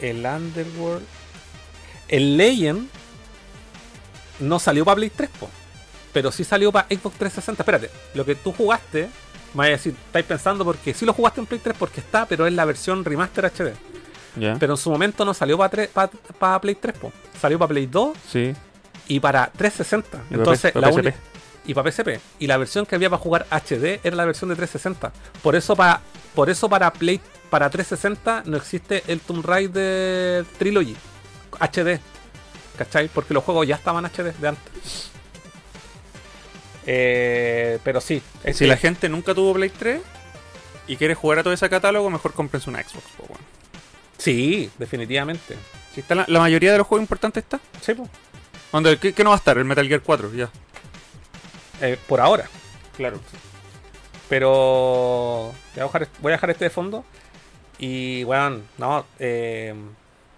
El 0.00 0.26
Underworld. 0.26 1.06
El 2.08 2.36
Legend. 2.36 2.88
No 4.40 4.58
salió 4.58 4.84
para 4.84 4.96
Play 4.96 5.10
3, 5.10 5.30
po. 5.38 5.48
Pero 6.12 6.32
sí 6.32 6.42
salió 6.44 6.72
para 6.72 6.86
Xbox 6.88 7.16
360. 7.18 7.62
Espérate, 7.62 7.90
lo 8.14 8.24
que 8.24 8.34
tú 8.34 8.52
jugaste. 8.52 9.08
Me 9.54 9.58
vas 9.58 9.66
a 9.66 9.70
decir, 9.70 9.94
estáis 10.06 10.24
pensando 10.26 10.64
porque 10.64 10.94
sí 10.94 11.04
lo 11.04 11.12
jugaste 11.12 11.40
en 11.40 11.46
Play 11.46 11.60
3 11.62 11.76
porque 11.78 12.00
está, 12.00 12.26
pero 12.26 12.46
es 12.46 12.52
la 12.52 12.64
versión 12.64 13.04
remaster 13.04 13.44
HD. 13.46 13.72
Ya. 14.36 14.56
Pero 14.60 14.74
en 14.74 14.76
su 14.76 14.90
momento 14.90 15.24
no 15.24 15.34
salió 15.34 15.58
para 15.58 16.60
Play 16.60 16.74
3, 16.76 16.98
po. 16.98 17.12
salió 17.40 17.58
para 17.58 17.68
Play 17.70 17.86
2 17.86 18.16
sí. 18.30 18.54
y 19.08 19.18
para 19.20 19.50
360. 19.56 20.18
Y 20.18 20.20
pa' 20.20 20.34
Entonces, 20.36 20.72
P- 20.72 20.80
la 20.80 20.88
pa' 20.90 20.94
PSP. 21.02 21.14
y 21.66 21.74
para 21.74 21.90
PSP. 21.90 22.08
Y 22.38 22.46
la 22.46 22.56
versión 22.56 22.86
que 22.86 22.94
había 22.94 23.10
para 23.10 23.20
jugar 23.22 23.46
HD 23.50 24.00
era 24.04 24.14
la 24.16 24.24
versión 24.24 24.50
de 24.50 24.56
360. 24.56 25.12
Por 25.42 25.56
eso 25.56 25.74
para 25.76 26.00
por 26.34 26.48
eso 26.48 26.68
para 26.68 26.92
Play 26.92 27.20
para 27.50 27.68
360 27.70 28.44
no 28.46 28.56
existe 28.56 29.02
el 29.08 29.20
Tomb 29.20 29.44
Raider 29.44 30.44
Trilogy 30.58 30.94
HD. 31.58 31.98
¿Cachai? 32.80 33.08
Porque 33.08 33.34
los 33.34 33.44
juegos 33.44 33.66
ya 33.66 33.74
estaban 33.74 34.06
HD 34.06 34.32
de 34.40 34.48
antes. 34.48 35.10
Eh, 36.86 37.78
pero 37.84 38.00
sí, 38.00 38.22
Si 38.46 38.54
que- 38.60 38.66
la 38.66 38.78
gente 38.78 39.10
nunca 39.10 39.34
tuvo 39.34 39.52
Play 39.52 39.68
3 39.68 40.00
y 40.86 40.96
quiere 40.96 41.14
jugar 41.14 41.40
a 41.40 41.42
todo 41.42 41.52
ese 41.52 41.68
catálogo, 41.68 42.08
mejor 42.08 42.32
cómprense 42.32 42.70
una 42.70 42.82
Xbox. 42.82 43.04
Sí, 44.16 44.70
definitivamente. 44.78 45.56
Si 45.94 46.00
está 46.00 46.14
la, 46.14 46.24
la 46.26 46.38
mayoría 46.40 46.72
de 46.72 46.78
los 46.78 46.86
juegos 46.86 47.02
importantes 47.04 47.42
está. 47.44 47.60
Sí. 47.82 47.92
Onda, 48.72 48.96
¿qué, 48.96 49.12
qué 49.12 49.24
no 49.24 49.30
va 49.30 49.36
a 49.36 49.38
estar? 49.38 49.58
El 49.58 49.66
Metal 49.66 49.86
Gear 49.86 50.00
4, 50.00 50.32
ya. 50.32 50.48
Eh, 51.82 51.98
por 52.08 52.18
ahora. 52.20 52.48
Claro. 52.96 53.20
Pero 54.30 55.52
voy 55.74 55.80
a 55.80 55.84
dejar, 55.84 56.08
voy 56.20 56.32
a 56.32 56.36
dejar 56.36 56.48
este 56.50 56.64
de 56.64 56.70
fondo. 56.70 57.04
Y, 57.78 58.24
weón, 58.24 58.64
no, 58.78 59.04
eh, 59.18 59.74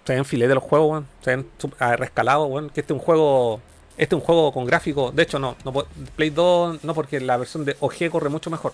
se 0.05 0.15
ven 0.15 0.24
filete 0.24 0.55
los 0.55 0.62
juegos, 0.65 0.91
weón. 0.91 1.07
Se 1.23 1.31
ven 1.37 1.47
ah, 1.79 1.97
rescalados, 1.97 2.49
weón. 2.51 2.70
Que 2.70 2.81
este 2.81 2.93
es 2.93 2.99
un 2.99 3.05
juego. 3.05 3.61
Este 3.97 4.15
es 4.15 4.20
un 4.20 4.24
juego 4.27 4.53
con 4.53 4.65
gráficos. 4.65 5.15
De 5.15 5.23
hecho, 5.23 5.39
no, 5.39 5.55
no 5.65 5.73
Play 6.16 6.31
2, 6.31 6.83
no, 6.85 6.95
porque 6.95 7.20
la 7.20 7.37
versión 7.37 7.65
de 7.65 7.77
OG 7.81 8.11
corre 8.11 8.29
mucho 8.31 8.51
mejor. 8.51 8.73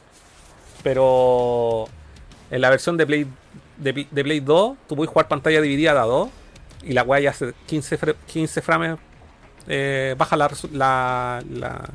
Pero 0.82 1.86
en 2.50 2.60
la 2.60 2.70
versión 2.70 2.96
de 2.96 3.06
Play, 3.06 3.26
de, 3.76 3.92
Pl- 3.94 4.09
de 4.10 4.22
Play 4.24 4.40
2, 4.40 4.76
tú 4.88 4.96
puedes 4.96 5.10
jugar 5.10 5.28
pantalla 5.28 5.60
dividida 5.60 5.90
a 6.00 6.05
2. 6.06 6.28
Y 6.84 6.92
la 6.92 7.02
weá 7.02 7.20
ya 7.20 7.30
hace 7.30 7.52
15, 7.66 7.98
fre- 7.98 8.16
15 8.26 8.62
frames. 8.62 8.96
eh, 9.66 10.14
baja 10.16 10.36
la, 10.36 10.50
la, 10.72 11.42
la 11.50 11.90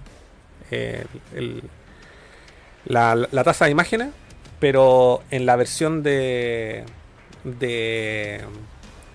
eh, 0.70 1.06
el, 1.34 1.64
la, 2.86 3.16
la 3.32 3.44
tasa 3.44 3.66
de 3.66 3.72
imágenes, 3.72 4.10
pero 4.60 5.24
en 5.32 5.46
la 5.46 5.56
versión 5.56 6.04
de 6.04 6.84
de 7.46 8.42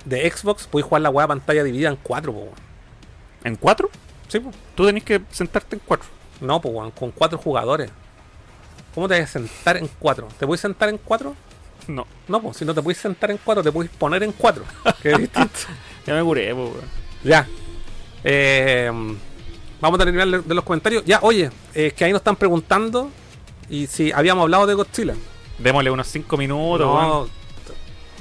de 0.08 0.30
Xbox 0.30 0.66
puedes 0.66 0.86
jugar 0.86 1.02
la 1.02 1.10
weá 1.10 1.26
pantalla 1.26 1.62
dividida 1.62 1.88
en 1.88 1.96
cuatro, 1.96 2.32
po. 2.32 2.48
¿En 3.44 3.56
cuatro? 3.56 3.90
Sí, 4.28 4.40
po. 4.40 4.50
Tú 4.74 4.86
tenés 4.86 5.04
que 5.04 5.20
sentarte 5.30 5.76
en 5.76 5.82
cuatro. 5.84 6.08
No, 6.40 6.60
pues 6.60 6.74
weón, 6.74 6.90
con 6.92 7.10
cuatro 7.10 7.38
jugadores. 7.38 7.90
¿Cómo 8.94 9.08
te 9.08 9.20
vas 9.20 9.30
a 9.30 9.32
sentar 9.32 9.76
en 9.76 9.88
cuatro? 9.98 10.28
¿Te 10.38 10.46
puedes 10.46 10.60
sentar 10.60 10.88
en 10.88 10.98
cuatro? 10.98 11.34
No. 11.86 12.06
No, 12.26 12.40
pues 12.40 12.56
si 12.56 12.64
no 12.64 12.74
te 12.74 12.82
puedes 12.82 12.98
sentar 12.98 13.30
en 13.30 13.38
cuatro, 13.38 13.62
te 13.62 13.72
puedes 13.72 13.90
poner 13.92 14.22
en 14.22 14.32
cuatro. 14.32 14.64
que 15.02 15.12
es 15.12 15.18
distinto. 15.18 15.58
Ya 16.06 16.14
me 16.14 16.22
curé, 16.22 16.54
po, 16.54 16.64
weón. 16.64 16.84
Ya. 17.24 17.46
Eh, 18.24 18.90
vamos 19.80 20.00
a 20.00 20.04
terminar 20.04 20.42
de 20.42 20.54
los 20.54 20.64
comentarios. 20.64 21.04
Ya, 21.04 21.20
oye, 21.22 21.50
es 21.74 21.92
que 21.92 22.04
ahí 22.04 22.12
nos 22.12 22.20
están 22.20 22.36
preguntando 22.36 23.10
y 23.68 23.86
si 23.86 24.12
habíamos 24.12 24.42
hablado 24.42 24.66
de 24.66 24.74
Godzilla. 24.74 25.14
Démosle 25.58 25.90
unos 25.90 26.06
cinco 26.06 26.36
minutos, 26.36 26.86
No, 26.86 27.28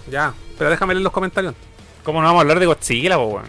ya, 0.10 0.34
pero 0.58 0.70
déjame 0.70 0.94
leer 0.94 1.04
los 1.04 1.14
comentarios. 1.14 1.54
¿Cómo 2.08 2.22
no 2.22 2.28
vamos 2.28 2.40
a 2.40 2.42
hablar 2.44 2.62
de 2.62 2.66
Godzilla, 2.68 3.18
po, 3.18 3.26
weón? 3.26 3.48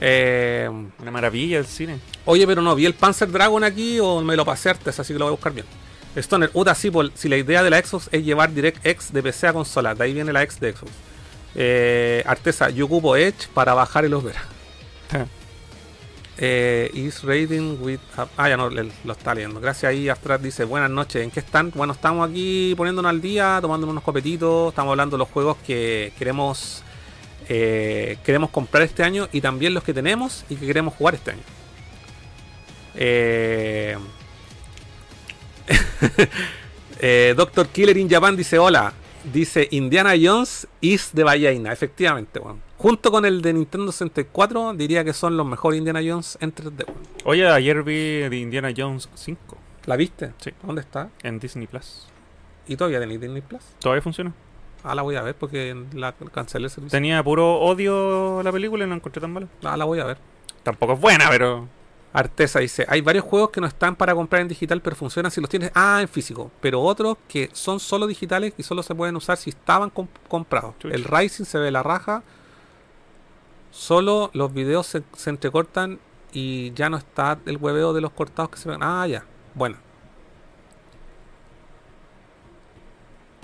Eh, 0.00 0.70
Una 1.00 1.10
maravilla 1.10 1.58
el 1.58 1.66
cine. 1.66 1.98
oye, 2.26 2.46
pero 2.46 2.62
no, 2.62 2.76
vi 2.76 2.86
el 2.86 2.94
Panzer 2.94 3.28
Dragon 3.28 3.64
aquí 3.64 3.98
o 3.98 4.20
me 4.20 4.36
lo 4.36 4.44
pasé 4.44 4.70
antes, 4.70 5.00
así 5.00 5.12
que 5.12 5.18
lo 5.18 5.24
voy 5.24 5.30
a 5.32 5.36
buscar 5.36 5.52
bien. 5.52 5.66
Stoner, 6.14 6.48
Uta, 6.54 6.76
sí, 6.76 6.92
por- 6.92 7.10
si 7.16 7.28
la 7.28 7.36
idea 7.38 7.60
de 7.64 7.70
la 7.70 7.82
Xbox 7.82 8.08
es 8.12 8.24
llevar 8.24 8.52
DirectX 8.54 9.12
de 9.12 9.20
PC 9.20 9.48
a 9.48 9.52
consola, 9.52 9.96
de 9.96 10.04
ahí 10.04 10.12
viene 10.14 10.32
la 10.32 10.44
X 10.44 10.60
de 10.60 10.72
Xbox. 10.74 10.92
Eh, 11.56 12.22
Artesa, 12.24 12.70
yo 12.70 12.84
ocupo 12.86 13.16
Edge 13.16 13.48
para 13.52 13.74
bajar 13.74 14.04
el 14.04 14.14
Opera. 14.14 14.42
Eh, 16.38 16.88
is 16.94 17.24
rating 17.24 17.78
with. 17.80 17.98
Ah, 18.36 18.48
ya 18.48 18.56
no, 18.56 18.70
le- 18.70 18.92
lo 19.04 19.12
está 19.12 19.34
leyendo. 19.34 19.60
Gracias 19.60 19.90
ahí, 19.90 20.08
Astral 20.08 20.40
dice: 20.40 20.62
Buenas 20.64 20.88
noches, 20.90 21.22
¿en 21.24 21.32
qué 21.32 21.40
están? 21.40 21.72
Bueno, 21.74 21.92
estamos 21.94 22.30
aquí 22.30 22.74
poniéndonos 22.76 23.10
al 23.10 23.20
día, 23.20 23.58
tomándonos 23.60 23.90
unos 23.92 24.04
copetitos. 24.04 24.68
Estamos 24.70 24.92
hablando 24.92 25.16
de 25.16 25.18
los 25.18 25.28
juegos 25.28 25.56
que 25.66 26.12
queremos 26.18 26.82
eh, 27.54 28.16
queremos 28.24 28.48
comprar 28.48 28.82
este 28.82 29.02
año 29.02 29.28
y 29.30 29.42
también 29.42 29.74
los 29.74 29.84
que 29.84 29.92
tenemos 29.92 30.42
y 30.48 30.56
que 30.56 30.66
queremos 30.66 30.94
jugar 30.94 31.16
este 31.16 31.32
año. 31.32 31.42
Eh, 32.94 33.94
eh, 37.00 37.34
Doctor 37.36 37.68
Killer 37.68 37.98
in 37.98 38.08
Japan 38.08 38.36
dice: 38.36 38.58
Hola. 38.58 38.94
Dice 39.30 39.68
Indiana 39.70 40.14
Jones 40.20 40.66
is 40.80 41.10
de 41.12 41.24
Ballena. 41.24 41.72
Efectivamente, 41.72 42.40
weón. 42.40 42.62
Junto 42.78 43.12
con 43.12 43.26
el 43.26 43.42
de 43.42 43.52
Nintendo 43.52 43.92
64, 43.92 44.72
diría 44.72 45.04
que 45.04 45.12
son 45.12 45.36
los 45.36 45.46
mejores 45.46 45.76
Indiana 45.76 46.00
Jones 46.04 46.38
en 46.40 46.54
3D. 46.54 46.86
weón. 46.86 47.00
Oye, 47.24 47.46
ayer 47.46 47.82
vi 47.82 48.28
de 48.30 48.36
Indiana 48.36 48.72
Jones 48.74 49.10
5 49.14 49.58
¿La 49.84 49.96
viste? 49.96 50.32
Sí. 50.38 50.52
¿Dónde 50.62 50.80
está? 50.80 51.10
en 51.22 51.38
Disney 51.38 51.66
Plus. 51.66 52.06
¿Y 52.66 52.76
todavía 52.76 52.98
tenéis 52.98 53.20
Disney 53.20 53.42
Plus? 53.42 53.62
¿Todavía 53.78 54.00
funciona? 54.00 54.32
Ah, 54.84 54.94
la 54.94 55.02
voy 55.02 55.16
a 55.16 55.22
ver 55.22 55.34
porque 55.36 55.76
la 55.94 56.12
cancelé 56.32 56.64
el 56.64 56.70
servicio. 56.70 56.96
Tenía 56.96 57.22
puro 57.22 57.60
odio 57.60 58.42
la 58.42 58.50
película 58.52 58.84
y 58.84 58.86
no 58.86 58.90
la 58.94 58.96
encontré 58.96 59.20
tan 59.20 59.32
mala. 59.32 59.46
Ah, 59.62 59.76
la 59.76 59.84
voy 59.84 60.00
a 60.00 60.04
ver. 60.04 60.18
Tampoco 60.62 60.94
es 60.94 61.00
buena, 61.00 61.26
pero. 61.30 61.68
Artesa 62.14 62.58
dice, 62.58 62.84
hay 62.90 63.00
varios 63.00 63.24
juegos 63.24 63.48
que 63.48 63.60
no 63.62 63.66
están 63.66 63.96
para 63.96 64.14
comprar 64.14 64.42
en 64.42 64.48
digital, 64.48 64.82
pero 64.82 64.94
funcionan 64.94 65.32
si 65.32 65.40
los 65.40 65.48
tienes, 65.48 65.70
ah, 65.74 65.98
en 66.02 66.08
físico, 66.08 66.50
pero 66.60 66.82
otros 66.82 67.16
que 67.26 67.48
son 67.54 67.80
solo 67.80 68.06
digitales 68.06 68.52
y 68.58 68.62
solo 68.64 68.82
se 68.82 68.94
pueden 68.94 69.16
usar 69.16 69.38
si 69.38 69.48
estaban 69.48 69.90
comp- 69.90 70.08
comprados. 70.28 70.74
El 70.82 71.04
Rising 71.04 71.44
se 71.46 71.56
ve 71.58 71.70
la 71.70 71.82
raja, 71.82 72.22
solo 73.70 74.30
los 74.34 74.52
videos 74.52 74.86
se, 74.86 75.02
se 75.16 75.30
entrecortan 75.30 75.98
y 76.34 76.72
ya 76.74 76.90
no 76.90 76.98
está 76.98 77.38
el 77.46 77.56
hueveo 77.56 77.94
de 77.94 78.02
los 78.02 78.10
cortados 78.10 78.50
que 78.50 78.58
se 78.58 78.68
ven. 78.68 78.80
Ah, 78.82 79.06
ya, 79.06 79.24
bueno. 79.54 79.76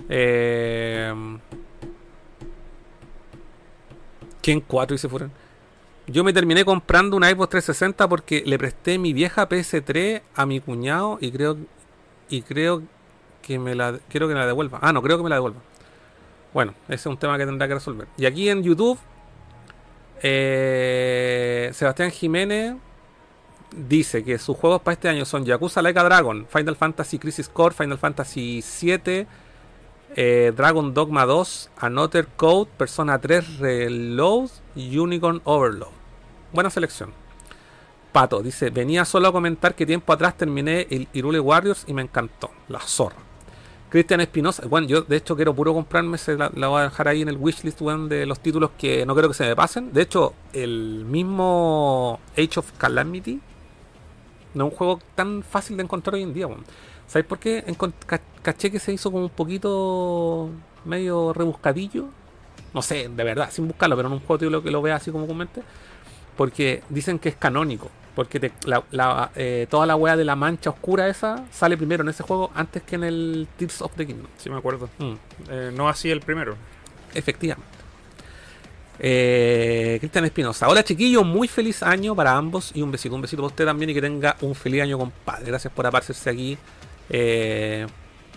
Eh, 0.09 1.13
¿Quién 4.43 4.61
4 4.61 4.95
y 4.95 4.99
se 4.99 5.09
fueron? 5.09 5.31
Yo 6.07 6.25
me 6.25 6.33
terminé 6.33 6.65
comprando 6.65 7.17
una 7.17 7.29
Xbox 7.29 7.51
360 7.51 8.09
porque 8.09 8.43
le 8.47 8.59
presté 8.59 8.99
mi 8.99 9.13
vieja 9.13 9.47
PS3 9.49 10.23
a 10.35 10.47
mi 10.47 10.61
cuñado 10.61 11.19
y 11.21 11.31
creo 11.31 11.59
y 12.31 12.43
creo 12.43 12.83
que 13.43 13.59
me 13.59 13.75
la 13.75 13.99
quiero 14.09 14.27
que 14.27 14.35
me 14.35 14.41
la 14.41 14.47
devuelva. 14.47 14.79
Ah, 14.81 14.93
no, 14.93 15.03
creo 15.03 15.19
que 15.19 15.23
me 15.23 15.29
la 15.29 15.37
devuelva. 15.37 15.61
Bueno, 16.55 16.73
ese 16.89 16.95
es 16.95 17.07
un 17.07 17.19
tema 17.19 17.37
que 17.37 17.45
tendrá 17.45 17.69
que 17.69 17.75
resolver. 17.75 18.09
Y 18.17 18.25
aquí 18.25 18.49
en 18.49 18.63
YouTube 18.63 18.99
eh, 20.23 21.71
Sebastián 21.75 22.11
Jiménez 22.11 22.75
dice 23.77 24.25
que 24.25 24.39
sus 24.39 24.57
juegos 24.57 24.81
para 24.81 24.95
este 24.95 25.09
año 25.09 25.25
son 25.25 25.45
Yakuza 25.45 25.83
Like 25.83 25.99
a 25.99 26.05
Dragon, 26.05 26.47
Final 26.49 26.77
Fantasy 26.77 27.19
Crisis 27.19 27.49
Core, 27.49 27.75
Final 27.75 27.99
Fantasy 27.99 28.63
7, 28.63 29.27
eh, 30.17 30.53
Dragon 30.57 30.95
Dogma 30.95 31.27
2, 31.27 31.71
Another 31.79 32.27
Code, 32.37 32.71
Persona 32.77 33.19
3 33.19 33.59
Reload 33.59 34.51
Unicorn 34.75 35.41
Overload. 35.45 35.93
Buena 36.53 36.71
selección. 36.71 37.13
Pato 38.13 38.43
dice, 38.43 38.71
venía 38.71 39.05
solo 39.05 39.29
a 39.29 39.33
comentar 39.33 39.75
que 39.75 39.87
tiempo 39.87 40.13
atrás 40.13 40.37
terminé 40.37 40.87
el 40.91 41.09
Irule 41.13 41.41
Warriors 41.41 41.85
y 41.87 41.93
me 41.93 42.03
encantó. 42.03 42.51
La 42.69 42.81
zorra. 42.81 43.17
Cristian 43.91 44.21
Espinosa, 44.21 44.67
bueno, 44.67 44.87
yo 44.87 45.03
de 45.03 45.17
hecho 45.17 45.35
quiero 45.35 45.55
puro 45.55 45.73
comprarme, 45.73 46.19
se 46.19 46.37
la, 46.37 46.51
la 46.55 46.69
voy 46.69 46.81
a 46.81 46.85
dejar 46.85 47.09
ahí 47.09 47.23
en 47.23 47.29
el 47.29 47.39
wishlist 47.39 47.81
weón, 47.81 48.09
de 48.09 48.27
los 48.27 48.39
títulos 48.41 48.71
que 48.77 49.07
no 49.07 49.15
quiero 49.15 49.29
que 49.29 49.35
se 49.35 49.47
me 49.47 49.57
pasen. 49.57 49.93
De 49.93 50.03
hecho, 50.03 50.35
el 50.53 51.07
mismo 51.07 52.21
Age 52.37 52.61
of 52.61 52.73
Calamity 52.77 53.41
no 54.55 54.67
es 54.67 54.73
un 54.73 54.77
juego 54.77 55.01
tan 55.15 55.43
fácil 55.43 55.77
de 55.79 55.85
encontrar 55.85 56.15
hoy 56.15 56.23
en 56.23 56.35
día. 56.35 56.47
weón. 56.47 56.65
¿Sabes 57.09 57.27
por 57.27 57.39
qué? 57.39 57.65
Ca- 58.07 58.21
caché 58.43 58.71
que 58.71 58.79
se 58.79 58.93
hizo 58.93 59.11
como 59.11 59.25
un 59.25 59.31
poquito 59.31 60.51
medio 60.85 61.33
rebuscadillo. 61.33 62.05
No 62.75 62.83
sé, 62.83 63.09
de 63.09 63.25
verdad, 63.25 63.49
sin 63.51 63.67
buscarlo, 63.67 63.97
pero 63.97 64.09
en 64.09 64.15
un 64.15 64.21
juego 64.21 64.39
título 64.39 64.63
que 64.63 64.71
lo 64.71 64.81
vea 64.83 64.97
así 64.97 65.11
como 65.11 65.25
comúnmente. 65.27 65.63
Porque 66.37 66.83
dicen 66.91 67.19
que 67.19 67.31
es 67.31 67.35
canónico. 67.37 67.91
Porque 68.15 68.39
te- 68.41 68.53
la- 68.65 68.83
la, 68.91 69.31
eh, 69.37 69.67
toda 69.71 69.87
la 69.87 69.97
weá 69.97 70.17
de 70.17 70.25
la 70.25 70.37
mancha 70.37 70.71
oscura 70.71 71.09
esa 71.09 71.45
sale 71.51 71.77
primero 71.77 72.03
en 72.03 72.09
ese 72.11 72.23
juego 72.23 72.51
antes 72.55 72.83
que 72.83 72.97
en 72.97 73.05
el 73.05 73.49
Tears 73.57 73.81
of 73.83 73.93
the 73.97 74.07
Kingdom. 74.07 74.27
Sí, 74.37 74.51
me 74.51 74.57
acuerdo. 74.59 74.89
Mm, 74.99 75.13
Eh, 75.51 75.73
no 75.75 75.89
así 75.89 76.11
el 76.11 76.21
primero. 76.21 76.57
efectivamente. 77.15 77.77
Eh, 79.01 79.97
Cristian 80.01 80.25
Espinosa. 80.25 80.69
Hola 80.69 80.83
chiquillos, 80.83 81.25
muy 81.25 81.47
feliz 81.47 81.83
año 81.85 82.17
para 82.17 82.33
ambos 82.37 82.73
y 82.75 82.83
un 82.83 82.91
besito, 82.91 83.15
un 83.15 83.23
besito 83.23 83.43
para 83.43 83.47
usted 83.53 83.65
también 83.65 83.91
y 83.91 83.95
que 83.95 84.01
tenga 84.01 84.37
un 84.41 84.55
feliz 84.57 84.83
año 84.83 84.99
compadre. 84.99 85.47
Gracias 85.47 85.73
por 85.73 85.87
aparecerse 85.87 86.29
aquí 86.31 86.59
eh, 87.09 87.87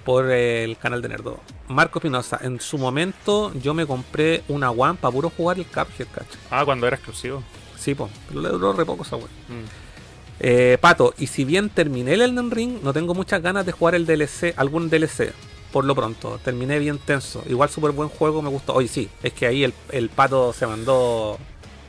por 0.03 0.31
el 0.31 0.77
canal 0.77 1.01
de 1.01 1.09
Nerdo. 1.09 1.39
Marco 1.67 1.99
Espinosa, 1.99 2.39
en 2.41 2.59
su 2.59 2.77
momento 2.77 3.53
yo 3.55 3.73
me 3.73 3.85
compré 3.85 4.43
una 4.47 4.71
One 4.71 4.97
para 4.99 5.11
puro 5.11 5.29
jugar 5.29 5.57
el 5.57 5.65
Cuphead, 5.65 6.07
cacho. 6.13 6.37
Ah, 6.49 6.63
cuando 6.65 6.87
era 6.87 6.95
exclusivo. 6.95 7.43
Sí, 7.77 7.95
po, 7.95 8.09
pero 8.27 8.41
le 8.41 8.49
duró 8.49 8.73
re 8.73 8.85
poco 8.85 9.03
esa 9.03 9.15
wea. 9.15 9.25
Mm. 9.25 9.65
Eh, 10.39 10.77
Pato, 10.81 11.13
y 11.17 11.27
si 11.27 11.45
bien 11.45 11.69
terminé 11.69 12.13
el 12.13 12.21
Elden 12.21 12.51
Ring, 12.51 12.79
no 12.83 12.93
tengo 12.93 13.13
muchas 13.13 13.41
ganas 13.41 13.65
de 13.65 13.71
jugar 13.71 13.95
el 13.95 14.05
DLC, 14.05 14.53
algún 14.57 14.89
DLC, 14.89 15.33
por 15.71 15.85
lo 15.85 15.95
pronto. 15.95 16.39
Terminé 16.43 16.79
bien 16.79 16.97
tenso. 16.97 17.43
Igual 17.47 17.69
súper 17.69 17.91
buen 17.91 18.09
juego, 18.09 18.41
me 18.41 18.49
gustó. 18.49 18.73
Oye, 18.73 18.87
sí, 18.87 19.09
es 19.21 19.33
que 19.33 19.45
ahí 19.45 19.63
el, 19.63 19.73
el 19.91 20.09
Pato 20.09 20.51
se 20.51 20.65
mandó 20.65 21.37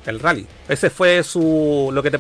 el 0.07 0.21
rally. 0.21 0.47
Ese 0.69 0.91
fue 0.91 1.23
su 1.23 1.91
lo 1.93 2.03
que 2.03 2.11
te 2.11 2.19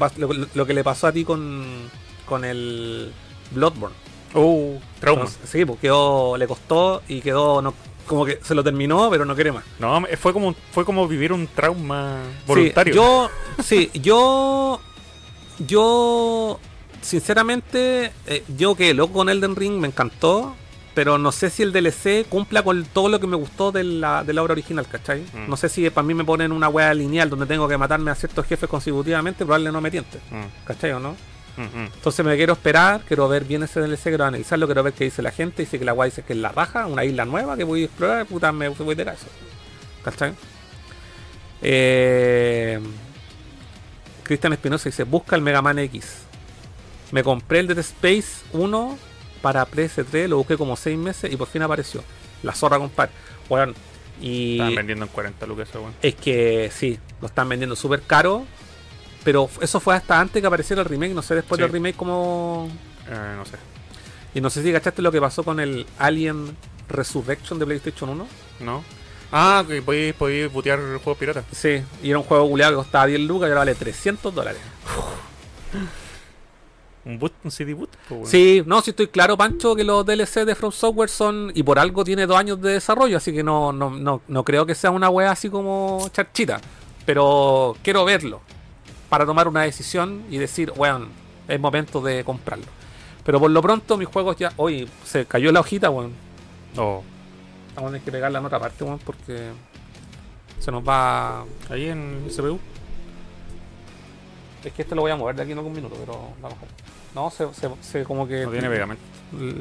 lo 0.54 0.66
que 0.66 0.74
le 0.74 0.84
pasó 0.84 1.06
a 1.06 1.12
ti 1.12 1.24
con, 1.24 1.90
con 2.26 2.44
el 2.44 3.12
Bloodborne. 3.50 3.96
Uh, 4.34 4.78
trauma. 5.00 5.22
Entonces, 5.22 5.50
sí, 5.50 5.64
pues 5.64 5.78
quedó, 5.80 6.36
le 6.36 6.46
costó 6.46 7.02
y 7.08 7.20
quedó 7.20 7.60
no, 7.62 7.74
como 8.06 8.24
que 8.24 8.38
se 8.42 8.54
lo 8.54 8.64
terminó, 8.64 9.08
pero 9.10 9.24
no 9.24 9.34
quiere 9.34 9.52
más. 9.52 9.64
No, 9.78 10.02
fue 10.18 10.32
como, 10.32 10.54
fue 10.72 10.84
como 10.84 11.06
vivir 11.06 11.32
un 11.32 11.46
trauma 11.48 12.22
Sí, 12.40 12.44
voluntario. 12.46 12.94
yo, 12.94 13.30
sí, 13.62 13.90
yo, 13.94 14.80
yo, 15.66 16.58
sinceramente, 17.00 18.12
eh, 18.26 18.44
yo 18.56 18.74
que 18.74 18.94
loco 18.94 19.12
con 19.14 19.28
Elden 19.28 19.54
Ring 19.56 19.74
me 19.78 19.88
encantó, 19.88 20.54
pero 20.94 21.16
no 21.18 21.32
sé 21.32 21.48
si 21.50 21.62
el 21.62 21.72
DLC 21.72 22.26
cumpla 22.28 22.62
con 22.62 22.84
todo 22.84 23.08
lo 23.08 23.18
que 23.20 23.26
me 23.26 23.36
gustó 23.36 23.72
de 23.72 23.84
la, 23.84 24.24
de 24.24 24.32
la 24.32 24.42
obra 24.42 24.52
original, 24.52 24.86
¿cachai? 24.86 25.20
Mm. 25.32 25.48
No 25.48 25.56
sé 25.56 25.68
si 25.68 25.88
para 25.90 26.06
mí 26.06 26.12
me 26.14 26.24
ponen 26.24 26.52
una 26.52 26.68
wea 26.68 26.92
lineal 26.92 27.30
donde 27.30 27.46
tengo 27.46 27.66
que 27.68 27.78
matarme 27.78 28.10
a 28.10 28.14
ciertos 28.14 28.44
jefes 28.46 28.68
consecutivamente, 28.68 29.44
probablemente 29.44 29.72
no 29.74 29.80
me 29.80 29.90
tiente, 29.90 30.18
Mm, 30.30 30.66
¿cachai 30.66 30.92
o 30.92 31.00
no? 31.00 31.16
Entonces 31.56 32.24
me 32.24 32.34
quiero 32.36 32.54
esperar, 32.54 33.02
quiero 33.06 33.28
ver 33.28 33.44
bien 33.44 33.62
ese 33.62 33.80
DLC, 33.80 34.04
quiero 34.04 34.24
analizarlo, 34.24 34.66
quiero 34.66 34.82
ver 34.82 34.94
qué 34.94 35.04
dice 35.04 35.20
la 35.22 35.30
gente, 35.30 35.62
dice 35.62 35.78
que 35.78 35.84
la 35.84 35.92
wea 35.92 36.06
dice 36.06 36.22
que 36.22 36.32
es 36.32 36.38
la 36.38 36.48
raja, 36.50 36.86
una 36.86 37.04
isla 37.04 37.24
nueva 37.24 37.56
que 37.56 37.64
voy 37.64 37.82
a 37.82 37.84
explorar, 37.86 38.26
puta, 38.26 38.52
me 38.52 38.68
voy 38.68 38.94
de 38.94 39.04
caso. 39.04 39.26
¿Cachai? 40.02 40.32
Eh, 41.60 42.80
Cristian 44.24 44.52
Espinosa 44.52 44.88
dice, 44.88 45.04
busca 45.04 45.36
el 45.36 45.42
Mega 45.42 45.62
Man 45.62 45.78
X. 45.78 46.22
Me 47.10 47.22
compré 47.22 47.60
el 47.60 47.66
Dead 47.66 47.78
Space 47.78 48.44
1 48.52 48.98
para 49.42 49.66
PS3, 49.66 50.28
lo 50.28 50.38
busqué 50.38 50.56
como 50.56 50.76
6 50.76 50.96
meses 50.96 51.32
y 51.32 51.36
por 51.36 51.48
fin 51.48 51.62
apareció. 51.62 52.02
La 52.42 52.54
zorra, 52.54 52.78
compadre. 52.78 53.12
Bueno, 53.48 53.74
y 54.20 54.52
Estaban 54.52 54.74
vendiendo 54.76 55.04
en 55.04 55.10
40 55.10 55.46
lucas 55.46 55.68
weón. 55.74 55.94
es 56.00 56.14
que 56.14 56.70
sí, 56.74 56.98
lo 57.20 57.26
están 57.26 57.48
vendiendo 57.48 57.76
súper 57.76 58.02
caro. 58.02 58.46
Pero 59.24 59.48
eso 59.60 59.78
fue 59.80 59.94
hasta 59.94 60.18
antes 60.20 60.40
que 60.40 60.46
apareciera 60.46 60.82
el 60.82 60.88
remake. 60.88 61.12
No 61.14 61.22
sé 61.22 61.34
después 61.36 61.58
Sí. 61.58 61.62
del 61.62 61.72
remake 61.72 61.96
como... 61.96 62.68
Eh, 63.08 63.34
no 63.36 63.44
sé. 63.44 63.56
Y 64.34 64.40
no 64.40 64.50
sé 64.50 64.62
si 64.62 64.72
cachaste 64.72 65.02
lo 65.02 65.12
que 65.12 65.20
pasó 65.20 65.44
con 65.44 65.60
el 65.60 65.86
Alien 65.98 66.56
Resurrection 66.88 67.58
de 67.58 67.66
PlayStation 67.66 68.10
1. 68.10 68.26
¿No? 68.60 68.82
Ah, 69.30 69.64
que 69.66 69.80
podéis, 69.80 70.14
podéis 70.14 70.48
putear 70.50 70.78
juegos 70.78 71.16
piratas. 71.18 71.44
Sí, 71.52 71.82
y 72.02 72.10
era 72.10 72.18
un 72.18 72.24
juego 72.24 72.48
culiado 72.48 72.72
que 72.72 72.76
costaba 72.76 73.06
10 73.06 73.20
lucas 73.20 73.46
y 73.48 73.50
ahora 73.50 73.60
vale 73.60 73.74
300 73.74 74.34
dólares. 74.34 74.60
Un 77.04 77.18
boot, 77.18 77.32
un 77.42 77.50
CD 77.50 77.74
boot. 77.74 77.90
weón. 78.10 78.26
Sí, 78.26 78.62
no, 78.64 78.80
sí 78.80 78.90
estoy 78.90 79.08
claro, 79.08 79.36
Pancho, 79.36 79.74
que 79.74 79.82
los 79.82 80.06
DLC 80.06 80.44
de 80.44 80.54
From 80.54 80.70
Software 80.70 81.08
son. 81.08 81.50
Y 81.54 81.62
por 81.64 81.78
algo 81.78 82.04
tiene 82.04 82.26
dos 82.26 82.36
años 82.36 82.60
de 82.60 82.74
desarrollo, 82.74 83.16
así 83.16 83.32
que 83.32 83.42
no, 83.42 83.72
no, 83.72 83.90
no, 83.90 84.22
no 84.28 84.44
creo 84.44 84.64
que 84.66 84.74
sea 84.74 84.90
una 84.92 85.08
wea 85.10 85.32
así 85.32 85.48
como 85.50 86.08
charchita. 86.12 86.60
Pero 87.04 87.76
quiero 87.82 88.04
verlo 88.04 88.40
para 89.12 89.26
tomar 89.26 89.46
una 89.46 89.60
decisión 89.60 90.24
y 90.30 90.38
decir, 90.38 90.72
weón, 90.74 91.10
es 91.46 91.60
momento 91.60 92.00
de 92.00 92.24
comprarlo. 92.24 92.64
Pero 93.22 93.38
por 93.38 93.50
lo 93.50 93.60
pronto, 93.60 93.98
mis 93.98 94.08
juegos 94.08 94.38
ya. 94.38 94.54
Hoy 94.56 94.88
se 95.04 95.26
cayó 95.26 95.52
la 95.52 95.60
hojita, 95.60 95.90
weón. 95.90 96.14
Oh, 96.78 97.02
Vamos 97.74 97.90
a 97.90 97.92
tener 97.92 98.04
que 98.06 98.10
pegarla 98.10 98.38
en 98.38 98.46
otra 98.46 98.58
parte, 98.58 98.82
weón, 98.82 98.98
porque 99.00 99.50
se 100.58 100.72
nos 100.72 100.82
va. 100.82 101.44
ahí 101.68 101.90
en 101.90 102.22
el 102.24 102.34
CPU. 102.34 102.58
Es 104.64 104.72
que 104.72 104.80
este 104.80 104.94
lo 104.94 105.02
voy 105.02 105.10
a 105.10 105.16
mover 105.16 105.36
de 105.36 105.42
aquí 105.42 105.52
en 105.52 105.58
algún 105.58 105.74
minuto, 105.74 105.94
pero 106.00 106.14
vamos 106.40 106.56
a 106.56 106.62
ver. 106.62 106.70
No, 107.14 107.28
se, 107.28 107.52
se, 107.52 107.68
se 107.82 108.04
como 108.04 108.26
que. 108.26 108.46
No 108.46 108.50
tiene 108.50 108.70
pegamento. 108.70 109.02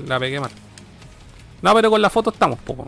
La 0.07 0.17
pegué 0.17 0.39
mal. 0.39 0.51
No, 1.61 1.73
pero 1.73 1.89
con 1.89 2.01
la 2.01 2.09
foto 2.09 2.29
estamos, 2.29 2.57
poco. 2.59 2.85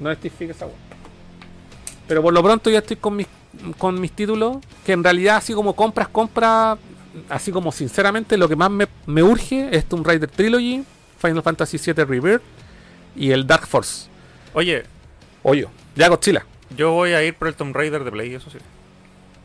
No 0.00 0.08
testifique 0.08 0.52
esa 0.52 0.64
weá. 0.64 0.74
Pero 2.08 2.22
por 2.22 2.32
lo 2.32 2.42
pronto 2.42 2.70
ya 2.70 2.78
estoy 2.78 2.96
con 2.96 3.14
mis, 3.14 3.26
con 3.78 4.00
mis 4.00 4.12
títulos. 4.12 4.58
Que 4.84 4.92
en 4.92 5.02
realidad, 5.04 5.36
así 5.36 5.52
como 5.54 5.74
compras, 5.74 6.08
compras. 6.08 6.78
Así 7.28 7.50
como 7.50 7.72
sinceramente, 7.72 8.36
lo 8.36 8.48
que 8.48 8.56
más 8.56 8.70
me, 8.70 8.86
me 9.06 9.22
urge 9.22 9.74
es 9.74 9.86
Tomb 9.86 10.06
Raider 10.06 10.30
Trilogy, 10.30 10.84
Final 11.18 11.42
Fantasy 11.42 11.78
VII 11.78 12.04
Rebirth 12.04 12.42
y 13.14 13.30
el 13.30 13.46
Dark 13.46 13.66
Force. 13.66 14.08
Oye, 14.52 14.84
Oye, 15.42 15.66
ya 15.94 16.08
Godzilla. 16.08 16.44
yo 16.76 16.92
voy 16.92 17.12
a 17.12 17.22
ir 17.22 17.34
por 17.34 17.48
el 17.48 17.54
Tomb 17.54 17.74
Raider 17.74 18.04
de 18.04 18.10
Play, 18.10 18.34
eso 18.34 18.50
sí. 18.50 18.58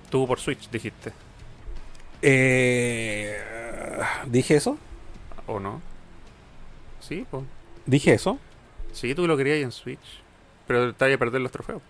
Tú 0.10 0.28
por 0.28 0.40
Switch, 0.40 0.70
dijiste. 0.70 1.14
Eh, 2.22 3.38
¿Dije 4.28 4.56
eso? 4.56 4.78
¿O 5.48 5.60
no? 5.60 5.82
Sí, 7.00 7.26
pues. 7.30 7.44
¿Dije 7.86 8.14
eso? 8.14 8.38
Sí, 8.94 9.16
tú 9.16 9.28
lo 9.28 9.38
querías 9.38 9.60
en 9.64 9.72
Switch. 9.72 10.22
Pero 10.68 10.94
te 10.94 11.06
vaya 11.06 11.16
a 11.16 11.20
perder 11.20 11.42
los 11.42 11.52
trofeos. 11.52 11.82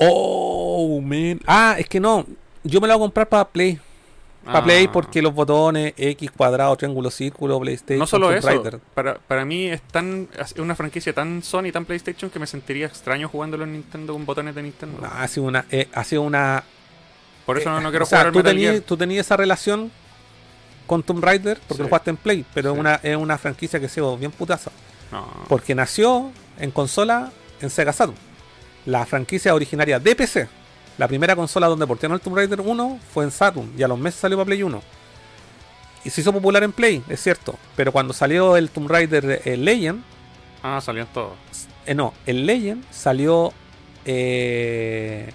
Oh, 0.00 1.00
man. 1.00 1.40
Ah, 1.46 1.76
es 1.78 1.88
que 1.88 2.00
no. 2.00 2.26
Yo 2.64 2.80
me 2.80 2.88
lo 2.88 2.94
voy 2.94 3.02
a 3.02 3.04
comprar 3.06 3.28
para 3.28 3.44
Play. 3.48 3.78
Para 4.44 4.58
Ah. 4.60 4.64
Play 4.64 4.88
porque 4.88 5.20
los 5.20 5.34
botones 5.34 5.92
X, 5.98 6.30
cuadrado, 6.30 6.74
triángulo, 6.74 7.10
círculo, 7.10 7.60
PlayStation, 7.60 7.98
No 7.98 8.06
solo 8.06 8.32
eso, 8.32 8.48
para, 8.94 9.16
para 9.18 9.44
mí 9.44 9.66
es 9.66 9.82
tan 9.82 10.28
es 10.38 10.52
una 10.58 10.74
franquicia 10.74 11.12
tan 11.12 11.42
Sony, 11.42 11.70
tan 11.72 11.84
PlayStation 11.84 12.30
que 12.30 12.38
me 12.38 12.46
sentiría 12.46 12.86
extraño 12.86 13.28
jugándolo 13.28 13.64
en 13.64 13.74
Nintendo 13.74 14.14
con 14.14 14.24
botones 14.24 14.54
de 14.54 14.62
Nintendo. 14.62 14.98
No, 15.02 15.06
ha 15.08 15.28
sido 15.28 15.46
una, 15.46 15.66
eh, 15.70 15.88
ha 15.92 16.04
sido 16.04 16.22
una. 16.22 16.64
Por 17.44 17.58
eso 17.58 17.68
no, 17.68 17.80
no 17.82 17.88
eh, 17.88 17.92
quiero 17.92 18.04
o 18.04 18.08
sea, 18.08 18.20
jugar 18.20 18.32
tú 18.32 18.42
tenías, 18.42 18.82
tú 18.82 18.96
tenías 18.96 19.26
esa 19.26 19.36
relación 19.36 19.90
con 20.86 21.02
Tomb 21.02 21.22
Raider 21.22 21.58
porque 21.68 21.74
Sí. 21.74 21.82
lo 21.82 21.88
jugaste 21.88 22.10
en 22.10 22.16
Play, 22.16 22.44
pero 22.54 22.70
Sí. 22.70 22.74
es, 22.76 22.80
una, 22.80 22.94
es 23.02 23.16
una 23.16 23.36
franquicia 23.36 23.78
que 23.78 23.86
ha 23.86 23.90
sido 23.90 24.16
bien 24.16 24.32
putaza. 24.32 24.70
No. 25.12 25.26
Porque 25.48 25.74
nació 25.74 26.30
en 26.58 26.70
consola 26.70 27.30
en 27.60 27.68
Sega 27.68 27.92
Saturn. 27.92 28.16
La 28.90 29.06
franquicia 29.06 29.54
originaria 29.54 29.98
de 30.00 30.16
PC. 30.16 30.48
La 30.98 31.06
primera 31.06 31.36
consola 31.36 31.68
donde 31.68 31.86
portaron 31.86 32.14
el 32.16 32.20
Tomb 32.20 32.36
Raider 32.36 32.60
1 32.60 32.98
fue 33.14 33.24
en 33.24 33.30
Saturn 33.30 33.72
y 33.78 33.82
a 33.82 33.88
los 33.88 33.98
meses 33.98 34.18
salió 34.20 34.36
para 34.36 34.46
Play 34.46 34.62
1. 34.64 34.82
Y 36.04 36.10
se 36.10 36.20
hizo 36.22 36.32
popular 36.32 36.62
en 36.64 36.72
Play, 36.72 37.02
es 37.08 37.22
cierto. 37.22 37.56
Pero 37.76 37.92
cuando 37.92 38.12
salió 38.12 38.56
el 38.56 38.68
Tomb 38.70 38.90
Raider 38.90 39.42
eh, 39.44 39.56
Legend, 39.56 40.02
Ah, 40.62 40.80
salían 40.80 41.06
todos. 41.14 41.34
eh, 41.86 41.94
no, 41.94 42.12
el 42.26 42.44
Legend 42.46 42.84
salió. 42.90 43.52
eh, 44.04 45.32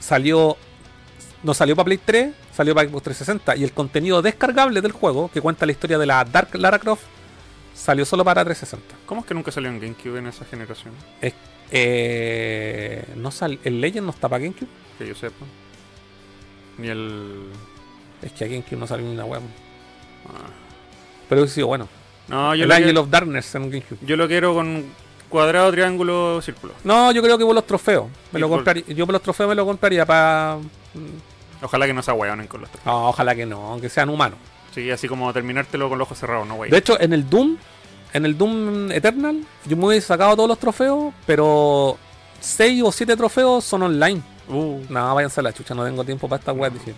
salió. 0.00 0.56
No 1.42 1.52
salió 1.52 1.76
para 1.76 1.84
Play 1.84 1.98
3, 2.02 2.34
salió 2.56 2.74
para 2.74 2.88
Xbox 2.88 3.02
360. 3.04 3.56
Y 3.56 3.64
el 3.64 3.72
contenido 3.72 4.22
descargable 4.22 4.80
del 4.80 4.92
juego, 4.92 5.30
que 5.30 5.40
cuenta 5.42 5.66
la 5.66 5.72
historia 5.72 5.98
de 5.98 6.06
la 6.06 6.24
Dark 6.24 6.54
Lara 6.54 6.78
Croft, 6.78 7.02
salió 7.74 8.04
solo 8.06 8.24
para 8.24 8.42
360. 8.44 8.96
¿Cómo 9.06 9.20
es 9.20 9.26
que 9.26 9.34
nunca 9.34 9.52
salió 9.52 9.68
en 9.68 9.78
GameCube 9.78 10.18
en 10.18 10.26
esa 10.28 10.44
generación? 10.46 10.94
Eh, 11.70 13.04
no 13.16 13.30
sal, 13.30 13.58
el 13.64 13.80
Legend 13.80 14.06
no 14.06 14.10
está 14.10 14.28
para 14.28 14.44
GameCube. 14.44 14.68
Que 14.98 15.06
yo 15.08 15.14
sepa. 15.14 15.44
Ni 16.78 16.88
el. 16.88 17.46
Es 18.22 18.32
que 18.32 18.44
a 18.44 18.48
GameCube 18.48 18.78
no 18.78 18.86
salió 18.86 19.06
ni 19.06 19.12
una 19.12 19.24
web. 19.24 19.42
Ah. 20.26 20.50
Pero 21.28 21.46
sido 21.46 21.66
bueno. 21.66 21.88
No, 22.28 22.54
yo 22.54 22.64
el 22.64 22.72
Angel 22.72 22.96
of 22.96 23.10
Darkness 23.10 23.54
en 23.54 23.70
GameCube. 23.70 23.98
yo 24.02 24.16
lo 24.16 24.26
quiero 24.26 24.54
con 24.54 24.84
cuadrado, 25.28 25.70
triángulo, 25.72 26.40
círculo. 26.40 26.74
No, 26.84 27.12
yo 27.12 27.22
creo 27.22 27.36
que 27.36 27.44
por 27.44 27.54
los 27.54 27.66
trofeos. 27.66 28.06
Me 28.32 28.40
lo 28.40 28.48
compraría, 28.48 28.84
yo 28.86 29.04
por 29.06 29.12
los 29.12 29.22
trofeos 29.22 29.48
me 29.48 29.54
lo 29.54 29.66
compraría 29.66 30.06
para. 30.06 30.58
Ojalá 31.60 31.86
que 31.86 31.94
no 31.94 32.02
se 32.02 32.10
ahueonen 32.10 32.46
con 32.46 32.60
los 32.60 32.70
trofeos. 32.70 32.86
No, 32.86 33.08
ojalá 33.08 33.34
que 33.34 33.46
no, 33.46 33.72
aunque 33.72 33.88
sean 33.88 34.10
humanos. 34.10 34.38
Sí, 34.74 34.90
así 34.90 35.06
como 35.06 35.32
terminártelo 35.32 35.88
con 35.88 35.98
los 35.98 36.06
ojos 36.06 36.18
cerrados, 36.18 36.46
no, 36.46 36.56
güey. 36.56 36.70
De 36.70 36.78
hecho, 36.78 37.00
en 37.00 37.12
el 37.12 37.28
Doom, 37.28 37.56
en 38.14 38.24
el 38.24 38.38
Doom 38.38 38.90
Eternal, 38.92 39.44
yo 39.66 39.76
me 39.76 39.86
hubiese 39.86 40.06
sacado 40.06 40.34
todos 40.36 40.48
los 40.48 40.58
trofeos, 40.58 41.12
pero 41.26 41.98
6 42.40 42.82
o 42.84 42.90
7 42.92 43.16
trofeos 43.16 43.62
son 43.64 43.82
online. 43.82 44.22
Uh, 44.48 44.80
No, 44.88 45.14
váyanse 45.14 45.40
a 45.40 45.42
la 45.42 45.52
chucha, 45.52 45.74
no 45.74 45.84
tengo 45.84 46.02
tiempo 46.04 46.28
para 46.28 46.38
esta 46.40 46.52
web. 46.52 46.72
dije. 46.72 46.94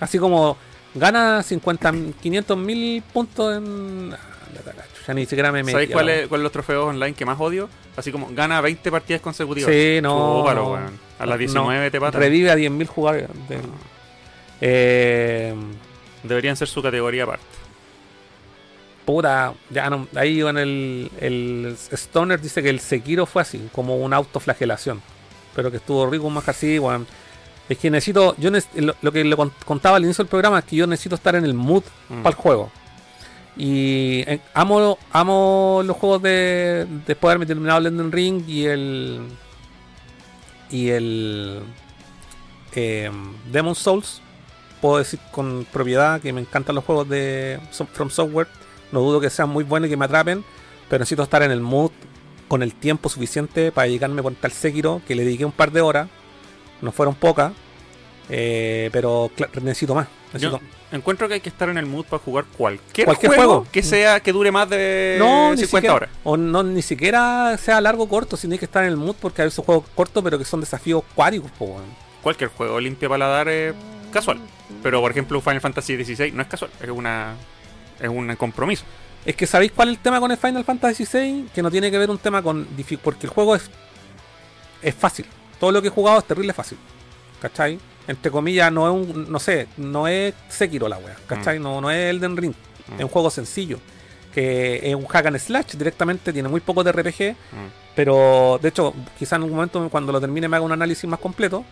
Así 0.00 0.18
como 0.18 0.56
gana 0.94 1.42
50, 1.42 1.92
500 2.20 2.58
mil 2.58 3.02
puntos 3.12 3.56
en. 3.56 4.12
Ándate 4.48 4.70
a 4.70 4.74
la 4.74 4.84
chucha, 4.98 5.14
ni 5.14 5.24
siquiera 5.26 5.50
me 5.52 5.62
metí. 5.62 5.72
¿Sabéis 5.72 5.90
cuál 5.92 6.28
cuáles 6.28 6.42
los 6.42 6.52
trofeos 6.52 6.86
online 6.86 7.14
que 7.14 7.24
más 7.24 7.38
odio? 7.40 7.68
Así 7.96 8.10
como 8.10 8.28
gana 8.32 8.60
20 8.60 8.90
partidas 8.90 9.20
consecutivas. 9.22 9.70
Sí, 9.72 10.00
no. 10.02 10.44
No. 10.54 10.70
weón. 10.72 10.98
A 11.18 11.26
las 11.26 11.34
No, 11.34 11.38
19 11.38 11.90
te 11.90 12.00
patan. 12.00 12.20
Revive 12.20 12.50
a 12.50 12.56
10.000 12.56 12.86
jugadores. 12.88 13.28
de- 13.48 13.60
Eh, 14.60 15.54
Deberían 16.22 16.56
ser 16.56 16.68
su 16.68 16.80
categoría 16.82 17.24
aparte. 17.24 17.44
Puta, 19.04 19.54
ya 19.70 19.88
no. 19.90 20.06
Ahí 20.14 20.40
en 20.40 20.58
el, 20.58 21.10
el 21.20 21.76
Stoner 21.92 22.40
dice 22.40 22.62
que 22.62 22.70
el 22.70 22.80
Sekiro 22.80 23.26
fue 23.26 23.42
así, 23.42 23.68
como 23.72 23.96
una 23.96 24.16
autoflagelación. 24.16 25.00
Pero 25.54 25.70
que 25.70 25.76
estuvo 25.78 26.06
rico 26.08 26.30
más 26.30 26.48
así. 26.48 26.78
Es 27.68 27.78
que 27.78 27.90
necesito, 27.90 28.34
yo 28.38 28.50
lo, 28.76 28.94
lo 29.00 29.12
que 29.12 29.22
le 29.24 29.36
con- 29.36 29.52
contaba 29.64 29.96
al 29.96 30.04
inicio 30.04 30.24
del 30.24 30.30
programa 30.30 30.58
es 30.58 30.64
que 30.64 30.76
yo 30.76 30.86
necesito 30.86 31.14
estar 31.14 31.34
en 31.36 31.44
el 31.44 31.54
mood 31.54 31.84
Mm. 32.08 32.22
para 32.22 32.30
el 32.30 32.42
juego. 32.42 32.70
Y 33.56 34.20
eh, 34.26 34.40
amo, 34.54 34.98
amo 35.12 35.82
los 35.84 35.96
juegos 35.96 36.22
de 36.22 36.86
después 37.06 37.20
de 37.20 37.26
haberme 37.28 37.46
terminado 37.46 37.78
el 37.80 37.86
Elden 37.86 38.10
Ring 38.10 38.42
y 38.48 38.64
el 38.66 39.20
y 40.70 40.88
el 40.88 41.62
eh, 42.74 43.10
Demon 43.50 43.74
Souls. 43.74 44.20
Puedo 44.80 44.98
decir 44.98 45.20
con 45.30 45.66
propiedad 45.70 46.20
que 46.20 46.32
me 46.32 46.40
encantan 46.40 46.74
los 46.74 46.84
juegos 46.84 47.08
de 47.08 47.60
From 47.92 48.10
Software. 48.10 48.48
No 48.92 49.00
dudo 49.00 49.20
que 49.20 49.30
sean 49.30 49.48
muy 49.48 49.64
buenos 49.64 49.88
y 49.88 49.90
que 49.90 49.96
me 49.96 50.04
atrapen, 50.04 50.44
pero 50.88 51.00
necesito 51.00 51.22
estar 51.22 51.42
en 51.42 51.50
el 51.50 51.60
mood 51.60 51.90
con 52.48 52.62
el 52.62 52.74
tiempo 52.74 53.08
suficiente 53.08 53.72
para 53.72 53.86
dedicarme 53.88 54.22
por 54.22 54.34
tal 54.34 54.52
Sekiro, 54.52 55.00
que 55.08 55.14
le 55.14 55.24
dediqué 55.24 55.44
un 55.44 55.52
par 55.52 55.72
de 55.72 55.80
horas. 55.80 56.08
No 56.82 56.92
fueron 56.92 57.14
pocas, 57.14 57.52
eh, 58.28 58.90
pero 58.92 59.30
necesito 59.62 59.94
más. 59.94 60.08
Necesito, 60.32 60.60
Yo 60.90 60.96
encuentro 60.96 61.28
que 61.28 61.34
hay 61.34 61.40
que 61.40 61.48
estar 61.48 61.68
en 61.68 61.78
el 61.78 61.86
mood 61.86 62.04
para 62.04 62.22
jugar 62.22 62.44
cualquier, 62.56 63.06
Cualquier 63.06 63.32
juego, 63.34 63.50
juego. 63.52 63.66
que 63.70 63.82
sea 63.82 64.20
que 64.20 64.32
dure 64.32 64.50
más 64.50 64.68
de 64.68 65.16
no, 65.18 65.50
ni 65.52 65.58
50 65.58 65.66
siquiera, 65.76 65.94
horas. 65.94 66.10
O 66.24 66.36
no, 66.36 66.62
ni 66.62 66.82
siquiera 66.82 67.56
sea 67.58 67.80
largo 67.80 68.04
o 68.04 68.08
corto, 68.08 68.36
sino 68.36 68.52
hay 68.52 68.58
que 68.58 68.64
estar 68.64 68.82
en 68.84 68.90
el 68.90 68.96
mood 68.96 69.16
porque 69.20 69.42
hay 69.42 69.48
esos 69.48 69.64
juegos 69.64 69.84
cortos, 69.94 70.22
pero 70.22 70.38
que 70.38 70.44
son 70.44 70.60
desafíos 70.60 71.02
cuádricos. 71.14 71.50
Cualquier 72.22 72.50
juego 72.50 72.80
limpia 72.80 73.08
paladar 73.08 73.48
es 73.48 73.74
casual. 74.12 74.38
Pero 74.82 75.00
por 75.00 75.10
ejemplo, 75.10 75.40
Final 75.40 75.60
Fantasy 75.60 76.02
XVI 76.04 76.32
no 76.32 76.42
es 76.42 76.48
casual, 76.48 76.70
es 76.82 76.88
una 76.90 77.34
es 78.02 78.08
un 78.08 78.34
compromiso. 78.36 78.84
Es 79.24 79.36
que 79.36 79.46
sabéis 79.46 79.72
cuál 79.72 79.88
es 79.88 79.96
el 79.96 80.02
tema 80.02 80.18
con 80.18 80.30
el 80.30 80.36
Final 80.36 80.64
Fantasy 80.64 81.06
VI, 81.10 81.48
que 81.54 81.62
no 81.62 81.70
tiene 81.70 81.90
que 81.90 81.98
ver 81.98 82.10
un 82.10 82.18
tema 82.18 82.42
con 82.42 82.66
porque 83.02 83.26
el 83.26 83.32
juego 83.32 83.54
es 83.54 83.70
es 84.82 84.94
fácil. 84.94 85.26
Todo 85.58 85.72
lo 85.72 85.80
que 85.80 85.88
he 85.88 85.90
jugado 85.90 86.18
es 86.18 86.24
terrible 86.24 86.52
fácil. 86.52 86.78
¿Cachai? 87.40 87.78
Entre 88.06 88.30
comillas, 88.30 88.72
no 88.72 88.86
es 88.86 89.08
un, 89.08 89.30
no 89.30 89.38
sé, 89.38 89.68
no 89.76 90.08
es 90.08 90.34
Sekiro 90.48 90.88
la 90.88 90.98
wea, 90.98 91.16
¿cachai? 91.26 91.60
No, 91.60 91.80
no 91.80 91.90
es 91.90 92.10
Elden 92.10 92.36
Ring. 92.36 92.54
Mm. 92.88 92.94
Es 92.94 93.04
un 93.04 93.08
juego 93.08 93.30
sencillo. 93.30 93.78
Que 94.34 94.80
es 94.90 94.94
un 94.94 95.06
hack 95.06 95.26
and 95.26 95.38
slash 95.38 95.72
directamente, 95.76 96.32
tiene 96.32 96.48
muy 96.48 96.60
poco 96.60 96.82
de 96.82 96.90
RPG. 96.90 97.32
Mm. 97.32 97.68
Pero, 97.94 98.58
de 98.60 98.68
hecho, 98.68 98.94
quizá 99.18 99.36
en 99.36 99.42
algún 99.42 99.56
momento 99.56 99.88
cuando 99.90 100.10
lo 100.10 100.20
termine 100.20 100.48
me 100.48 100.56
haga 100.56 100.64
un 100.64 100.72
análisis 100.72 101.08
más 101.08 101.20
completo. 101.20 101.64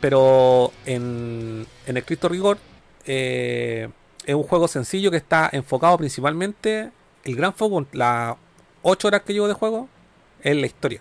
Pero 0.00 0.72
en, 0.84 1.64
en 1.86 1.96
estricto 1.96 2.28
rigor, 2.28 2.58
eh, 3.06 3.88
es 4.24 4.34
un 4.34 4.42
juego 4.44 4.68
sencillo 4.68 5.10
que 5.10 5.16
está 5.16 5.48
enfocado 5.52 5.98
principalmente. 5.98 6.90
El 7.24 7.36
gran 7.36 7.54
foco, 7.54 7.86
las 7.92 8.34
8 8.82 9.08
horas 9.08 9.22
que 9.22 9.32
llevo 9.32 9.48
de 9.48 9.54
juego, 9.54 9.88
es 10.42 10.56
la 10.56 10.66
historia. 10.66 11.00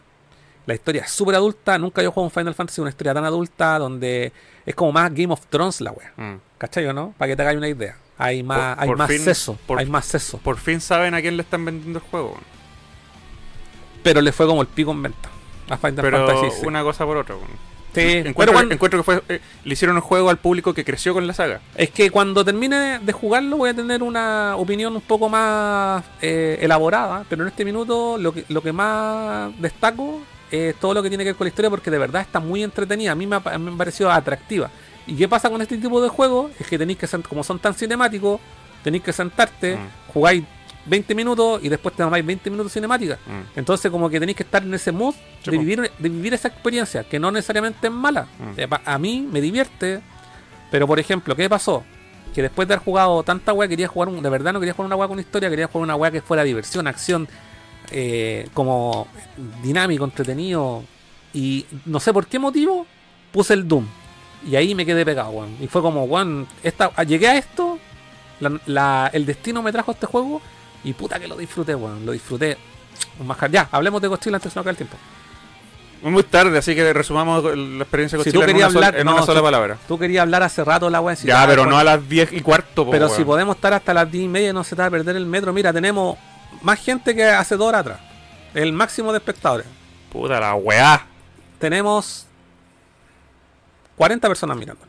La 0.67 0.75
historia 0.75 1.01
es 1.01 1.11
súper 1.11 1.35
adulta. 1.35 1.77
Nunca 1.79 2.03
yo 2.03 2.11
juego 2.11 2.25
un 2.25 2.31
Final 2.31 2.53
Fantasy 2.53 2.81
una 2.81 2.91
historia 2.91 3.13
tan 3.13 3.25
adulta 3.25 3.79
donde 3.79 4.31
es 4.65 4.75
como 4.75 4.91
más 4.91 5.11
Game 5.13 5.33
of 5.33 5.45
Thrones 5.47 5.81
la 5.81 5.91
wea. 5.91 6.13
Mm. 6.17 6.35
¿Cachai 6.59 6.85
o 6.85 6.93
no? 6.93 7.13
Para 7.17 7.29
que 7.31 7.35
te 7.35 7.41
hagáis 7.41 7.57
una 7.57 7.67
idea. 7.67 7.97
hay 8.17 8.43
más, 8.43 8.75
Por- 8.75 8.83
hay 8.83 8.87
por 8.89 8.97
más 8.99 9.07
fin- 9.09 9.19
seso, 9.21 9.57
por- 9.65 9.79
hay 9.79 9.85
más 9.87 10.05
seso. 10.05 10.37
Por 10.37 10.57
fin 10.57 10.79
saben 10.79 11.15
a 11.15 11.21
quién 11.21 11.35
le 11.37 11.41
están 11.43 11.65
vendiendo 11.65 11.97
el 11.97 12.05
juego. 12.05 12.37
Pero 14.03 14.21
le 14.21 14.31
fue 14.31 14.45
como 14.45 14.61
el 14.61 14.67
pico 14.67 14.91
en 14.91 15.01
venta 15.03 15.29
a 15.69 15.77
Final 15.77 15.95
Pero 16.01 16.27
Fantasy 16.27 16.65
una 16.67 16.83
cosa 16.83 17.05
por 17.05 17.17
otra. 17.17 17.35
weón. 17.35 17.70
Sí, 17.93 17.99
Encuentro, 18.01 18.33
pero 18.37 18.51
cuando- 18.53 18.73
encuentro 18.73 18.99
que 18.99 19.03
fue, 19.03 19.23
eh, 19.27 19.41
le 19.65 19.73
hicieron 19.73 19.95
un 19.97 20.01
juego 20.01 20.29
al 20.29 20.37
público 20.37 20.73
que 20.73 20.85
creció 20.85 21.13
con 21.13 21.27
la 21.27 21.33
saga. 21.33 21.59
Es 21.75 21.89
que 21.89 22.09
cuando 22.09 22.45
termine 22.45 22.99
de, 22.99 23.11
jugarlo 23.11 23.57
voy 23.57 23.69
a 23.71 23.73
tener 23.73 24.01
una 24.01 24.55
opinión 24.55 24.95
un 24.95 25.01
poco 25.01 25.27
más 25.27 26.03
eh, 26.21 26.57
elaborada, 26.61 27.25
pero 27.29 27.41
en 27.43 27.49
este 27.49 27.65
minuto 27.65 28.17
lo 28.17 28.33
que, 28.33 28.45
lo 28.47 28.61
que 28.63 28.71
más 28.71 29.51
destaco 29.59 30.21
es 30.51 30.75
todo 30.75 30.93
lo 30.93 31.03
que 31.03 31.09
tiene 31.09 31.23
que 31.25 31.31
ver 31.31 31.35
con 31.35 31.45
la 31.45 31.49
historia 31.49 31.69
porque 31.69 31.91
de 31.91 31.97
verdad 31.97 32.21
está 32.21 32.39
muy 32.39 32.63
entretenida, 32.63 33.11
a 33.11 33.15
mí 33.15 33.27
me 33.27 33.35
ha, 33.37 33.39
pa- 33.41 33.57
me 33.57 33.71
ha 33.71 33.77
parecido 33.77 34.09
atractiva. 34.11 34.69
¿Y 35.07 35.15
qué 35.15 35.27
pasa 35.27 35.49
con 35.49 35.61
este 35.61 35.77
tipo 35.77 36.01
de 36.01 36.07
juegos? 36.09 36.51
Es 36.59 36.67
que 36.67 36.77
tenéis 36.77 36.97
que, 36.99 37.07
como 37.23 37.43
son 37.43 37.59
tan 37.59 37.73
cinemáticos, 37.73 38.39
tenéis 38.83 39.03
que 39.03 39.11
sentarte, 39.11 39.75
Mm. 39.75 40.11
jugáis 40.13 40.43
20 40.85 41.13
minutos 41.15 41.59
y 41.63 41.69
después 41.69 41.95
te 41.95 42.03
tomáis 42.03 42.25
20 42.25 42.49
minutos 42.49 42.73
cinemáticas. 42.73 43.19
Mm. 43.25 43.59
Entonces 43.59 43.91
como 43.91 44.09
que 44.09 44.19
tenéis 44.19 44.35
que 44.37 44.43
estar 44.43 44.63
en 44.63 44.73
ese 44.73 44.91
mood 44.91 45.13
Sí, 45.43 45.51
de 45.51 45.57
vivir, 45.57 45.91
de 45.97 46.09
vivir 46.09 46.33
esa 46.33 46.47
experiencia, 46.47 47.03
que 47.03 47.19
no 47.19 47.31
necesariamente 47.31 47.87
es 47.87 47.93
mala. 47.93 48.23
Mm. 48.39 48.59
Eh, 48.59 48.67
A 48.85 48.97
mí 48.97 49.27
me 49.31 49.41
divierte, 49.41 50.01
pero 50.71 50.87
por 50.87 50.99
ejemplo, 50.99 51.35
¿qué 51.35 51.49
pasó? 51.49 51.83
Que 52.33 52.41
después 52.41 52.67
de 52.67 52.75
haber 52.75 52.83
jugado 52.85 53.23
tanta 53.23 53.53
weá, 53.53 53.67
quería 53.67 53.87
jugar, 53.87 54.09
un- 54.09 54.21
de 54.23 54.29
verdad 54.29 54.53
no 54.53 54.59
quería 54.59 54.73
jugar 54.73 54.85
una 54.87 54.95
weá 54.95 55.07
con 55.07 55.19
historia, 55.19 55.49
quería 55.49 55.67
jugar 55.67 55.83
una 55.83 55.95
weá 55.95 56.11
que 56.11 56.21
fuera 56.21 56.43
diversión, 56.43 56.87
acción, 56.87 57.27
eh, 57.91 58.47
como 58.53 59.07
dinámico, 59.63 60.05
entretenido. 60.05 60.83
Y 61.33 61.65
no 61.85 61.99
sé 61.99 62.13
por 62.13 62.27
qué 62.27 62.39
motivo 62.39 62.85
puse 63.31 63.53
el 63.53 63.67
Doom. 63.67 63.85
Y 64.49 64.55
ahí 64.55 64.73
me 64.75 64.85
quedé 64.85 65.05
pegado, 65.05 65.29
weón. 65.31 65.55
Y 65.61 65.67
fue 65.67 65.81
como, 65.81 66.05
weón, 66.05 66.47
esta, 66.63 66.89
llegué 67.03 67.27
a 67.27 67.37
esto, 67.37 67.77
la- 68.39 68.59
la- 68.65 69.09
el 69.13 69.25
destino 69.25 69.61
me 69.61 69.71
trajo 69.71 69.91
este 69.91 70.05
juego 70.07 70.41
y 70.83 70.93
puta 70.93 71.19
que 71.19 71.27
lo 71.27 71.35
disfruté, 71.37 71.75
weón. 71.75 72.05
Lo 72.05 72.11
disfruté. 72.11 72.57
Un 73.19 73.27
manjar. 73.27 73.51
Ya, 73.51 73.67
hablemos 73.71 74.01
de 74.01 74.07
Godzilla 74.07 74.35
antes 74.37 74.53
de 74.53 74.57
no 74.57 74.61
acabe 74.61 74.71
el 74.71 74.77
tiempo. 74.77 74.97
Muy 76.03 76.23
tarde, 76.23 76.57
así 76.57 76.73
que 76.73 76.91
resumamos 76.93 77.43
la 77.43 77.83
experiencia 77.83 78.17
Si 78.17 78.23
Godzilla 78.23 78.33
tú 78.33 78.41
en 78.41 78.47
querías 78.47 78.69
una 78.69 78.73
sola- 78.73 78.87
hablar, 78.87 78.99
en 79.01 79.05
no, 79.05 79.13
una 79.15 79.21
sola 79.25 79.39
si- 79.39 79.43
palabra. 79.43 79.77
Tú 79.87 79.99
querías 79.99 80.21
hablar 80.23 80.41
hace 80.43 80.63
rato 80.63 80.89
la 80.89 81.15
si 81.15 81.27
Ya, 81.27 81.45
pero 81.45 81.65
no 81.67 81.77
a 81.77 81.83
las 81.83 82.07
10 82.09 82.33
y 82.33 82.41
cuarto. 82.41 82.85
po, 82.85 82.91
Pero 82.91 83.05
weón. 83.05 83.17
si 83.17 83.23
podemos 83.23 83.55
estar 83.55 83.73
hasta 83.73 83.93
las 83.93 84.11
10 84.11 84.25
y 84.25 84.27
media 84.27 84.49
y 84.49 84.53
no 84.53 84.63
se 84.63 84.75
te 84.75 84.81
va 84.81 84.87
a 84.87 84.91
perder 84.91 85.15
el 85.15 85.25
metro. 85.27 85.53
Mira, 85.53 85.71
tenemos 85.71 86.17
más 86.63 86.79
gente 86.79 87.13
que 87.15 87.23
hace 87.25 87.55
dos 87.55 87.67
horas 87.67 87.81
atrás. 87.81 87.99
El 88.55 88.73
máximo 88.73 89.11
de 89.11 89.19
espectadores. 89.19 89.67
Puta 90.11 90.39
la 90.39 90.55
weá. 90.55 91.05
Tenemos 91.59 92.25
40 93.95 94.27
personas 94.27 94.57
mirando. 94.57 94.81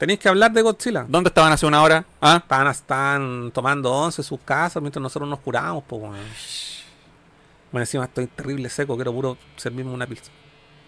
Tenéis 0.00 0.18
que 0.18 0.30
hablar 0.30 0.50
de 0.50 0.62
Godzilla. 0.62 1.04
¿Dónde 1.06 1.28
estaban 1.28 1.52
hace 1.52 1.66
una 1.66 1.82
hora? 1.82 2.06
¿Ah? 2.22 2.38
Están, 2.42 2.66
están 2.68 3.50
tomando 3.52 3.92
once 3.92 4.22
en 4.22 4.24
sus 4.24 4.40
casas 4.40 4.80
mientras 4.80 5.02
nosotros 5.02 5.28
nos 5.28 5.40
curamos, 5.40 5.84
pues. 5.86 6.82
Bueno, 7.70 7.82
encima 7.82 8.04
estoy 8.04 8.26
terrible 8.26 8.70
seco, 8.70 8.96
quiero 8.96 9.12
puro 9.12 9.36
servirme 9.56 9.92
una 9.92 10.06
pizza. 10.06 10.32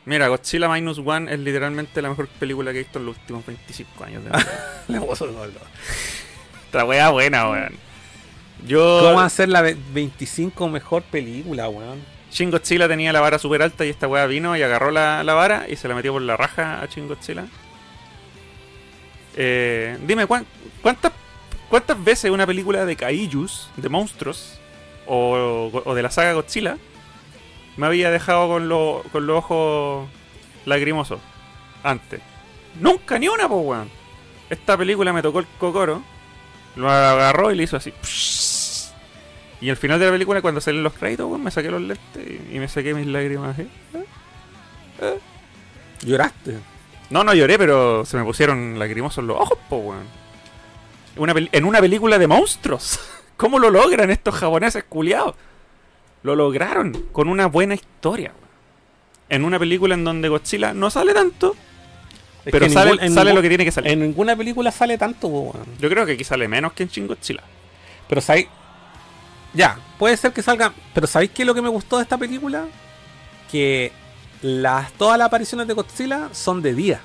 Mira, 0.06 0.28
Godzilla 0.28 0.66
Minus 0.66 0.98
One 1.04 1.30
es 1.30 1.38
literalmente 1.38 2.00
la 2.00 2.08
mejor 2.08 2.26
película 2.26 2.72
que 2.72 2.78
he 2.78 2.82
visto 2.84 2.98
en 3.00 3.04
los 3.04 3.18
últimos 3.18 3.44
25 3.44 4.02
años. 4.02 4.24
de. 4.24 4.30
Esta 6.64 6.82
weá 6.86 7.10
buena, 7.10 7.50
weón. 7.50 7.74
Yo. 8.66 9.00
¿Cómo 9.02 9.16
va 9.16 9.26
a 9.26 9.28
ser 9.30 9.50
la 9.50 9.60
ve- 9.60 9.76
25 9.92 10.70
mejor 10.70 11.02
película, 11.02 11.68
weón? 11.68 12.00
Shin 12.30 12.50
Godzilla 12.50 12.88
tenía 12.88 13.12
la 13.12 13.20
vara 13.20 13.38
súper 13.38 13.60
alta 13.60 13.84
y 13.84 13.90
esta 13.90 14.08
weá 14.08 14.24
vino 14.24 14.56
y 14.56 14.62
agarró 14.62 14.90
la, 14.90 15.22
la 15.22 15.34
vara 15.34 15.66
y 15.68 15.76
se 15.76 15.86
la 15.86 15.94
metió 15.94 16.14
por 16.14 16.22
la 16.22 16.34
raja 16.38 16.80
a 16.80 16.86
Shin 16.86 17.06
Godzilla. 17.08 17.44
Eh, 19.36 19.98
dime, 20.06 20.26
¿cuán- 20.26 20.46
¿cuántas, 20.82 21.12
¿cuántas 21.68 22.02
veces 22.02 22.30
una 22.30 22.46
película 22.46 22.84
de 22.84 22.96
kaijus, 22.96 23.70
de 23.76 23.88
monstruos, 23.88 24.58
o, 25.06 25.92
de 25.94 26.02
la 26.02 26.10
saga 26.10 26.32
Godzilla, 26.34 26.76
me 27.76 27.86
había 27.86 28.10
dejado 28.10 28.48
con, 28.48 28.68
lo- 28.68 29.02
con 29.12 29.26
los 29.26 29.38
ojos 29.38 30.08
lagrimosos 30.66 31.20
antes? 31.82 32.20
Nunca, 32.80 33.18
ni 33.18 33.28
una, 33.28 33.48
pues, 33.48 33.60
weón. 33.64 33.90
Esta 34.50 34.76
película 34.76 35.12
me 35.12 35.22
tocó 35.22 35.38
el 35.40 35.46
cocoro, 35.58 36.02
lo 36.76 36.90
agarró 36.90 37.50
y 37.50 37.56
le 37.56 37.62
hizo 37.64 37.76
así. 37.76 37.92
Y 39.60 39.70
al 39.70 39.76
final 39.76 39.98
de 40.00 40.06
la 40.06 40.12
película, 40.12 40.42
cuando 40.42 40.60
salen 40.60 40.82
los 40.82 40.92
créditos, 40.92 41.26
weón, 41.26 41.42
me 41.44 41.50
saqué 41.50 41.70
los 41.70 41.80
lentes 41.80 42.26
y, 42.52 42.58
me 42.58 42.68
saqué 42.68 42.92
mis 42.94 43.06
lágrimas. 43.06 43.58
así. 43.58 43.68
Lloraste. 46.04 46.58
No, 47.12 47.22
no 47.24 47.34
lloré, 47.34 47.58
pero 47.58 48.04
se 48.04 48.16
me 48.16 48.24
pusieron 48.24 48.78
lagrimosos 48.78 49.22
los 49.24 49.38
ojos, 49.38 49.58
po, 49.68 49.76
weón. 49.76 50.04
Una 51.16 51.34
en 51.52 51.64
una 51.64 51.78
película 51.80 52.18
de 52.18 52.26
monstruos. 52.26 52.98
¿Cómo 53.36 53.58
lo 53.58 53.70
logran 53.70 54.10
estos 54.10 54.34
japoneses 54.34 54.84
culiados? 54.84 55.34
Lo 56.22 56.34
lograron 56.36 56.92
con 57.12 57.28
una 57.28 57.46
buena 57.46 57.74
historia. 57.74 58.28
weón. 58.34 58.50
En 59.28 59.44
una 59.44 59.58
película 59.58 59.94
en 59.94 60.04
donde 60.04 60.28
Godzilla 60.28 60.72
no 60.72 60.88
sale 60.90 61.12
tanto, 61.14 61.54
Es 62.44 62.52
pero 62.52 62.68
sale, 62.70 62.92
ningún- 62.92 63.04
en 63.04 63.12
sale 63.14 63.24
ningún- 63.30 63.34
lo 63.36 63.42
que 63.42 63.48
tiene 63.48 63.64
que 63.64 63.72
salir. 63.72 63.92
En 63.92 64.00
ninguna 64.00 64.34
película 64.36 64.70
sale 64.72 64.96
tanto, 64.98 65.28
weón. 65.28 65.66
Yo 65.78 65.88
creo 65.90 66.06
que 66.06 66.12
aquí 66.12 66.24
sale 66.24 66.48
menos 66.48 66.72
que 66.72 66.82
en 66.84 66.88
Shin 66.88 67.06
Godzilla. 67.06 67.42
Pero 68.08 68.20
sabéis. 68.20 68.48
Ya, 69.54 69.78
puede 69.98 70.16
ser 70.16 70.32
que 70.32 70.40
salga. 70.42 70.72
Pero 70.94 71.06
¿sabéis 71.06 71.30
qué 71.32 71.42
es 71.42 71.46
lo 71.46 71.54
que 71.54 71.60
me 71.62 71.68
gustó 71.68 71.96
de 71.98 72.04
esta 72.04 72.16
película? 72.16 72.64
Que 73.50 73.92
las, 74.42 74.92
todas 74.92 75.18
las 75.18 75.26
apariciones 75.26 75.66
de 75.66 75.74
Godzilla 75.74 76.28
son 76.32 76.62
de 76.62 76.74
día. 76.74 77.00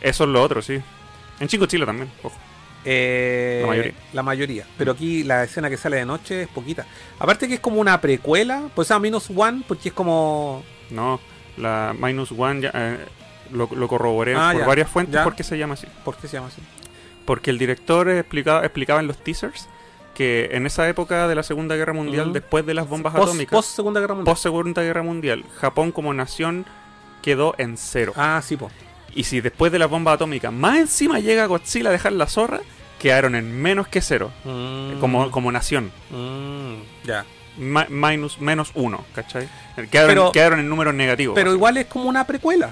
Eso 0.00 0.24
es 0.24 0.30
lo 0.30 0.42
otro, 0.42 0.60
sí. 0.62 0.80
En 1.40 1.46
Shin 1.48 1.60
Godzilla 1.60 1.86
también, 1.86 2.10
ojo. 2.22 2.36
Eh, 2.84 3.58
La 3.62 3.66
mayoría. 3.68 3.92
la 4.12 4.22
mayoría. 4.22 4.66
Pero 4.78 4.92
aquí 4.92 5.24
la 5.24 5.42
escena 5.44 5.68
que 5.68 5.76
sale 5.76 5.96
de 5.96 6.06
noche 6.06 6.42
es 6.42 6.48
poquita. 6.48 6.86
Aparte 7.18 7.48
que 7.48 7.54
es 7.54 7.60
como 7.60 7.80
una 7.80 8.00
precuela. 8.00 8.68
Pues 8.74 8.88
llama 8.88 9.00
Minus 9.02 9.28
One, 9.34 9.62
porque 9.66 9.88
es 9.88 9.94
como. 9.94 10.62
No, 10.90 11.18
la 11.56 11.94
Minus 11.98 12.30
One 12.30 12.60
ya, 12.60 12.70
eh, 12.74 12.98
lo, 13.52 13.68
lo 13.74 13.88
corroboré 13.88 14.34
Ah, 14.36 14.50
por 14.52 14.60
ya, 14.60 14.66
varias 14.68 14.88
fuentes 14.88 15.14
ya. 15.14 15.24
porque 15.24 15.42
se 15.42 15.58
llama 15.58 15.74
así. 15.74 15.88
¿Por 16.04 16.16
qué 16.16 16.28
se 16.28 16.34
llama 16.36 16.46
así? 16.48 16.62
Porque 17.24 17.50
el 17.50 17.58
director 17.58 18.08
explicaba, 18.08 18.60
explicaba 18.64 19.00
en 19.00 19.08
los 19.08 19.18
teasers 19.18 19.68
que 20.16 20.48
en 20.52 20.64
esa 20.66 20.88
época 20.88 21.28
de 21.28 21.34
la 21.34 21.42
Segunda 21.42 21.76
Guerra 21.76 21.92
Mundial, 21.92 22.32
después 22.32 22.64
de 22.64 22.72
las 22.74 22.88
bombas 22.88 23.12
Post, 23.12 23.24
atómicas, 23.28 23.52
post 23.52 23.76
Segunda 23.76 24.00
Guerra 24.00 24.14
Mundial. 24.14 24.32
post 24.32 24.42
Segunda 24.42 24.82
Guerra 24.82 25.02
Mundial, 25.02 25.44
Japón 25.60 25.92
como 25.92 26.14
nación 26.14 26.64
quedó 27.22 27.54
en 27.58 27.76
cero. 27.76 28.12
Ah, 28.16 28.40
sí, 28.42 28.56
po. 28.56 28.70
Y 29.14 29.24
si 29.24 29.40
después 29.40 29.70
de 29.72 29.78
las 29.78 29.90
bombas 29.90 30.14
atómicas 30.14 30.52
más 30.52 30.78
encima 30.78 31.20
llega 31.20 31.46
Godzilla 31.46 31.90
a 31.90 31.92
dejar 31.92 32.12
la 32.12 32.26
zorra, 32.26 32.60
quedaron 32.98 33.34
en 33.34 33.60
menos 33.60 33.88
que 33.88 34.00
cero, 34.00 34.30
Mm, 34.44 35.00
como, 35.00 35.30
como 35.30 35.52
nación. 35.52 35.92
mm, 36.10 36.74
ya. 37.06 37.24
Ma- 37.58 37.86
minus, 37.88 38.38
menos 38.40 38.70
uno, 38.74 39.04
¿cachai? 39.14 39.48
Quedaron, 39.90 40.08
Pero- 40.14 40.32
quedaron 40.32 40.60
en 40.60 40.68
números 40.68 40.94
negativos. 40.94 41.34
Pero 41.34 41.52
igual 41.52 41.76
es 41.78 41.86
como 41.86 42.08
una 42.08 42.26
precuela. 42.26 42.70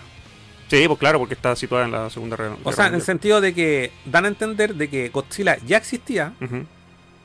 Sí, 0.68 0.84
pues 0.86 0.98
claro, 0.98 1.18
porque 1.18 1.34
está 1.34 1.54
situada 1.56 1.84
en 1.84 1.92
la 1.92 2.08
Segunda 2.10 2.36
Guerra 2.36 2.56
O 2.64 2.72
sea, 2.72 2.86
en 2.86 2.94
el 2.94 3.02
sentido 3.02 3.40
de 3.42 3.54
que 3.54 3.92
dan 4.06 4.24
a 4.24 4.28
entender 4.28 4.74
de 4.74 4.88
que 4.88 5.08
Godzilla 5.10 5.56
ya 5.66 5.76
existía, 5.76 6.32
Ujú. 6.40 6.64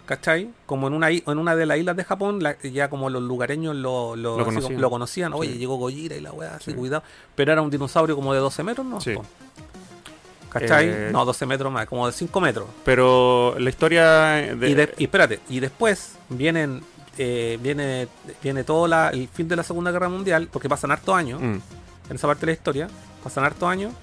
¿Cachai? 0.10 0.50
Como 0.66 0.88
en 0.88 0.94
una, 0.96 1.12
en 1.12 1.38
una 1.38 1.56
de 1.56 1.68
las 1.68 1.78
islas 1.78 1.96
de 1.96 2.04
Japón, 2.04 2.42
la- 2.42 2.58
ya 2.64 2.90
como 2.90 3.12
los 3.12 3.22
lugareños 3.22 3.76
lo, 3.76 4.16
lo, 4.16 4.38
Lo 4.38 4.42
así 4.42 4.46
como- 4.46 4.56
conocían. 4.62 4.82
lo 4.82 4.90
conocían. 4.90 5.34
Oye, 5.34 5.52
Sí. 5.54 5.58
llegó 5.60 5.76
Gojira 5.76 6.16
y 6.16 6.20
la 6.22 6.32
weá, 6.32 6.56
así 6.56 6.72
Sí. 6.72 6.74
cuidado. 6.78 7.04
Pero 7.36 7.52
era 7.52 7.62
un 7.62 7.70
dinosaurio 7.70 8.16
como 8.16 8.34
de 8.34 8.40
12 8.40 8.64
metros, 8.64 8.88
¿no? 8.88 9.00
Sí. 9.00 9.14
¿Cachai? 10.50 10.90
Eh, 10.90 11.10
no, 11.12 11.26
12 11.26 11.46
metros 11.46 11.72
más, 11.72 11.86
como 11.88 12.08
de 12.08 12.12
5 12.14 12.42
metros. 12.42 12.66
Pero 12.84 13.54
la 13.60 13.70
historia 13.70 14.06
de... 14.56 14.70
Y, 14.70 14.74
de- 14.74 14.96
y 14.98 15.04
espérate, 15.04 15.40
y 15.48 15.60
después 15.60 16.14
vienen, 16.28 16.82
eh, 17.20 17.60
viene, 17.62 18.08
viene 18.42 18.64
todo 18.64 18.88
la- 18.88 19.10
el 19.10 19.28
fin 19.28 19.48
de 19.48 19.56
la 19.56 19.62
Segunda 19.62 19.92
Guerra 19.92 20.10
Mundial, 20.10 20.50
porque 20.52 20.68
pasan 20.68 20.90
hartos 20.90 21.14
años, 21.16 21.40
Mm. 21.40 21.58
en 22.10 22.16
esa 22.16 22.26
parte 22.26 22.48
de 22.48 22.52
la 22.54 22.54
historia, 22.54 22.88
pasan 23.24 23.44
hartos 23.44 23.70
años, 23.70 23.94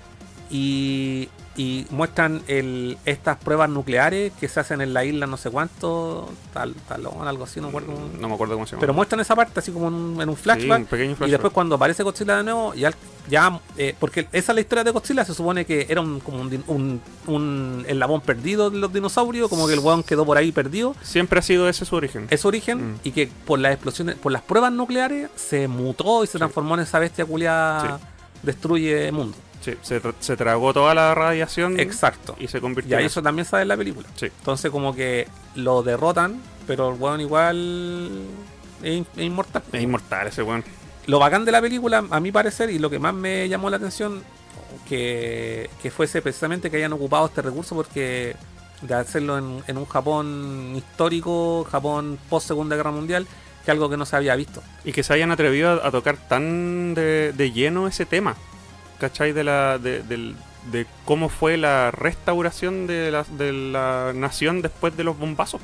y, 0.48 1.28
y 1.56 1.86
muestran 1.90 2.42
el, 2.48 2.98
estas 3.06 3.36
pruebas 3.38 3.70
nucleares 3.70 4.32
que 4.38 4.46
se 4.48 4.60
hacen 4.60 4.80
en 4.82 4.92
la 4.92 5.04
isla 5.04 5.26
no 5.26 5.36
sé 5.36 5.50
cuánto, 5.50 6.28
tal, 6.52 6.74
talón, 6.88 7.26
algo 7.26 7.44
así, 7.44 7.60
no 7.60 7.68
me 7.70 7.78
acuerdo. 7.78 7.94
No 8.20 8.28
me 8.28 8.34
acuerdo 8.34 8.54
cómo 8.54 8.66
se 8.66 8.72
llama. 8.72 8.80
Pero 8.80 8.94
muestran 8.94 9.20
esa 9.20 9.34
parte 9.34 9.60
así 9.60 9.72
como 9.72 9.88
en 9.88 9.94
un, 9.94 10.20
en 10.20 10.28
un 10.28 10.36
Sí, 10.36 10.42
flashback. 10.42 10.78
un 10.80 10.84
pequeño 10.86 11.12
Y 11.12 11.14
flashback. 11.14 11.30
después 11.30 11.52
cuando 11.52 11.74
aparece 11.76 12.02
Godzilla 12.02 12.36
de 12.36 12.44
nuevo, 12.44 12.74
ya, 12.74 12.92
ya 13.28 13.58
eh, 13.78 13.94
porque 13.98 14.28
esa 14.32 14.52
es 14.52 14.54
la 14.54 14.60
historia 14.60 14.84
de 14.84 14.90
Godzilla, 14.90 15.24
se 15.24 15.34
supone 15.34 15.64
que 15.64 15.86
era 15.88 16.00
un, 16.00 16.20
como 16.20 16.40
un, 16.42 16.64
un, 16.66 17.00
un 17.26 17.84
eslabón 17.88 18.20
perdido 18.20 18.70
de 18.70 18.78
los 18.78 18.92
dinosaurios, 18.92 19.48
como 19.48 19.66
que 19.66 19.72
el 19.74 19.80
weón 19.80 20.02
quedó 20.02 20.26
por 20.26 20.36
ahí 20.36 20.52
perdido. 20.52 20.94
Siempre 21.02 21.38
ha 21.38 21.42
sido 21.42 21.68
ese 21.68 21.84
su 21.84 21.96
origen. 21.96 22.26
Es 22.30 22.40
su 22.42 22.48
origen 22.48 22.66
Mm. 22.92 22.94
y 23.04 23.12
que 23.12 23.28
por 23.46 23.58
las 23.58 23.72
explosiones, 23.72 24.16
por 24.16 24.30
las 24.32 24.42
pruebas 24.42 24.72
nucleares 24.72 25.30
se 25.36 25.68
mutó 25.68 26.22
y 26.22 26.26
se 26.26 26.36
transformó 26.38 26.74
en 26.74 26.80
esa 26.80 26.98
bestia 26.98 27.24
culiada 27.24 27.98
destruye 28.46 29.08
el 29.08 29.12
mundo. 29.12 29.36
Sí, 29.60 29.74
se, 29.82 30.00
tra- 30.02 30.14
se 30.20 30.36
tragó 30.36 30.72
toda 30.72 30.94
la 30.94 31.14
radiación 31.14 31.78
Exacto. 31.80 32.36
y 32.38 32.46
se 32.48 32.58
Y 32.58 32.60
convirtió 32.60 32.96
ahí 32.96 33.02
en 33.02 33.06
eso 33.08 33.20
también 33.22 33.44
sale 33.44 33.62
en 33.62 33.68
la 33.68 33.76
película. 33.76 34.06
Sí. 34.14 34.26
Entonces 34.26 34.70
como 34.70 34.94
que 34.94 35.26
lo 35.56 35.82
derrotan, 35.82 36.40
pero 36.66 36.90
el 36.94 37.00
weón 37.00 37.20
igual 37.20 38.22
es, 38.82 38.96
in- 38.96 39.06
es 39.16 39.22
inmortal. 39.24 39.62
Es 39.72 39.82
inmortal 39.82 40.28
ese 40.28 40.42
weón. 40.42 40.62
Lo 41.06 41.18
bacán 41.18 41.44
de 41.44 41.52
la 41.52 41.60
película, 41.60 42.04
a 42.10 42.20
mi 42.20 42.32
parecer, 42.32 42.70
y 42.70 42.78
lo 42.78 42.88
que 42.90 42.98
más 42.98 43.14
me 43.14 43.48
llamó 43.48 43.68
la 43.70 43.76
atención, 43.76 44.22
que, 44.88 45.68
que 45.82 45.90
fuese 45.90 46.22
precisamente 46.22 46.70
que 46.70 46.76
hayan 46.78 46.92
ocupado 46.92 47.26
este 47.26 47.42
recurso 47.42 47.74
porque 47.74 48.36
de 48.82 48.94
hacerlo 48.94 49.38
en, 49.38 49.62
en 49.66 49.78
un 49.78 49.86
Japón 49.86 50.74
histórico, 50.76 51.64
Japón 51.70 52.18
post 52.28 52.48
Segunda 52.48 52.76
Guerra 52.76 52.90
Mundial, 52.90 53.26
que 53.66 53.70
algo 53.70 53.90
que 53.90 53.98
no 53.98 54.06
se 54.06 54.16
había 54.16 54.34
visto. 54.36 54.62
Y 54.86 54.92
que 54.92 55.02
se 55.02 55.12
hayan 55.12 55.30
atrevido 55.30 55.82
a, 55.82 55.86
a 55.88 55.90
tocar 55.90 56.16
tan 56.16 56.94
de, 56.94 57.34
de 57.36 57.52
lleno 57.52 57.86
ese 57.86 58.06
tema. 58.06 58.34
¿Cachai? 58.98 59.32
De, 59.32 59.44
la, 59.44 59.76
de, 59.78 60.32
cómo 61.04 61.28
fue 61.28 61.58
la 61.58 61.90
restauración 61.90 62.86
de 62.86 63.10
la, 63.10 63.24
de 63.24 63.52
la 63.52 64.12
nación 64.14 64.62
después 64.62 64.96
de 64.96 65.04
los 65.04 65.18
bombazos. 65.18 65.60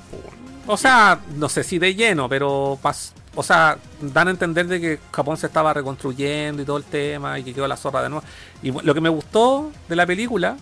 O 0.66 0.76
sea, 0.76 1.18
no 1.36 1.48
sé 1.48 1.64
si 1.64 1.78
de 1.78 1.94
lleno, 1.94 2.28
pero 2.28 2.78
pas- 2.82 3.12
o 3.34 3.42
sea, 3.42 3.78
dan 4.00 4.28
a 4.28 4.30
entender 4.30 4.66
de 4.66 4.80
que 4.80 4.98
Japón 5.10 5.36
se 5.36 5.46
estaba 5.46 5.72
reconstruyendo 5.72 6.62
y 6.62 6.64
todo 6.64 6.76
el 6.76 6.84
tema 6.84 7.38
y 7.38 7.42
que 7.42 7.54
quedó 7.54 7.66
la 7.66 7.76
zorra 7.76 8.02
de 8.02 8.10
nuevo. 8.10 8.24
Y 8.62 8.70
lo 8.70 8.94
que 8.94 9.00
me 9.00 9.08
gustó 9.08 9.72
de 9.88 9.96
la 9.96 10.06
película 10.06 10.56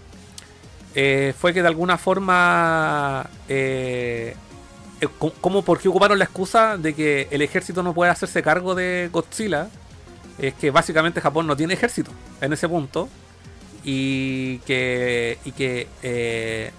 eh, 0.94 1.34
fue 1.38 1.52
que 1.52 1.60
de 1.60 1.68
alguna 1.68 1.98
forma, 1.98 3.28
eh, 3.48 4.36
eh, 5.00 5.08
co- 5.18 5.32
como 5.40 5.62
porque 5.62 5.88
ocuparon 5.88 6.18
la 6.18 6.24
excusa 6.24 6.76
de 6.76 6.94
que 6.94 7.28
el 7.30 7.42
ejército 7.42 7.82
no 7.82 7.94
puede 7.94 8.10
hacerse 8.10 8.42
cargo 8.42 8.74
de 8.74 9.08
Godzilla, 9.12 9.68
es 10.38 10.54
que 10.54 10.70
básicamente 10.70 11.20
Japón 11.20 11.46
no 11.46 11.56
tiene 11.56 11.74
ejército 11.74 12.10
en 12.40 12.52
ese 12.52 12.68
punto 12.68 13.08
y 13.84 14.58
que, 14.60 15.38
y 15.44 15.52
que 15.52 15.88
eh, 16.02 16.70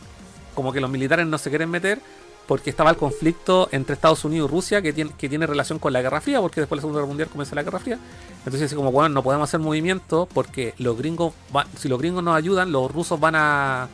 como 0.56 0.72
que 0.74 0.82
los 0.82 0.90
militares 0.90 1.26
no 1.26 1.38
se 1.38 1.50
quieren 1.50 1.70
meter 1.70 2.00
porque 2.48 2.70
estaba 2.70 2.90
el 2.90 2.98
conflicto 2.98 3.70
entre 3.72 3.94
Estados 3.94 4.26
Unidos 4.26 4.50
y 4.50 4.54
Rusia 4.54 4.82
que 4.82 4.92
tiene, 4.94 5.12
que 5.18 5.30
tiene 5.30 5.48
relación 5.48 5.80
con 5.80 5.94
la 5.94 6.02
Guerra 6.02 6.20
Fría, 6.22 6.42
porque 6.42 6.60
después 6.60 6.78
de 6.78 6.80
la 6.80 6.82
Segunda 6.82 7.00
Guerra 7.00 7.08
Mundial 7.08 7.30
comienza 7.30 7.56
la 7.56 7.64
Guerra 7.64 7.80
Fría. 7.80 7.98
Entonces, 8.40 8.64
así 8.64 8.76
como, 8.76 8.92
bueno, 8.92 9.10
no 9.10 9.24
podemos 9.24 9.48
hacer 9.48 9.60
movimiento 9.62 10.28
porque 10.34 10.74
los 10.78 10.98
gringos, 10.98 11.34
va- 11.56 11.66
si 11.78 11.88
los 11.88 11.98
gringos 12.00 12.24
nos 12.24 12.36
ayudan, 12.36 12.72
los 12.72 12.92
rusos 12.92 13.20
van 13.20 13.36
a 13.38 13.88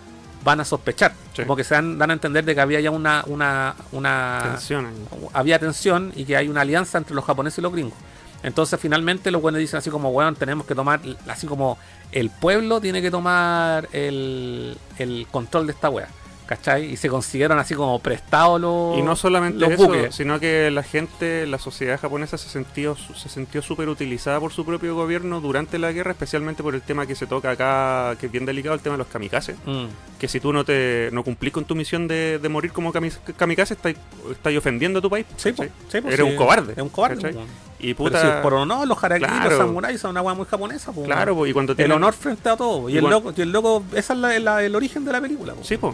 van 0.48 0.62
a 0.62 0.66
sospechar. 0.66 1.12
Sí. 1.34 1.42
Como 1.42 1.58
que 1.58 1.66
se 1.66 1.76
dan, 1.76 1.98
dan 1.98 2.10
a 2.10 2.14
entender 2.14 2.46
de 2.46 2.56
que 2.56 2.62
había 2.62 2.80
ya 2.80 2.90
una, 2.90 3.22
una, 3.28 3.76
una 3.92 4.40
Tensión 4.44 4.88
había 5.34 5.60
tensión 5.60 6.14
y 6.16 6.24
que 6.24 6.38
hay 6.38 6.48
una 6.48 6.62
alianza 6.62 6.98
entre 6.98 7.14
los 7.14 7.26
japoneses 7.26 7.60
y 7.60 7.62
los 7.62 7.74
gringos. 7.74 7.98
Entonces 8.44 8.80
finalmente 8.80 9.30
los 9.30 9.42
buenos 9.42 9.60
dicen 9.60 9.80
así 9.80 9.90
como, 9.90 10.10
bueno, 10.14 10.34
tenemos 10.36 10.66
que 10.66 10.74
tomar, 10.74 11.02
así 11.28 11.48
como 11.48 11.78
el 12.14 12.30
pueblo 12.30 12.80
tiene 12.80 13.02
que 13.02 13.12
tomar 13.12 13.90
el, 13.92 14.78
el 14.98 15.28
control 15.30 15.68
de 15.68 15.74
esta 15.74 15.90
wea. 15.90 16.08
¿Cachai? 16.48 16.86
Y 16.94 16.96
se 16.98 17.10
consiguieron 17.10 17.60
así 17.60 17.76
como 17.76 18.00
prestados 18.00 18.60
los, 18.62 18.98
Y 18.98 19.02
no 19.02 19.18
solamente 19.18 19.60
los 19.60 19.72
eso, 19.72 19.86
buques. 19.86 20.16
sino 20.16 20.40
que 20.40 20.72
la 20.72 20.82
gente, 20.82 21.46
la 21.46 21.60
sociedad 21.60 22.00
japonesa 22.00 22.38
se 22.38 22.48
sintió 22.48 22.96
se 22.96 23.28
sintió 23.28 23.62
súper 23.62 23.90
utilizada 23.90 24.40
por 24.40 24.54
su 24.54 24.64
propio 24.66 24.96
gobierno 24.96 25.42
durante 25.42 25.78
la 25.78 25.92
guerra, 25.92 26.12
especialmente 26.12 26.64
por 26.64 26.74
el 26.74 26.82
tema 26.82 27.06
que 27.06 27.16
se 27.16 27.28
toca 27.28 27.52
acá, 27.52 28.16
que 28.18 28.28
es 28.28 28.32
bien 28.32 28.46
delicado, 28.46 28.74
el 28.76 28.80
tema 28.82 28.94
de 28.94 29.00
los 29.00 29.08
kamikazes. 29.08 29.58
Mm. 29.66 29.88
Que 30.18 30.28
si 30.30 30.40
tú 30.40 30.54
no 30.54 30.64
te 30.64 31.10
no 31.12 31.22
cumplís 31.24 31.52
con 31.54 31.66
tu 31.66 31.76
misión 31.76 32.08
de, 32.08 32.40
de 32.42 32.50
morir 32.50 32.72
como 32.72 32.94
kami- 32.94 33.12
kamikaze, 33.36 33.74
estáis 33.74 33.98
estáis 34.32 34.58
ofendiendo 34.58 35.00
a 35.00 35.02
tu 35.02 35.10
país. 35.10 35.26
Sí, 35.36 35.52
po, 35.52 35.64
¿cachai? 35.64 35.72
sí, 35.90 36.00
po, 36.02 36.08
Eres 36.08 36.20
sí, 36.26 36.32
un 36.32 36.36
cobarde. 36.38 36.74
Es 36.78 36.80
un 36.82 36.90
cobarde. 36.90 37.36
Y 37.80 37.94
Pero 37.94 37.96
puta, 37.98 38.22
si 38.38 38.42
por 38.42 38.54
honor, 38.54 38.88
los 38.88 39.04
harakiri, 39.04 39.30
Claro. 39.30 39.50
los 39.50 39.60
samuráis 39.60 40.00
son 40.00 40.12
una 40.12 40.22
wea 40.22 40.34
muy 40.34 40.46
japonesa. 40.46 40.92
po. 40.94 41.04
claro, 41.04 41.46
y 41.46 41.52
cuando 41.54 41.74
el 41.74 41.78
tienen- 41.78 41.98
honor 41.98 42.14
frente 42.14 42.48
a 42.50 42.56
todo. 42.56 42.90
Y, 42.90 42.94
Y 42.94 42.96
el 42.96 43.02
cuando- 43.04 43.20
loco, 43.20 43.34
y 43.38 43.42
el 43.42 43.52
loco, 43.52 43.84
esa 43.94 44.14
es 44.14 44.20
la- 44.20 44.40
la- 44.40 44.64
el 44.64 44.74
origen 44.76 45.04
de 45.04 45.12
la 45.12 45.20
película. 45.22 45.54
Sí, 45.62 45.76
pues. 45.78 45.94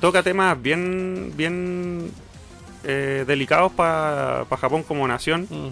Toca 0.00 0.22
temas 0.22 0.60
bien 0.60 1.32
bien 1.36 2.10
eh, 2.84 3.24
delicados 3.26 3.72
para 3.72 4.44
Japón 4.60 4.82
como 4.82 5.06
nación. 5.08 5.46
Mm. 5.50 5.68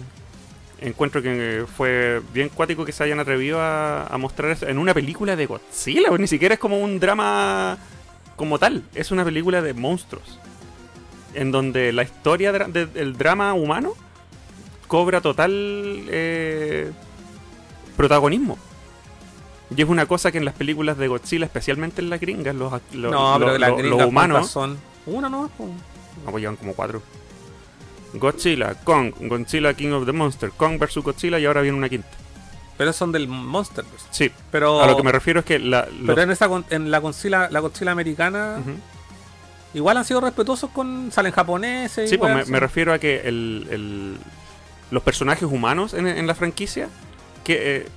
encuentro 0.83 1.21
que 1.21 1.65
fue 1.77 2.21
bien 2.33 2.49
cuático 2.49 2.85
que 2.85 2.91
se 2.91 3.03
hayan 3.03 3.19
atrevido 3.19 3.59
a, 3.61 4.07
a 4.07 4.17
mostrar 4.17 4.49
eso 4.51 4.67
en 4.67 4.79
una 4.79 4.93
película 4.95 5.35
de 5.35 5.45
Godzilla, 5.45 6.09
pues, 6.09 6.19
ni 6.19 6.27
siquiera 6.27 6.55
es 6.55 6.59
como 6.59 6.79
un 6.79 6.99
drama 6.99 7.77
como 8.35 8.57
tal, 8.57 8.81
es 8.95 9.11
una 9.11 9.23
película 9.23 9.61
de 9.61 9.75
monstruos, 9.75 10.39
en 11.35 11.51
donde 11.51 11.91
la 11.93 12.01
historia 12.01 12.51
de- 12.51 12.87
del 12.87 13.15
drama 13.15 13.53
humano 13.53 13.93
cobra 14.87 15.21
total 15.21 15.51
eh, 16.09 16.89
protagonismo. 17.95 18.57
Y 19.75 19.81
es 19.81 19.87
una 19.87 20.05
cosa 20.05 20.31
que 20.31 20.37
en 20.37 20.45
las 20.45 20.53
películas 20.53 20.97
de 20.97 21.07
Godzilla, 21.07 21.45
especialmente 21.45 22.01
en 22.01 22.09
las 22.09 22.19
gringas, 22.19 22.53
los, 22.55 22.71
los, 22.93 23.11
no, 23.11 23.35
pero 23.39 23.51
los- 23.51 23.59
las 23.59 23.69
los- 23.69 23.77
gringas 23.79 23.99
los 23.99 24.07
humanos... 24.07 24.35
¿cuántas 24.37 24.51
son 24.51 24.77
una 25.15 25.29
no. 25.29 25.49
No, 26.25 26.31
pues 26.31 26.41
llevan 26.41 26.57
como 26.57 26.73
cuatro. 26.73 27.01
Godzilla, 28.13 28.75
Kong, 28.83 29.13
Godzilla 29.21 29.73
King 29.73 29.91
of 29.93 30.05
the 30.05 30.11
Monster, 30.11 30.51
Kong 30.51 30.77
vs 30.77 30.97
Godzilla 30.97 31.39
y 31.39 31.45
ahora 31.45 31.61
viene 31.61 31.77
una 31.77 31.87
quinta. 31.89 32.09
pero 32.77 32.91
son 32.91 33.11
del 33.13 33.27
Monsterverse. 33.27 34.05
Sí, 34.11 34.31
Pero 34.51 34.81
a 34.81 34.87
lo 34.87 34.97
que 34.97 35.03
me 35.03 35.11
refiero 35.11 35.39
es 35.39 35.45
que 35.45 35.59
la, 35.59 35.85
los- 35.85 36.07
Pero 36.07 36.21
en 36.23 36.31
esa 36.31 36.49
en 36.69 36.91
la 36.91 36.97
Godzilla, 36.99 37.49
la 37.49 37.59
Godzilla 37.61 37.91
americana, 37.91 38.57
igual 39.73 39.95
han 39.97 40.03
sido 40.05 40.19
respetuosos 40.19 40.69
con. 40.71 41.09
salen 41.13 41.31
japoneses. 41.31 42.09
Sí, 42.09 42.17
pues 42.17 42.35
me, 42.35 42.43
me 42.45 42.59
refiero 42.59 42.91
a 42.93 42.99
que 42.99 43.21
el, 43.21 43.67
el- 43.71 44.17
los 44.91 45.03
personajes 45.03 45.43
humanos 45.43 45.93
en, 45.93 46.05
en 46.07 46.27
la 46.27 46.35
franquicia 46.35 46.89
que 47.45 47.77
eh, 47.77 47.87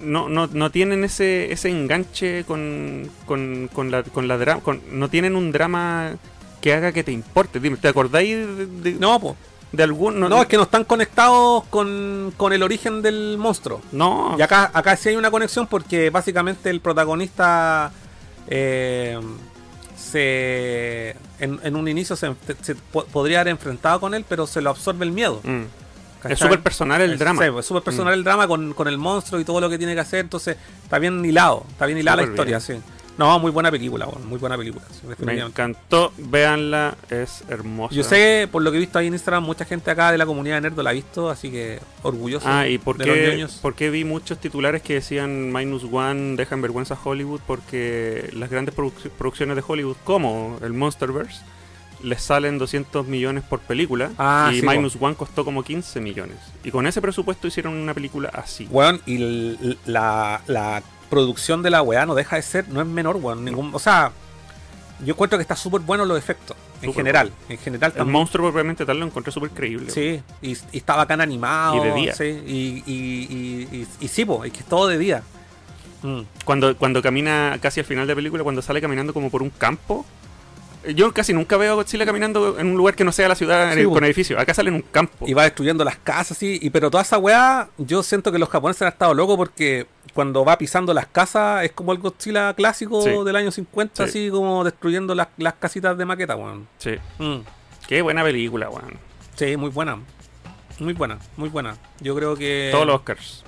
no, 0.00 0.28
no, 0.28 0.46
no 0.46 0.70
tienen 0.70 1.04
ese, 1.04 1.52
ese 1.52 1.68
enganche 1.70 2.44
con, 2.44 3.10
con, 3.26 3.68
con 3.72 3.90
la, 3.90 4.02
con 4.02 4.28
la 4.28 4.38
dra- 4.38 4.60
con- 4.62 4.80
no 4.92 5.08
tienen 5.08 5.36
un 5.36 5.52
drama 5.52 6.14
que 6.60 6.72
haga 6.72 6.92
que 6.92 7.04
te 7.04 7.12
importe. 7.12 7.60
Dime, 7.60 7.76
¿te 7.76 7.88
acordáis 7.88 8.36
de, 8.36 8.66
de- 8.66 8.92
No, 8.94 9.18
po. 9.20 9.36
de 9.72 9.82
algún? 9.82 10.18
no, 10.18 10.40
es 10.42 10.48
que 10.48 10.56
no 10.56 10.64
están 10.64 10.84
conectados 10.84 11.64
con, 11.70 12.32
con 12.36 12.52
el 12.52 12.62
origen 12.62 13.02
del 13.02 13.36
monstruo. 13.38 13.80
no, 13.92 14.34
Y 14.38 14.42
acá, 14.42 14.70
acá 14.74 14.96
sí 14.96 15.10
hay 15.10 15.16
una 15.16 15.30
conexión 15.30 15.66
porque 15.66 16.10
básicamente 16.10 16.70
el 16.70 16.80
protagonista 16.80 17.92
eh, 18.48 19.18
se 19.96 21.10
en, 21.40 21.60
en 21.62 21.76
un 21.76 21.88
inicio 21.88 22.16
se, 22.16 22.34
se 22.62 22.74
po- 22.74 23.04
podría 23.06 23.40
haber 23.40 23.50
enfrentado 23.52 24.00
con 24.00 24.14
él, 24.14 24.24
pero 24.28 24.46
se 24.46 24.60
lo 24.60 24.70
absorbe 24.70 25.04
el 25.04 25.12
miedo. 25.12 25.40
Mm. 25.44 25.62
¿Cachai? 26.18 26.32
Es 26.32 26.38
súper 26.38 26.60
personal 26.60 27.00
el 27.00 27.12
Es- 27.12 27.18
drama. 27.18 27.40
Mm. 27.42 27.52
sí, 27.54 27.58
es 27.60 27.66
súper 27.66 27.82
personal 27.82 28.14
el 28.14 28.24
drama 28.24 28.46
con, 28.46 28.72
con 28.74 28.88
el 28.88 28.98
monstruo 28.98 29.40
y 29.40 29.44
todo 29.44 29.60
lo 29.60 29.68
que 29.70 29.78
tiene 29.78 29.94
que 29.94 30.00
hacer. 30.00 30.20
Entonces, 30.20 30.56
está 30.82 30.98
bien 30.98 31.24
hilado. 31.24 31.64
Está 31.70 31.86
bien 31.86 31.98
hilada 31.98 32.18
la 32.18 32.22
historia, 32.28 32.60
sí. 32.60 32.74
No, 33.16 33.36
muy 33.40 33.50
buena 33.50 33.68
película, 33.68 34.06
muy 34.28 34.38
buena 34.38 34.56
película. 34.56 34.84
sí, 34.92 35.04
Me 35.24 35.40
encantó, 35.40 36.12
véanla, 36.18 36.94
es 37.10 37.42
hermosa. 37.48 37.92
Yo 37.92 38.04
sé, 38.04 38.48
por 38.52 38.62
lo 38.62 38.70
que 38.70 38.76
he 38.76 38.80
visto 38.80 38.96
ahí 38.96 39.08
en 39.08 39.14
Instagram, 39.14 39.42
mucha 39.42 39.64
gente 39.64 39.90
acá 39.90 40.12
de 40.12 40.18
la 40.18 40.24
comunidad 40.24 40.54
de 40.54 40.60
Nerdo 40.60 40.84
la 40.84 40.90
ha 40.90 40.92
visto, 40.92 41.28
así 41.28 41.50
que 41.50 41.80
orgulloso 42.04 42.46
Ah, 42.48 42.68
¿y 42.68 42.78
por 42.78 42.96
de 42.96 43.06
qué, 43.06 43.46
por 43.60 43.74
qué 43.74 43.90
vi 43.90 44.04
muchos 44.04 44.38
titulares 44.38 44.82
que 44.82 44.94
decían 44.94 45.52
Minus 45.52 45.82
One 45.90 46.36
dejan 46.36 46.62
vergüenza 46.62 46.94
a 46.94 46.98
Hollywood? 47.02 47.40
Porque 47.44 48.30
las 48.34 48.50
grandes 48.50 48.76
produc- 48.76 49.10
producciones 49.18 49.56
de 49.56 49.64
Hollywood, 49.66 49.96
como 50.04 50.56
el 50.62 50.72
Monsterverse, 50.72 51.40
les 52.02 52.22
salen 52.22 52.58
200 52.58 53.06
millones 53.06 53.42
por 53.44 53.60
película 53.60 54.10
Ah, 54.18 54.50
y 54.52 54.60
sí, 54.60 54.66
Minus 54.66 54.96
One 55.00 55.14
costó 55.16 55.44
como 55.44 55.62
15 55.62 56.00
millones. 56.00 56.36
Y 56.64 56.70
con 56.70 56.86
ese 56.86 57.00
presupuesto 57.00 57.46
hicieron 57.48 57.74
una 57.74 57.94
película 57.94 58.30
así. 58.32 58.66
Weón, 58.70 59.00
y 59.06 59.76
la, 59.86 60.40
la 60.46 60.82
producción 61.10 61.62
de 61.62 61.70
la 61.70 61.82
weá 61.82 62.06
no 62.06 62.14
deja 62.14 62.36
de 62.36 62.42
ser, 62.42 62.68
no 62.68 62.80
es 62.80 62.86
menor, 62.86 63.16
weón. 63.16 63.44
Ningún, 63.44 63.70
o 63.74 63.78
sea, 63.78 64.12
yo 65.04 65.14
encuentro 65.14 65.38
que 65.38 65.42
está 65.42 65.56
súper 65.56 65.80
bueno 65.80 66.04
los 66.04 66.18
efectos, 66.18 66.56
en 66.82 66.92
general. 66.94 67.32
En 67.48 67.58
general, 67.58 67.92
El 67.96 68.04
monstruo 68.06 68.46
propiamente 68.50 68.84
tal 68.86 69.00
lo 69.00 69.06
encontré 69.06 69.32
súper 69.32 69.50
creíble. 69.50 69.90
Sí, 69.90 70.20
y, 70.42 70.52
y 70.72 70.76
está 70.78 70.94
bacán 70.96 71.20
animado. 71.20 71.76
Y 71.76 71.88
de 71.88 71.94
día. 71.94 72.14
Sí, 72.14 72.24
y, 72.24 72.82
y, 72.86 72.92
y, 72.92 73.68
y- 73.80 73.86
y 74.00 74.08
sí, 74.08 74.24
po, 74.24 74.44
es 74.44 74.52
que 74.52 74.60
es 74.60 74.66
todo 74.66 74.86
de 74.88 74.98
día. 74.98 75.22
Mm. 76.02 76.20
Cuando, 76.44 76.76
cuando 76.76 77.02
camina 77.02 77.58
casi 77.60 77.80
al 77.80 77.86
final 77.86 78.06
de 78.06 78.12
la 78.12 78.16
película, 78.16 78.44
cuando 78.44 78.62
sale 78.62 78.80
caminando 78.80 79.12
como 79.12 79.30
por 79.30 79.42
un 79.42 79.50
campo. 79.50 80.06
Yo 80.94 81.12
casi 81.12 81.32
nunca 81.32 81.56
veo 81.56 81.72
a 81.72 81.74
Godzilla 81.74 82.06
caminando 82.06 82.58
en 82.58 82.68
un 82.68 82.76
lugar 82.76 82.94
que 82.94 83.04
no 83.04 83.12
sea 83.12 83.28
la 83.28 83.34
ciudad 83.34 83.74
Sí, 83.74 83.84
con 83.84 84.04
edificios. 84.04 84.40
Acá 84.40 84.54
sale 84.54 84.68
en 84.70 84.76
un 84.76 84.82
campo. 84.82 85.26
Y 85.28 85.34
va 85.34 85.42
destruyendo 85.44 85.84
las 85.84 85.96
casas, 85.96 86.38
sí. 86.38 86.58
Y, 86.62 86.70
pero 86.70 86.90
toda 86.90 87.02
esa 87.02 87.18
weá, 87.18 87.68
yo 87.78 88.02
siento 88.02 88.32
que 88.32 88.38
los 88.38 88.48
japoneses 88.48 88.82
han 88.82 88.88
estado 88.88 89.12
locos 89.14 89.36
porque 89.36 89.86
cuando 90.14 90.44
va 90.44 90.56
pisando 90.58 90.94
las 90.94 91.06
casas 91.06 91.64
es 91.64 91.72
como 91.72 91.92
el 91.92 91.98
Godzilla 91.98 92.54
clásico 92.54 93.02
Sí. 93.02 93.10
del 93.24 93.36
año 93.36 93.50
50, 93.50 94.04
Sí. 94.04 94.08
así 94.10 94.30
como 94.30 94.64
destruyendo 94.64 95.14
las, 95.14 95.28
las 95.36 95.54
casitas 95.54 95.96
de 95.98 96.04
maqueta, 96.04 96.36
weón. 96.36 96.66
Sí. 96.78 96.92
Mm. 97.18 97.38
Qué 97.86 98.02
buena 98.02 98.22
película, 98.22 98.68
weón. 98.70 98.94
Sí, 99.36 99.56
muy 99.56 99.70
buena. 99.70 99.98
Muy 100.78 100.92
buena, 100.92 101.18
muy 101.36 101.48
buena. 101.48 101.76
Yo 102.00 102.14
creo 102.14 102.36
que. 102.36 102.68
Todos 102.72 102.86
los 102.86 102.96
Oscars. 102.96 103.44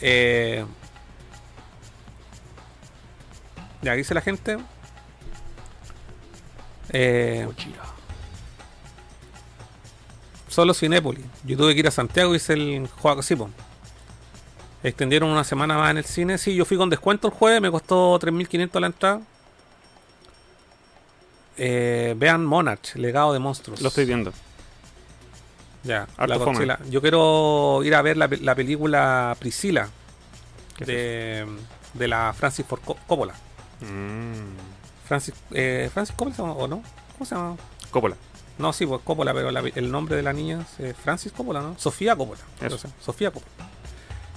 Eh, 0.00 0.64
ya 3.82 3.94
dice 3.94 4.14
la 4.14 4.20
gente. 4.20 4.58
Eh, 6.92 7.46
solo 10.48 10.74
Cinépolis. 10.74 11.24
Yo 11.44 11.56
tuve 11.56 11.74
que 11.74 11.80
ir 11.80 11.88
a 11.88 11.90
Santiago 11.90 12.32
y 12.32 12.36
hice 12.36 12.54
el 12.54 12.88
juego 12.88 13.22
sí, 13.22 13.36
po. 13.36 13.50
Extendieron 14.82 15.28
una 15.28 15.44
semana 15.44 15.76
más 15.76 15.90
en 15.90 15.98
el 15.98 16.04
cine. 16.04 16.38
Sí, 16.38 16.54
yo 16.54 16.64
fui 16.64 16.76
con 16.76 16.88
descuento 16.90 17.28
el 17.28 17.34
jueves, 17.34 17.60
me 17.60 17.70
costó 17.70 18.18
3.500 18.18 18.80
la 18.80 18.86
entrada. 18.86 19.20
Eh, 21.58 22.14
vean 22.16 22.44
Monarch, 22.46 22.94
legado 22.96 23.32
de 23.32 23.38
monstruos. 23.38 23.82
Lo 23.82 23.88
estoy 23.88 24.06
viendo. 24.06 24.32
Ya, 25.84 26.06
la. 26.18 26.36
Godzilla. 26.76 26.78
Yo 26.90 27.00
quiero 27.02 27.80
ir 27.84 27.94
a 27.94 28.02
ver 28.02 28.16
la, 28.16 28.28
la 28.40 28.54
película 28.54 29.34
Priscila 29.38 29.88
¿Qué 30.76 30.84
es 30.84 30.86
de, 30.88 31.46
de 31.94 32.08
la 32.08 32.34
Francis 32.36 32.66
Ford 32.66 32.80
Co- 32.84 32.96
Coppola. 33.06 33.34
Mm. 33.80 34.69
Francis, 35.10 35.34
eh, 35.50 35.90
Francis 35.92 36.14
Coppola 36.14 36.36
se 36.36 36.42
llama, 36.42 36.54
o 36.54 36.68
no? 36.68 36.82
¿Cómo 37.18 37.26
se 37.26 37.34
llama? 37.34 37.56
Coppola. 37.90 38.14
No, 38.58 38.72
sí, 38.72 38.86
pues 38.86 39.00
Coppola, 39.02 39.34
pero 39.34 39.50
la- 39.50 39.60
el 39.74 39.90
nombre 39.90 40.14
de 40.14 40.22
la 40.22 40.32
niña 40.32 40.60
es 40.78 40.84
eh, 40.84 40.94
Francis 40.94 41.32
Coppola, 41.32 41.60
¿no? 41.60 41.76
Sofía 41.78 42.14
Coppola. 42.14 42.38
Eso. 42.60 42.76
O 42.76 42.78
sea, 42.78 42.90
Sofía 43.00 43.32
Coppola. 43.32 43.66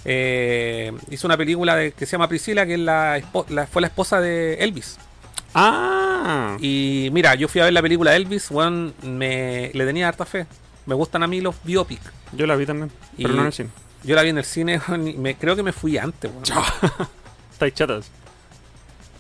Eh, 0.06 0.92
hizo 1.12 1.28
una 1.28 1.38
película 1.38 1.76
de- 1.76 1.92
que 1.92 2.06
se 2.08 2.14
llama 2.14 2.28
Priscila, 2.28 2.66
que 2.66 2.74
es 2.74 2.80
la, 2.80 3.22
la- 3.50 3.68
fue 3.68 3.82
la 3.82 3.88
esposa 3.88 4.20
de 4.20 4.56
Elvis. 4.56 4.98
Ah. 5.54 6.58
Y 6.60 7.10
mira, 7.12 7.36
yo 7.36 7.48
fui 7.48 7.62
a 7.62 7.66
ver 7.66 7.74
la 7.74 7.82
película 7.84 8.12
de 8.12 8.18
Elvis, 8.18 8.50
weón, 8.50 8.94
me, 9.04 9.70
le 9.74 9.86
tenía 9.86 10.08
harta 10.08 10.26
fe. 10.26 10.48
Me 10.88 10.96
gustan 10.96 11.22
a 11.24 11.28
mí 11.28 11.40
los 11.40 11.56
biopic. 11.64 12.02
Yo 12.32 12.48
la 12.48 12.56
vi 12.56 12.66
también. 12.66 12.92
Y- 13.18 13.24
Pero 13.24 13.36
no 13.36 13.42
en 13.42 13.48
el 13.48 13.54
cine. 13.54 13.70
Yo 14.04 14.16
la 14.16 14.24
vi 14.24 14.30
en 14.30 14.38
el 14.40 14.44
cine, 14.46 14.82
me, 14.88 15.36
creo 15.36 15.56
que 15.56 15.64
me 15.64 15.72
fui 15.72 15.98
antes, 15.98 16.32
weón. 16.32 16.44
Estáis 17.54 17.74
chatas. 17.76 18.10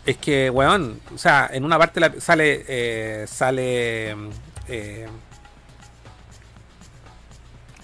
Es 0.05 0.17
que, 0.17 0.49
weón, 0.49 0.99
o 1.13 1.17
sea, 1.17 1.49
en 1.53 1.63
una 1.63 1.77
parte 1.77 1.99
la- 1.99 2.19
sale, 2.19 2.65
eh, 2.67 3.25
sale, 3.27 4.11
eh, 4.67 5.07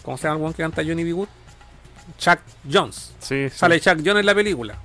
¿cómo 0.04 0.18
se 0.18 0.24
llama 0.24 0.36
el 0.38 0.42
weón 0.42 0.54
que 0.54 0.64
canta 0.64 0.84
Johnny 0.84 1.04
B. 1.04 1.14
Good? 1.14 1.28
Chuck 2.18 2.40
Jones. 2.72 3.14
Sí, 3.20 3.50
sí. 3.50 3.58
Sale 3.58 3.80
Chuck 3.80 3.98
Jones 4.04 4.20
en 4.22 4.26
la 4.26 4.36
película. 4.36 4.76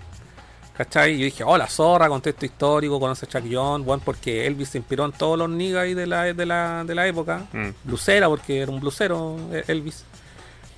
¿Cachai? 0.76 1.16
Yo 1.16 1.24
dije, 1.24 1.44
oh, 1.44 1.56
la 1.56 1.68
zorra, 1.68 2.08
contexto 2.08 2.44
histórico, 2.46 2.98
conoce 2.98 3.26
a 3.26 3.28
Chuck 3.28 3.44
Jones, 3.50 3.86
weón, 3.86 4.00
porque 4.00 4.46
Elvis 4.46 4.70
se 4.70 4.78
inspiró 4.78 5.04
en 5.04 5.12
todos 5.12 5.38
los 5.38 5.48
niggas 5.48 5.84
ahí 5.84 5.94
de 5.94 6.06
la, 6.06 6.24
de 6.32 6.46
la, 6.46 6.84
de 6.84 6.94
la 6.94 7.06
época. 7.06 7.46
Mm. 7.52 7.68
Blusera, 7.84 8.28
porque 8.28 8.60
era 8.60 8.70
un 8.70 8.80
blusero 8.80 9.36
eh, 9.52 9.64
Elvis. 9.68 10.04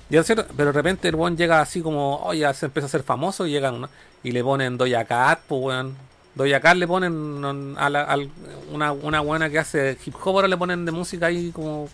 Y 0.09 0.21
ser- 0.23 0.47
pero 0.55 0.67
de 0.67 0.71
repente 0.73 1.07
el 1.09 1.15
weón 1.15 1.35
llega 1.35 1.61
así 1.61 1.81
como, 1.81 2.17
oye, 2.23 2.41
ya 2.41 2.53
se 2.53 2.67
empieza 2.67 2.85
a 2.85 2.89
ser 2.89 3.03
famoso 3.03 3.45
y 3.45 3.51
llegan 3.51 3.75
una- 3.75 3.89
y 4.23 4.31
le 4.31 4.43
ponen 4.43 4.77
Doja 4.77 5.03
Cat, 5.05 5.39
pues 5.47 5.61
weón. 5.61 6.06
Doja 6.37 6.59
Cat 6.59 6.77
le 6.77 6.87
ponen 6.87 7.43
on- 7.43 7.75
a 7.77 7.89
la- 7.89 8.17
una, 8.71 8.91
una 8.93 9.19
buena 9.21 9.49
que 9.49 9.59
hace 9.59 9.97
hip 10.05 10.15
hop, 10.23 10.35
ahora 10.35 10.47
le 10.47 10.55
ponen 10.57 10.85
de 10.85 10.91
música 10.91 11.25
ahí 11.27 11.51
como. 11.51 11.89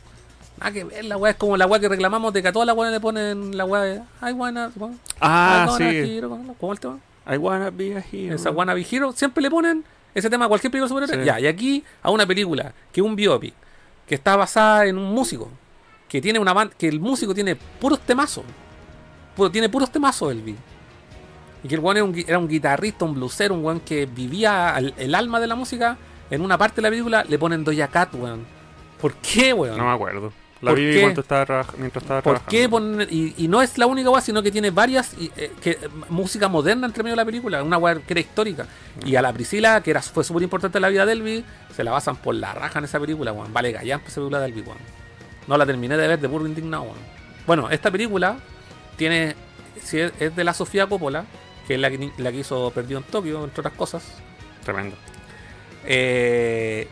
Nada 0.60 0.72
que 0.72 0.84
ver, 0.84 1.06
la 1.06 1.18
weá 1.18 1.32
es 1.32 1.38
como 1.38 1.58
la 1.58 1.66
weá 1.66 1.80
que 1.80 1.90
reclamamos 1.90 2.32
de 2.34 2.42
que 2.44 2.48
a 2.50 2.54
todas 2.54 2.68
las 2.68 2.76
weas 2.78 2.92
le 2.92 3.00
ponen 3.00 3.58
la 3.58 3.66
weá 3.66 3.82
de. 3.84 4.02
Ah, 4.22 4.30
I 4.30 4.34
wanna 4.34 5.78
sí. 5.78 6.18
hero", 6.18 6.40
¿Cómo 6.60 6.74
el 6.74 6.80
tema? 6.80 7.00
I 7.32 7.38
wanna 7.38 7.70
be 7.72 7.96
a 7.98 8.04
hero. 8.12 8.36
Esa 8.36 8.52
Wanna 8.52 8.74
Be 8.74 8.86
Hero, 8.90 9.14
siempre 9.14 9.42
le 9.42 9.50
ponen 9.50 9.84
ese 10.14 10.30
tema 10.30 10.46
a 10.46 10.48
cualquier 10.50 10.70
película 10.72 10.90
superhéroes. 10.90 11.20
Sí. 11.22 11.26
Ya, 11.26 11.40
y 11.40 11.48
aquí 11.48 11.84
a 12.02 12.12
una 12.12 12.26
película 12.28 12.74
que 12.92 13.00
es 13.02 13.06
un 13.08 13.16
biopic, 13.16 13.54
que 14.06 14.16
está 14.16 14.36
basada 14.36 14.86
en 14.86 14.98
un 14.98 15.12
músico, 15.14 15.50
que 16.10 16.20
tiene 16.22 16.38
una 16.40 16.52
banda, 16.54 16.76
que 16.78 16.88
el 16.90 17.00
músico 17.00 17.34
tiene 17.34 17.56
puros 17.56 18.00
temazos. 18.02 18.44
Puro- 19.38 19.50
tiene 19.50 19.70
puros 19.70 19.90
temazos 19.90 20.32
el 20.34 20.42
beat. 20.42 20.58
Y 21.64 21.68
que 21.68 21.76
el 21.76 21.82
weón 21.82 21.98
era 21.98 22.04
un, 22.04 22.14
gui- 22.14 22.26
era 22.28 22.38
un 22.40 22.48
guitarrista, 22.48 23.06
un 23.06 23.14
blusero, 23.16 23.56
un 23.56 23.64
weón 23.64 23.80
que 23.80 24.06
vivía 24.06 24.76
al- 24.76 24.94
el 24.98 25.16
alma 25.16 25.40
de 25.40 25.48
la 25.48 25.56
música. 25.56 25.98
En 26.30 26.42
una 26.42 26.58
parte 26.58 26.78
de 26.78 26.82
la 26.84 26.90
película 26.90 27.24
le 27.28 27.38
ponen 27.40 27.64
Doja 27.64 27.88
Cat, 27.88 28.14
weón. 28.16 28.46
¿Por 29.00 29.14
qué, 29.16 29.54
weón? 29.54 29.78
No 29.78 29.86
me 29.86 29.92
acuerdo. 29.94 30.32
La 30.62 30.72
¿Por 30.72 30.80
vi 30.80 30.94
qué? 30.94 31.06
estaba 31.08 31.66
mientras 31.78 32.04
estaba 32.04 32.22
¿Por 32.22 32.40
trabajando. 32.40 32.50
qué 32.50 32.70
poner.? 32.70 33.08
Y, 33.12 33.36
y 33.38 33.48
no 33.50 33.62
es 33.62 33.78
la 33.78 33.86
única 33.86 34.10
weá, 34.10 34.22
sino 34.22 34.42
que 34.42 34.50
tiene 34.50 34.72
varias. 34.72 35.14
y, 35.20 35.30
eh, 35.36 35.52
que, 35.62 35.78
música 36.10 36.48
moderna 36.48 36.88
entre 36.88 37.04
medio 37.04 37.14
de 37.14 37.18
la 37.22 37.26
película. 37.26 37.62
Una 37.64 37.78
weá 37.78 37.96
que 37.96 38.14
era 38.14 38.22
histórica. 38.22 38.66
Y 39.06 39.16
a 39.18 39.22
la 39.22 39.34
Priscila, 39.34 39.82
que 39.84 39.92
era, 39.92 40.02
fue 40.02 40.24
súper 40.24 40.44
importante 40.44 40.78
en 40.78 40.82
la 40.84 40.88
vida 40.90 41.06
de 41.06 41.12
Elvis, 41.12 41.44
se 41.76 41.84
la 41.84 41.92
basan 41.92 42.16
por 42.16 42.36
la 42.36 42.54
raja 42.54 42.80
en 42.80 42.86
esa 42.86 42.98
película, 43.00 43.34
weón. 43.34 43.52
Vale, 43.54 43.74
gallan 43.74 44.00
esa 44.08 44.16
película 44.16 44.40
de 44.40 44.46
Elvis, 44.48 44.66
weón. 44.66 44.78
No 45.48 45.58
la 45.58 45.66
terminé 45.66 45.98
de 45.98 46.08
ver 46.08 46.20
de 46.20 46.30
puro 46.30 46.48
indignado, 46.48 46.84
weón. 46.84 46.98
Bueno, 47.46 47.70
esta 47.70 47.92
película 47.92 48.38
tiene. 48.96 49.36
si 49.82 50.00
es, 50.00 50.14
es 50.20 50.34
de 50.34 50.44
la 50.46 50.54
Sofía 50.54 50.88
Coppola, 50.88 51.26
que 51.68 51.76
es 51.76 51.80
la 51.80 51.90
que, 51.90 52.12
la 52.18 52.32
que 52.32 52.40
hizo 52.40 52.72
Perdido 52.72 53.00
en 53.00 53.06
Tokio, 53.06 53.44
entre 53.44 53.62
otras 53.62 53.74
cosas. 53.76 54.04
Tremendo. 54.64 54.96
Eh, 55.86 56.88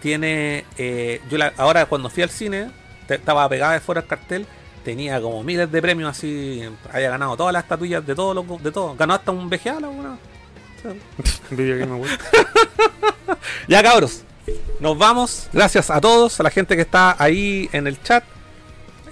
tiene. 0.00 0.64
eh, 0.78 1.20
yo 1.30 1.38
la- 1.38 1.52
ahora 1.56 1.86
cuando 1.86 2.10
fui 2.10 2.22
al 2.22 2.30
cine, 2.30 2.70
te- 3.06 3.14
estaba 3.16 3.48
pegada 3.48 3.74
de 3.74 3.80
fuera 3.80 4.00
el 4.00 4.06
cartel, 4.06 4.46
tenía 4.84 5.20
como 5.20 5.42
miles 5.44 5.70
de 5.70 5.80
premios 5.82 6.10
así. 6.10 6.62
Había 6.92 7.10
ganado 7.10 7.36
todas 7.36 7.52
las 7.52 7.62
estatuillas 7.64 8.04
de 8.06 8.14
todos 8.14 8.34
los. 8.34 8.62
De 8.62 8.72
todo. 8.72 8.94
Ganó 8.96 9.14
hasta 9.14 9.30
un 9.32 9.48
VGA 9.48 9.78
la. 9.80 9.88
Ya 13.68 13.82
cabros. 13.82 14.22
Nos 14.80 14.98
vamos. 14.98 15.48
Gracias 15.52 15.90
a 15.90 16.00
todos, 16.00 16.40
a 16.40 16.42
la 16.42 16.50
gente 16.50 16.74
que 16.74 16.82
está 16.82 17.14
ahí 17.22 17.68
en 17.72 17.86
el 17.86 18.02
chat. 18.02 18.24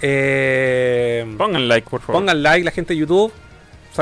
Eh, 0.01 1.25
Pongan 1.37 1.67
like, 1.67 1.89
por 1.89 2.01
favor. 2.01 2.15
pongan 2.21 2.43
like, 2.43 2.65
la 2.65 2.71
gente 2.71 2.93
de 2.93 2.99
YouTube. 2.99 3.31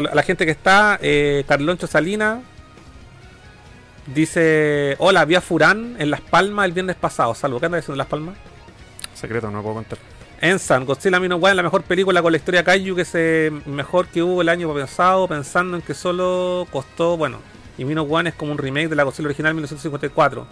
A 0.08 0.16
la 0.16 0.24
gente 0.24 0.46
que 0.46 0.52
está, 0.52 0.98
eh, 1.02 1.44
Carloncho 1.48 1.88
Salina. 1.88 2.42
Dice: 4.08 4.96
Hola, 5.00 5.26
vi 5.26 5.36
a 5.36 5.42
Furán 5.42 5.96
en 6.00 6.10
Las 6.10 6.22
Palmas 6.22 6.66
el 6.66 6.72
viernes 6.72 6.96
pasado. 6.96 7.36
Salvo, 7.36 7.60
¿qué 7.60 7.68
anda 7.68 7.78
diciendo 7.78 7.94
en 7.94 8.00
Las 8.00 8.08
Palmas? 8.08 8.36
Secreto, 9.14 9.52
no 9.52 9.62
puedo 9.62 9.76
contar. 9.76 10.00
Ensan, 10.42 10.86
Godzilla 10.86 11.20
Minus 11.20 11.44
One, 11.44 11.56
la 11.56 11.64
mejor 11.64 11.84
película 11.84 12.22
con 12.22 12.32
la 12.32 12.38
historia 12.38 12.64
Kaiju 12.64 12.96
que 12.96 13.04
se 13.04 13.52
mejor 13.66 14.08
que 14.08 14.24
hubo 14.24 14.42
el 14.42 14.48
año 14.48 14.74
pasado, 14.74 15.28
pensando 15.28 15.76
en 15.76 15.84
que 15.84 15.94
solo 15.94 16.66
costó, 16.72 17.18
bueno, 17.18 17.40
y 17.78 17.84
Minus 17.84 18.08
One 18.10 18.30
es 18.30 18.36
como 18.36 18.54
un 18.54 18.58
remake 18.58 18.88
de 18.88 18.96
la 18.96 19.04
Godzilla 19.04 19.28
original 19.28 19.54
1954. 19.54 20.48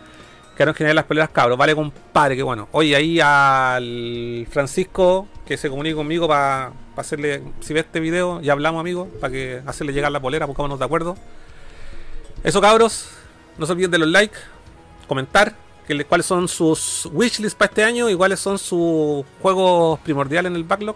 Quedaron 0.58 0.74
genial 0.74 0.96
las 0.96 1.06
peleas 1.06 1.30
cabros, 1.30 1.56
vale 1.58 1.76
compadre, 1.76 2.36
que 2.36 2.42
bueno. 2.42 2.68
Oye, 2.72 2.96
ahí 2.96 3.20
al 3.22 4.48
Francisco 4.50 5.28
que 5.46 5.56
se 5.56 5.70
comunique 5.70 5.96
conmigo 5.96 6.28
para 6.28 6.72
hacerle, 6.96 7.44
si 7.60 7.74
ve 7.74 7.82
este 7.82 8.00
video, 8.00 8.42
ya 8.42 8.54
hablamos 8.54 8.80
amigo, 8.82 9.08
para 9.22 9.32
que 9.32 9.62
hacerle 9.68 9.94
llegar 9.94 10.12
la 10.12 10.20
polera, 10.20 10.48
buscámonos 10.48 10.80
de 10.80 10.86
acuerdo. 10.86 11.16
Eso 12.44 12.60
cabros, 12.60 13.10
no 13.58 13.66
se 13.68 13.72
olviden 13.72 13.92
de 13.92 14.00
los 14.00 14.08
likes, 14.08 14.38
comentar 15.08 15.56
que 15.88 15.94
le- 15.94 16.06
cuáles 16.06 16.26
son 16.26 16.48
sus 16.48 17.08
wishlists 17.14 17.56
para 17.56 17.70
este 17.70 17.84
año 17.84 18.10
y 18.10 18.16
cuáles 18.16 18.40
son 18.40 18.58
sus 18.58 19.24
juegos 19.42 20.00
primordiales 20.00 20.50
en 20.50 20.56
el 20.56 20.64
backlog. 20.64 20.96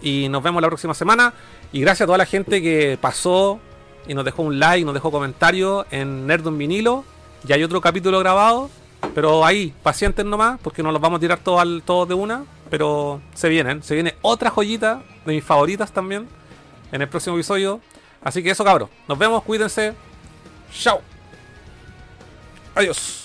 Y 0.00 0.28
nos 0.28 0.42
vemos 0.42 0.62
la 0.62 0.68
próxima 0.68 0.94
semana. 0.94 1.34
Y 1.72 1.80
gracias 1.80 2.02
a 2.02 2.06
toda 2.06 2.16
la 2.18 2.24
gente 2.26 2.62
que 2.62 2.96
pasó 3.00 3.58
y 4.06 4.14
nos 4.14 4.24
dejó 4.24 4.42
un 4.44 4.58
like, 4.58 4.84
nos 4.84 4.94
dejó 4.94 5.10
comentarios 5.10 5.84
en 5.90 6.26
Nerd 6.26 6.46
en 6.46 6.56
vinilo. 6.56 7.04
Ya 7.44 7.56
hay 7.56 7.64
otro 7.64 7.80
capítulo 7.80 8.18
grabado. 8.18 8.70
Pero 9.14 9.44
ahí, 9.44 9.72
pacientes 9.82 10.24
nomás, 10.24 10.58
porque 10.60 10.82
no 10.82 10.90
los 10.90 11.00
vamos 11.00 11.18
a 11.18 11.20
tirar 11.20 11.38
todos, 11.38 11.82
todos 11.84 12.08
de 12.08 12.14
una. 12.14 12.44
Pero 12.70 13.20
se 13.34 13.48
vienen, 13.48 13.82
se 13.82 13.94
viene 13.94 14.14
otra 14.22 14.50
joyita 14.50 15.02
de 15.24 15.34
mis 15.34 15.44
favoritas 15.44 15.92
también 15.92 16.28
en 16.92 17.02
el 17.02 17.08
próximo 17.08 17.36
episodio. 17.36 17.80
Así 18.22 18.42
que 18.42 18.50
eso, 18.50 18.64
cabros. 18.64 18.90
Nos 19.06 19.18
vemos, 19.18 19.42
cuídense. 19.42 19.94
Chao. 20.72 21.00
Adiós. 22.74 23.17